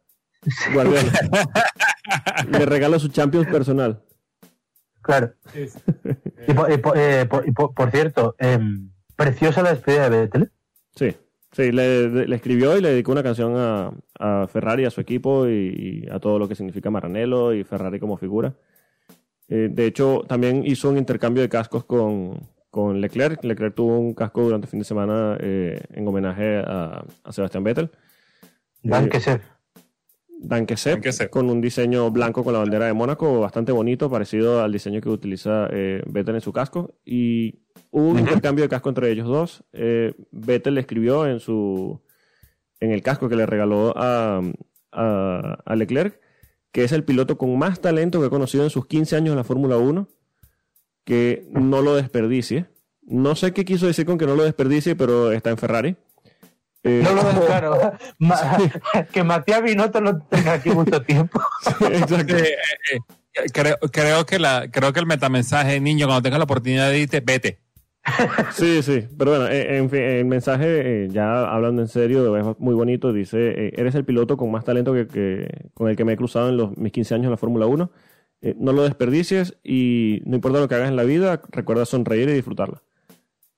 Guardiola. 0.73 1.11
Le 2.49 2.65
regalo 2.65 2.97
su 2.99 3.09
Champions 3.09 3.47
personal. 3.47 4.01
claro. 5.01 5.33
Y 6.47 6.53
por, 6.53 6.71
y 6.71 6.77
por- 6.77 6.97
eh, 6.97 7.25
por- 7.27 7.47
y 7.47 7.51
por- 7.51 7.73
por 7.75 7.91
cierto, 7.91 8.35
em, 8.39 8.89
preciosa 9.15 9.61
la 9.61 9.69
despedida 9.73 10.09
de 10.09 10.19
Vettel. 10.21 10.51
Sí. 10.95 11.15
Sí, 11.51 11.71
le, 11.71 12.27
le 12.27 12.35
escribió 12.35 12.77
y 12.77 12.81
le 12.81 12.91
dedicó 12.91 13.11
una 13.11 13.23
canción 13.23 13.53
a, 13.57 13.91
a 14.17 14.47
Ferrari, 14.47 14.85
a 14.85 14.89
su 14.89 15.01
equipo 15.01 15.47
y, 15.49 16.05
y 16.05 16.09
a 16.09 16.19
todo 16.19 16.39
lo 16.39 16.47
que 16.47 16.55
significa 16.55 16.89
Maranello 16.89 17.53
y 17.53 17.63
Ferrari 17.65 17.99
como 17.99 18.15
figura. 18.15 18.53
Eh, 19.49 19.67
de 19.69 19.85
hecho, 19.85 20.23
también 20.29 20.63
hizo 20.65 20.89
un 20.89 20.97
intercambio 20.97 21.43
de 21.43 21.49
cascos 21.49 21.83
con, 21.83 22.39
con 22.69 23.01
Leclerc. 23.01 23.43
Leclerc 23.43 23.75
tuvo 23.75 23.99
un 23.99 24.13
casco 24.13 24.43
durante 24.43 24.65
el 24.65 24.69
fin 24.71 24.79
de 24.79 24.85
semana 24.85 25.37
eh, 25.41 25.81
en 25.89 26.07
homenaje 26.07 26.59
a, 26.65 27.03
a 27.23 27.31
Sebastián 27.33 27.65
Vettel. 27.65 27.91
Dan 28.81 29.09
Eh, 29.11 29.41
Dankeset. 30.41 31.29
con 31.29 31.49
un 31.49 31.61
diseño 31.61 32.09
blanco 32.09 32.43
con 32.43 32.53
la 32.53 32.59
bandera 32.59 32.87
de 32.87 32.93
Mónaco, 32.93 33.39
bastante 33.39 33.71
bonito, 33.71 34.09
parecido 34.09 34.63
al 34.63 34.71
diseño 34.71 34.99
que 34.99 35.09
utiliza 35.09 35.67
eh, 35.71 36.01
Vettel 36.07 36.35
en 36.35 36.41
su 36.41 36.51
casco. 36.51 36.95
Y 37.05 37.59
hubo 37.91 38.09
un 38.09 38.19
intercambio 38.19 38.63
de 38.63 38.69
casco 38.69 38.89
entre 38.89 39.11
ellos 39.11 39.27
dos. 39.27 39.63
Eh, 39.71 40.13
Vettel 40.31 40.75
le 40.75 40.81
escribió 40.81 41.27
en 41.27 41.39
su 41.39 42.01
en 42.79 42.91
el 42.91 43.03
casco 43.03 43.29
que 43.29 43.35
le 43.35 43.45
regaló 43.45 43.93
a, 43.95 44.41
a, 44.91 45.57
a 45.63 45.75
Leclerc, 45.75 46.19
que 46.71 46.83
es 46.83 46.91
el 46.91 47.03
piloto 47.03 47.37
con 47.37 47.57
más 47.59 47.79
talento 47.79 48.19
que 48.19 48.25
he 48.25 48.31
conocido 48.31 48.63
en 48.63 48.71
sus 48.71 48.87
15 48.87 49.15
años 49.15 49.31
en 49.31 49.37
la 49.37 49.43
Fórmula 49.43 49.77
1, 49.77 50.09
que 51.03 51.47
no 51.51 51.83
lo 51.83 51.95
desperdicie. 51.95 52.69
No 53.03 53.35
sé 53.35 53.53
qué 53.53 53.65
quiso 53.65 53.85
decir 53.85 54.07
con 54.07 54.17
que 54.17 54.25
no 54.25 54.35
lo 54.35 54.43
desperdicie, 54.43 54.95
pero 54.95 55.31
está 55.31 55.51
en 55.51 55.57
Ferrari. 55.57 55.95
Eh, 56.83 57.01
No 57.03 57.11
lo 57.15 57.23
ves 57.23 57.39
claro. 57.45 57.93
Ma- 58.19 58.57
que 59.11 59.23
Matías 59.23 59.61
Binotto 59.63 60.01
no 60.01 60.19
tenga 60.23 60.53
aquí 60.53 60.69
mucho 60.69 61.01
tiempo. 61.01 61.39
exacto. 61.91 62.35
Eh, 62.37 62.55
eh, 62.93 62.99
eh, 63.35 63.41
creo, 63.53 63.77
creo, 63.91 64.25
que 64.25 64.39
la, 64.39 64.67
creo 64.71 64.91
que 64.93 64.99
el 64.99 65.05
metamensaje, 65.05 65.79
niño, 65.79 66.07
cuando 66.07 66.21
tengas 66.23 66.39
la 66.39 66.45
oportunidad 66.45 66.89
de 66.89 66.99
irte, 66.99 67.19
vete. 67.21 67.59
Sí, 68.53 68.81
sí, 68.81 69.07
pero 69.15 69.31
bueno, 69.37 69.47
en 69.47 69.87
fin, 69.91 69.99
el 70.01 70.25
mensaje, 70.25 71.07
ya 71.11 71.45
hablando 71.45 71.83
en 71.83 71.87
serio, 71.87 72.35
es 72.35 72.59
muy 72.59 72.73
bonito, 72.73 73.13
dice, 73.13 73.71
eres 73.79 73.93
el 73.93 74.05
piloto 74.05 74.37
con 74.37 74.49
más 74.51 74.63
talento 74.65 74.91
que, 74.91 75.05
que- 75.07 75.69
con 75.75 75.87
el 75.87 75.95
que 75.95 76.03
me 76.03 76.13
he 76.13 76.17
cruzado 76.17 76.49
en 76.49 76.57
los, 76.57 76.75
mis 76.77 76.91
15 76.91 77.13
años 77.13 77.25
en 77.25 77.31
la 77.31 77.37
Fórmula 77.37 77.67
1, 77.67 77.91
Eh, 78.43 78.55
no 78.57 78.73
lo 78.73 78.81
desperdicies 78.81 79.55
y 79.63 80.23
no 80.25 80.33
importa 80.35 80.59
lo 80.59 80.67
que 80.67 80.73
hagas 80.73 80.89
en 80.89 80.95
la 80.95 81.03
vida, 81.03 81.41
recuerda 81.51 81.85
sonreír 81.85 82.27
y 82.27 82.33
disfrutarla. 82.33 82.81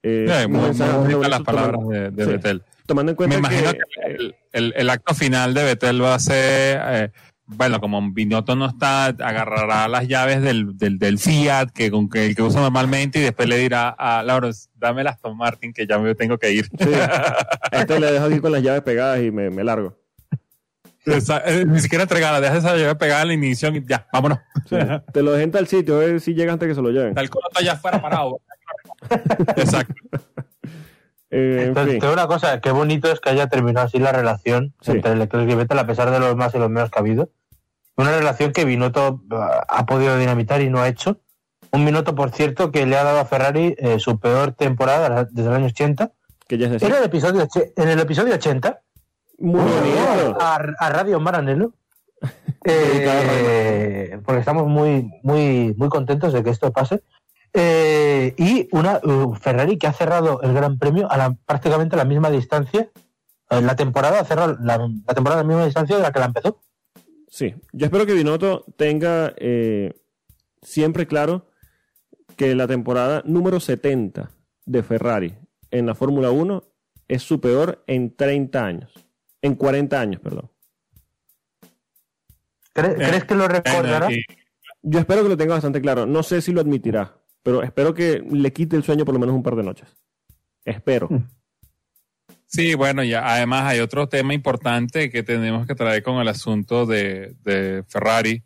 Eh, 0.04 0.47
muy, 0.49 0.62
mensaje 0.62 0.91
bonito 0.97 1.24
las 1.30 1.41
palabras 1.41 1.72
tomando, 1.80 1.91
de, 1.93 2.12
de 2.12 2.26
sí. 2.26 2.32
Vettel. 2.32 2.64
tomando 2.86 3.16
en 3.18 3.30
Me 3.30 3.36
imagino 3.36 3.72
que, 3.72 3.78
que 3.78 4.12
el, 4.16 4.36
el- 4.51 4.74
el 4.76 4.89
acto 4.89 5.14
final 5.14 5.54
de 5.54 5.64
Vettel 5.64 6.04
va 6.04 6.16
a 6.16 6.20
ser, 6.20 6.82
eh, 6.86 7.12
bueno, 7.45 7.80
como 7.80 8.01
Binotto 8.12 8.56
no 8.58 8.66
está, 8.68 9.06
agarrará 9.06 9.88
las 9.88 10.08
llaves 10.08 10.41
del, 10.41 10.78
del, 10.78 10.99
del 10.99 11.20
Fiat 11.20 11.70
que 11.72 11.89
con 11.89 12.10
que 12.10 12.26
el 12.26 12.36
que 12.36 12.41
usa 12.41 12.60
normalmente 12.62 13.20
y 13.20 13.22
después 13.22 13.47
le 13.47 13.58
dirá 13.58 13.89
a 13.89 14.24
Laura, 14.24 14.49
dame 14.76 15.04
las 15.06 15.16
Aston 15.16 15.38
Martin 15.38 15.72
que 15.72 15.88
ya 15.88 15.97
me 15.99 16.16
tengo 16.16 16.38
que 16.38 16.51
ir. 16.51 16.66
sí, 16.66 16.89
a 17.72 17.80
este 17.80 17.97
le 17.99 18.12
dejo 18.12 18.26
aquí 18.26 18.39
con 18.39 18.51
las 18.51 18.62
llaves 18.62 18.82
pegadas 18.82 19.22
y 19.22 19.32
me, 19.32 19.49
me 19.49 19.64
largo. 19.64 19.97
Esa- 21.06 21.41
eh, 21.45 21.66
ni 21.66 21.80
siquiera 21.82 22.04
entregarla, 22.04 22.39
deja 22.39 22.58
esa 22.58 22.76
llave 22.78 22.95
pegada 22.95 23.22
a 23.22 23.26
la 23.26 23.34
ignición 23.34 23.76
y 23.76 23.84
ya, 23.86 24.08
vámonos. 24.14 24.39
Sí. 24.70 24.78
Te 25.12 25.22
lo 25.22 25.32
dejen 25.34 25.56
al 25.58 25.68
sitio, 25.68 25.95
a 25.95 25.99
ver 25.99 26.22
si 26.22 26.34
llega 26.34 26.54
antes 26.54 26.68
que 26.70 26.76
se 26.76 26.82
lo 26.82 26.91
lleven. 26.91 27.10
Está 27.10 27.22
el 27.22 27.30
coto 27.30 27.47
allá 27.56 27.74
afuera 27.74 28.01
parado. 28.01 28.39
Exacto. 29.58 29.93
Eh, 31.36 31.62
en 31.64 31.68
Entonces, 31.70 31.93
fin. 31.93 31.99
digo 32.01 32.14
una 32.14 32.28
cosa, 32.28 32.62
qué 32.62 32.70
bonito 32.70 33.12
es 33.12 33.20
que 33.20 33.32
haya 33.32 33.47
terminado 33.47 33.88
así 33.88 33.97
la 33.97 34.12
relación 34.12 34.76
Sí. 34.82 34.91
entre 34.91 35.16
Leclerc 35.16 35.49
y 35.49 35.56
Vettel, 35.56 35.80
a 35.80 35.88
pesar 35.88 36.12
de 36.12 36.20
los 36.20 36.36
más 36.36 36.54
y 36.54 36.60
los 36.60 36.70
menos 36.70 36.91
que 36.91 36.99
ha 36.99 37.01
habido. 37.01 37.32
Una 37.97 38.12
relación 38.16 38.51
que 38.51 38.66
Binotto 38.66 39.24
ah, 39.32 39.66
ha 39.68 39.86
podido 39.88 40.16
dinamitar 40.20 40.62
y 40.62 40.70
no 40.70 40.80
ha 40.80 40.88
hecho. 40.88 41.22
Un 41.72 41.86
Binotto, 41.86 42.14
por 42.14 42.30
cierto, 42.30 42.70
que 42.72 42.86
le 42.86 42.95
ha 42.97 43.04
dado 43.04 43.20
a 43.20 43.26
Ferrari 43.26 43.74
eh, 43.80 43.97
su 43.97 44.20
peor 44.20 44.51
temporada 44.51 45.26
desde 45.32 45.49
el 45.49 45.56
año 45.56 45.66
80. 45.66 46.12
Que 46.47 46.60
ya 46.60 46.68
es 46.68 46.74
decir, 46.74 46.88
Era 46.88 46.99
el 46.99 47.06
episodio, 47.06 47.47
en 47.78 47.89
el 47.89 47.99
episodio 47.99 48.36
80, 48.36 48.82
muy 49.39 49.60
a, 50.39 50.56
a 50.78 50.89
Radio 50.89 51.20
Maranello. 51.20 51.74
eh, 52.66 54.20
porque 54.24 54.39
estamos 54.39 54.68
muy, 54.68 55.10
muy, 55.24 55.74
muy 55.78 55.89
contentos 55.89 56.32
de 56.32 56.43
que 56.43 56.51
esto 56.51 56.72
pase. 56.72 57.01
Eh, 57.54 58.34
y 58.38 58.68
una 58.72 58.99
uh, 59.04 59.36
Ferrari 59.36 59.78
que 59.78 59.86
ha 59.88 59.93
cerrado 59.93 60.41
el 60.41 60.54
Gran 60.54 60.80
Premio 60.80 61.10
a 61.12 61.18
la, 61.18 61.34
prácticamente 61.45 61.95
a 61.95 61.99
la 61.99 62.06
misma 62.06 62.30
distancia. 62.32 62.89
En 63.49 63.68
la 63.68 63.76
temporada 63.76 64.20
ha 64.20 64.26
cerrado 64.26 64.58
la, 64.62 64.78
la 64.78 65.14
temporada 65.14 65.41
a 65.41 65.43
la 65.43 65.47
misma 65.47 65.66
distancia 65.66 65.95
de 65.95 66.01
la 66.01 66.12
que 66.12 66.20
la 66.20 66.26
empezó. 66.26 66.60
Sí, 67.28 67.54
yo 67.72 67.86
espero 67.86 68.06
que 68.06 68.14
Binotto 68.14 68.66
tenga 68.78 69.34
eh, 69.38 69.93
siempre 70.62 71.06
claro 71.08 71.47
que 72.36 72.56
la 72.56 72.66
temporada 72.68 73.22
número 73.26 73.60
70 73.60 74.32
de 74.66 74.84
Ferrari 74.84 75.36
en 75.70 75.86
la 75.86 75.93
Fórmula 75.93 76.32
1 76.32 76.64
es 77.08 77.22
su 77.22 77.39
peor 77.39 77.84
en 77.86 78.16
30 78.16 78.66
años. 78.66 78.91
En 79.41 79.54
40 79.56 79.99
años, 79.99 80.22
perdón. 80.22 80.49
¿Cre- 82.74 82.93
Eh, 82.93 82.95
¿Crees 83.08 83.26
que 83.26 83.36
lo 83.36 83.47
recordará? 83.47 84.10
Yo 84.82 84.99
espero 84.99 85.24
que 85.24 85.30
lo 85.30 85.38
tenga 85.38 85.54
bastante 85.54 85.82
claro. 85.82 86.06
No 86.06 86.24
sé 86.24 86.41
si 86.41 86.51
lo 86.51 86.62
admitirá, 86.62 87.14
pero 87.44 87.62
espero 87.64 87.94
que 87.94 88.24
le 88.32 88.52
quite 88.54 88.76
el 88.76 88.84
sueño 88.84 89.06
por 89.06 89.14
lo 89.14 89.20
menos 89.20 89.36
un 89.36 89.44
par 89.44 89.56
de 89.56 89.64
noches. 89.64 89.88
Espero. 90.66 91.10
Sí, 92.46 92.76
bueno, 92.76 93.04
ya 93.04 93.34
además 93.34 93.64
hay 93.66 93.80
otro 93.80 94.08
tema 94.08 94.34
importante 94.34 95.10
que 95.10 95.24
tenemos 95.24 95.66
que 95.66 95.76
traer 95.76 96.04
con 96.04 96.18
el 96.22 96.28
asunto 96.28 96.86
de, 96.86 97.36
de 97.44 97.84
Ferrari, 97.88 98.44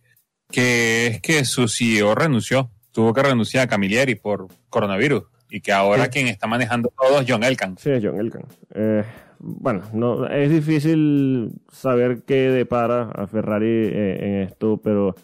que 0.50 1.08
es 1.08 1.22
que 1.22 1.44
su 1.44 1.68
CEO 1.68 2.16
renunció, 2.16 2.72
tuvo 2.94 3.14
que 3.14 3.22
renunciar 3.24 3.66
a 3.66 3.68
Camilleri 3.68 4.16
por 4.16 4.48
coronavirus 4.70 5.24
y 5.50 5.60
que 5.62 5.74
ahora 5.74 6.06
Sí. 6.06 6.10
quien 6.12 6.28
está 6.28 6.48
manejando 6.48 6.92
todo 6.98 7.20
es 7.20 7.26
John 7.28 7.44
Elkan. 7.44 7.78
Sí, 7.78 7.90
es 7.92 8.04
John 8.04 8.18
Elkan. 8.20 8.44
Eh, 8.74 9.04
bueno, 9.40 9.84
no, 9.94 10.26
es 10.28 10.50
difícil 10.52 11.52
saber 11.72 12.24
qué 12.26 12.50
depara 12.50 13.12
a 13.12 13.28
Ferrari 13.28 13.68
eh, 13.68 14.18
en 14.22 14.36
esto, 14.48 14.78
pero 14.82 15.16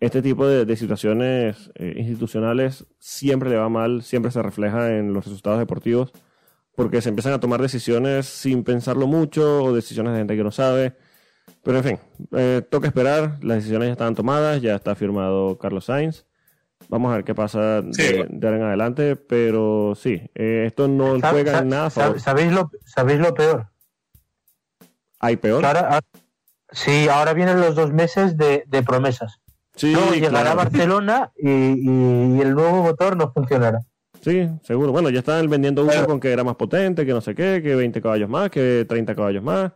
este 0.00 0.22
tipo 0.22 0.46
de, 0.46 0.64
de 0.64 0.76
situaciones 0.76 1.70
eh, 1.74 1.94
institucionales 1.96 2.86
siempre 2.98 3.50
le 3.50 3.56
va 3.56 3.68
mal, 3.68 4.02
siempre 4.02 4.30
se 4.30 4.42
refleja 4.42 4.96
en 4.96 5.12
los 5.12 5.24
resultados 5.24 5.58
deportivos, 5.58 6.12
porque 6.76 7.00
se 7.02 7.08
empiezan 7.08 7.32
a 7.32 7.40
tomar 7.40 7.60
decisiones 7.60 8.26
sin 8.26 8.62
pensarlo 8.62 9.06
mucho 9.08 9.64
o 9.64 9.72
decisiones 9.74 10.12
de 10.12 10.18
gente 10.20 10.36
que 10.36 10.44
no 10.44 10.52
sabe. 10.52 10.94
Pero 11.64 11.78
en 11.78 11.84
fin, 11.84 11.98
eh, 12.36 12.62
toca 12.70 12.86
esperar, 12.86 13.38
las 13.42 13.56
decisiones 13.58 13.88
ya 13.88 13.92
están 13.92 14.14
tomadas, 14.14 14.62
ya 14.62 14.76
está 14.76 14.94
firmado 14.94 15.58
Carlos 15.58 15.86
Sainz. 15.86 16.24
Vamos 16.88 17.10
a 17.12 17.16
ver 17.16 17.24
qué 17.24 17.34
pasa 17.34 17.82
Sí. 17.90 18.02
de, 18.02 18.26
de 18.30 18.46
ahora 18.46 18.58
en 18.58 18.62
adelante, 18.64 19.16
pero 19.16 19.94
sí, 19.96 20.22
eh, 20.34 20.64
esto 20.68 20.86
no 20.86 21.16
¿Sab- 21.18 21.30
juega 21.32 21.58
en 21.58 21.68
nada. 21.70 21.90
sab-. 21.90 22.18
¿Sabéis 22.20 22.52
lo, 22.52 22.70
¿Sabéis 22.84 23.18
lo 23.18 23.34
peor? 23.34 23.66
Hay 25.18 25.36
peor. 25.36 25.64
Ahora- 25.66 25.80
ahora- 25.80 26.06
sí, 26.70 27.08
ahora 27.08 27.32
vienen 27.32 27.60
los 27.60 27.74
dos 27.74 27.92
meses 27.92 28.36
de, 28.36 28.62
de 28.68 28.82
promesas. 28.84 29.40
Sí, 29.78 29.92
Luego 29.92 30.12
llegará 30.12 30.40
claro. 30.52 30.56
Barcelona 30.56 31.30
y, 31.36 31.48
y- 31.48 32.36
y 32.36 32.40
el 32.40 32.52
nuevo 32.54 32.82
motor 32.82 33.16
no 33.16 33.32
funcionará. 33.32 33.78
Sí, 34.20 34.48
seguro. 34.64 34.90
Bueno, 34.92 35.08
ya 35.10 35.20
están 35.20 35.48
vendiendo 35.48 35.84
uno 35.84 36.04
con 36.06 36.18
que 36.20 36.32
era 36.32 36.42
más 36.44 36.56
potente, 36.56 37.06
que 37.06 37.12
no 37.12 37.20
sé 37.20 37.34
qué, 37.34 37.60
que 37.62 37.74
20 37.76 38.02
caballos 38.02 38.28
más, 38.28 38.50
que 38.50 38.84
30 38.88 39.14
caballos 39.14 39.42
más. 39.42 39.70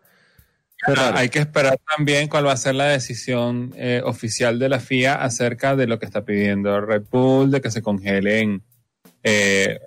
Ferrari. 0.85 1.15
Ah, 1.17 1.21
Hay 1.21 1.29
que 1.29 1.39
esperar 1.39 1.79
también 1.97 2.29
cuál 2.29 2.45
va 2.47 2.53
a 2.53 2.57
ser 2.57 2.75
la 2.75 2.87
decisión 2.87 3.73
eh, 3.77 4.03
oficial 4.05 4.59
de 4.59 4.69
la 4.69 4.81
FIA 4.81 5.15
acerca 5.15 5.77
de 5.77 5.87
lo 5.87 6.01
que 6.01 6.07
está 6.07 6.25
pidiendo 6.25 6.81
Red 6.81 7.05
Bull, 7.09 7.53
de 7.53 7.61
que 7.61 7.71
se 7.71 7.83
congelen, 7.83 8.65
eh, 9.23 9.79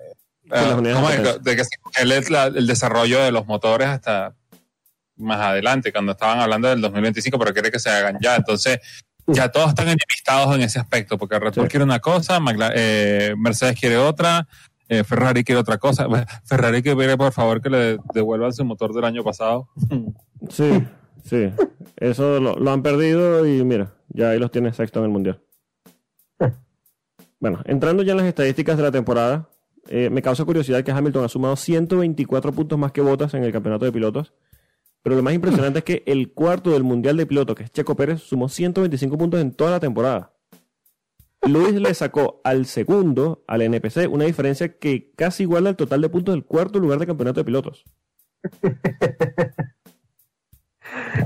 ah, 0.50 0.74
unidades 0.78 0.94
¿cómo 0.96 1.08
de 1.10 1.14
es? 1.16 1.20
potencia. 1.20 1.42
de 1.52 1.56
que 1.56 1.64
se 1.64 1.76
congele 1.82 2.20
la- 2.30 2.46
el 2.46 2.66
desarrollo 2.66 3.22
de 3.22 3.30
los 3.32 3.46
motores 3.46 3.88
hasta 3.88 4.34
más 5.18 5.40
adelante, 5.40 5.92
cuando 5.92 6.12
estaban 6.12 6.40
hablando 6.40 6.68
del 6.68 6.80
2025, 6.80 7.38
pero 7.38 7.52
quiere 7.52 7.70
que 7.70 7.78
se 7.78 7.90
hagan 7.90 8.16
ya. 8.22 8.36
Entonces, 8.36 8.78
ya 9.26 9.50
todos 9.50 9.68
están 9.70 9.86
enemistados 9.88 10.54
en 10.54 10.62
ese 10.62 10.78
aspecto, 10.78 11.18
porque 11.18 11.38
Red 11.38 11.54
Bull 11.54 11.64
Sí. 11.64 11.70
quiere 11.70 11.84
una 11.84 12.00
cosa, 12.00 12.38
eh, 12.74 13.34
Mercedes 13.36 13.78
quiere 13.78 13.96
otra, 13.96 14.46
eh, 14.88 15.02
Ferrari 15.04 15.42
quiere 15.44 15.60
otra 15.60 15.78
cosa. 15.78 16.06
Ferrari 16.44 16.82
que 16.82 16.94
pide, 16.96 17.16
por 17.16 17.32
favor, 17.32 17.60
que 17.60 17.70
le 17.70 17.98
devuelvan 18.14 18.52
su 18.52 18.64
motor 18.64 18.92
del 18.94 19.04
año 19.04 19.22
pasado. 19.24 19.68
Sí, 20.50 20.84
sí. 21.24 21.50
Eso 21.96 22.40
lo, 22.40 22.56
lo 22.56 22.70
han 22.70 22.82
perdido 22.82 23.46
y 23.46 23.64
mira, 23.64 23.94
ya 24.08 24.30
ahí 24.30 24.38
los 24.38 24.50
tiene 24.50 24.72
sexto 24.72 25.00
en 25.00 25.06
el 25.06 25.10
mundial. 25.10 25.40
Bueno, 27.38 27.60
entrando 27.66 28.02
ya 28.02 28.12
en 28.12 28.18
las 28.18 28.26
estadísticas 28.26 28.76
de 28.78 28.82
la 28.82 28.90
temporada, 28.90 29.48
eh, 29.88 30.08
me 30.10 30.22
causa 30.22 30.44
curiosidad 30.44 30.82
que 30.82 30.90
Hamilton 30.90 31.24
ha 31.24 31.28
sumado 31.28 31.54
124 31.56 32.52
puntos 32.52 32.78
más 32.78 32.92
que 32.92 33.02
Botas 33.02 33.34
en 33.34 33.44
el 33.44 33.52
campeonato 33.52 33.84
de 33.84 33.92
pilotos. 33.92 34.32
Pero 35.06 35.14
lo 35.14 35.22
más 35.22 35.34
impresionante 35.34 35.78
es 35.78 35.84
que 35.84 36.02
el 36.04 36.32
cuarto 36.32 36.72
del 36.72 36.82
mundial 36.82 37.16
de 37.16 37.26
pilotos, 37.26 37.54
que 37.54 37.62
es 37.62 37.70
Checo 37.70 37.94
Pérez, 37.94 38.20
sumó 38.22 38.48
125 38.48 39.16
puntos 39.16 39.40
en 39.40 39.52
toda 39.52 39.70
la 39.70 39.78
temporada. 39.78 40.32
Luis 41.42 41.74
le 41.74 41.94
sacó 41.94 42.40
al 42.42 42.66
segundo, 42.66 43.44
al 43.46 43.62
NPC, 43.62 44.08
una 44.10 44.24
diferencia 44.24 44.78
que 44.78 45.12
casi 45.14 45.44
iguala 45.44 45.68
al 45.68 45.76
total 45.76 46.00
de 46.00 46.08
puntos 46.08 46.34
del 46.34 46.44
cuarto 46.44 46.80
lugar 46.80 46.98
de 46.98 47.06
campeonato 47.06 47.38
de 47.38 47.44
pilotos. 47.44 47.84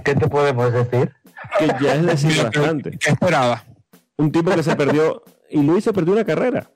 ¿Qué 0.04 0.14
te 0.14 0.28
podemos 0.28 0.70
decir? 0.74 1.14
Que 1.58 1.68
ya 1.82 1.94
es 1.94 2.04
decir 2.04 2.36
bastante. 2.36 2.98
¿Qué 2.98 3.12
esperaba? 3.12 3.64
Un 4.18 4.30
tipo 4.30 4.54
que 4.54 4.62
se 4.62 4.76
perdió. 4.76 5.22
Y 5.48 5.62
Luis 5.62 5.84
se 5.84 5.94
perdió 5.94 6.12
una 6.12 6.26
carrera. 6.26 6.70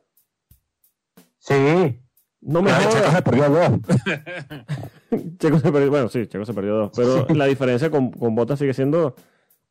Sí. 1.38 2.00
No 2.40 2.62
me 2.62 2.72
jodas. 2.72 3.14
se 3.14 3.20
perdió 3.20 3.50
dos. 3.50 3.72
Checo 5.38 5.58
se 5.58 5.72
perdió. 5.72 5.90
Bueno, 5.90 6.08
sí, 6.08 6.26
Checo 6.26 6.44
se 6.44 6.54
perdió 6.54 6.74
dos. 6.76 6.92
Pero 6.94 7.26
la 7.34 7.46
diferencia 7.46 7.90
con, 7.90 8.10
con 8.10 8.34
Bottas 8.34 8.58
sigue 8.58 8.74
siendo 8.74 9.14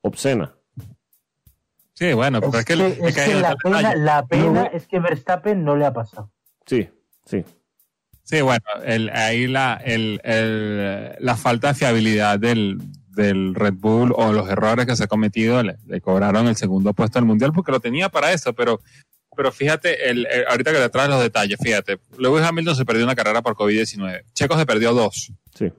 obscena. 0.01 0.53
Sí, 1.93 2.11
bueno, 2.13 2.39
pero 2.41 2.53
es, 2.53 2.59
Es 2.59 2.65
que, 2.65 2.73
es 3.07 3.15
que 3.15 3.21
hay 3.21 3.31
que 3.33 3.39
la 3.39 3.55
pena, 3.55 3.95
la 3.95 4.25
pena 4.25 4.45
No. 4.63 4.65
es 4.73 4.87
que 4.87 4.99
Verstappen 4.99 5.63
no 5.63 5.75
le 5.75 5.85
ha 5.85 5.93
pasado. 5.93 6.31
Sí, 6.65 6.89
sí. 7.25 7.43
Sí, 8.23 8.41
bueno, 8.41 8.63
el, 8.85 9.09
ahí 9.09 9.47
la, 9.47 9.75
el, 9.83 10.19
el- 10.23 11.15
la 11.19 11.35
falta 11.35 11.67
de 11.67 11.73
fiabilidad 11.75 12.39
del, 12.39 12.79
del 13.09 13.53
Red 13.53 13.75
Bull 13.75 14.13
o 14.15 14.31
los 14.31 14.49
errores 14.49 14.85
que 14.87 14.95
se 14.95 15.03
ha 15.03 15.07
cometido 15.07 15.61
le, 15.61 15.77
le 15.85 16.01
cobraron 16.01 16.47
el 16.47 16.55
segundo 16.55 16.93
puesto 16.93 17.19
del 17.19 17.25
Mundial 17.27 17.51
porque 17.53 17.71
lo 17.71 17.79
tenía 17.79 18.09
para 18.09 18.31
eso, 18.31 18.53
pero, 18.53 18.79
pero 19.35 19.51
fíjate, 19.51 20.09
el, 20.09 20.25
el- 20.27 20.47
ahorita 20.47 20.71
que 20.71 20.79
le 20.79 20.89
traes 20.89 21.09
los 21.09 21.21
detalles, 21.21 21.57
fíjate, 21.61 21.99
Lewis 22.17 22.43
Hamilton 22.43 22.75
se 22.75 22.85
perdió 22.85 23.03
una 23.03 23.15
carrera 23.15 23.41
por 23.41 23.55
COVID-19, 23.55 24.23
Checo 24.33 24.57
se 24.57 24.65
perdió 24.65 24.93
dos, 24.93 25.31
Sí. 25.55 25.71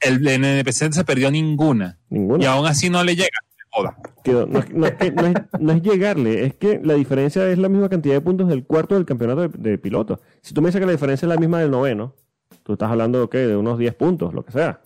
el 0.00 0.26
NPC 0.26 0.92
se 0.92 1.04
perdió 1.04 1.30
ninguna 1.30 1.98
y 2.10 2.14
Ninguna. 2.14 2.50
aún 2.52 2.66
así 2.66 2.88
no 2.90 3.02
le 3.04 3.16
llega. 3.16 3.28
Joda. 3.70 3.96
No, 4.24 4.58
es- 4.60 4.70
no 4.72 4.86
es 4.86 4.94
que- 4.94 5.10
no 5.12 5.26
es, 5.26 5.34
no 5.60 5.72
es 5.72 5.82
llegarle, 5.82 6.46
es 6.46 6.54
que 6.54 6.80
la 6.82 6.94
diferencia 6.94 7.46
es 7.50 7.58
la 7.58 7.68
misma 7.68 7.88
cantidad 7.90 8.14
de 8.14 8.20
puntos 8.22 8.48
del 8.48 8.64
cuarto 8.64 8.94
del 8.94 9.04
campeonato 9.04 9.46
de, 9.48 9.70
de 9.70 9.78
pilotos. 9.78 10.20
Si 10.40 10.54
tú 10.54 10.62
me 10.62 10.68
dices 10.68 10.80
que 10.80 10.86
la 10.86 10.92
diferencia 10.92 11.26
es 11.26 11.28
la 11.28 11.36
misma 11.36 11.60
del 11.60 11.70
noveno, 11.70 12.14
tú 12.62 12.72
estás 12.72 12.90
hablando 12.90 13.28
¿qué? 13.28 13.38
de 13.38 13.56
unos 13.56 13.78
10 13.78 13.94
puntos, 13.94 14.32
lo 14.32 14.42
que 14.44 14.52
sea. 14.52 14.80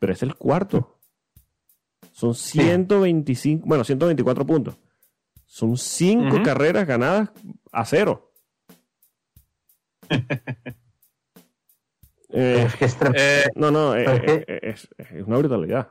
Pero 0.00 0.12
es 0.12 0.22
el 0.22 0.34
cuarto. 0.34 0.98
Son 2.12 2.34
125, 2.34 3.64
bueno, 3.66 3.84
124 3.84 4.44
puntos. 4.46 4.76
Son 5.46 5.76
5 5.78 6.36
Ujú. 6.36 6.42
carreras 6.42 6.86
ganadas 6.86 7.30
a 7.72 7.84
cero. 7.84 8.32
Eh, 12.28 12.64
Es 12.66 12.74
que 12.74 12.84
es 12.86 12.96
tremendo. 12.96 13.18
Eh, 13.22 13.44
no, 13.54 13.70
no, 13.70 13.94
eh, 13.96 14.04
eh, 14.48 14.58
es, 14.62 14.88
es 14.98 15.22
una 15.24 15.38
brutalidad. 15.38 15.88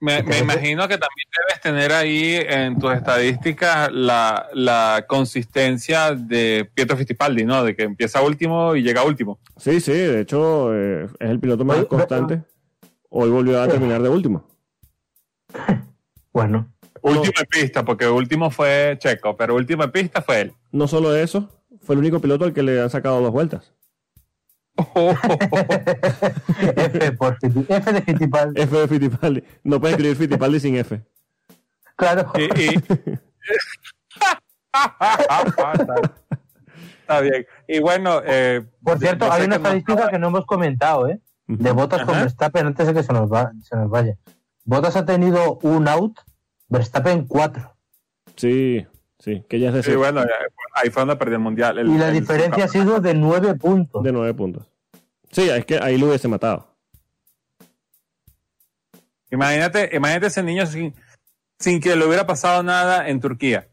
Me, 0.00 0.22
me 0.24 0.40
imagino 0.40 0.82
que 0.88 0.98
también 0.98 1.28
debes 1.48 1.60
tener 1.62 1.92
ahí 1.92 2.34
en 2.34 2.78
tus 2.78 2.92
estadísticas 2.92 3.90
la, 3.92 4.48
la 4.52 5.04
consistencia 5.08 6.12
de 6.12 6.68
Pietro 6.74 6.96
Fittipaldi, 6.96 7.44
¿no? 7.44 7.62
De 7.64 7.74
que 7.74 7.84
empieza 7.84 8.20
último 8.20 8.74
y 8.76 8.82
llega 8.82 9.04
último. 9.04 9.38
Sí, 9.56 9.80
sí, 9.80 9.92
de 9.92 10.20
hecho 10.20 10.74
eh, 10.74 11.04
es 11.18 11.30
el 11.30 11.40
piloto 11.40 11.64
más 11.64 11.84
constante. 11.86 12.42
Hoy 13.08 13.30
volvió 13.30 13.62
a 13.62 13.68
terminar 13.68 14.02
de 14.02 14.08
último. 14.08 14.44
Bueno, 16.32 16.70
Último 17.02 17.32
en 17.38 17.46
pista, 17.46 17.84
porque 17.84 18.08
último 18.08 18.50
fue 18.50 18.96
Checo, 18.98 19.36
pero 19.36 19.54
último 19.54 19.84
en 19.84 19.90
pista 19.92 20.22
fue 20.22 20.40
él. 20.42 20.52
No 20.72 20.88
solo 20.88 21.14
eso, 21.14 21.48
fue 21.82 21.94
el 21.94 22.00
único 22.00 22.20
piloto 22.20 22.44
al 22.44 22.52
que 22.52 22.62
le 22.62 22.80
han 22.80 22.90
sacado 22.90 23.20
dos 23.20 23.30
vueltas. 23.32 23.72
F, 26.76 27.12
por 27.12 27.38
F 27.68 27.92
de 27.92 28.02
Fittipaldi. 28.02 28.60
F 28.60 28.76
de 28.78 28.88
Fittipaldi. 28.88 29.42
No 29.64 29.80
puedes 29.80 29.94
escribir 29.96 30.16
Fittipaldi 30.16 30.60
sin 30.60 30.76
F. 30.76 31.00
Claro. 31.96 32.30
Y- 32.36 32.42
y- 32.64 32.82
Está 37.00 37.20
bien. 37.20 37.46
Y 37.68 37.78
bueno, 37.80 38.20
eh, 38.24 38.66
Por 38.82 38.98
cierto, 38.98 39.30
hay 39.30 39.44
una 39.44 39.56
estadística 39.56 40.08
que 40.08 40.18
no 40.18 40.26
hemos 40.28 40.44
comentado, 40.44 41.08
¿eh? 41.08 41.20
De 41.46 41.70
Botas 41.70 42.04
con. 42.04 42.14
Verstappen 42.16 42.66
antes 42.66 42.86
de 42.88 42.94
que 42.94 43.02
se 43.04 43.12
nos, 43.12 43.32
va, 43.32 43.52
se 43.62 43.76
nos 43.76 43.88
vaya. 43.88 44.16
Botas 44.64 44.96
ha 44.96 45.04
tenido 45.06 45.58
un 45.62 45.86
out, 45.86 46.18
Verstappen 46.68 47.26
cuatro. 47.26 47.76
Sí, 48.36 48.86
sí, 49.18 49.44
que 49.48 49.58
ya 49.60 49.70
es 49.70 49.84
Sí, 49.86 49.94
bueno, 49.94 50.22
ahí 50.74 50.90
fue 50.90 51.02
donde 51.02 51.16
perdió 51.16 51.36
el 51.36 51.42
mundial. 51.42 51.78
El- 51.78 51.88
Y 51.88 51.98
la 51.98 52.08
el- 52.08 52.14
diferencia 52.20 52.64
ha 52.64 52.68
sido 52.68 53.00
de 53.00 53.14
nueve 53.14 53.54
puntos. 53.54 54.02
de 54.02 54.12
nueve 54.12 54.34
puntos. 54.34 54.66
Sí, 55.30 55.48
es 55.48 55.64
que 55.64 55.78
ahí 55.78 55.96
lo 55.98 56.06
hubiese 56.08 56.28
matado. 56.28 56.68
Imagínate, 59.30 59.90
imagínate 59.94 60.26
ese 60.28 60.42
niño 60.42 60.66
sin, 60.66 60.94
sin 61.58 61.80
que 61.80 61.96
le 61.96 62.06
hubiera 62.06 62.26
pasado 62.26 62.62
nada 62.62 63.08
en 63.08 63.20
Turquía. 63.20 63.68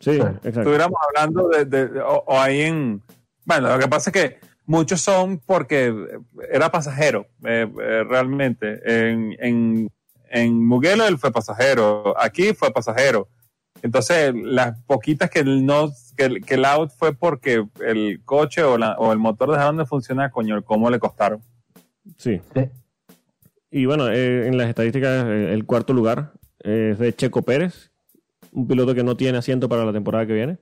Sí, 0.00 0.12
exacto. 0.12 0.60
Estuviéramos 0.60 0.98
hablando 1.08 1.48
de, 1.48 1.64
de- 1.64 1.88
de- 1.88 2.00
o, 2.00 2.24
o 2.26 2.38
ahí 2.40 2.62
en. 2.62 3.02
Bueno, 3.44 3.68
lo 3.68 3.78
que 3.78 3.88
pasa 3.88 4.10
es 4.10 4.14
que 4.14 4.38
muchos 4.64 5.00
son 5.00 5.38
porque 5.38 5.92
era 6.52 6.70
pasajero, 6.70 7.26
eh, 7.44 7.68
eh, 7.80 8.04
realmente. 8.08 8.80
En, 8.84 9.36
en, 9.40 9.90
en 10.30 10.64
Mugello 10.66 11.06
él 11.06 11.18
fue 11.18 11.32
pasajero, 11.32 12.14
aquí 12.18 12.52
fue 12.54 12.72
pasajero. 12.72 13.28
Entonces, 13.82 14.32
las 14.34 14.76
poquitas 14.86 15.30
que 15.30 15.38
el, 15.40 15.64
no, 15.64 15.90
que, 16.16 16.24
el- 16.24 16.44
que 16.44 16.54
el 16.54 16.64
out 16.64 16.90
fue 16.98 17.14
porque 17.14 17.64
el 17.84 18.20
coche 18.24 18.62
o, 18.64 18.76
la- 18.76 18.96
o 18.98 19.12
el 19.12 19.18
motor 19.18 19.50
dejaron 19.52 19.76
de 19.76 19.86
funcionar, 19.86 20.30
coño, 20.32 20.62
¿cómo 20.64 20.90
le 20.90 20.98
costaron? 20.98 21.40
Sí. 22.16 22.40
Sí. 22.54 22.62
Y 23.70 23.84
bueno, 23.86 24.08
eh, 24.08 24.48
en 24.48 24.56
las 24.58 24.68
estadísticas, 24.68 25.26
eh, 25.28 25.52
el 25.52 25.64
cuarto 25.66 25.92
lugar 25.92 26.32
eh, 26.64 26.90
es 26.92 26.98
de 26.98 27.14
Checo 27.14 27.42
Pérez, 27.42 27.92
un 28.50 28.66
piloto 28.66 28.94
que 28.94 29.04
no 29.04 29.16
tiene 29.16 29.38
asiento 29.38 29.68
para 29.68 29.84
la 29.84 29.92
temporada 29.92 30.26
que 30.26 30.32
viene. 30.32 30.58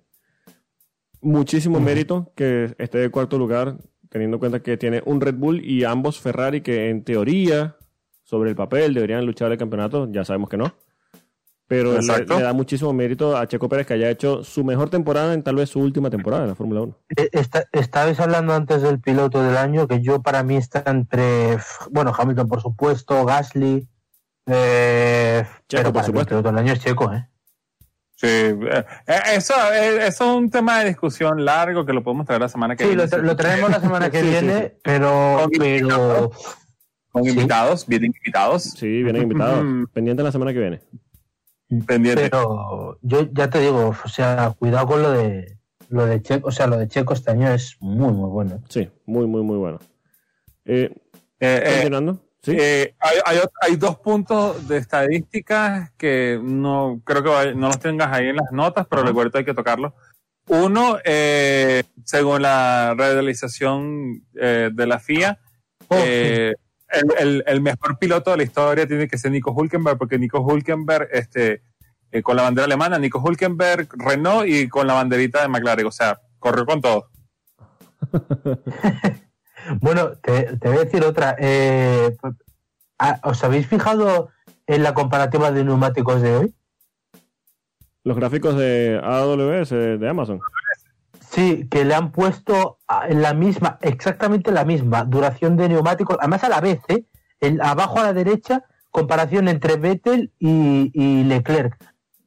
Muchísimo 1.22 1.80
mérito 1.80 2.32
que 2.36 2.74
esté 2.78 2.98
de 2.98 3.10
cuarto 3.10 3.38
lugar, 3.38 3.78
teniendo 4.10 4.36
en 4.36 4.38
cuenta 4.40 4.60
que 4.62 4.76
tiene 4.76 5.02
un 5.06 5.20
Red 5.20 5.36
Bull 5.36 5.64
y 5.64 5.84
ambos 5.84 6.20
Ferrari 6.20 6.60
que 6.60 6.90
en 6.90 7.02
teoría, 7.04 7.76
sobre 8.26 8.50
el 8.50 8.56
papel, 8.56 8.92
deberían 8.92 9.24
luchar 9.24 9.52
el 9.52 9.56
campeonato, 9.58 10.08
ya 10.10 10.24
sabemos 10.24 10.50
que 10.50 10.56
no. 10.56 10.74
Pero 11.68 12.00
le, 12.00 12.18
le 12.24 12.42
da 12.42 12.52
muchísimo 12.52 12.92
mérito 12.92 13.36
a 13.36 13.46
Checo 13.48 13.68
Pérez 13.68 13.86
que 13.86 13.94
haya 13.94 14.08
hecho 14.10 14.44
su 14.44 14.62
mejor 14.64 14.88
temporada 14.90 15.32
en 15.34 15.42
tal 15.42 15.56
vez 15.56 15.68
su 15.70 15.80
última 15.80 16.10
temporada 16.10 16.42
en 16.44 16.48
la 16.50 16.54
Fórmula 16.54 16.82
1. 16.82 16.98
Eh, 17.16 17.28
Está, 17.32 17.64
estabais 17.72 18.20
hablando 18.20 18.52
antes 18.54 18.82
del 18.82 19.00
piloto 19.00 19.42
del 19.42 19.56
año, 19.56 19.88
que 19.88 20.00
yo 20.00 20.22
para 20.22 20.42
mí 20.44 20.56
está 20.56 20.82
entre, 20.86 21.58
bueno, 21.90 22.12
Hamilton 22.16 22.48
por 22.48 22.60
supuesto, 22.62 23.24
Gasly, 23.24 23.88
eh, 24.46 25.44
Checo, 25.68 25.82
pero 25.82 25.92
por 25.92 25.92
para 25.92 25.92
mí 25.92 25.98
el 26.02 26.04
supuesto. 26.06 26.28
piloto 26.28 26.48
del 26.50 26.58
año 26.58 26.72
es 26.72 26.80
Checo, 26.80 27.12
¿eh? 27.12 27.28
Sí, 28.18 28.26
eh, 28.28 28.84
eh, 29.08 29.20
eso, 29.34 29.54
eso 29.72 30.06
es 30.06 30.20
un 30.36 30.48
tema 30.50 30.78
de 30.80 30.88
discusión 30.88 31.44
largo 31.44 31.84
que 31.84 31.92
lo 31.92 32.02
podemos 32.02 32.26
traer 32.26 32.40
la 32.42 32.48
semana 32.48 32.74
que 32.76 32.84
Sí, 32.84 32.88
viene. 32.90 33.02
lo, 33.02 33.08
tra- 33.10 33.22
lo 33.22 33.36
traemos 33.36 33.70
la 33.70 33.80
semana 33.80 34.08
que 34.10 34.20
Sí, 34.20 34.24
sí, 34.24 34.30
viene, 34.30 34.76
pero, 34.82 35.40
Con 35.42 35.50
pero 35.50 36.30
Con 37.16 37.24
sí. 37.24 37.30
invitados, 37.30 37.86
bien 37.86 38.04
invitados. 38.04 38.62
Sí, 38.64 39.02
vienen 39.02 39.22
invitados. 39.22 39.64
Ujú. 39.64 39.88
Pendiente 39.88 40.22
la 40.22 40.30
semana 40.32 40.52
que 40.52 40.58
viene. 40.58 40.80
Pendiente. 41.86 42.22
Pero 42.30 42.98
yo 43.00 43.28
ya 43.32 43.48
te 43.48 43.60
digo, 43.60 43.94
o 44.04 44.08
sea, 44.08 44.54
cuidado 44.58 44.86
con 44.86 45.02
lo 45.02 45.10
de 45.12 45.56
lo 45.88 46.04
de 46.04 46.20
Checo, 46.20 46.48
o 46.48 46.50
sea, 46.52 46.66
lo 46.66 46.76
de 46.76 46.88
Checo 46.88 47.14
este 47.14 47.30
año 47.30 47.48
es 47.52 47.76
muy 47.80 48.12
muy 48.12 48.28
bueno. 48.28 48.60
Sí, 48.68 48.90
muy, 49.06 49.26
muy, 49.26 49.42
muy 49.42 49.56
bueno. 49.56 49.78
Eh, 50.66 50.90
Eh, 51.40 51.62
eh, 51.64 51.70
continuando. 51.74 52.20
Sí. 52.42 52.54
eh, 52.58 52.94
hay, 53.00 53.16
hay 53.24 53.38
hay 53.62 53.76
dos 53.76 53.96
puntos 53.98 54.68
de 54.68 54.76
estadísticas 54.76 55.90
que 55.96 56.38
no 56.42 57.00
creo 57.04 57.22
que 57.22 57.54
no 57.54 57.68
los 57.68 57.78
tengas 57.78 58.12
ahí 58.12 58.28
en 58.28 58.36
las 58.36 58.52
notas, 58.52 58.86
pero 58.88 59.00
Ajá. 59.02 59.08
recuerdo 59.08 59.38
hay 59.38 59.44
que 59.44 59.54
tocarlo. 59.54 59.94
Uno, 60.48 60.98
eh, 61.04 61.82
según 62.04 62.42
la 62.42 62.94
realización 62.96 64.22
eh, 64.34 64.68
de 64.72 64.86
la 64.86 64.98
FIA, 64.98 65.38
Oh, 65.88 65.96
eh, 65.98 66.54
el, 66.88 67.12
el- 67.18 67.44
el 67.46 67.60
mejor 67.60 67.98
piloto 67.98 68.30
de 68.30 68.36
la 68.38 68.42
historia 68.42 68.86
tiene 68.86 69.08
que 69.08 69.18
ser 69.18 69.30
Nico 69.32 69.52
Hulkenberg, 69.52 69.98
porque 69.98 70.18
Nico 70.18 70.40
Hulkenberg, 70.40 71.08
este, 71.12 71.62
eh, 72.12 72.22
con 72.22 72.36
la 72.36 72.42
bandera 72.42 72.64
alemana, 72.66 72.98
Nico 72.98 73.20
Hulkenberg, 73.20 73.88
Renault 73.92 74.46
y 74.48 74.68
con 74.68 74.86
la 74.86 74.94
banderita 74.94 75.42
de 75.42 75.48
McLaren, 75.48 75.86
o 75.86 75.90
sea, 75.90 76.20
corrió 76.38 76.64
con 76.66 76.80
todo. 76.80 77.10
Bueno, 79.80 80.12
te, 80.22 80.56
te 80.58 80.68
voy 80.68 80.76
a 80.78 80.84
decir 80.84 81.02
otra. 81.04 81.34
Eh, 81.40 82.16
ah, 83.00 83.18
¿Os 83.24 83.42
habéis 83.42 83.66
fijado 83.66 84.28
en 84.68 84.84
la 84.84 84.94
comparativa 84.94 85.50
de 85.50 85.64
neumáticos 85.64 86.22
de 86.22 86.36
hoy? 86.36 86.54
Los 88.04 88.16
gráficos 88.16 88.56
de 88.56 89.00
AWS 89.02 89.70
de 89.70 90.08
Amazon. 90.08 90.38
Sí, 91.36 91.68
que 91.70 91.84
le 91.84 91.94
han 91.94 92.10
puesto 92.12 92.78
a- 92.88 93.06
en 93.08 93.20
la 93.20 93.34
misma, 93.34 93.78
exactamente 93.82 94.50
la 94.50 94.64
misma 94.64 95.04
duración 95.04 95.56
de 95.58 95.68
neumáticos, 95.68 96.16
además 96.18 96.42
a 96.44 96.48
la 96.48 96.60
vez, 96.62 96.80
¿eh? 96.88 97.04
El, 97.40 97.60
abajo 97.60 98.00
a 98.00 98.04
la 98.04 98.12
derecha, 98.14 98.64
comparación 98.90 99.46
entre 99.48 99.76
Vettel 99.76 100.32
y, 100.38 100.90
y 100.94 101.24
Leclerc. 101.24 101.76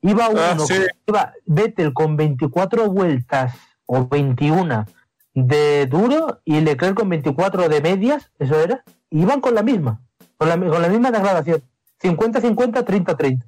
Iba 0.03 0.29
uno, 0.29 0.39
Ah, 0.39 0.55
sí. 0.59 0.75
iba 1.07 1.33
Vettel 1.47 1.91
con 1.93 2.15
24 2.15 2.87
vueltas 2.91 3.55
o 3.87 4.07
21 4.07 4.85
de 5.33 5.87
duro 5.87 6.41
y 6.45 6.61
Leclerc 6.61 6.95
con 6.95 7.09
24 7.09 7.67
de 7.67 7.81
medias, 7.81 8.31
eso 8.37 8.59
era, 8.59 8.83
iban 9.09 9.41
con 9.41 9.55
la 9.55 9.63
misma, 9.63 10.01
con 10.37 10.49
la, 10.49 10.55
con 10.55 10.81
la 10.83 10.87
misma 10.87 11.09
degradación. 11.11 11.63
50-50, 12.01 12.85
30-30. 12.85 13.43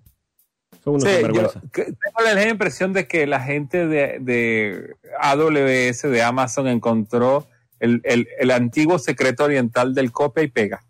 Son 0.83 0.95
unos 0.95 1.03
Sí, 1.03 1.09
yo 1.09 1.49
tengo 1.73 2.21
la 2.33 2.47
impresión 2.49 2.93
de 2.93 3.07
que 3.07 3.27
la 3.27 3.39
gente 3.39 3.87
de, 3.87 4.17
de 4.19 4.95
AWS, 5.19 6.03
de 6.11 6.23
Amazon, 6.23 6.67
encontró 6.67 7.47
el, 7.79 8.01
el- 8.03 8.27
el 8.39 8.51
antiguo 8.51 8.97
secreto 8.99 9.43
oriental 9.43 9.93
del 9.93 10.11
copia 10.11 10.43
y 10.43 10.47
pega. 10.47 10.83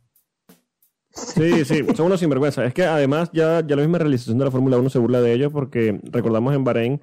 Sí, 1.13 1.65
sí, 1.65 1.85
son 1.95 2.05
unos 2.05 2.21
sinvergüenza. 2.21 2.63
Es 2.63 2.73
que 2.73 2.85
además 2.85 3.29
ya, 3.33 3.61
ya 3.67 3.75
la 3.75 3.81
misma 3.81 3.97
realización 3.97 4.37
de 4.37 4.45
la 4.45 4.51
Fórmula 4.51 4.77
1 4.77 4.89
se 4.89 4.99
burla 4.99 5.19
de 5.19 5.33
ellos 5.33 5.51
porque 5.51 5.99
recordamos 6.03 6.55
en 6.55 6.63
Bahrein 6.63 7.01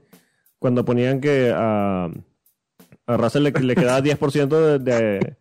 cuando 0.58 0.82
ponían 0.84 1.20
que 1.20 1.52
a, 1.54 2.10
a 3.06 3.16
Russell 3.18 3.42
le, 3.42 3.50
le 3.50 3.74
quedaba 3.76 4.00
10% 4.00 4.48
de, 4.48 4.78
de, 4.78 5.36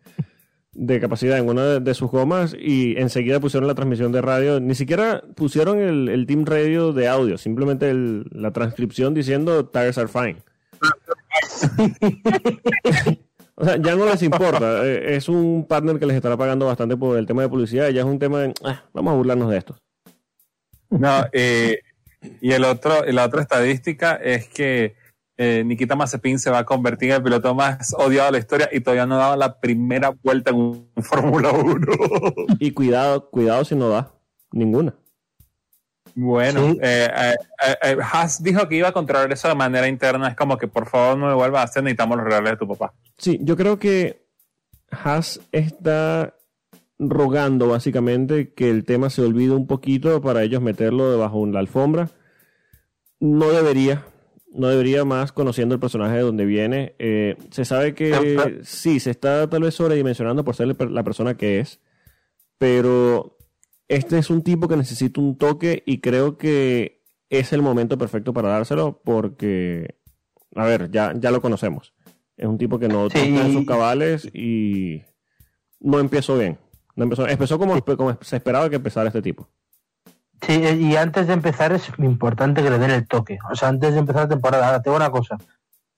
de 0.80 1.00
capacidad 1.00 1.38
en 1.38 1.48
una 1.48 1.80
de, 1.80 1.94
sus 1.94 2.08
gomas 2.10 2.54
y 2.58 2.96
enseguida 2.98 3.40
pusieron 3.40 3.66
la 3.66 3.74
transmisión 3.74 4.12
de 4.12 4.22
radio. 4.22 4.60
Ni 4.60 4.74
siquiera 4.76 5.22
pusieron 5.34 5.80
el, 5.80 6.08
el 6.08 6.24
team 6.26 6.44
radio 6.44 6.92
de 6.92 7.08
audio, 7.08 7.36
simplemente 7.36 7.90
el- 7.90 8.26
la 8.30 8.52
transcripción 8.52 9.12
diciendo 9.12 9.66
tires 9.66 9.98
are 9.98 10.06
fine. 10.08 10.36
O 13.60 13.64
sea, 13.64 13.76
ya 13.76 13.96
no 13.96 14.06
les 14.06 14.22
importa. 14.22 14.86
Eh, 14.86 15.16
Es 15.16 15.28
un 15.28 15.66
partner 15.68 15.98
que 15.98 16.06
les 16.06 16.14
estará 16.14 16.36
pagando 16.36 16.66
bastante 16.66 16.96
por 16.96 17.18
el 17.18 17.26
tema 17.26 17.42
de 17.42 17.48
publicidad. 17.48 17.88
Ya 17.88 18.02
es 18.02 18.06
un 18.06 18.20
tema 18.20 18.38
de, 18.42 18.54
"Ah, 18.62 18.84
vamos 18.92 19.12
a 19.12 19.16
burlarnos 19.16 19.50
de 19.50 19.58
esto. 19.58 19.76
No, 20.90 21.24
eh, 21.32 21.80
y 22.40 22.52
el 22.52 22.62
otro, 22.64 23.04
la 23.06 23.24
otra 23.26 23.42
estadística 23.42 24.14
es 24.14 24.46
que 24.48 24.94
eh, 25.38 25.62
Nikita 25.64 25.94
Mazepin 25.96 26.38
se 26.38 26.50
va 26.50 26.58
a 26.58 26.64
convertir 26.66 27.10
en 27.10 27.16
el 27.16 27.22
piloto 27.22 27.54
más 27.54 27.94
odiado 27.96 28.26
de 28.26 28.32
la 28.32 28.38
historia 28.38 28.68
y 28.72 28.80
todavía 28.80 29.06
no 29.06 29.14
ha 29.14 29.18
dado 29.18 29.36
la 29.36 29.58
primera 29.60 30.10
vuelta 30.22 30.50
en 30.50 30.56
un 30.56 30.90
Fórmula 31.02 31.52
1. 31.52 31.86
Y 32.58 32.72
cuidado, 32.72 33.30
cuidado 33.30 33.64
si 33.64 33.74
no 33.76 33.88
da 33.88 34.12
ninguna. 34.52 34.94
Bueno, 36.14 36.72
Sí. 36.72 36.78
eh, 36.82 37.08
eh, 37.16 37.34
eh, 37.82 37.96
Haas 38.02 38.42
dijo 38.42 38.68
que 38.68 38.74
iba 38.76 38.88
a 38.88 38.92
controlar 38.92 39.32
eso 39.32 39.46
de 39.48 39.54
manera 39.54 39.86
interna. 39.86 40.28
Es 40.28 40.34
como 40.36 40.58
que 40.58 40.66
por 40.66 40.86
favor 40.88 41.16
no 41.16 41.28
me 41.28 41.34
vuelvas 41.34 41.60
a 41.60 41.64
hacer, 41.64 41.82
necesitamos 41.84 42.16
los 42.16 42.26
reales 42.26 42.50
de 42.52 42.56
tu 42.56 42.66
papá. 42.66 42.92
Sí, 43.16 43.38
yo 43.42 43.56
creo 43.56 43.78
que 43.78 44.26
Haas 44.90 45.40
está 45.52 46.34
rogando 46.98 47.68
básicamente 47.68 48.52
que 48.54 48.68
el 48.70 48.84
tema 48.84 49.10
se 49.10 49.22
olvide 49.22 49.52
un 49.54 49.68
poquito 49.68 50.20
para 50.20 50.42
ellos 50.42 50.60
meterlo 50.60 51.12
debajo 51.12 51.46
de 51.46 51.52
la 51.52 51.60
alfombra. 51.60 52.08
No 53.20 53.50
debería, 53.50 54.04
no 54.52 54.68
debería 54.68 55.04
más 55.04 55.32
conociendo 55.32 55.74
el 55.74 55.80
personaje 55.80 56.16
de 56.16 56.22
donde 56.22 56.44
viene. 56.46 56.94
Eh, 56.98 57.36
se 57.50 57.64
sabe 57.64 57.94
que 57.94 58.60
sí, 58.62 58.98
se 59.00 59.10
está 59.10 59.48
tal 59.48 59.62
vez 59.62 59.74
sobredimensionando 59.74 60.44
por 60.44 60.54
ser 60.56 60.74
la 60.90 61.04
persona 61.04 61.36
que 61.36 61.60
es, 61.60 61.80
pero 62.58 63.36
este 63.88 64.18
es 64.18 64.30
un 64.30 64.42
tipo 64.42 64.68
que 64.68 64.76
necesita 64.76 65.20
un 65.20 65.36
toque 65.36 65.82
y 65.86 66.00
creo 66.00 66.36
que 66.38 67.02
es 67.30 67.52
el 67.52 67.62
momento 67.62 67.98
perfecto 67.98 68.32
para 68.32 68.48
dárselo 68.48 69.00
porque, 69.04 69.96
a 70.54 70.64
ver, 70.66 70.90
ya, 70.90 71.12
ya 71.16 71.30
lo 71.30 71.40
conocemos. 71.42 71.94
Es 72.36 72.46
un 72.46 72.58
tipo 72.58 72.78
que 72.78 72.88
no 72.88 73.10
Sí. 73.10 73.18
toca 73.18 73.46
en 73.46 73.52
sus 73.52 73.66
cabales 73.66 74.28
y 74.34 75.02
no 75.80 75.98
empezó 76.00 76.38
bien. 76.38 76.58
No 76.96 77.04
empezó, 77.04 77.28
empezó 77.28 77.58
como, 77.58 77.80
como 77.84 78.18
se 78.22 78.36
esperaba 78.36 78.68
que 78.70 78.76
empezara 78.76 79.08
este 79.08 79.22
tipo. 79.22 79.48
Sí, 80.42 80.62
y 80.62 80.96
antes 80.96 81.26
de 81.26 81.32
empezar 81.32 81.72
es 81.72 81.90
importante 81.98 82.62
que 82.62 82.70
le 82.70 82.78
den 82.78 82.90
el 82.90 83.06
toque. 83.06 83.38
O 83.50 83.56
sea, 83.56 83.68
antes 83.68 83.92
de 83.92 83.98
empezar 83.98 84.22
la 84.22 84.28
temporada, 84.28 84.66
ahora 84.66 84.82
tengo 84.82 84.96
una 84.96 85.10
cosa. 85.10 85.36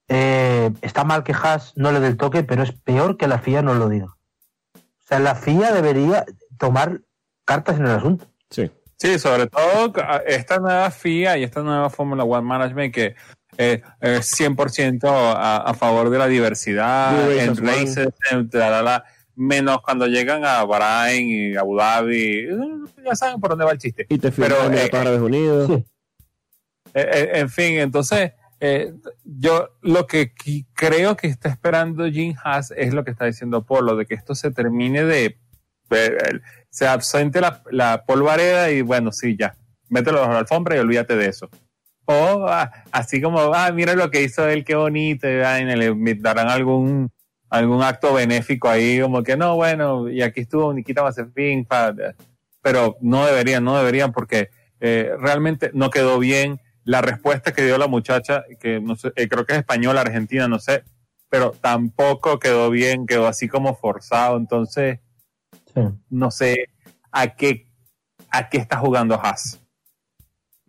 Eh, 0.08 0.70
está 0.82 1.04
mal 1.04 1.22
que 1.22 1.32
Haas 1.32 1.72
no 1.76 1.92
le 1.92 2.00
dé 2.00 2.08
el 2.08 2.16
toque, 2.16 2.42
pero 2.42 2.62
es 2.62 2.72
peor 2.72 3.16
que 3.16 3.28
la 3.28 3.38
FIA 3.38 3.62
no 3.62 3.74
lo 3.74 3.88
diga. 3.88 4.06
O 4.06 5.02
sea, 5.06 5.18
la 5.18 5.34
FIA 5.34 5.72
debería 5.72 6.24
tomar 6.58 7.00
cartas 7.44 7.78
en 7.78 7.86
el 7.86 7.92
asunto. 7.92 8.26
Sí. 8.50 8.70
Sí, 8.96 9.18
sobre 9.18 9.46
todo 9.46 9.92
esta 10.26 10.58
nueva 10.58 10.90
FIA 10.90 11.38
y 11.38 11.44
esta 11.44 11.62
nueva 11.62 11.88
Fórmula 11.88 12.24
One 12.24 12.46
Management 12.46 12.94
que 12.94 13.14
eh, 13.56 13.82
es 14.00 14.38
100% 14.38 15.04
a, 15.04 15.56
a 15.58 15.74
favor 15.74 16.10
de 16.10 16.18
la 16.18 16.26
diversidad 16.26 17.32
en 17.32 17.56
races, 17.56 18.08
en 18.30 18.50
tralala, 18.50 19.04
menos 19.34 19.80
cuando 19.82 20.06
llegan 20.06 20.44
a 20.44 20.64
Bahrain 20.64 21.28
y 21.28 21.56
Abu 21.56 21.76
Dhabi. 21.76 22.38
eh, 22.48 22.58
Ya 23.04 23.14
saben 23.14 23.40
por 23.40 23.50
dónde 23.50 23.64
va 23.64 23.72
el 23.72 23.78
chiste. 23.78 24.06
Y 24.08 24.18
te 24.18 24.30
Pero, 24.32 24.64
Emiratos 24.64 24.92
eh, 24.94 24.96
Árabes 25.02 25.20
Unidos. 25.20 25.70
Eh, 25.70 25.82
eh, 27.12 27.30
en 27.34 27.48
fin, 27.50 27.78
entonces, 27.78 28.32
eh, 28.58 28.92
yo 29.24 29.70
lo 29.80 30.06
que 30.06 30.32
creo 30.74 31.16
que 31.16 31.28
está 31.28 31.48
esperando 31.48 32.06
Jim 32.10 32.34
Haas 32.42 32.72
es 32.76 32.92
lo 32.92 33.04
que 33.04 33.12
está 33.12 33.26
diciendo 33.26 33.62
Polo, 33.64 33.96
de 33.96 34.06
que 34.06 34.14
esto 34.14 34.34
se 34.34 34.50
termine 34.50 35.04
de. 35.04 35.38
eh, 35.90 36.18
se 36.68 36.86
absente 36.86 37.40
la, 37.40 37.62
la 37.70 38.04
polvareda 38.04 38.70
y 38.70 38.82
bueno, 38.82 39.12
sí, 39.12 39.36
ya, 39.36 39.54
mételo 39.88 40.20
bajo 40.20 40.32
la 40.32 40.38
alfombra 40.40 40.76
y 40.76 40.78
olvídate 40.80 41.16
de 41.16 41.26
eso. 41.26 41.48
O 42.04 42.46
ah, 42.48 42.70
así 42.92 43.20
como, 43.20 43.38
ah, 43.54 43.70
mira 43.72 43.94
lo 43.94 44.10
que 44.10 44.22
hizo 44.22 44.48
él, 44.48 44.64
qué 44.64 44.74
bonito, 44.74 45.28
y 45.28 45.38
vaina, 45.38 45.76
le 45.76 45.94
le 45.94 46.14
darán 46.14 46.48
algún 46.48 47.10
algún 47.50 47.82
acto 47.82 48.14
benéfico 48.14 48.68
ahí, 48.68 49.00
como 49.00 49.22
que 49.22 49.36
no, 49.36 49.56
bueno, 49.56 50.08
y 50.08 50.22
aquí 50.22 50.40
estuvo 50.40 50.72
Nikita 50.72 51.02
Mazepin, 51.02 51.66
pero 52.62 52.96
no 53.00 53.26
deberían, 53.26 53.64
no 53.64 53.76
deberían, 53.76 54.12
porque 54.12 54.50
eh, 54.80 55.12
realmente 55.18 55.70
no 55.74 55.90
quedó 55.90 56.18
bien 56.18 56.60
la 56.84 57.02
respuesta 57.02 57.52
que 57.52 57.64
dio 57.64 57.76
la 57.76 57.88
muchacha, 57.88 58.44
que 58.60 58.80
no 58.80 58.96
sé, 58.96 59.12
eh, 59.16 59.28
creo 59.28 59.44
que 59.44 59.52
es 59.52 59.58
española, 59.58 60.00
argentina, 60.00 60.48
no 60.48 60.58
sé, 60.58 60.84
pero 61.28 61.52
tampoco 61.60 62.38
quedó 62.38 62.70
bien, 62.70 63.06
quedó 63.06 63.26
así 63.26 63.48
como 63.48 63.74
forzado, 63.76 64.36
entonces 64.36 65.00
Sí. 65.74 65.82
no 66.08 66.30
sé 66.32 66.66
a 67.12 67.28
qué 67.36 67.66
a 68.30 68.48
qué 68.48 68.58
está 68.58 68.78
jugando 68.78 69.14
Haas. 69.14 69.60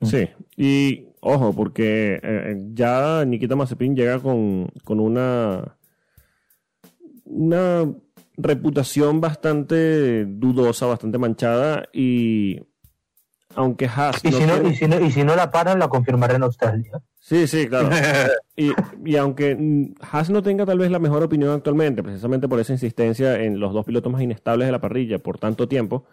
Sí, 0.02 0.30
y 0.58 1.06
ojo, 1.20 1.54
porque 1.54 2.20
eh, 2.22 2.56
ya 2.74 3.24
Nikita 3.26 3.56
Mazepin 3.56 3.96
llega 3.96 4.20
con, 4.20 4.68
con 4.84 5.00
una, 5.00 5.76
una 7.32 7.92
reputación 8.38 9.22
bastante 9.22 10.26
dudosa, 10.26 10.86
bastante 10.86 11.18
manchada, 11.18 11.86
y 11.94 12.60
aunque 13.56 13.86
Haas... 13.86 14.24
Y, 14.24 14.30
no 14.30 14.38
si 14.38 14.46
no, 14.46 14.54
tiene- 14.54 14.70
y, 14.70 14.76
si 14.76 14.88
no, 14.88 15.00
y 15.00 15.12
si 15.12 15.24
no 15.24 15.36
la 15.36 15.52
paran, 15.52 15.80
la 15.80 15.88
confirmaré 15.90 16.36
en 16.36 16.44
Australia. 16.44 17.02
Sí, 17.20 17.48
sí, 17.48 17.68
claro. 17.68 17.90
Y, 18.56 18.72
y 19.06 19.16
aunque 19.16 19.58
Haas 20.02 20.30
no 20.30 20.44
tenga 20.44 20.66
tal 20.66 20.78
vez 20.78 20.92
la 20.92 21.00
mejor 21.00 21.24
opinión 21.24 21.52
actualmente, 21.52 22.04
precisamente 22.04 22.48
por 22.48 22.60
esa 22.60 22.74
insistencia 22.74 23.42
en 23.42 23.60
los 23.60 23.74
dos 23.74 23.86
pilotos 23.86 24.12
más 24.12 24.22
inestables 24.22 24.68
de 24.68 24.72
la 24.72 24.82
parrilla 24.82 25.18
por 25.18 25.40
tanto 25.40 25.68
tiempo, 25.68 26.06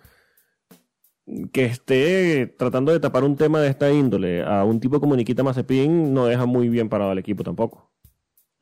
que 1.53 1.67
esté 1.67 2.47
tratando 2.59 2.91
de 2.93 3.01
tapar 3.01 3.25
un 3.25 3.37
tema 3.37 3.61
de 3.61 3.69
esta 3.69 3.91
índole 3.93 4.43
a 4.43 4.65
un 4.65 4.81
tipo 4.81 4.99
como 4.99 5.15
Nikita 5.15 5.43
Mazepin 5.43 6.15
no 6.15 6.25
deja 6.25 6.47
muy 6.47 6.71
bien 6.71 6.89
parado 6.89 7.11
al 7.11 7.19
equipo 7.19 7.43
tampoco. 7.45 7.91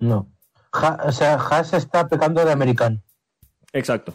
No. 0.00 0.32
O 1.04 1.12
sea, 1.12 1.34
Haas 1.34 1.72
está 1.72 2.08
pecando 2.08 2.44
de 2.44 2.52
americano. 2.52 3.00
Exacto. 3.72 4.14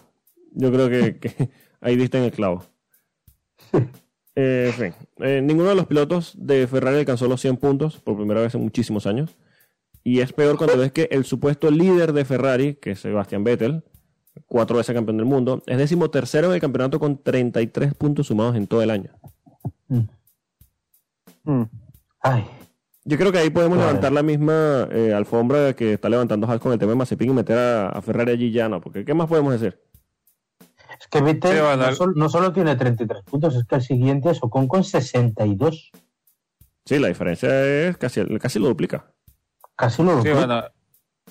Yo 0.53 0.71
creo 0.71 0.89
que, 0.89 1.17
que 1.19 1.49
ahí 1.81 1.95
diste 1.95 2.17
en 2.17 2.25
el 2.25 2.31
clavo. 2.31 2.65
Eh, 4.33 4.67
en 4.67 4.73
fin, 4.73 5.07
eh, 5.17 5.41
ninguno 5.41 5.69
de 5.69 5.75
los 5.75 5.88
pilotos 5.88 6.33
de 6.38 6.65
Ferrari 6.65 6.99
alcanzó 6.99 7.27
los 7.27 7.41
100 7.41 7.57
puntos 7.57 7.99
por 7.99 8.15
primera 8.15 8.39
vez 8.39 8.55
en 8.55 8.61
muchísimos 8.61 9.05
años. 9.05 9.35
Y 10.03 10.21
es 10.21 10.31
peor 10.31 10.57
cuando 10.57 10.77
ves 10.77 10.93
que 10.93 11.09
el 11.11 11.25
supuesto 11.25 11.69
líder 11.69 12.13
de 12.13 12.23
Ferrari, 12.23 12.75
que 12.75 12.91
es 12.91 13.01
Sebastian 13.01 13.43
Vettel, 13.43 13.83
cuatro 14.47 14.77
veces 14.77 14.95
campeón 14.95 15.17
del 15.17 15.25
mundo, 15.25 15.61
es 15.67 15.77
décimo 15.77 16.09
tercero 16.09 16.47
en 16.47 16.53
el 16.53 16.61
campeonato 16.61 16.99
con 16.99 17.21
33 17.21 17.93
puntos 17.93 18.27
sumados 18.27 18.55
en 18.55 18.67
todo 18.67 18.81
el 18.81 18.89
año. 18.89 19.11
Mm. 21.43 21.63
Ay, 22.21 22.45
Yo 23.03 23.18
creo 23.18 23.32
que 23.32 23.40
ahí 23.40 23.49
podemos 23.49 23.78
Vale. 23.78 23.88
levantar 23.90 24.11
la 24.11 24.22
misma 24.23 24.88
eh, 24.91 25.14
alfombra 25.14 25.73
que 25.73 25.94
está 25.94 26.07
levantando 26.10 26.48
Haas 26.48 26.60
con 26.60 26.72
el 26.72 26.78
tema 26.80 26.91
de 26.91 26.98
Mazepin 26.98 27.32
y 27.32 27.34
meter 27.34 27.57
a, 27.57 27.90
a 27.90 28.02
Ferrari 28.02 28.32
allí 28.34 28.52
ya, 28.52 28.69
¿no? 28.69 28.80
Porque 28.80 29.03
¿qué 29.03 29.14
más 29.14 29.28
podemos 29.28 29.53
decir? 29.60 29.80
es 30.99 31.07
que 31.07 31.19
Vettel 31.22 31.52
Sí, 31.56 31.60
bueno, 31.61 31.78
no, 31.88 31.95
sol- 31.95 32.14
no 32.15 32.30
solo 32.30 32.53
tiene 32.53 32.76
33 32.76 33.23
puntos, 33.23 33.56
es 33.56 33.64
que 33.65 33.76
el 33.76 33.82
siguiente 33.82 34.30
es 34.30 34.38
Ocon 34.44 34.68
con 34.68 34.84
62. 34.84 35.91
Sí, 36.86 36.99
la 36.99 37.07
diferencia 37.07 37.49
es 37.88 37.98
casi, 37.98 38.23
casi 38.38 38.60
lo 38.60 38.68
duplica. 38.68 39.11
Casi 39.76 40.03
lo 40.03 40.11
Sí, 40.11 40.18
duplica. 40.30 40.38
bueno, 40.38 40.64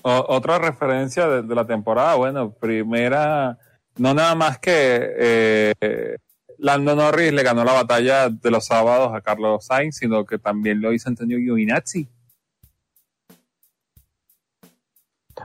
o- 0.03 0.27
otra 0.35 0.59
referencia 0.59 1.29
de, 1.29 1.43
de 1.43 1.55
la 1.55 1.67
temporada, 1.67 2.17
bueno, 2.17 2.53
primera, 2.53 3.59
no 3.97 4.13
nada 4.13 4.35
más 4.35 4.59
que 4.59 4.73
eh, 5.19 6.17
Lando 6.61 6.95
Norris 6.95 7.33
le 7.33 7.43
ganó 7.43 7.65
la 7.65 7.73
batalla 7.73 8.29
de 8.29 8.51
los 8.51 8.67
sábados 8.67 9.13
a 9.15 9.23
Carlos 9.23 9.65
Sainz, 9.65 9.97
sino 9.97 10.27
que 10.27 10.39
también 10.39 10.81
lo 10.81 10.93
hizo 10.93 11.09
Antonio 11.09 11.39
Giovinazzi. 11.39 12.07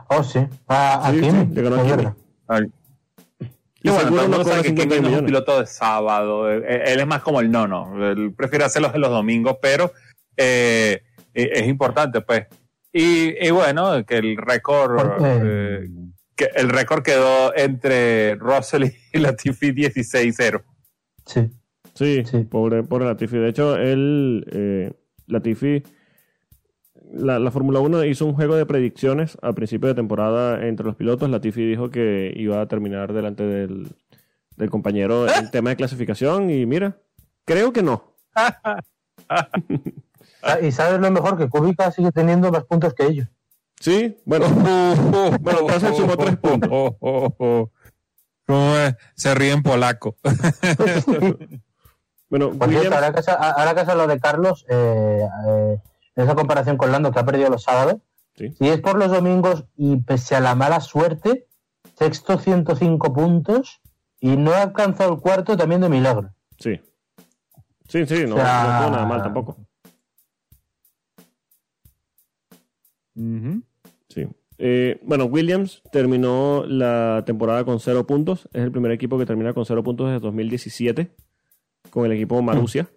Oh, 0.09 0.23
sí. 0.23 0.39
A, 0.67 1.07
a 1.07 1.11
Sí, 1.11 1.21
Kimi, 1.21 1.39
sí, 1.39 1.47
le 1.53 1.61
ganó 1.61 1.75
a 1.79 2.57
Kimi. 2.57 2.67
Y 3.79 3.87
Y 3.87 3.91
bueno, 3.91 4.09
todo 4.09 4.21
el 4.23 4.29
mundo 4.29 4.43
sabe 4.43 4.61
que 4.61 4.67
50 4.69 4.95
Kimi 4.95 5.07
no 5.07 5.15
es 5.15 5.19
un 5.21 5.25
piloto 5.25 5.59
de 5.61 5.67
sábado. 5.67 6.51
Él, 6.51 6.63
él 6.65 6.99
es 6.99 7.07
más 7.07 7.21
como 7.21 7.39
el 7.39 7.49
nono. 7.49 8.11
Él 8.11 8.33
prefiere 8.35 8.65
hacerlos 8.65 8.93
en 8.93 9.01
los 9.01 9.09
domingos, 9.09 9.57
pero 9.61 9.93
eh, 10.35 11.01
eh, 11.33 11.49
es 11.53 11.67
importante, 11.67 12.19
pues. 12.21 12.47
Y, 12.91 13.45
y 13.45 13.51
bueno, 13.51 14.05
que 14.05 14.17
el 14.17 14.35
récord, 14.35 14.99
eh, 15.23 15.87
que 16.35 16.49
el 16.55 16.69
récord 16.69 17.03
quedó 17.03 17.55
entre 17.55 18.35
Russell 18.35 18.91
y 19.13 19.17
Latifi 19.19 19.71
16-0. 19.71 20.61
Sí. 21.26 21.49
Sí, 21.93 22.23
Sí. 22.26 22.39
Pobre, 22.43 22.84
pobre 22.84 23.06
Latifi. 23.06 23.38
De 23.38 23.49
hecho, 23.49 23.77
él, 23.77 24.45
eh, 24.52 24.91
Latifi, 25.27 25.81
la, 27.14 27.39
la 27.39 27.52
Fórmula 27.52 27.80
1 27.80 28.03
hizo 28.06 28.26
un 28.26 28.34
juego 28.34 28.56
de 28.56 28.65
predicciones 28.65 29.38
al 29.41 29.56
principio 29.56 29.88
de 29.88 29.95
temporada 29.95 30.65
entre 30.68 30.85
los 30.85 30.95
pilotos. 30.95 31.30
Latifi 31.30 31.65
dijo 31.65 31.89
que 31.89 32.34
iba 32.35 32.61
a 32.61 32.68
terminar 32.68 33.14
delante 33.14 33.43
del, 33.43 33.88
del 34.57 34.69
compañero 34.69 35.27
en 35.30 35.49
tema 35.52 35.69
de 35.69 35.76
clasificación 35.77 36.49
y 36.49 36.65
mira, 36.65 36.97
creo 37.45 37.72
que 37.73 37.84
no. 37.84 38.15
Ah, 40.47 40.60
Y 40.61 40.72
sabes 40.72 40.99
lo 40.99 41.10
mejor, 41.10 41.38
que 41.38 41.49
Kubica 41.49 41.89
sigue 41.91 42.11
teniendo 42.11 42.52
más 42.52 42.64
puntos 42.65 42.93
que 42.93 43.06
ellos. 43.06 43.27
Sí, 43.80 44.15
bueno, 44.26 44.45
Bueno, 45.41 45.68
Russell 45.68 45.93
sumó 45.95 46.15
tres 46.15 46.38
puntos. 46.38 46.93
Se 49.15 49.35
ríe 49.35 49.51
en 49.51 49.63
polaco. 49.63 50.15
bueno, 52.30 52.51
cierto, 52.69 52.95
ahora 52.95 53.13
que, 53.13 53.23
sa- 53.23 53.34
ahora 53.34 53.73
que 53.73 53.81
has 53.81 53.89
hablado 53.89 54.09
de 54.09 54.19
Carlos, 54.19 54.65
eh, 54.69 55.27
eh, 55.47 55.77
en 56.15 56.23
esa 56.23 56.35
comparación 56.35 56.77
con 56.77 56.91
Lando 56.91 57.11
que 57.11 57.19
ha 57.19 57.26
perdido 57.26 57.49
los 57.49 57.63
sábados, 57.63 57.97
Sí. 58.38 58.51
si 58.51 58.67
es 58.67 58.81
por 58.81 58.97
los 58.97 59.09
domingos 59.11 59.63
y 59.77 59.95
pese 60.01 60.35
a 60.35 60.41
la 60.41 60.55
mala 60.55 60.81
suerte, 60.81 61.47
sexto 61.97 62.38
105 62.38 63.13
puntos 63.13 63.80
y 64.19 64.35
no 64.35 64.51
ha 64.51 64.61
alcanzado 64.63 65.13
el 65.13 65.22
cuarto 65.22 65.55
también 65.55 65.80
de 65.81 65.88
milagro. 65.89 66.34
Sí. 66.59 66.81
Sí, 67.88 68.05
sí, 68.05 68.26
no, 68.27 68.35
O 68.35 68.38
sea- 68.38 68.81
no 68.81 68.89
nada 68.91 69.05
mal 69.05 69.23
tampoco. 69.23 69.55
Sí. 74.09 74.27
Eh, 74.57 74.99
bueno, 75.03 75.26
Williams 75.26 75.82
terminó 75.91 76.64
la 76.68 77.23
temporada 77.26 77.64
con 77.65 77.80
cero 77.80 78.06
puntos. 78.07 78.48
Es 78.53 78.61
el 78.64 78.72
primer 78.72 78.91
equipo 78.91 79.18
que 79.18 79.26
termina 79.26 79.53
con 79.53 79.65
cero 79.65 79.84
puntos 79.84 80.07
desde 80.07 80.19
2017 80.22 81.11
con 81.90 82.06
el 82.06 82.14
equipo 82.14 82.41
Marussia. 82.41 82.88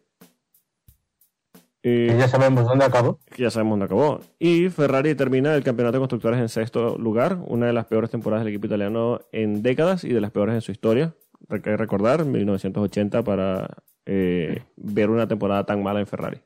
Y 1.82 1.88
Eh, 2.10 2.16
ya 2.18 2.28
sabemos 2.28 2.66
dónde 2.66 2.84
acabó. 2.84 3.20
que 3.34 3.42
ya 3.42 3.50
sabemos 3.50 3.72
dónde 3.72 3.84
acabó. 3.86 4.20
Y 4.38 4.68
Ferrari 4.68 5.14
termina 5.14 5.54
el 5.54 5.62
campeonato 5.62 5.96
de 5.96 6.00
constructores 6.00 6.40
en 6.40 6.48
sexto 6.48 6.98
lugar, 6.98 7.38
una 7.46 7.66
de 7.66 7.72
las 7.72 7.86
peores 7.86 8.10
temporadas 8.10 8.44
del 8.44 8.52
equipo 8.52 8.66
italiano 8.66 9.20
en 9.32 9.62
décadas 9.62 10.04
y 10.04 10.08
de 10.12 10.20
las 10.20 10.30
peores 10.32 10.54
en 10.54 10.60
su 10.60 10.72
historia. 10.72 11.14
Hay 11.48 11.60
que 11.60 11.76
recordar, 11.76 12.24
1980 12.24 13.22
para 13.22 13.68
eh, 14.06 14.62
ver 14.76 15.10
una 15.10 15.28
temporada 15.28 15.64
tan 15.64 15.82
mala 15.82 16.00
en 16.00 16.06
Ferrari. 16.06 16.40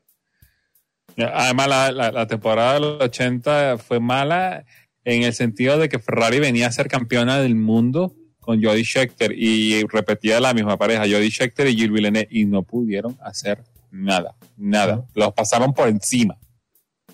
Además, 1.17 1.69
la, 1.69 1.93
la- 1.93 2.13
la 2.13 2.27
temporada 2.27 2.75
de 2.75 2.81
los 2.81 3.01
80 3.03 3.79
fue 3.79 4.01
mala 4.01 4.65
en 5.05 5.23
el 5.23 5.35
sentido 5.35 5.79
de 5.79 5.89
que 5.89 5.99
Ferrari 5.99 6.39
venía 6.39 6.69
a 6.69 6.73
ser 6.73 6.89
campeona 6.89 7.39
del 7.39 7.55
mundo 7.55 8.15
con 8.41 8.63
Jody 8.63 8.85
Scheckter 8.85 9.33
y 9.33 9.85
repetía 9.87 10.41
la 10.41 10.53
misma 10.53 10.77
pareja, 10.77 11.03
Jody 11.03 11.31
Scheckter 11.31 11.69
y 11.69 11.75
Gilles 11.75 11.93
Villeneuve, 11.93 12.29
y 12.31 12.45
no 12.45 12.63
pudieron 12.63 13.17
hacer 13.23 13.63
nada, 13.91 14.35
nada. 14.57 15.05
Los 15.15 15.33
pasaron 15.33 15.73
por 15.73 15.89
encima. 15.89 16.37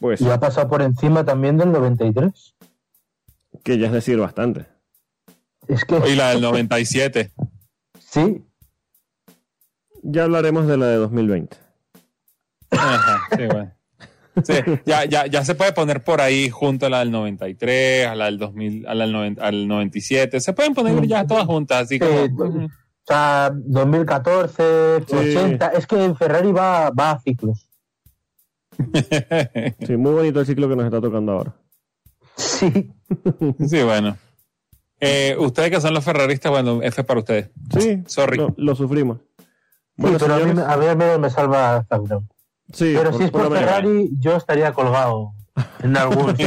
Pues, 0.00 0.20
Y 0.20 0.28
ha 0.30 0.40
pasado 0.40 0.68
por 0.68 0.80
encima 0.80 1.24
también 1.24 1.58
del 1.58 1.72
93. 1.72 2.54
que 3.62 3.78
ya 3.78 3.86
es 3.86 3.92
decir 3.92 4.18
bastante. 4.18 4.66
Es 5.66 5.84
que 5.84 5.98
Y 6.08 6.14
la 6.14 6.30
del 6.30 6.40
97. 6.40 7.30
sí, 7.98 8.44
Ya 10.02 10.24
hablaremos 10.24 10.66
de 10.66 10.76
la 10.78 10.86
de 10.86 10.96
2020. 10.96 11.56
Ajá, 12.70 13.20
sí, 13.36 13.46
bueno. 13.46 13.72
Sí, 14.44 14.54
ya, 14.86 15.04
ya, 15.04 15.26
ya 15.26 15.44
se 15.44 15.54
puede 15.54 15.72
poner 15.72 16.02
por 16.04 16.20
ahí 16.20 16.48
junto 16.50 16.86
a 16.86 16.90
la 16.90 16.98
del 17.00 17.10
93, 17.10 18.06
a 18.06 18.14
la 18.14 18.26
del 18.26 18.38
2000, 18.38 18.86
a 18.86 18.94
la 18.94 19.04
del 19.04 19.12
90 19.12 19.44
al 19.46 19.68
97. 19.68 20.40
Se 20.40 20.52
pueden 20.52 20.74
poner 20.74 21.06
ya 21.06 21.26
todas 21.26 21.46
juntas, 21.46 21.82
así 21.82 21.94
Sí, 21.94 22.00
como. 22.00 22.66
o 22.66 22.68
sea, 23.06 23.50
2014, 23.54 25.00
Sí. 25.06 25.16
80. 25.16 25.68
Es 25.68 25.86
que 25.86 26.04
en 26.04 26.16
Ferrari 26.16 26.52
va, 26.52 26.90
va 26.90 27.12
a 27.12 27.20
ciclos. 27.20 27.66
Sí, 29.86 29.96
muy 29.96 30.12
bonito 30.12 30.40
el 30.40 30.46
ciclo 30.46 30.68
que 30.68 30.76
nos 30.76 30.84
está 30.84 31.00
tocando 31.00 31.32
ahora. 31.32 31.54
Sí. 32.36 32.90
Sí, 33.66 33.82
bueno. 33.82 34.16
Eh, 35.00 35.36
ustedes 35.38 35.70
que 35.70 35.80
son 35.80 35.94
los 35.94 36.04
ferraristas, 36.04 36.50
bueno, 36.50 36.80
F 36.82 37.02
para 37.04 37.20
ustedes. 37.20 37.50
Sí, 37.78 38.02
Sorry. 38.06 38.36
Lo, 38.36 38.52
lo 38.56 38.74
sufrimos. 38.74 39.18
Sí, 39.96 40.04
pero 40.18 40.34
a 40.34 40.38
mí, 40.38 40.60
a 40.60 40.94
mí 40.94 41.04
me 41.20 41.30
salva 41.30 41.84
Zac 41.88 42.02
Brown. 42.02 42.28
Sí, 42.72 42.94
Pero 42.96 43.12
si 43.12 43.24
es 43.24 43.30
por. 43.30 43.48
Ferrari, 43.50 44.10
yo 44.18 44.36
estaría 44.36 44.72
colgado 44.72 45.32
en 45.82 45.96
algún. 45.96 46.34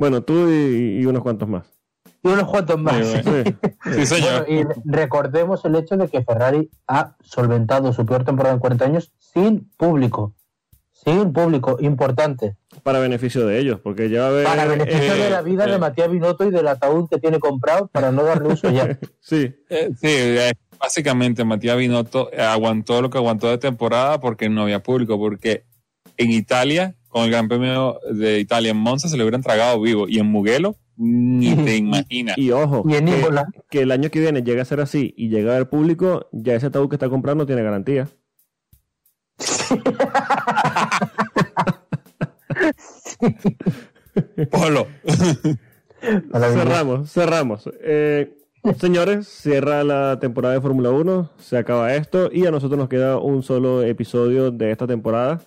Bueno, 0.00 0.22
tú 0.22 0.48
y, 0.48 1.00
y 1.00 1.06
unos 1.06 1.24
cuantos 1.24 1.48
más. 1.48 1.66
Y 2.22 2.28
unos 2.28 2.48
cuantos 2.48 2.78
más. 2.78 2.94
Sí, 2.94 3.20
bueno. 3.24 3.50
Sí. 3.82 3.94
Sí, 3.94 4.06
señor. 4.06 4.46
Bueno, 4.46 4.74
y 4.84 4.90
recordemos 4.90 5.64
el 5.64 5.76
hecho 5.76 5.96
de 5.96 6.08
que 6.08 6.22
Ferrari 6.22 6.70
ha 6.86 7.16
solventado 7.20 7.92
su 7.92 8.06
peor 8.06 8.24
temporada 8.24 8.54
en 8.54 8.60
40 8.60 8.84
años 8.84 9.12
sin 9.18 9.70
público. 9.76 10.34
Sin 10.92 11.32
público, 11.32 11.76
importante. 11.80 12.56
Para 12.82 12.98
beneficio 12.98 13.46
de 13.46 13.58
ellos, 13.58 13.80
porque 13.80 14.10
ya 14.10 14.20
va 14.20 14.26
a 14.26 14.30
haber. 14.30 14.44
Para 14.44 14.64
beneficio 14.66 15.14
eh, 15.14 15.18
de 15.24 15.30
la 15.30 15.42
vida 15.42 15.66
eh. 15.66 15.70
de 15.70 15.78
Matías 15.78 16.10
Binotto 16.10 16.44
y 16.44 16.50
del 16.50 16.66
ataúd 16.66 17.08
que 17.08 17.18
tiene 17.18 17.38
comprado 17.38 17.86
para 17.88 18.10
no 18.10 18.24
darle 18.24 18.48
uso 18.52 18.68
ya. 18.70 18.98
Sí, 19.20 19.54
Eh, 19.68 19.90
sí, 20.00 20.08
eh, 20.08 20.52
básicamente 20.78 21.44
Matías 21.44 21.76
Binotto 21.76 22.30
eh, 22.32 22.40
aguantó 22.40 23.02
lo 23.02 23.10
que 23.10 23.18
aguantó 23.18 23.48
de 23.48 23.58
temporada 23.58 24.20
porque 24.20 24.48
no 24.48 24.62
había 24.62 24.82
público, 24.82 25.18
porque 25.18 25.64
en 26.16 26.30
Italia, 26.30 26.94
con 27.08 27.24
el 27.24 27.30
Gran 27.30 27.48
Premio 27.48 27.98
de 28.10 28.40
Italia 28.40 28.70
en 28.70 28.78
Monza, 28.78 29.08
se 29.08 29.16
le 29.16 29.24
hubieran 29.24 29.42
tragado 29.42 29.80
vivo, 29.80 30.08
y 30.08 30.18
en 30.18 30.26
Mugello, 30.26 30.76
ni 30.96 31.54
te 31.56 31.76
imaginas. 31.76 32.38
y 32.38 32.50
ojo, 32.50 32.84
Y 32.88 32.96
en 32.96 33.06
que, 33.06 33.26
que 33.70 33.80
el 33.82 33.92
año 33.92 34.10
que 34.10 34.20
viene 34.20 34.42
llegue 34.42 34.60
a 34.60 34.64
ser 34.64 34.80
así 34.80 35.14
y 35.16 35.28
llega 35.28 35.52
a 35.52 35.56
haber 35.56 35.68
público, 35.68 36.28
ya 36.32 36.54
ese 36.54 36.66
ataúd 36.66 36.88
que 36.88 36.96
está 36.96 37.08
comprando 37.08 37.46
tiene 37.46 37.62
garantía. 37.62 38.08
Polo. 44.50 44.86
Cerramos, 46.00 47.10
cerramos. 47.10 47.68
Eh, 47.82 48.37
señores, 48.78 49.28
cierra 49.28 49.84
la 49.84 50.18
temporada 50.20 50.54
de 50.54 50.60
Fórmula 50.60 50.90
1, 50.90 51.30
se 51.38 51.56
acaba 51.58 51.94
esto 51.94 52.30
y 52.32 52.46
a 52.46 52.50
nosotros 52.50 52.78
nos 52.78 52.88
queda 52.88 53.18
un 53.18 53.42
solo 53.42 53.82
episodio 53.82 54.50
de 54.50 54.70
esta 54.70 54.86
temporada. 54.86 55.40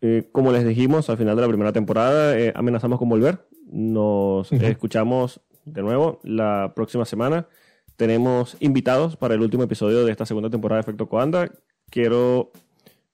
Eh, 0.00 0.28
como 0.32 0.50
les 0.52 0.64
dijimos 0.66 1.10
al 1.10 1.18
final 1.18 1.36
de 1.36 1.42
la 1.42 1.48
primera 1.48 1.72
temporada, 1.72 2.38
eh, 2.38 2.52
amenazamos 2.54 2.98
con 2.98 3.08
volver. 3.08 3.46
Nos 3.70 4.50
escuchamos 4.52 5.40
de 5.64 5.82
nuevo 5.82 6.20
la 6.24 6.72
próxima 6.74 7.04
semana. 7.04 7.46
Tenemos 7.96 8.56
invitados 8.60 9.16
para 9.16 9.34
el 9.34 9.42
último 9.42 9.62
episodio 9.62 10.04
de 10.04 10.10
esta 10.10 10.24
segunda 10.24 10.48
temporada 10.48 10.78
de 10.78 10.82
Efecto 10.82 11.06
Coanda. 11.08 11.50
Quiero, 11.90 12.50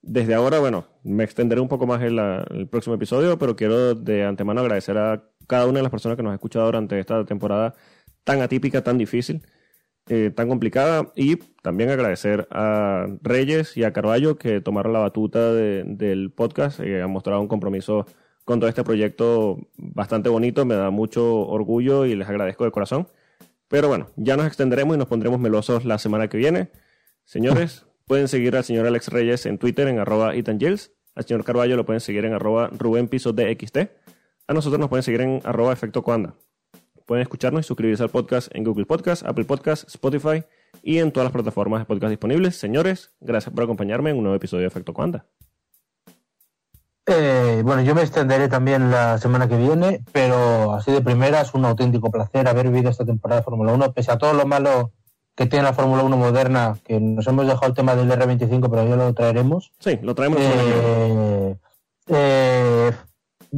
desde 0.00 0.34
ahora, 0.34 0.60
bueno, 0.60 0.84
me 1.02 1.24
extenderé 1.24 1.60
un 1.60 1.68
poco 1.68 1.86
más 1.86 2.00
en 2.02 2.14
la- 2.16 2.46
el 2.50 2.68
próximo 2.68 2.94
episodio, 2.94 3.36
pero 3.36 3.56
quiero 3.56 3.94
de 3.96 4.24
antemano 4.24 4.60
agradecer 4.60 4.96
a 4.96 5.24
cada 5.48 5.66
una 5.66 5.78
de 5.80 5.82
las 5.82 5.90
personas 5.90 6.16
que 6.16 6.22
nos 6.22 6.30
ha 6.30 6.34
escuchado 6.34 6.66
durante 6.66 6.98
esta 7.00 7.24
temporada 7.24 7.74
tan 8.26 8.42
atípica, 8.42 8.82
tan 8.82 8.98
difícil. 8.98 9.40
eh, 10.08 10.30
tan 10.30 10.48
complicada. 10.48 11.10
Y 11.16 11.36
también 11.62 11.90
agradecer 11.90 12.46
a 12.52 13.06
Reyes 13.22 13.76
y 13.76 13.82
a 13.82 13.92
Carballo 13.92 14.36
que 14.38 14.60
tomaron 14.60 14.92
la 14.92 15.00
batuta 15.00 15.52
de- 15.52 15.82
del 15.84 16.30
podcast 16.30 16.78
y 16.78 16.94
han 16.94 17.10
mostrado 17.10 17.40
un 17.40 17.48
compromiso 17.48 18.06
con 18.44 18.60
todo 18.60 18.68
este 18.68 18.84
proyecto 18.84 19.58
bastante 19.76 20.28
bonito. 20.28 20.64
Me 20.64 20.76
da 20.76 20.90
mucho 20.90 21.40
orgullo 21.48 22.06
y 22.06 22.14
les 22.14 22.28
agradezco 22.28 22.64
de 22.64 22.70
corazón. 22.70 23.08
Pero 23.66 23.88
bueno, 23.88 24.06
ya 24.14 24.36
nos 24.36 24.46
extenderemos 24.46 24.94
y 24.94 24.98
nos 24.98 25.08
pondremos 25.08 25.40
melosos 25.40 25.84
la 25.84 25.98
semana 25.98 26.28
que 26.28 26.36
viene. 26.36 26.70
Señores, 27.24 27.86
pueden 28.06 28.28
seguir 28.28 28.54
al 28.56 28.62
señor 28.62 28.86
Alex 28.86 29.08
Reyes 29.08 29.44
en 29.46 29.58
Twitter 29.58 29.88
en 29.88 29.98
arroba. 29.98 30.30
Al 30.30 31.24
señor 31.24 31.42
Carballo 31.44 31.74
lo 31.76 31.84
pueden 31.84 32.00
seguir 32.00 32.24
en 32.26 32.32
arroba 32.34 32.68
Rubén 32.70 33.08
Piso 33.08 33.32
DXT. 33.32 33.78
A 34.46 34.52
nosotros 34.54 34.78
nos 34.78 34.88
pueden 34.88 35.02
seguir 35.02 35.22
en 35.22 35.40
arroba 35.42 35.72
efecto 35.72 36.04
Coanda. 36.04 36.36
Pueden 37.06 37.22
escucharnos 37.22 37.64
y 37.64 37.68
suscribirse 37.68 38.02
al 38.02 38.10
podcast 38.10 38.48
en 38.52 38.64
Google 38.64 38.84
Podcast, 38.84 39.24
Apple 39.24 39.44
Podcast, 39.44 39.88
Spotify 39.88 40.42
y 40.82 40.98
en 40.98 41.12
todas 41.12 41.26
las 41.26 41.32
plataformas 41.32 41.80
de 41.80 41.84
podcast 41.84 42.10
disponibles. 42.10 42.56
Señores, 42.56 43.12
gracias 43.20 43.54
por 43.54 43.62
acompañarme 43.62 44.10
en 44.10 44.16
un 44.16 44.24
nuevo 44.24 44.36
episodio 44.36 44.62
de 44.62 44.66
Efecto 44.66 44.92
Coanda. 44.92 45.24
Eh, 47.06 47.62
bueno, 47.64 47.82
yo 47.82 47.94
me 47.94 48.02
extenderé 48.02 48.48
también 48.48 48.90
la 48.90 49.18
semana 49.18 49.48
que 49.48 49.56
viene, 49.56 50.02
pero 50.10 50.74
así 50.74 50.90
de 50.90 51.00
primera 51.00 51.40
es 51.40 51.54
un 51.54 51.64
auténtico 51.64 52.10
placer 52.10 52.48
haber 52.48 52.70
vivido 52.70 52.90
esta 52.90 53.04
temporada 53.04 53.40
de 53.40 53.44
Fórmula 53.44 53.72
1, 53.72 53.92
pese 53.92 54.10
a 54.10 54.18
todo 54.18 54.32
lo 54.32 54.44
malo 54.44 54.90
que 55.36 55.46
tiene 55.46 55.62
la 55.62 55.74
Fórmula 55.74 56.02
1 56.02 56.16
moderna, 56.16 56.76
que 56.82 56.98
nos 56.98 57.24
hemos 57.28 57.46
dejado 57.46 57.68
el 57.68 57.74
tema 57.74 57.94
del 57.94 58.10
R25, 58.10 58.68
pero 58.68 58.88
ya 58.88 58.96
lo 58.96 59.14
traeremos. 59.14 59.70
Sí, 59.78 59.96
lo 60.02 60.16
traemos. 60.16 60.40
Eh, 60.40 61.56
eh, 62.08 62.92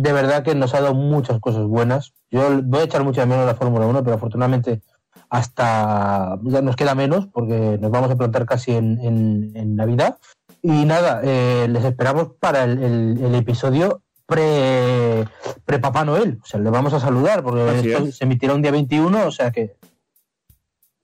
de 0.00 0.12
verdad 0.12 0.44
que 0.44 0.54
nos 0.54 0.74
ha 0.74 0.80
dado 0.80 0.94
muchas 0.94 1.40
cosas 1.40 1.64
buenas. 1.64 2.12
Yo 2.30 2.62
voy 2.62 2.80
a 2.80 2.84
echar 2.84 3.02
mucho 3.02 3.20
de 3.20 3.26
menos 3.26 3.46
la 3.46 3.54
Fórmula 3.56 3.86
1, 3.86 4.04
pero 4.04 4.14
afortunadamente 4.16 4.80
hasta 5.28 6.38
ya 6.44 6.62
nos 6.62 6.76
queda 6.76 6.94
menos 6.94 7.26
porque 7.26 7.78
nos 7.80 7.90
vamos 7.90 8.10
a 8.10 8.16
plantar 8.16 8.46
casi 8.46 8.72
en, 8.72 8.98
en- 9.00 9.52
en 9.56 9.76
Navidad. 9.76 10.18
Y 10.62 10.84
nada, 10.84 11.20
eh, 11.24 11.66
les 11.68 11.84
esperamos 11.84 12.28
para 12.38 12.64
el, 12.64 12.82
el- 12.82 13.24
el 13.24 13.34
episodio 13.34 14.02
pre, 14.26 15.24
pre 15.64 15.78
Papá 15.80 16.04
Noel. 16.04 16.38
O 16.42 16.46
sea, 16.46 16.60
le 16.60 16.70
vamos 16.70 16.92
a 16.94 17.00
saludar 17.00 17.42
porque 17.42 17.62
esto 17.90 18.04
es. 18.06 18.16
se 18.16 18.24
emitirá 18.24 18.54
un 18.54 18.62
día 18.62 18.70
21, 18.70 19.26
o 19.26 19.30
sea 19.32 19.50
que 19.50 19.76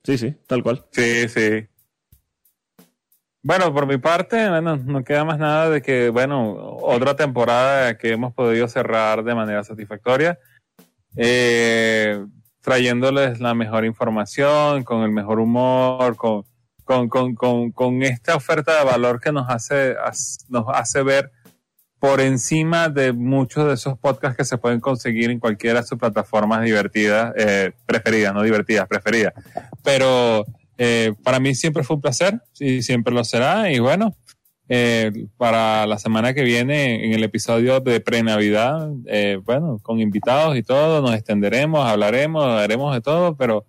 Sí, 0.05 0.19
sí, 0.19 0.35
tal 0.47 0.63
cual. 0.63 0.85
Sí, 0.93 1.29
sí. 1.29 1.67
Bueno, 3.47 3.75
por 3.75 3.87
mi 3.87 3.99
parte, 3.99 4.49
bueno, 4.49 4.79
no 4.79 5.05
queda 5.05 5.23
más 5.23 5.39
nada 5.39 5.69
de 5.69 5.83
que, 5.83 6.09
bueno, 6.09 6.55
otra 6.81 7.15
temporada 7.15 7.99
que 7.99 8.13
hemos 8.13 8.33
podido 8.33 8.67
cerrar 8.69 9.23
de 9.23 9.35
manera 9.35 9.63
satisfactoria, 9.63 10.39
eh, 11.15 12.25
trayéndoles 12.63 13.41
la 13.41 13.53
mejor 13.53 13.85
información, 13.85 14.83
con 14.83 15.03
el 15.03 15.11
mejor 15.11 15.41
humor, 15.41 16.17
con, 16.17 16.47
con, 16.85 17.11
con, 17.11 17.35
con, 17.35 17.71
con 17.71 18.03
esta 18.03 18.35
oferta 18.35 18.79
de 18.79 18.85
valor 18.87 19.21
que 19.21 19.31
nos 19.31 19.51
hace, 19.51 19.95
nos 20.49 20.65
hace 20.69 21.03
ver 21.03 21.31
por 21.99 22.23
encima 22.23 22.89
de 22.89 23.13
muchos 23.13 23.67
de 23.67 23.75
esos 23.75 23.99
podcasts 23.99 24.39
que 24.39 24.47
se 24.47 24.57
pueden 24.57 24.81
conseguir 24.81 25.31
en 25.31 25.39
cualquiera 25.39 25.83
de 25.83 25.87
sus 25.87 25.99
plataformas 25.99 26.63
divertidas, 26.63 27.35
eh, 27.37 27.73
preferidas, 27.85 28.33
no 28.33 28.41
divertidas, 28.41 28.89
preferidas. 28.89 29.35
Pero 29.83 30.47
eh, 30.79 31.13
para 31.23 31.41
mí 31.41 31.55
siempre 31.55 31.85
fue 31.85 31.97
un 31.97 32.03
placer 32.03 32.41
y 32.59 32.83
siempre 32.83 33.15
lo 33.15 33.25
será. 33.25 33.71
Y 33.73 33.79
bueno, 33.79 34.17
eh, 34.69 35.27
para 35.37 35.87
la 35.87 35.99
semana 35.99 36.33
que 36.33 36.43
viene, 36.43 37.05
en 37.05 37.13
el 37.13 37.23
episodio 37.23 37.81
de 37.81 38.01
pre-Navidad, 38.01 38.91
eh, 39.07 39.39
bueno, 39.45 39.79
con 39.83 40.01
invitados 40.01 40.57
y 40.57 40.63
todo, 40.63 41.03
nos 41.03 41.15
extenderemos, 41.15 41.87
hablaremos, 41.87 42.45
haremos 42.45 42.95
de 42.95 43.03
todo, 43.03 43.37
pero 43.37 43.67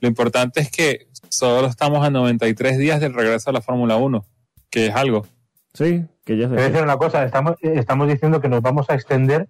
lo 0.00 0.08
importante 0.08 0.60
es 0.60 0.70
que 0.70 1.06
solo 1.28 1.68
estamos 1.68 2.04
a 2.04 2.10
93 2.10 2.76
días 2.76 3.00
del 3.00 3.14
regreso 3.14 3.50
a 3.50 3.52
la 3.52 3.60
Fórmula 3.60 3.96
1, 3.96 4.24
que 4.68 4.86
es 4.86 4.94
algo. 4.94 5.26
Sí, 5.74 6.04
que 6.24 6.36
ya 6.36 6.48
Te 6.48 6.54
voy 6.54 6.58
a 6.58 6.62
se 6.62 6.70
decir 6.70 6.82
una 6.82 6.96
cosa, 6.96 7.24
estamos, 7.24 7.54
eh, 7.62 7.74
estamos 7.76 8.08
diciendo 8.08 8.40
que 8.40 8.48
nos 8.48 8.62
vamos 8.62 8.90
a 8.90 8.94
extender. 8.94 9.48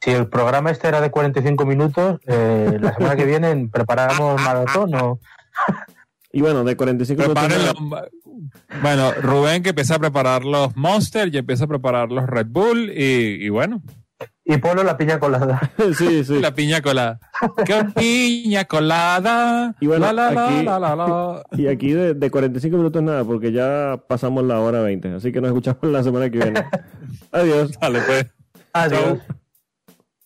Si 0.00 0.10
el 0.10 0.28
programa 0.28 0.70
este 0.70 0.88
era 0.88 1.02
de 1.02 1.10
45 1.10 1.66
minutos, 1.66 2.18
eh, 2.26 2.78
la 2.80 2.94
semana 2.94 3.14
que 3.16 3.26
viene 3.26 3.68
preparamos 3.70 4.40
maratón 4.40 4.94
o... 4.94 5.20
Y 6.32 6.40
bueno, 6.42 6.62
de 6.64 6.76
45 6.76 7.22
minutos. 7.22 7.74
Bueno, 8.82 9.12
Rubén 9.20 9.62
que 9.62 9.70
empieza 9.70 9.96
a 9.96 9.98
preparar 9.98 10.44
los 10.44 10.76
Monster 10.76 11.32
y 11.34 11.38
empieza 11.38 11.64
a 11.64 11.68
preparar 11.68 12.10
los 12.10 12.26
Red 12.26 12.46
Bull 12.48 12.90
y, 12.96 13.44
y 13.44 13.48
bueno, 13.48 13.82
Y 14.44 14.56
Polo 14.58 14.82
la 14.84 14.96
piña 14.96 15.18
colada. 15.18 15.72
sí, 15.98 16.24
sí. 16.24 16.40
la 16.40 16.54
piña 16.54 16.80
colada. 16.82 17.18
¡Qué 17.64 17.84
piña 17.96 18.64
colada! 18.64 19.74
Y 19.80 19.86
bueno, 19.88 20.12
La, 20.12 20.30
la, 20.30 20.46
aquí- 20.46 20.64
la, 20.64 20.78
la, 20.78 20.96
la. 20.96 21.42
Y 21.52 21.66
aquí 21.66 21.92
de, 21.92 22.14
de 22.14 22.30
45 22.30 22.76
minutos 22.76 23.02
nada, 23.02 23.24
porque 23.24 23.50
ya 23.52 24.00
pasamos 24.08 24.44
la 24.44 24.60
hora 24.60 24.80
20. 24.82 25.14
Así 25.14 25.32
que 25.32 25.40
nos 25.40 25.48
escuchamos 25.48 25.82
la 25.82 26.02
semana 26.02 26.30
que 26.30 26.38
viene. 26.38 26.64
Adiós. 27.32 27.72
Dale, 27.80 28.00
pues. 28.02 28.26
Adiós. 28.72 29.02
Chau. 29.02 29.36